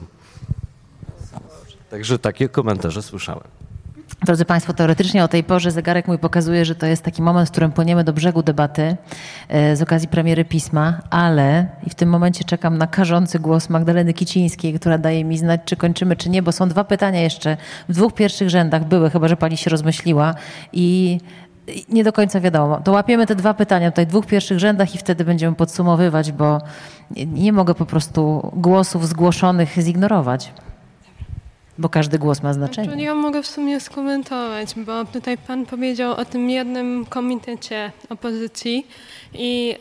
Także 1.91 2.19
takie 2.19 2.49
komentarze 2.49 3.03
słyszałem. 3.03 3.49
Drodzy 4.25 4.45
Państwo, 4.45 4.73
teoretycznie 4.73 5.25
o 5.25 5.29
tej 5.29 5.45
porze 5.45 5.71
zegarek 5.71 6.09
mój 6.09 6.19
pokazuje, 6.19 6.65
że 6.65 6.75
to 6.75 6.87
jest 6.87 7.03
taki 7.03 7.23
moment, 7.23 7.49
w 7.49 7.53
którym 7.53 7.73
płyniemy 7.73 8.05
do 8.05 8.13
brzegu 8.13 8.43
debaty 8.43 8.97
e, 9.49 9.77
z 9.77 9.83
okazji 9.83 10.09
premiery 10.09 10.45
pisma, 10.45 11.01
ale 11.11 11.67
i 11.87 11.91
w 11.91 11.95
tym 11.95 12.09
momencie 12.09 12.45
czekam 12.45 12.79
na 12.79 12.87
karzący 12.87 13.39
głos 13.39 13.71
Magdaleny 13.71 14.15
Kicińskiej, 14.15 14.75
która 14.75 14.99
daje 14.99 15.25
mi 15.25 15.39
znać, 15.39 15.61
czy 15.65 15.77
kończymy, 15.77 16.17
czy 16.17 16.31
nie, 16.31 16.43
bo 16.43 16.53
są 16.53 16.69
dwa 16.69 16.85
pytania 16.85 17.21
jeszcze 17.21 17.57
w 17.89 17.93
dwóch 17.93 18.15
pierwszych 18.15 18.51
rzędach 18.51 18.85
były, 18.85 19.11
chyba 19.11 19.29
że 19.29 19.37
Pani 19.37 19.57
się 19.57 19.71
rozmyśliła 19.71 20.35
i 20.73 21.19
nie 21.89 22.05
do 22.05 22.13
końca 22.13 22.41
wiadomo. 22.41 22.81
To 22.81 22.93
łapiemy 22.93 23.27
te 23.27 23.35
dwa 23.35 23.55
pytania 23.55 23.91
tutaj 23.91 24.07
w 24.07 24.09
dwóch 24.09 24.27
pierwszych 24.27 24.59
rzędach 24.59 24.95
i 24.95 24.99
wtedy 24.99 25.25
będziemy 25.25 25.57
podsumowywać, 25.57 26.33
bo 26.33 26.61
nie 27.27 27.53
mogę 27.53 27.75
po 27.75 27.87
prostu 27.87 28.51
głosów 28.57 29.09
zgłoszonych 29.09 29.77
zignorować. 29.81 30.53
Bo 31.79 31.89
każdy 31.89 32.19
głos 32.19 32.43
ma 32.43 32.53
znaczenie. 32.53 32.89
Znaczy, 32.89 33.03
ja 33.03 33.15
mogę 33.15 33.43
w 33.43 33.47
sumie 33.47 33.81
skomentować, 33.81 34.75
bo 34.77 35.05
tutaj 35.05 35.39
pan 35.39 35.67
powiedział 35.67 36.13
o 36.13 36.25
tym 36.25 36.51
jednym 36.51 37.07
komitecie 37.07 37.93
opozycji 38.11 38.87
i 39.35 39.75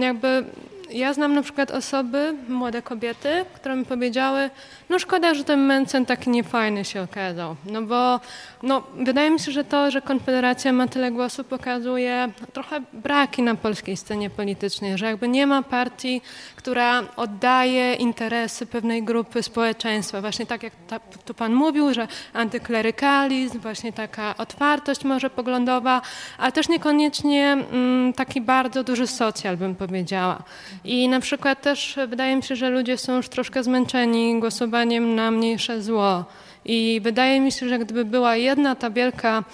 jakby 0.00 0.44
ja 0.90 1.12
znam 1.12 1.34
na 1.34 1.42
przykład 1.42 1.70
osoby, 1.70 2.34
młode 2.48 2.82
kobiety, 2.82 3.44
które 3.54 3.76
mi 3.76 3.84
powiedziały, 3.84 4.50
no 4.88 4.98
szkoda, 4.98 5.34
że 5.34 5.44
ten 5.44 5.60
Mencen 5.60 6.06
taki 6.06 6.30
niefajny 6.30 6.84
się 6.84 7.02
okazał. 7.02 7.56
No 7.66 7.82
bo 7.82 8.20
no, 8.62 8.82
wydaje 8.94 9.30
mi 9.30 9.40
się, 9.40 9.52
że 9.52 9.64
to, 9.64 9.90
że 9.90 10.02
Konfederacja 10.02 10.72
ma 10.72 10.88
tyle 10.88 11.10
głosów 11.10 11.46
pokazuje 11.46 12.28
trochę 12.52 12.80
braki 12.92 13.42
na 13.42 13.54
polskiej 13.54 13.96
scenie 13.96 14.30
politycznej, 14.30 14.98
że 14.98 15.06
jakby 15.06 15.28
nie 15.28 15.46
ma 15.46 15.62
partii, 15.62 16.22
która 16.56 17.02
oddaje 17.16 17.94
interesy 17.94 18.66
pewnej 18.66 19.02
grupy 19.02 19.42
społeczeństwa. 19.42 20.20
Właśnie 20.20 20.46
tak 20.46 20.62
jak 20.62 20.72
ta, 20.88 21.00
tu 21.00 21.34
pan 21.34 21.54
mówił, 21.54 21.94
że 21.94 22.08
antyklerykalizm, 22.32 23.60
właśnie 23.60 23.92
taka 23.92 24.34
otwartość 24.36 25.04
może 25.04 25.30
poglądowa, 25.30 26.02
ale 26.38 26.52
też 26.52 26.68
niekoniecznie 26.68 27.52
mm, 27.52 28.12
taki 28.12 28.40
bardzo 28.40 28.84
duży 28.84 29.06
socjal, 29.06 29.56
bym 29.56 29.74
powiedziała. 29.74 30.42
I 30.84 31.08
na 31.08 31.20
przykład 31.20 31.62
też 31.62 31.98
wydaje 32.08 32.36
mi 32.36 32.42
się, 32.42 32.56
że 32.56 32.70
ludzie 32.70 32.98
są 32.98 33.16
już 33.16 33.28
troszkę 33.28 33.62
zmęczeni 33.62 34.40
głosowaniem 34.40 35.14
na 35.14 35.30
mniejsze 35.30 35.82
zło. 35.82 36.24
I 36.64 37.00
wydaje 37.02 37.40
mi 37.40 37.52
się, 37.52 37.68
że 37.68 37.78
gdyby 37.78 38.04
była 38.04 38.36
jedna 38.36 38.74
ta 38.74 38.90
wielka 38.90 39.44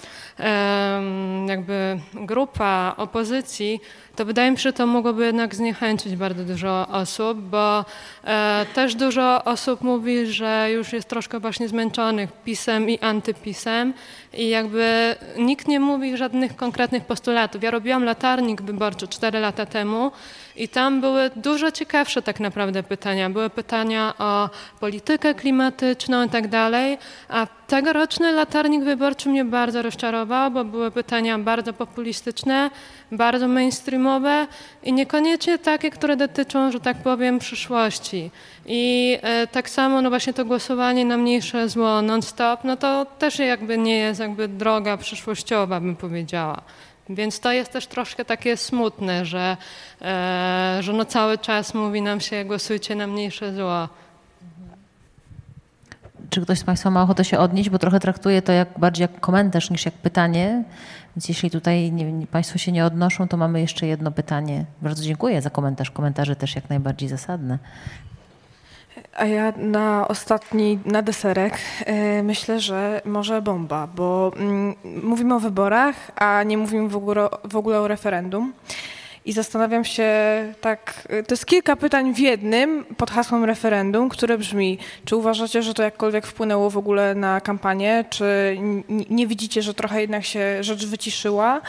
jakby 1.47 1.99
grupa 2.13 2.93
opozycji, 2.97 3.79
to 4.15 4.25
wydaje 4.25 4.51
mi 4.51 4.57
się, 4.57 4.63
że 4.63 4.73
to 4.73 4.87
mogłoby 4.87 5.25
jednak 5.25 5.55
zniechęcić 5.55 6.15
bardzo 6.15 6.43
dużo 6.43 6.87
osób, 6.87 7.37
bo 7.37 7.85
e, 8.23 8.65
też 8.73 8.95
dużo 8.95 9.43
osób 9.43 9.81
mówi, 9.81 10.27
że 10.27 10.67
już 10.71 10.93
jest 10.93 11.07
troszkę 11.07 11.39
właśnie 11.39 11.67
zmęczonych 11.67 12.29
pisem 12.31 12.89
i 12.89 12.99
antypisem 12.99 13.93
i 14.33 14.49
jakby 14.49 15.15
nikt 15.37 15.67
nie 15.67 15.79
mówi 15.79 16.17
żadnych 16.17 16.55
konkretnych 16.55 17.05
postulatów. 17.05 17.63
Ja 17.63 17.71
robiłam 17.71 18.03
latarnik 18.03 18.61
wyborczy 18.61 19.07
4 19.07 19.39
lata 19.39 19.65
temu 19.65 20.11
i 20.55 20.67
tam 20.67 21.01
były 21.01 21.29
dużo 21.35 21.71
ciekawsze 21.71 22.21
tak 22.21 22.39
naprawdę 22.39 22.83
pytania. 22.83 23.29
Były 23.29 23.49
pytania 23.49 24.13
o 24.17 24.49
politykę 24.79 25.33
klimatyczną 25.33 26.25
i 26.25 26.29
tak 26.29 26.47
dalej, 26.47 26.97
a 27.29 27.47
tegoroczny 27.67 28.31
latarnik 28.31 28.83
wyborczy 28.83 29.29
mnie 29.29 29.45
bardzo 29.45 29.81
rozczarował, 29.81 30.51
bo 30.51 30.65
były 30.65 30.91
pytania 30.91 31.39
bardzo 31.39 31.73
populistyczne, 31.73 32.69
bardzo 33.11 33.47
mainstreamowe 33.47 34.47
i 34.83 34.93
niekoniecznie 34.93 35.57
takie, 35.57 35.89
które 35.89 36.17
dotyczą, 36.17 36.71
że 36.71 36.79
tak 36.79 36.97
powiem, 36.97 37.39
przyszłości. 37.39 38.31
I 38.65 39.17
e, 39.21 39.47
tak 39.47 39.69
samo 39.69 40.01
no 40.01 40.09
właśnie 40.09 40.33
to 40.33 40.45
głosowanie 40.45 41.05
na 41.05 41.17
mniejsze 41.17 41.69
zło 41.69 42.01
non-stop, 42.01 42.63
no 42.63 42.77
to 42.77 43.05
też 43.19 43.39
jakby 43.39 43.77
nie 43.77 43.97
jest 43.97 44.19
jakby 44.19 44.47
droga 44.47 44.97
przyszłościowa, 44.97 45.79
bym 45.79 45.95
powiedziała. 45.95 46.61
Więc 47.09 47.39
to 47.39 47.51
jest 47.51 47.71
też 47.71 47.87
troszkę 47.87 48.25
takie 48.25 48.57
smutne, 48.57 49.25
że, 49.25 49.57
e, 50.01 50.77
że 50.79 50.93
no 50.93 51.05
cały 51.05 51.37
czas 51.37 51.73
mówi 51.73 52.01
nam 52.01 52.21
się 52.21 52.45
głosujcie 52.45 52.95
na 52.95 53.07
mniejsze 53.07 53.53
zło. 53.53 53.89
Czy 56.29 56.41
ktoś 56.41 56.59
z 56.59 56.63
Państwa 56.63 56.91
ma 56.91 57.03
ochotę 57.03 57.25
się 57.25 57.39
odnieść, 57.39 57.69
bo 57.69 57.79
trochę 57.79 57.99
traktuję 57.99 58.41
to 58.41 58.51
jak, 58.51 58.79
bardziej 58.79 59.01
jak 59.01 59.19
komentarz 59.19 59.69
niż 59.69 59.85
jak 59.85 59.93
pytanie. 59.93 60.63
Więc 61.15 61.29
jeśli 61.29 61.51
tutaj 61.51 61.91
nie, 61.91 62.27
Państwo 62.27 62.57
się 62.57 62.71
nie 62.71 62.85
odnoszą, 62.85 63.27
to 63.27 63.37
mamy 63.37 63.61
jeszcze 63.61 63.87
jedno 63.87 64.11
pytanie. 64.11 64.65
Bardzo 64.81 65.03
dziękuję 65.03 65.41
za 65.41 65.49
komentarz. 65.49 65.91
Komentarze 65.91 66.35
też 66.35 66.55
jak 66.55 66.69
najbardziej 66.69 67.09
zasadne. 67.09 67.59
A 69.17 69.25
ja 69.25 69.53
na 69.57 70.07
ostatni, 70.07 70.79
na 70.85 71.01
deserek 71.01 71.59
yy, 71.87 72.23
myślę, 72.23 72.59
że 72.59 73.01
może 73.05 73.41
bomba, 73.41 73.87
bo 73.87 74.31
yy, 74.85 75.01
mówimy 75.01 75.35
o 75.35 75.39
wyborach, 75.39 75.95
a 76.15 76.43
nie 76.43 76.57
mówimy 76.57 76.89
w 76.89 76.95
ogóle, 76.95 77.29
w 77.43 77.55
ogóle 77.55 77.79
o 77.79 77.87
referendum. 77.87 78.53
I 79.25 79.33
zastanawiam 79.33 79.85
się 79.85 80.13
tak, 80.61 81.07
to 81.27 81.33
jest 81.33 81.45
kilka 81.45 81.75
pytań 81.75 82.13
w 82.13 82.19
jednym 82.19 82.85
pod 82.97 83.11
hasłem 83.11 83.43
referendum, 83.43 84.09
które 84.09 84.37
brzmi, 84.37 84.77
czy 85.05 85.15
uważacie, 85.15 85.63
że 85.63 85.73
to 85.73 85.83
jakkolwiek 85.83 86.27
wpłynęło 86.27 86.69
w 86.69 86.77
ogóle 86.77 87.15
na 87.15 87.41
kampanię, 87.41 88.05
czy 88.09 88.57
nie 89.09 89.27
widzicie, 89.27 89.61
że 89.61 89.73
trochę 89.73 90.01
jednak 90.01 90.25
się 90.25 90.63
rzecz 90.63 90.85
wyciszyła? 90.85 91.61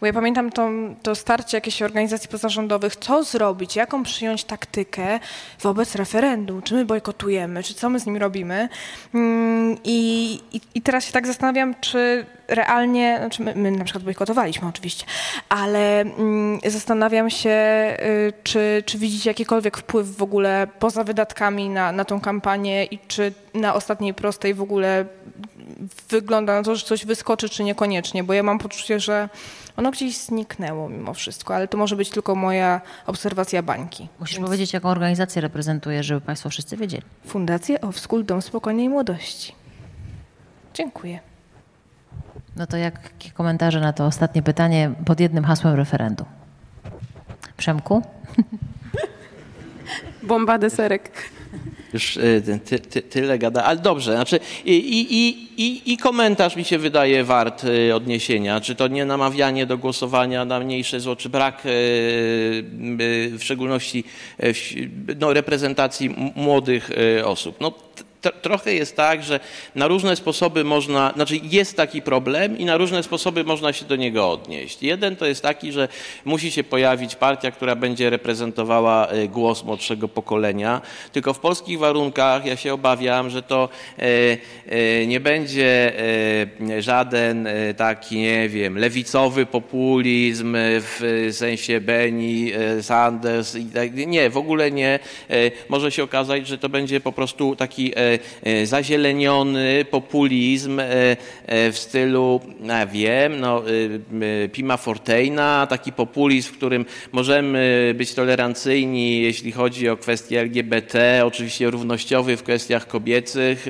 Bo 0.00 0.06
ja 0.06 0.12
pamiętam 0.12 0.50
to, 0.50 0.68
to 1.02 1.14
starcie 1.14 1.56
jakichś 1.56 1.82
organizacji 1.82 2.28
pozarządowych, 2.28 2.96
co 2.96 3.24
zrobić, 3.24 3.76
jaką 3.76 4.02
przyjąć 4.02 4.44
taktykę 4.44 5.20
wobec 5.60 5.94
referendum, 5.94 6.62
czy 6.62 6.74
my 6.74 6.84
bojkotujemy, 6.84 7.62
czy 7.62 7.74
co 7.74 7.90
my 7.90 8.00
z 8.00 8.06
nim 8.06 8.16
robimy. 8.16 8.68
Mm, 9.14 9.76
I, 9.84 10.40
i, 10.52 10.60
i 10.74 10.82
teraz 10.82 11.06
się 11.06 11.12
tak 11.12 11.26
zastanawiam, 11.26 11.74
czy 11.80 12.26
realnie, 12.48 13.16
znaczy 13.18 13.42
my, 13.42 13.54
my, 13.54 13.70
na 13.70 13.84
przykład 13.84 14.04
bojkotowaliśmy 14.04 14.68
oczywiście, 14.68 15.04
ale 15.48 16.00
mm, 16.00 16.58
zastanawiam 17.04 17.30
się, 17.30 17.50
y, 18.00 18.32
czy, 18.42 18.82
czy 18.86 18.98
widzicie 18.98 19.30
jakikolwiek 19.30 19.76
wpływ 19.76 20.16
w 20.16 20.22
ogóle 20.22 20.66
poza 20.78 21.04
wydatkami 21.04 21.68
na, 21.68 21.92
na 21.92 22.04
tą 22.04 22.20
kampanię 22.20 22.84
i 22.84 22.98
czy 22.98 23.32
na 23.54 23.74
ostatniej 23.74 24.14
prostej 24.14 24.54
w 24.54 24.62
ogóle 24.62 25.04
wygląda 26.08 26.54
na 26.54 26.62
to, 26.62 26.76
że 26.76 26.86
coś 26.86 27.06
wyskoczy, 27.06 27.48
czy 27.48 27.64
niekoniecznie, 27.64 28.24
bo 28.24 28.32
ja 28.32 28.42
mam 28.42 28.58
poczucie, 28.58 29.00
że 29.00 29.28
ono 29.76 29.90
gdzieś 29.90 30.16
zniknęło 30.16 30.88
mimo 30.88 31.14
wszystko, 31.14 31.54
ale 31.54 31.68
to 31.68 31.78
może 31.78 31.96
być 31.96 32.10
tylko 32.10 32.34
moja 32.34 32.80
obserwacja 33.06 33.62
bańki. 33.62 34.08
Musisz 34.20 34.36
Więc... 34.36 34.46
powiedzieć, 34.46 34.72
jaką 34.72 34.88
organizację 34.88 35.42
reprezentujesz, 35.42 36.06
żeby 36.06 36.20
Państwo 36.20 36.50
wszyscy 36.50 36.76
wiedzieli. 36.76 37.02
Fundację 37.26 37.78
School 37.92 38.24
Dom 38.24 38.42
Spokojnej 38.42 38.88
Młodości. 38.88 39.54
Dziękuję. 40.74 41.18
No 42.56 42.66
to 42.66 42.76
jakie 42.76 43.30
komentarze 43.34 43.80
na 43.80 43.92
to 43.92 44.06
ostatnie 44.06 44.42
pytanie 44.42 44.90
pod 45.06 45.20
jednym 45.20 45.44
hasłem 45.44 45.74
referendum? 45.74 46.26
Przemku? 47.64 48.02
Bomba 50.22 50.58
deserek. 50.58 51.30
Już 51.92 52.16
y, 52.16 52.60
ty, 52.64 52.78
ty, 52.78 53.02
tyle 53.02 53.38
gada, 53.38 53.64
ale 53.64 53.80
dobrze, 53.80 54.12
znaczy 54.12 54.40
i, 54.64 54.72
i, 54.72 55.28
i, 55.62 55.92
i 55.92 55.96
komentarz 55.96 56.56
mi 56.56 56.64
się 56.64 56.78
wydaje 56.78 57.24
wart 57.24 57.64
y, 57.64 57.94
odniesienia, 57.94 58.60
czy 58.60 58.74
to 58.74 58.88
nie 58.88 59.04
namawianie 59.04 59.66
do 59.66 59.78
głosowania 59.78 60.44
na 60.44 60.60
mniejsze 60.60 61.00
zło, 61.00 61.16
czy 61.16 61.28
brak 61.28 61.66
y, 61.66 61.68
w 63.38 63.40
szczególności 63.40 64.04
no, 65.20 65.32
reprezentacji 65.32 66.14
młodych 66.36 66.90
osób. 67.24 67.56
No, 67.60 67.72
trochę 68.30 68.74
jest 68.74 68.96
tak, 68.96 69.22
że 69.22 69.40
na 69.74 69.86
różne 69.86 70.16
sposoby 70.16 70.64
można, 70.64 71.12
znaczy 71.14 71.40
jest 71.42 71.76
taki 71.76 72.02
problem 72.02 72.58
i 72.58 72.64
na 72.64 72.76
różne 72.76 73.02
sposoby 73.02 73.44
można 73.44 73.72
się 73.72 73.84
do 73.84 73.96
niego 73.96 74.30
odnieść. 74.30 74.82
Jeden 74.82 75.16
to 75.16 75.26
jest 75.26 75.42
taki, 75.42 75.72
że 75.72 75.88
musi 76.24 76.52
się 76.52 76.64
pojawić 76.64 77.16
partia, 77.16 77.50
która 77.50 77.76
będzie 77.76 78.10
reprezentowała 78.10 79.06
e, 79.06 79.28
głos 79.28 79.64
młodszego 79.64 80.08
pokolenia, 80.08 80.80
tylko 81.12 81.34
w 81.34 81.38
polskich 81.38 81.78
warunkach 81.78 82.46
ja 82.46 82.56
się 82.56 82.74
obawiam, 82.74 83.30
że 83.30 83.42
to 83.42 83.68
e, 83.98 84.02
e, 84.68 85.06
nie 85.06 85.20
będzie 85.20 85.92
żaden 86.78 87.48
taki, 87.76 88.16
nie 88.16 88.48
wiem, 88.48 88.78
lewicowy 88.78 89.46
populizm 89.46 90.56
w 90.58 91.28
sensie 91.32 91.80
Benny, 91.80 92.52
Sanders 92.82 93.54
i 93.54 93.64
tak, 93.64 93.94
nie, 93.94 94.30
w 94.30 94.36
ogóle 94.36 94.70
nie. 94.70 94.98
Może 95.68 95.92
się 95.92 96.02
okazać, 96.02 96.46
że 96.46 96.58
to 96.58 96.68
będzie 96.68 97.00
po 97.00 97.12
prostu 97.12 97.56
taki 97.56 97.92
zazieleniony 98.64 99.84
populizm 99.90 100.80
e, 100.80 101.16
e, 101.46 101.72
w 101.72 101.78
stylu, 101.78 102.40
ja 102.64 102.86
wiem, 102.86 103.40
no, 103.40 103.62
Pima 104.52 104.76
Forteina, 104.76 105.66
taki 105.66 105.92
populizm, 105.92 106.52
w 106.52 106.56
którym 106.56 106.84
możemy 107.12 107.92
być 107.96 108.14
tolerancyjni, 108.14 109.22
jeśli 109.22 109.52
chodzi 109.52 109.88
o 109.88 109.96
kwestie 109.96 110.40
LGBT, 110.40 111.22
oczywiście 111.24 111.70
równościowy 111.70 112.36
w 112.36 112.42
kwestiach 112.42 112.86
kobiecych, 112.86 113.66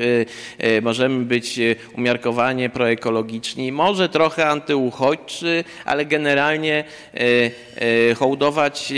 możemy 0.83 1.25
być 1.25 1.61
umiarkowanie 1.97 2.71
proekologiczni, 2.71 3.73
może 3.73 4.09
trochę 4.09 4.47
antyuchodźczy, 4.47 5.65
ale 5.85 6.07
generalnie 6.07 6.85
hołdować 8.17 8.93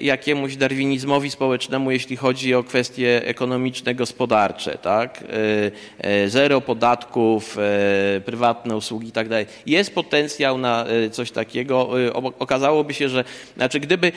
jakiemuś 0.00 0.56
darwinizmowi 0.56 1.30
społecznemu, 1.30 1.90
jeśli 1.90 2.16
chodzi 2.16 2.54
o 2.54 2.62
kwestie 2.62 3.26
ekonomiczne, 3.26 3.94
gospodarcze 3.94 4.78
tak? 4.82 5.22
E, 5.22 6.24
e, 6.24 6.28
zero 6.28 6.60
podatków, 6.60 7.58
e, 7.58 8.20
prywatne 8.20 8.76
usługi 8.76 9.08
i 9.08 9.12
tak 9.12 9.28
dalej. 9.28 9.46
Jest 9.66 9.94
potencjał 9.94 10.58
na 10.58 10.84
coś 11.12 11.30
takiego. 11.30 11.90
Okazałoby 12.38 12.94
się, 12.94 13.08
że 13.08 13.24
znaczy 13.56 13.80
gdyby 13.80 14.12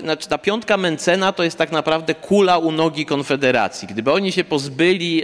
znaczy 0.00 0.28
ta 0.28 0.38
piątka 0.38 0.76
Mencena 0.76 1.32
to 1.32 1.42
jest 1.44 1.58
tak 1.58 1.72
naprawdę 1.72 2.14
kula 2.14 2.58
u 2.58 2.72
nogi 2.72 3.06
Konfederacji. 3.06 3.88
Gdyby 3.88 4.12
oni 4.12 4.32
się 4.32 4.44
pozbyli 4.44 5.22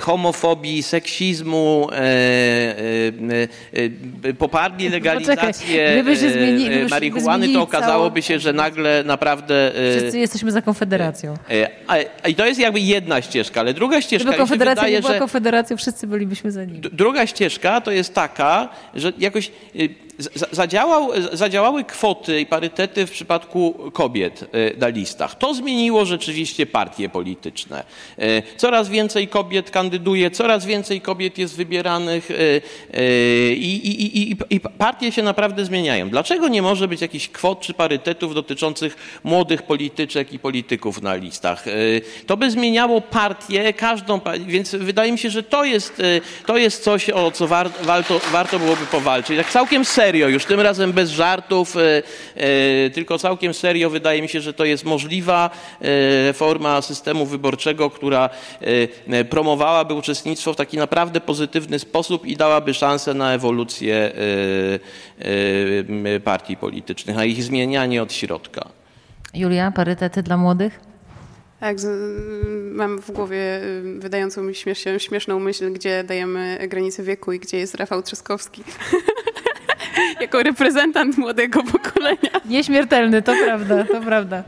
homofobii, 0.00 0.82
seksizmu, 0.82 1.88
poparli 4.38 4.88
legalizację 4.88 5.40
Poczekaj, 6.04 6.88
marihuany, 6.90 7.48
to 7.52 7.62
okazałoby 7.62 8.22
się, 8.22 8.38
że 8.38 8.52
nagle 8.52 9.04
naprawdę... 9.04 9.72
Wszyscy 9.98 10.18
jesteśmy 10.18 10.52
za 10.52 10.62
Konfederacją. 10.62 11.34
I 12.28 12.34
to 12.34 12.46
jest 12.46 12.60
jakby 12.60 12.80
jedna 12.80 13.19
ścieżka, 13.22 13.60
ale 13.60 13.74
druga 13.74 14.00
ścieżka... 14.02 14.24
Gdyby 14.24 14.38
Konfederacja 14.38 14.82
wydaje, 14.82 14.96
nie 14.96 15.00
była 15.00 15.12
że... 15.12 15.18
Konfederacją, 15.18 15.76
wszyscy 15.76 16.06
bylibyśmy 16.06 16.52
za 16.52 16.64
nim. 16.64 16.80
Druga 16.80 17.26
ścieżka 17.26 17.80
to 17.80 17.90
jest 17.90 18.14
taka, 18.14 18.68
że 18.94 19.12
jakoś 19.18 19.50
y, 19.76 20.09
Zadziałał, 20.52 21.10
zadziałały 21.32 21.84
kwoty 21.84 22.40
i 22.40 22.46
parytety 22.46 23.06
w 23.06 23.10
przypadku 23.10 23.90
kobiet 23.92 24.42
e, 24.42 24.76
na 24.76 24.88
listach. 24.88 25.38
To 25.38 25.54
zmieniło 25.54 26.04
rzeczywiście 26.04 26.66
partie 26.66 27.08
polityczne. 27.08 27.84
E, 28.18 28.42
coraz 28.56 28.88
więcej 28.88 29.28
kobiet 29.28 29.70
kandyduje, 29.70 30.30
coraz 30.30 30.66
więcej 30.66 31.00
kobiet 31.00 31.38
jest 31.38 31.56
wybieranych 31.56 32.30
e, 32.30 33.52
i, 33.52 33.88
i, 33.88 34.30
i, 34.30 34.36
i 34.50 34.60
partie 34.60 35.12
się 35.12 35.22
naprawdę 35.22 35.64
zmieniają. 35.64 36.10
Dlaczego 36.10 36.48
nie 36.48 36.62
może 36.62 36.88
być 36.88 37.00
jakichś 37.00 37.28
kwot 37.28 37.60
czy 37.60 37.74
parytetów 37.74 38.34
dotyczących 38.34 39.20
młodych 39.24 39.62
polityczek 39.62 40.32
i 40.32 40.38
polityków 40.38 41.02
na 41.02 41.14
listach? 41.14 41.64
To 42.26 42.36
by 42.36 42.50
zmieniało 42.50 43.00
partię, 43.00 43.72
każdą, 43.72 44.20
więc 44.46 44.74
wydaje 44.74 45.12
mi 45.12 45.18
się, 45.18 45.30
że 45.30 45.42
to 45.42 45.64
jest, 45.64 46.02
to 46.46 46.58
jest 46.58 46.84
coś, 46.84 47.10
o 47.10 47.30
co 47.30 47.46
warto, 47.82 48.20
warto 48.32 48.58
byłoby 48.58 48.86
powalczyć. 48.86 49.36
Tak 49.36 49.50
całkiem 49.50 49.84
serio 49.84 50.09
serio, 50.10 50.28
już 50.28 50.44
tym 50.44 50.60
razem 50.60 50.92
bez 50.92 51.10
żartów, 51.10 51.76
e, 51.76 52.02
e, 52.34 52.90
tylko 52.90 53.18
całkiem 53.18 53.54
serio 53.54 53.90
wydaje 53.90 54.22
mi 54.22 54.28
się, 54.28 54.40
że 54.40 54.52
to 54.52 54.64
jest 54.64 54.84
możliwa 54.84 55.50
e, 55.80 56.32
forma 56.32 56.82
systemu 56.82 57.26
wyborczego, 57.26 57.90
która 57.90 58.30
promowałaby 59.30 59.94
uczestnictwo 59.94 60.52
w 60.52 60.56
taki 60.56 60.78
naprawdę 60.78 61.20
pozytywny 61.20 61.78
sposób 61.78 62.26
i 62.26 62.36
dałaby 62.36 62.74
szansę 62.74 63.14
na 63.14 63.34
ewolucję 63.34 64.12
partii 66.24 66.56
politycznych, 66.56 67.16
na 67.16 67.24
ich 67.24 67.42
zmienianie 67.44 68.02
od 68.02 68.12
środka. 68.12 68.68
Julia, 69.34 69.70
parytety 69.70 70.22
dla 70.22 70.36
młodych? 70.36 70.80
Tak, 71.60 71.76
mam 72.72 73.00
w 73.00 73.10
głowie 73.10 73.60
wydającą 73.98 74.42
mi 74.42 74.54
śmieszną 74.98 75.40
myśl, 75.40 75.72
gdzie 75.72 76.04
dajemy 76.04 76.58
granicę 76.68 77.02
wieku 77.02 77.32
i 77.32 77.40
gdzie 77.40 77.58
jest 77.58 77.74
Rafał 77.74 78.02
Trzaskowski. 78.02 78.62
jako 80.20 80.42
reprezentant 80.42 81.18
młodego 81.18 81.62
pokolenia. 81.62 82.30
Nieśmiertelny, 82.44 83.22
to 83.22 83.32
prawda, 83.44 83.84
to 83.84 84.00
prawda. 84.00 84.44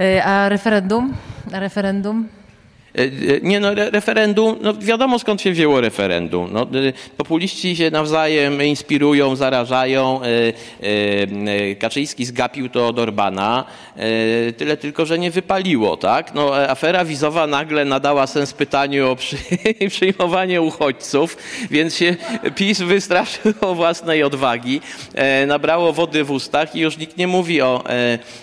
E, 0.00 0.24
a 0.24 0.48
referendum? 0.48 1.14
A 1.52 1.60
referendum? 1.60 2.28
E, 2.94 3.02
e, 3.02 3.08
nie 3.42 3.60
no, 3.60 3.74
referendum, 3.74 4.56
no 4.60 4.74
wiadomo 4.74 5.18
skąd 5.18 5.42
się 5.42 5.52
wzięło 5.52 5.80
referendum. 5.80 6.48
No, 6.52 6.66
populiści 7.16 7.76
się 7.76 7.90
nawzajem 7.90 8.62
inspirują, 8.62 9.36
zarażają. 9.36 10.20
Kaczyński 11.78 12.24
zgapił 12.24 12.68
to 12.68 12.88
od 12.88 12.98
Orbana. 12.98 13.64
Tyle 14.56 14.76
tylko, 14.76 15.06
że 15.06 15.18
nie 15.18 15.30
wypaliło, 15.30 15.96
tak? 15.96 16.34
No, 16.34 16.56
afera 16.56 17.04
wizowa 17.04 17.46
nagle 17.46 17.84
nadała 17.84 18.26
sens 18.26 18.52
pytaniu 18.52 19.10
o 19.10 19.16
przy, 19.16 19.36
przyjmowanie 19.90 20.62
uchodźców, 20.62 21.36
więc 21.70 21.96
się 21.96 22.16
PiS 22.54 22.80
wystraszył 22.80 23.52
własnej 23.74 24.22
odwagi, 24.22 24.80
nabrało 25.46 25.92
wody 25.92 26.24
w 26.24 26.30
ustach 26.30 26.74
i 26.74 26.80
już 26.80 26.98
nikt 26.98 27.16
nie 27.16 27.26
mówi 27.26 27.62
o 27.62 27.84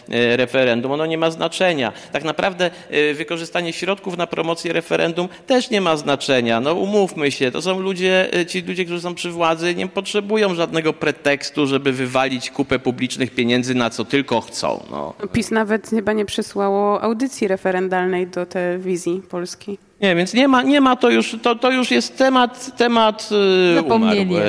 referendum. 0.09 0.91
Ono 0.91 1.05
nie 1.05 1.17
ma 1.17 1.31
znaczenia. 1.31 1.93
Tak 2.11 2.23
naprawdę 2.23 2.71
wykorzystanie 3.13 3.73
środków 3.73 4.17
na 4.17 4.27
promocję 4.37 4.73
referendum 4.73 5.27
też 5.47 5.69
nie 5.69 5.81
ma 5.81 5.97
znaczenia. 5.97 6.59
No 6.59 6.73
umówmy 6.73 7.31
się, 7.31 7.51
to 7.51 7.61
są 7.61 7.79
ludzie, 7.79 8.39
y, 8.39 8.45
ci 8.45 8.61
ludzie, 8.61 8.85
którzy 8.85 9.01
są 9.01 9.15
przy 9.15 9.31
władzy, 9.31 9.75
nie 9.75 9.87
potrzebują 9.87 10.55
żadnego 10.55 10.93
pretekstu, 10.93 11.67
żeby 11.67 11.91
wywalić 11.91 12.51
kupę 12.51 12.79
publicznych 12.79 13.31
pieniędzy 13.31 13.75
na 13.75 13.89
co 13.89 14.05
tylko 14.05 14.41
chcą. 14.41 14.83
No. 14.91 15.13
PiS 15.33 15.51
nawet 15.51 15.89
chyba 15.89 16.13
nie 16.13 16.25
przysłało 16.25 17.01
audycji 17.01 17.47
referendalnej 17.47 18.27
do 18.27 18.45
telewizji 18.45 19.21
polskiej. 19.29 19.86
Nie, 20.01 20.15
więc 20.15 20.33
nie 20.33 20.47
ma, 20.47 20.63
nie 20.63 20.81
ma 20.81 20.95
to 20.95 21.09
już, 21.09 21.35
to, 21.41 21.55
to 21.55 21.71
już 21.71 21.91
jest 21.91 22.17
temat, 22.17 22.77
temat 22.77 23.29
yy, 23.75 23.81
umarł. 23.81 24.19
E, 24.19 24.43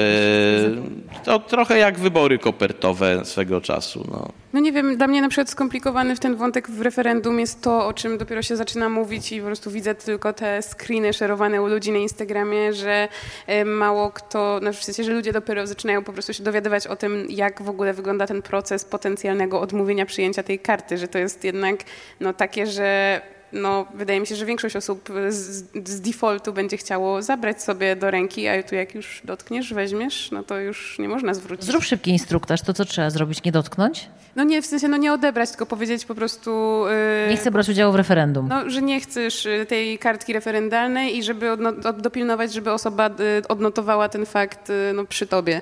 to 1.24 1.38
trochę 1.38 1.78
jak 1.78 1.98
wybory 1.98 2.38
kopertowe 2.38 3.24
swego 3.24 3.60
czasu. 3.60 4.04
No. 4.10 4.28
no 4.52 4.60
nie 4.60 4.72
wiem, 4.72 4.96
dla 4.96 5.06
mnie 5.06 5.22
na 5.22 5.28
przykład 5.28 5.50
skomplikowany 5.50 6.16
w 6.16 6.20
ten 6.20 6.36
wątek 6.36 6.70
w 6.70 6.80
referendum 6.80 7.40
jest 7.40 7.62
to, 7.62 7.86
o 7.86 7.92
czym 7.92 8.18
dopiero 8.18 8.42
się 8.42 8.56
zaczyna 8.56 8.88
mówić 8.88 9.32
i 9.32 9.40
po 9.40 9.46
prostu 9.46 9.70
widzę 9.70 9.94
tylko 9.94 10.32
te 10.32 10.62
screeny 10.62 11.12
szerowane 11.12 11.62
u 11.62 11.66
ludzi 11.66 11.92
na 11.92 11.98
Instagramie, 11.98 12.72
że 12.72 13.08
e, 13.46 13.64
mało 13.64 14.10
kto, 14.10 14.60
no 14.62 14.72
w 14.72 14.84
sensie, 14.84 15.04
że 15.04 15.12
ludzie 15.12 15.32
dopiero 15.32 15.66
zaczynają 15.66 16.04
po 16.04 16.12
prostu 16.12 16.32
się 16.32 16.42
dowiadywać 16.42 16.86
o 16.86 16.96
tym, 16.96 17.26
jak 17.30 17.62
w 17.62 17.68
ogóle 17.68 17.94
wygląda 17.94 18.26
ten 18.26 18.42
proces 18.42 18.84
potencjalnego 18.84 19.60
odmówienia 19.60 20.06
przyjęcia 20.06 20.42
tej 20.42 20.58
karty, 20.58 20.98
że 20.98 21.08
to 21.08 21.18
jest 21.18 21.44
jednak 21.44 21.84
no, 22.20 22.32
takie, 22.32 22.66
że 22.66 23.20
no, 23.52 23.86
wydaje 23.94 24.20
mi 24.20 24.26
się, 24.26 24.36
że 24.36 24.46
większość 24.46 24.76
osób 24.76 25.08
z, 25.28 25.64
z 25.88 26.00
defaultu 26.00 26.52
będzie 26.52 26.76
chciało 26.76 27.22
zabrać 27.22 27.62
sobie 27.62 27.96
do 27.96 28.10
ręki, 28.10 28.48
a 28.48 28.62
tu 28.62 28.74
jak 28.74 28.94
już 28.94 29.20
dotkniesz, 29.24 29.74
weźmiesz, 29.74 30.30
no 30.32 30.42
to 30.42 30.58
już 30.58 30.98
nie 30.98 31.08
można 31.08 31.34
zwrócić. 31.34 31.66
Zrób 31.66 31.84
szybki 31.84 32.10
instruktaż, 32.10 32.62
to 32.62 32.74
co 32.74 32.84
trzeba 32.84 33.10
zrobić, 33.10 33.44
nie 33.44 33.52
dotknąć? 33.52 34.08
No 34.36 34.44
nie, 34.44 34.62
w 34.62 34.66
sensie 34.66 34.88
no 34.88 34.96
nie 34.96 35.12
odebrać, 35.12 35.50
tylko 35.50 35.66
powiedzieć 35.66 36.04
po 36.04 36.14
prostu... 36.14 36.84
Yy, 37.24 37.30
nie 37.30 37.36
chcę 37.36 37.50
brać 37.50 37.68
udziału 37.68 37.92
w 37.92 37.96
referendum. 37.96 38.48
No, 38.48 38.70
że 38.70 38.82
nie 38.82 39.00
chcesz 39.00 39.46
y, 39.46 39.66
tej 39.68 39.98
kartki 39.98 40.32
referendalnej 40.32 41.16
i 41.16 41.22
żeby 41.22 41.46
odno- 41.46 42.00
dopilnować, 42.00 42.52
żeby 42.52 42.72
osoba 42.72 43.06
y, 43.08 43.48
odnotowała 43.48 44.08
ten 44.08 44.26
fakt 44.26 44.70
y, 44.70 44.92
no, 44.94 45.04
przy 45.04 45.26
tobie, 45.26 45.60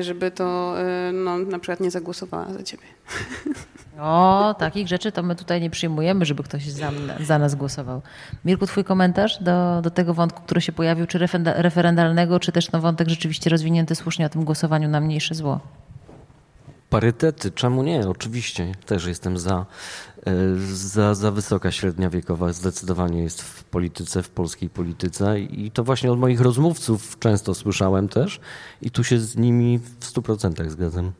żeby 0.00 0.30
to 0.30 0.74
no, 1.12 1.38
na 1.38 1.58
przykład 1.58 1.80
nie 1.80 1.90
zagłosowała 1.90 2.52
za 2.52 2.62
ciebie. 2.62 2.84
O, 4.00 4.54
takich 4.58 4.88
rzeczy 4.88 5.12
to 5.12 5.22
my 5.22 5.36
tutaj 5.36 5.60
nie 5.60 5.70
przyjmujemy, 5.70 6.24
żeby 6.24 6.42
ktoś 6.42 6.68
za, 6.68 6.90
za 7.20 7.38
nas 7.38 7.54
głosował. 7.54 8.02
Mirku, 8.44 8.66
twój 8.66 8.84
komentarz 8.84 9.42
do, 9.42 9.80
do 9.82 9.90
tego 9.90 10.14
wątku, 10.14 10.42
który 10.42 10.60
się 10.60 10.72
pojawił, 10.72 11.06
czy 11.06 11.18
referendalnego, 11.44 12.40
czy 12.40 12.52
też 12.52 12.72
no, 12.72 12.80
wątek 12.80 13.08
rzeczywiście 13.08 13.50
rozwinięty 13.50 13.94
słusznie 13.94 14.26
o 14.26 14.28
tym 14.28 14.44
głosowaniu 14.44 14.88
na 14.88 15.00
mniejsze 15.00 15.34
zło? 15.34 15.60
Parytety, 16.90 17.50
czemu 17.50 17.82
nie? 17.82 18.08
Oczywiście, 18.08 18.72
też 18.86 19.06
jestem 19.06 19.38
za. 19.38 19.66
E, 20.26 20.32
za, 20.74 21.14
za 21.14 21.30
wysoka 21.30 21.70
średnia 21.70 22.10
wiekowa 22.10 22.52
zdecydowanie 22.52 23.22
jest 23.22 23.42
w 23.42 23.64
polityce, 23.64 24.22
w 24.22 24.30
polskiej 24.30 24.70
polityce 24.70 25.40
i 25.40 25.70
to 25.70 25.84
właśnie 25.84 26.12
od 26.12 26.18
moich 26.18 26.40
rozmówców 26.40 27.18
często 27.18 27.54
słyszałem 27.54 28.08
też 28.08 28.40
i 28.82 28.90
tu 28.90 29.04
się 29.04 29.18
z 29.18 29.36
nimi 29.36 29.80
w 30.00 30.04
stu 30.04 30.22
procentach 30.22 30.70
zgadzam. 30.70 31.12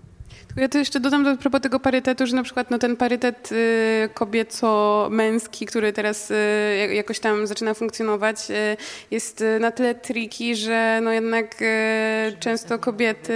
Ja 0.57 0.69
to 0.69 0.79
jeszcze 0.79 1.01
dodam 1.01 1.25
do 1.25 1.37
propos 1.37 1.61
tego 1.61 1.81
parytetu, 1.81 2.27
że 2.27 2.37
na 2.37 2.43
przykład 2.43 2.71
no, 2.71 2.79
ten 2.79 2.97
parytet 2.97 3.53
y, 3.53 4.09
kobieco-męski, 4.15 5.67
który 5.67 5.93
teraz 5.93 6.31
y, 6.31 6.95
jakoś 6.95 7.21
tam 7.21 7.47
zaczyna 7.47 7.75
funkcjonować, 7.75 8.51
y, 8.51 8.77
jest 9.11 9.45
na 9.61 9.71
tyle 9.71 9.95
triki, 9.95 10.57
że 10.57 11.01
no 11.03 11.13
jednak 11.13 11.57
często 12.41 12.79
kobiety 12.79 13.35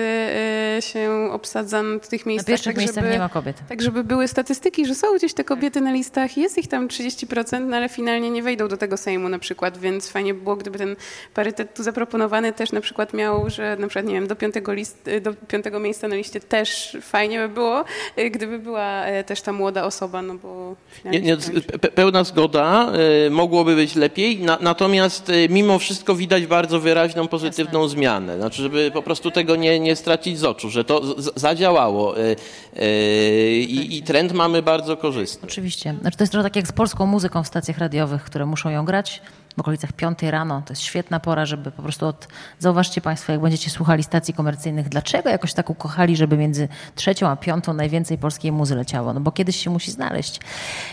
się 0.80 1.28
obsadza 1.32 1.82
na 1.82 1.98
tych 1.98 2.26
miejscach. 2.26 2.48
Na 2.48 2.52
pierwszych 2.52 2.74
tak, 2.74 2.80
miejscach 2.80 3.05
żeby, 3.05 3.14
nie 3.14 3.18
ma 3.18 3.28
kobiet. 3.28 3.56
Tak, 3.68 3.82
żeby 3.82 4.05
były 4.05 4.28
statystyki, 4.28 4.86
że 4.86 4.94
są 4.94 5.16
gdzieś 5.16 5.34
te 5.34 5.44
kobiety 5.44 5.80
na 5.80 5.93
listach, 5.93 6.36
jest 6.36 6.59
ich 6.59 6.68
tam 6.68 6.88
30%, 6.88 7.60
no 7.66 7.76
ale 7.76 7.88
finalnie 7.88 8.30
nie 8.30 8.43
wejdą 8.43 8.68
do 8.68 8.76
tego 8.76 8.97
Sejmu 8.97 9.28
na 9.28 9.38
przykład, 9.38 9.78
więc 9.78 10.10
fajnie 10.10 10.34
by 10.34 10.40
było, 10.40 10.56
gdyby 10.56 10.78
ten 10.78 10.97
parytet 11.34 11.74
tu 11.74 11.82
zaproponowany 11.82 12.52
też 12.52 12.72
na 12.72 12.80
przykład 12.80 13.14
miał, 13.14 13.51
że 13.51 13.76
na 13.80 13.86
przykład, 13.86 14.06
nie 14.06 14.14
wiem, 14.14 14.26
do 14.26 14.36
piątego, 14.36 14.72
list, 14.72 15.10
do 15.20 15.34
piątego 15.34 15.80
miejsca 15.80 16.09
na 16.09 16.16
liście 16.16 16.40
też 16.40 16.97
fajnie 17.06 17.38
by 17.38 17.48
było, 17.48 17.84
y, 18.18 18.30
gdyby 18.30 18.58
była 18.58 19.04
e, 19.04 19.24
też 19.24 19.40
ta 19.40 19.52
młoda 19.52 19.84
osoba, 19.84 20.22
no 20.22 20.34
bo... 20.34 20.74
Nie, 21.04 21.20
nie, 21.20 21.36
pełna 21.94 22.24
zgoda, 22.24 22.92
e, 23.26 23.30
mogłoby 23.30 23.76
być 23.76 23.94
lepiej, 23.94 24.38
na, 24.38 24.58
natomiast 24.60 25.32
mimo 25.48 25.78
wszystko 25.78 26.14
widać 26.14 26.46
bardzo 26.46 26.80
wyraźną, 26.80 27.28
pozytywną 27.28 27.82
Jasne. 27.82 27.96
zmianę. 27.96 28.36
Znaczy, 28.36 28.62
żeby 28.62 28.90
po 28.94 29.02
prostu 29.02 29.30
tego 29.30 29.56
nie, 29.56 29.80
nie 29.80 29.96
stracić 29.96 30.38
z 30.38 30.44
oczu, 30.44 30.70
że 30.70 30.84
to 30.84 31.22
z, 31.22 31.32
zadziałało 31.40 32.14
i, 33.60 33.88
i 33.90 34.02
trend 34.02 34.32
mamy 34.32 34.62
bardzo 34.62 34.96
korzystny. 34.96 35.48
Oczywiście. 35.48 35.94
Znaczy, 36.00 36.16
to 36.16 36.24
jest 36.24 36.32
trochę 36.32 36.44
tak 36.48 36.56
jak 36.56 36.68
z 36.68 36.72
polską 36.72 37.06
muzyką 37.06 37.42
w 37.42 37.46
stacjach 37.46 37.78
radiowych, 37.78 38.22
które 38.22 38.46
muszą 38.46 38.70
ją 38.70 38.84
grać 38.84 39.22
w 39.56 39.60
okolicach 39.60 39.92
5 39.92 40.22
rano. 40.22 40.62
To 40.66 40.72
jest 40.72 40.82
świetna 40.82 41.20
pora, 41.20 41.46
żeby 41.46 41.70
po 41.70 41.82
prostu 41.82 42.06
od... 42.06 42.28
Zauważcie 42.58 43.00
Państwo, 43.00 43.32
jak 43.32 43.40
będziecie 43.40 43.70
słuchali 43.70 44.02
stacji 44.02 44.34
komercyjnych, 44.34 44.88
dlaczego 44.88 45.28
jakoś 45.28 45.54
tak 45.54 45.70
ukochali, 45.70 46.16
żeby 46.16 46.36
między 46.36 46.68
trzecią 46.94 47.28
a 47.28 47.36
piątą 47.36 47.72
najwięcej 47.72 48.18
polskiej 48.18 48.52
muzy 48.52 48.74
leciało? 48.74 49.12
No 49.12 49.20
bo 49.20 49.32
kiedyś 49.32 49.56
się 49.56 49.70
musi 49.70 49.90
znaleźć. 49.90 50.40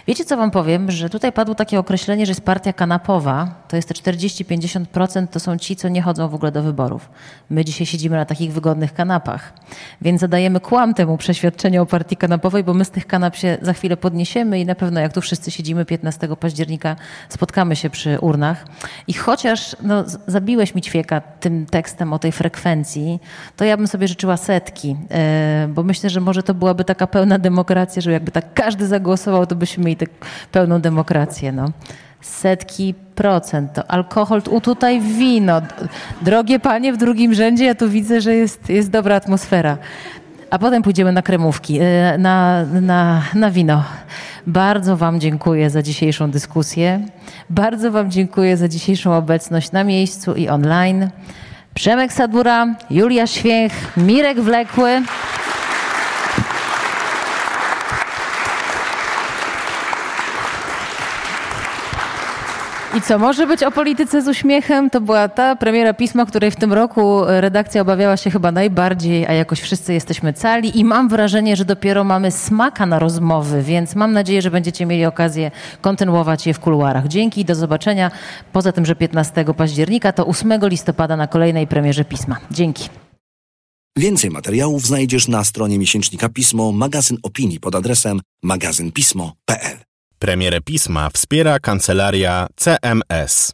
Wiecie, 0.08 0.26
co 0.26 0.38
Wam 0.38 0.52
powiem? 0.52 0.92
Że 0.92 1.10
tutaj 1.10 1.32
padło 1.32 1.56
takie 1.56 1.80
określenie, 1.80 2.26
że 2.26 2.32
jest 2.32 2.42
partia 2.42 2.74
kanapowa. 2.74 3.56
To 3.68 3.76
jest 3.76 3.88
te 3.88 3.94
40-50% 3.94 5.28
to 5.28 5.40
są 5.40 5.58
ci, 5.58 5.76
co 5.76 5.90
nie 5.90 6.02
chodzą 6.02 6.30
w 6.30 6.36
ogóle 6.36 6.52
do 6.52 6.64
wyborów. 6.64 7.10
My 7.50 7.66
dzisiaj 7.66 7.88
siedzimy 7.88 8.16
na 8.16 8.26
takich 8.26 8.54
wygodnych 8.54 8.94
kanapach. 8.94 9.54
Więc 10.02 10.22
zadajemy 10.22 10.60
kłam 10.60 10.94
temu 10.94 11.18
przeświadczeniu 11.18 11.82
o 11.82 11.86
partii 11.86 12.18
kanapowej, 12.18 12.64
bo 12.64 12.74
my 12.74 12.86
z 12.86 12.90
tych 12.90 13.08
kanap 13.08 13.36
się 13.36 13.58
za 13.62 13.74
chwilę 13.74 13.98
podniesiemy 13.98 14.60
i 14.60 14.66
na 14.66 14.76
pewno 14.76 15.00
jak 15.00 15.14
tu 15.14 15.22
wszyscy 15.22 15.52
siedzimy 15.52 15.86
15 15.86 16.28
października 16.40 16.96
spotkamy 17.30 17.76
się 17.76 17.90
przy 17.90 18.20
urnach 18.20 18.53
i 19.08 19.14
chociaż 19.14 19.76
no, 19.82 20.04
zabiłeś 20.28 20.76
mi 20.76 20.82
ćwieka 20.82 21.22
tym 21.22 21.66
tekstem 21.66 22.14
o 22.14 22.20
tej 22.20 22.32
frekwencji, 22.32 23.20
to 23.58 23.66
ja 23.66 23.78
bym 23.78 23.88
sobie 23.88 24.08
życzyła 24.08 24.38
setki, 24.38 24.98
e, 25.12 25.68
bo 25.70 25.84
myślę, 25.84 26.10
że 26.10 26.22
może 26.22 26.44
to 26.44 26.54
byłaby 26.54 26.84
taka 26.84 27.08
pełna 27.08 27.40
demokracja, 27.40 28.02
że 28.02 28.12
jakby 28.12 28.32
tak 28.32 28.54
każdy 28.54 28.88
zagłosował, 28.88 29.46
to 29.46 29.56
byśmy 29.56 29.84
mieli 29.84 29.98
tak 29.98 30.10
pełną 30.52 30.82
demokrację. 30.82 31.52
No. 31.52 31.72
Setki 32.22 32.94
procent. 33.16 33.74
To 33.74 33.92
alkohol, 33.92 34.42
u 34.50 34.62
tutaj 34.62 35.02
wino. 35.02 35.62
Drogie 36.22 36.60
panie 36.60 36.94
w 36.94 36.98
drugim 36.98 37.34
rzędzie, 37.34 37.66
ja 37.66 37.76
tu 37.76 37.90
widzę, 37.90 38.22
że 38.22 38.36
jest, 38.36 38.70
jest 38.70 38.90
dobra 38.90 39.16
atmosfera. 39.16 39.78
A 40.50 40.60
potem 40.60 40.84
pójdziemy 40.84 41.12
na 41.12 41.22
kremówki, 41.22 41.80
e, 41.82 42.18
na, 42.18 42.66
na, 42.66 43.22
na 43.36 43.52
wino. 43.52 43.84
Bardzo 44.48 44.98
Wam 44.98 45.20
dziękuję 45.20 45.70
za 45.70 45.82
dzisiejszą 45.82 46.32
dyskusję. 46.32 47.06
Bardzo 47.50 47.92
Wam 47.92 48.12
dziękuję 48.12 48.58
za 48.58 48.68
dzisiejszą 48.68 49.18
obecność 49.18 49.72
na 49.72 49.84
miejscu 49.84 50.34
i 50.34 50.50
online. 50.50 51.10
Przemek 51.74 52.14
Sadura, 52.14 52.76
Julia 52.90 53.28
Święch, 53.28 53.74
Mirek 53.98 54.42
Wlekły. 54.42 55.02
I 62.98 63.02
co 63.02 63.20
może 63.20 63.48
być 63.48 63.64
o 63.64 63.72
polityce 63.72 64.22
z 64.22 64.28
uśmiechem? 64.28 64.90
To 64.90 65.02
była 65.02 65.28
ta 65.28 65.56
premiera 65.56 65.94
pisma, 65.94 66.26
której 66.26 66.52
w 66.52 66.56
tym 66.56 66.74
roku 66.74 67.22
redakcja 67.28 67.82
obawiała 67.82 68.18
się 68.18 68.32
chyba 68.32 68.52
najbardziej, 68.52 69.28
a 69.28 69.34
jakoś 69.34 69.62
wszyscy 69.62 69.94
jesteśmy 69.94 70.34
cali 70.34 70.80
i 70.80 70.86
mam 70.86 71.10
wrażenie, 71.10 71.56
że 71.56 71.66
dopiero 71.66 72.04
mamy 72.04 72.32
smaka 72.32 72.86
na 72.86 73.00
rozmowy, 73.00 73.64
więc 73.64 73.96
mam 73.96 74.14
nadzieję, 74.14 74.42
że 74.42 74.52
będziecie 74.52 74.86
mieli 74.86 75.06
okazję 75.06 75.52
kontynuować 75.82 76.48
je 76.48 76.54
w 76.54 76.60
kuluarach. 76.60 77.08
Dzięki 77.08 77.42
i 77.42 77.46
do 77.46 77.56
zobaczenia. 77.56 78.12
Poza 78.52 78.72
tym, 78.72 78.86
że 78.86 78.96
15 78.96 79.46
października 79.58 80.12
to 80.12 80.28
8 80.28 80.52
listopada 80.62 81.18
na 81.18 81.28
kolejnej 81.28 81.68
premierze 81.68 82.06
pisma. 82.06 82.38
Dzięki. 82.52 82.90
Więcej 83.98 84.30
materiałów 84.30 84.86
znajdziesz 84.86 85.28
na 85.28 85.44
stronie 85.44 85.80
miesięcznika 85.80 86.30
Pismo, 86.30 86.72
magazyn 86.72 87.18
opinii 87.24 87.60
pod 87.60 87.76
adresem 87.76 88.22
magazynpismo.pl. 88.44 89.83
Premierę 90.24 90.62
pisma 90.62 91.10
wspiera 91.10 91.60
kancelaria 91.60 92.48
CMS. 92.56 93.54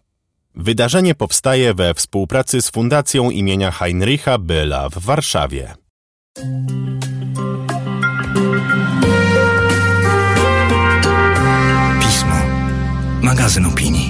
Wydarzenie 0.56 1.16
powstaje 1.16 1.74
we 1.74 1.94
współpracy 1.94 2.62
z 2.62 2.70
Fundacją 2.70 3.30
imienia 3.30 3.72
Heinricha 3.72 4.38
Byla 4.38 4.90
w 4.90 4.98
Warszawie. 4.98 5.74
Pismo. 12.02 12.36
Magazyn 13.22 13.66
opinii. 13.66 14.09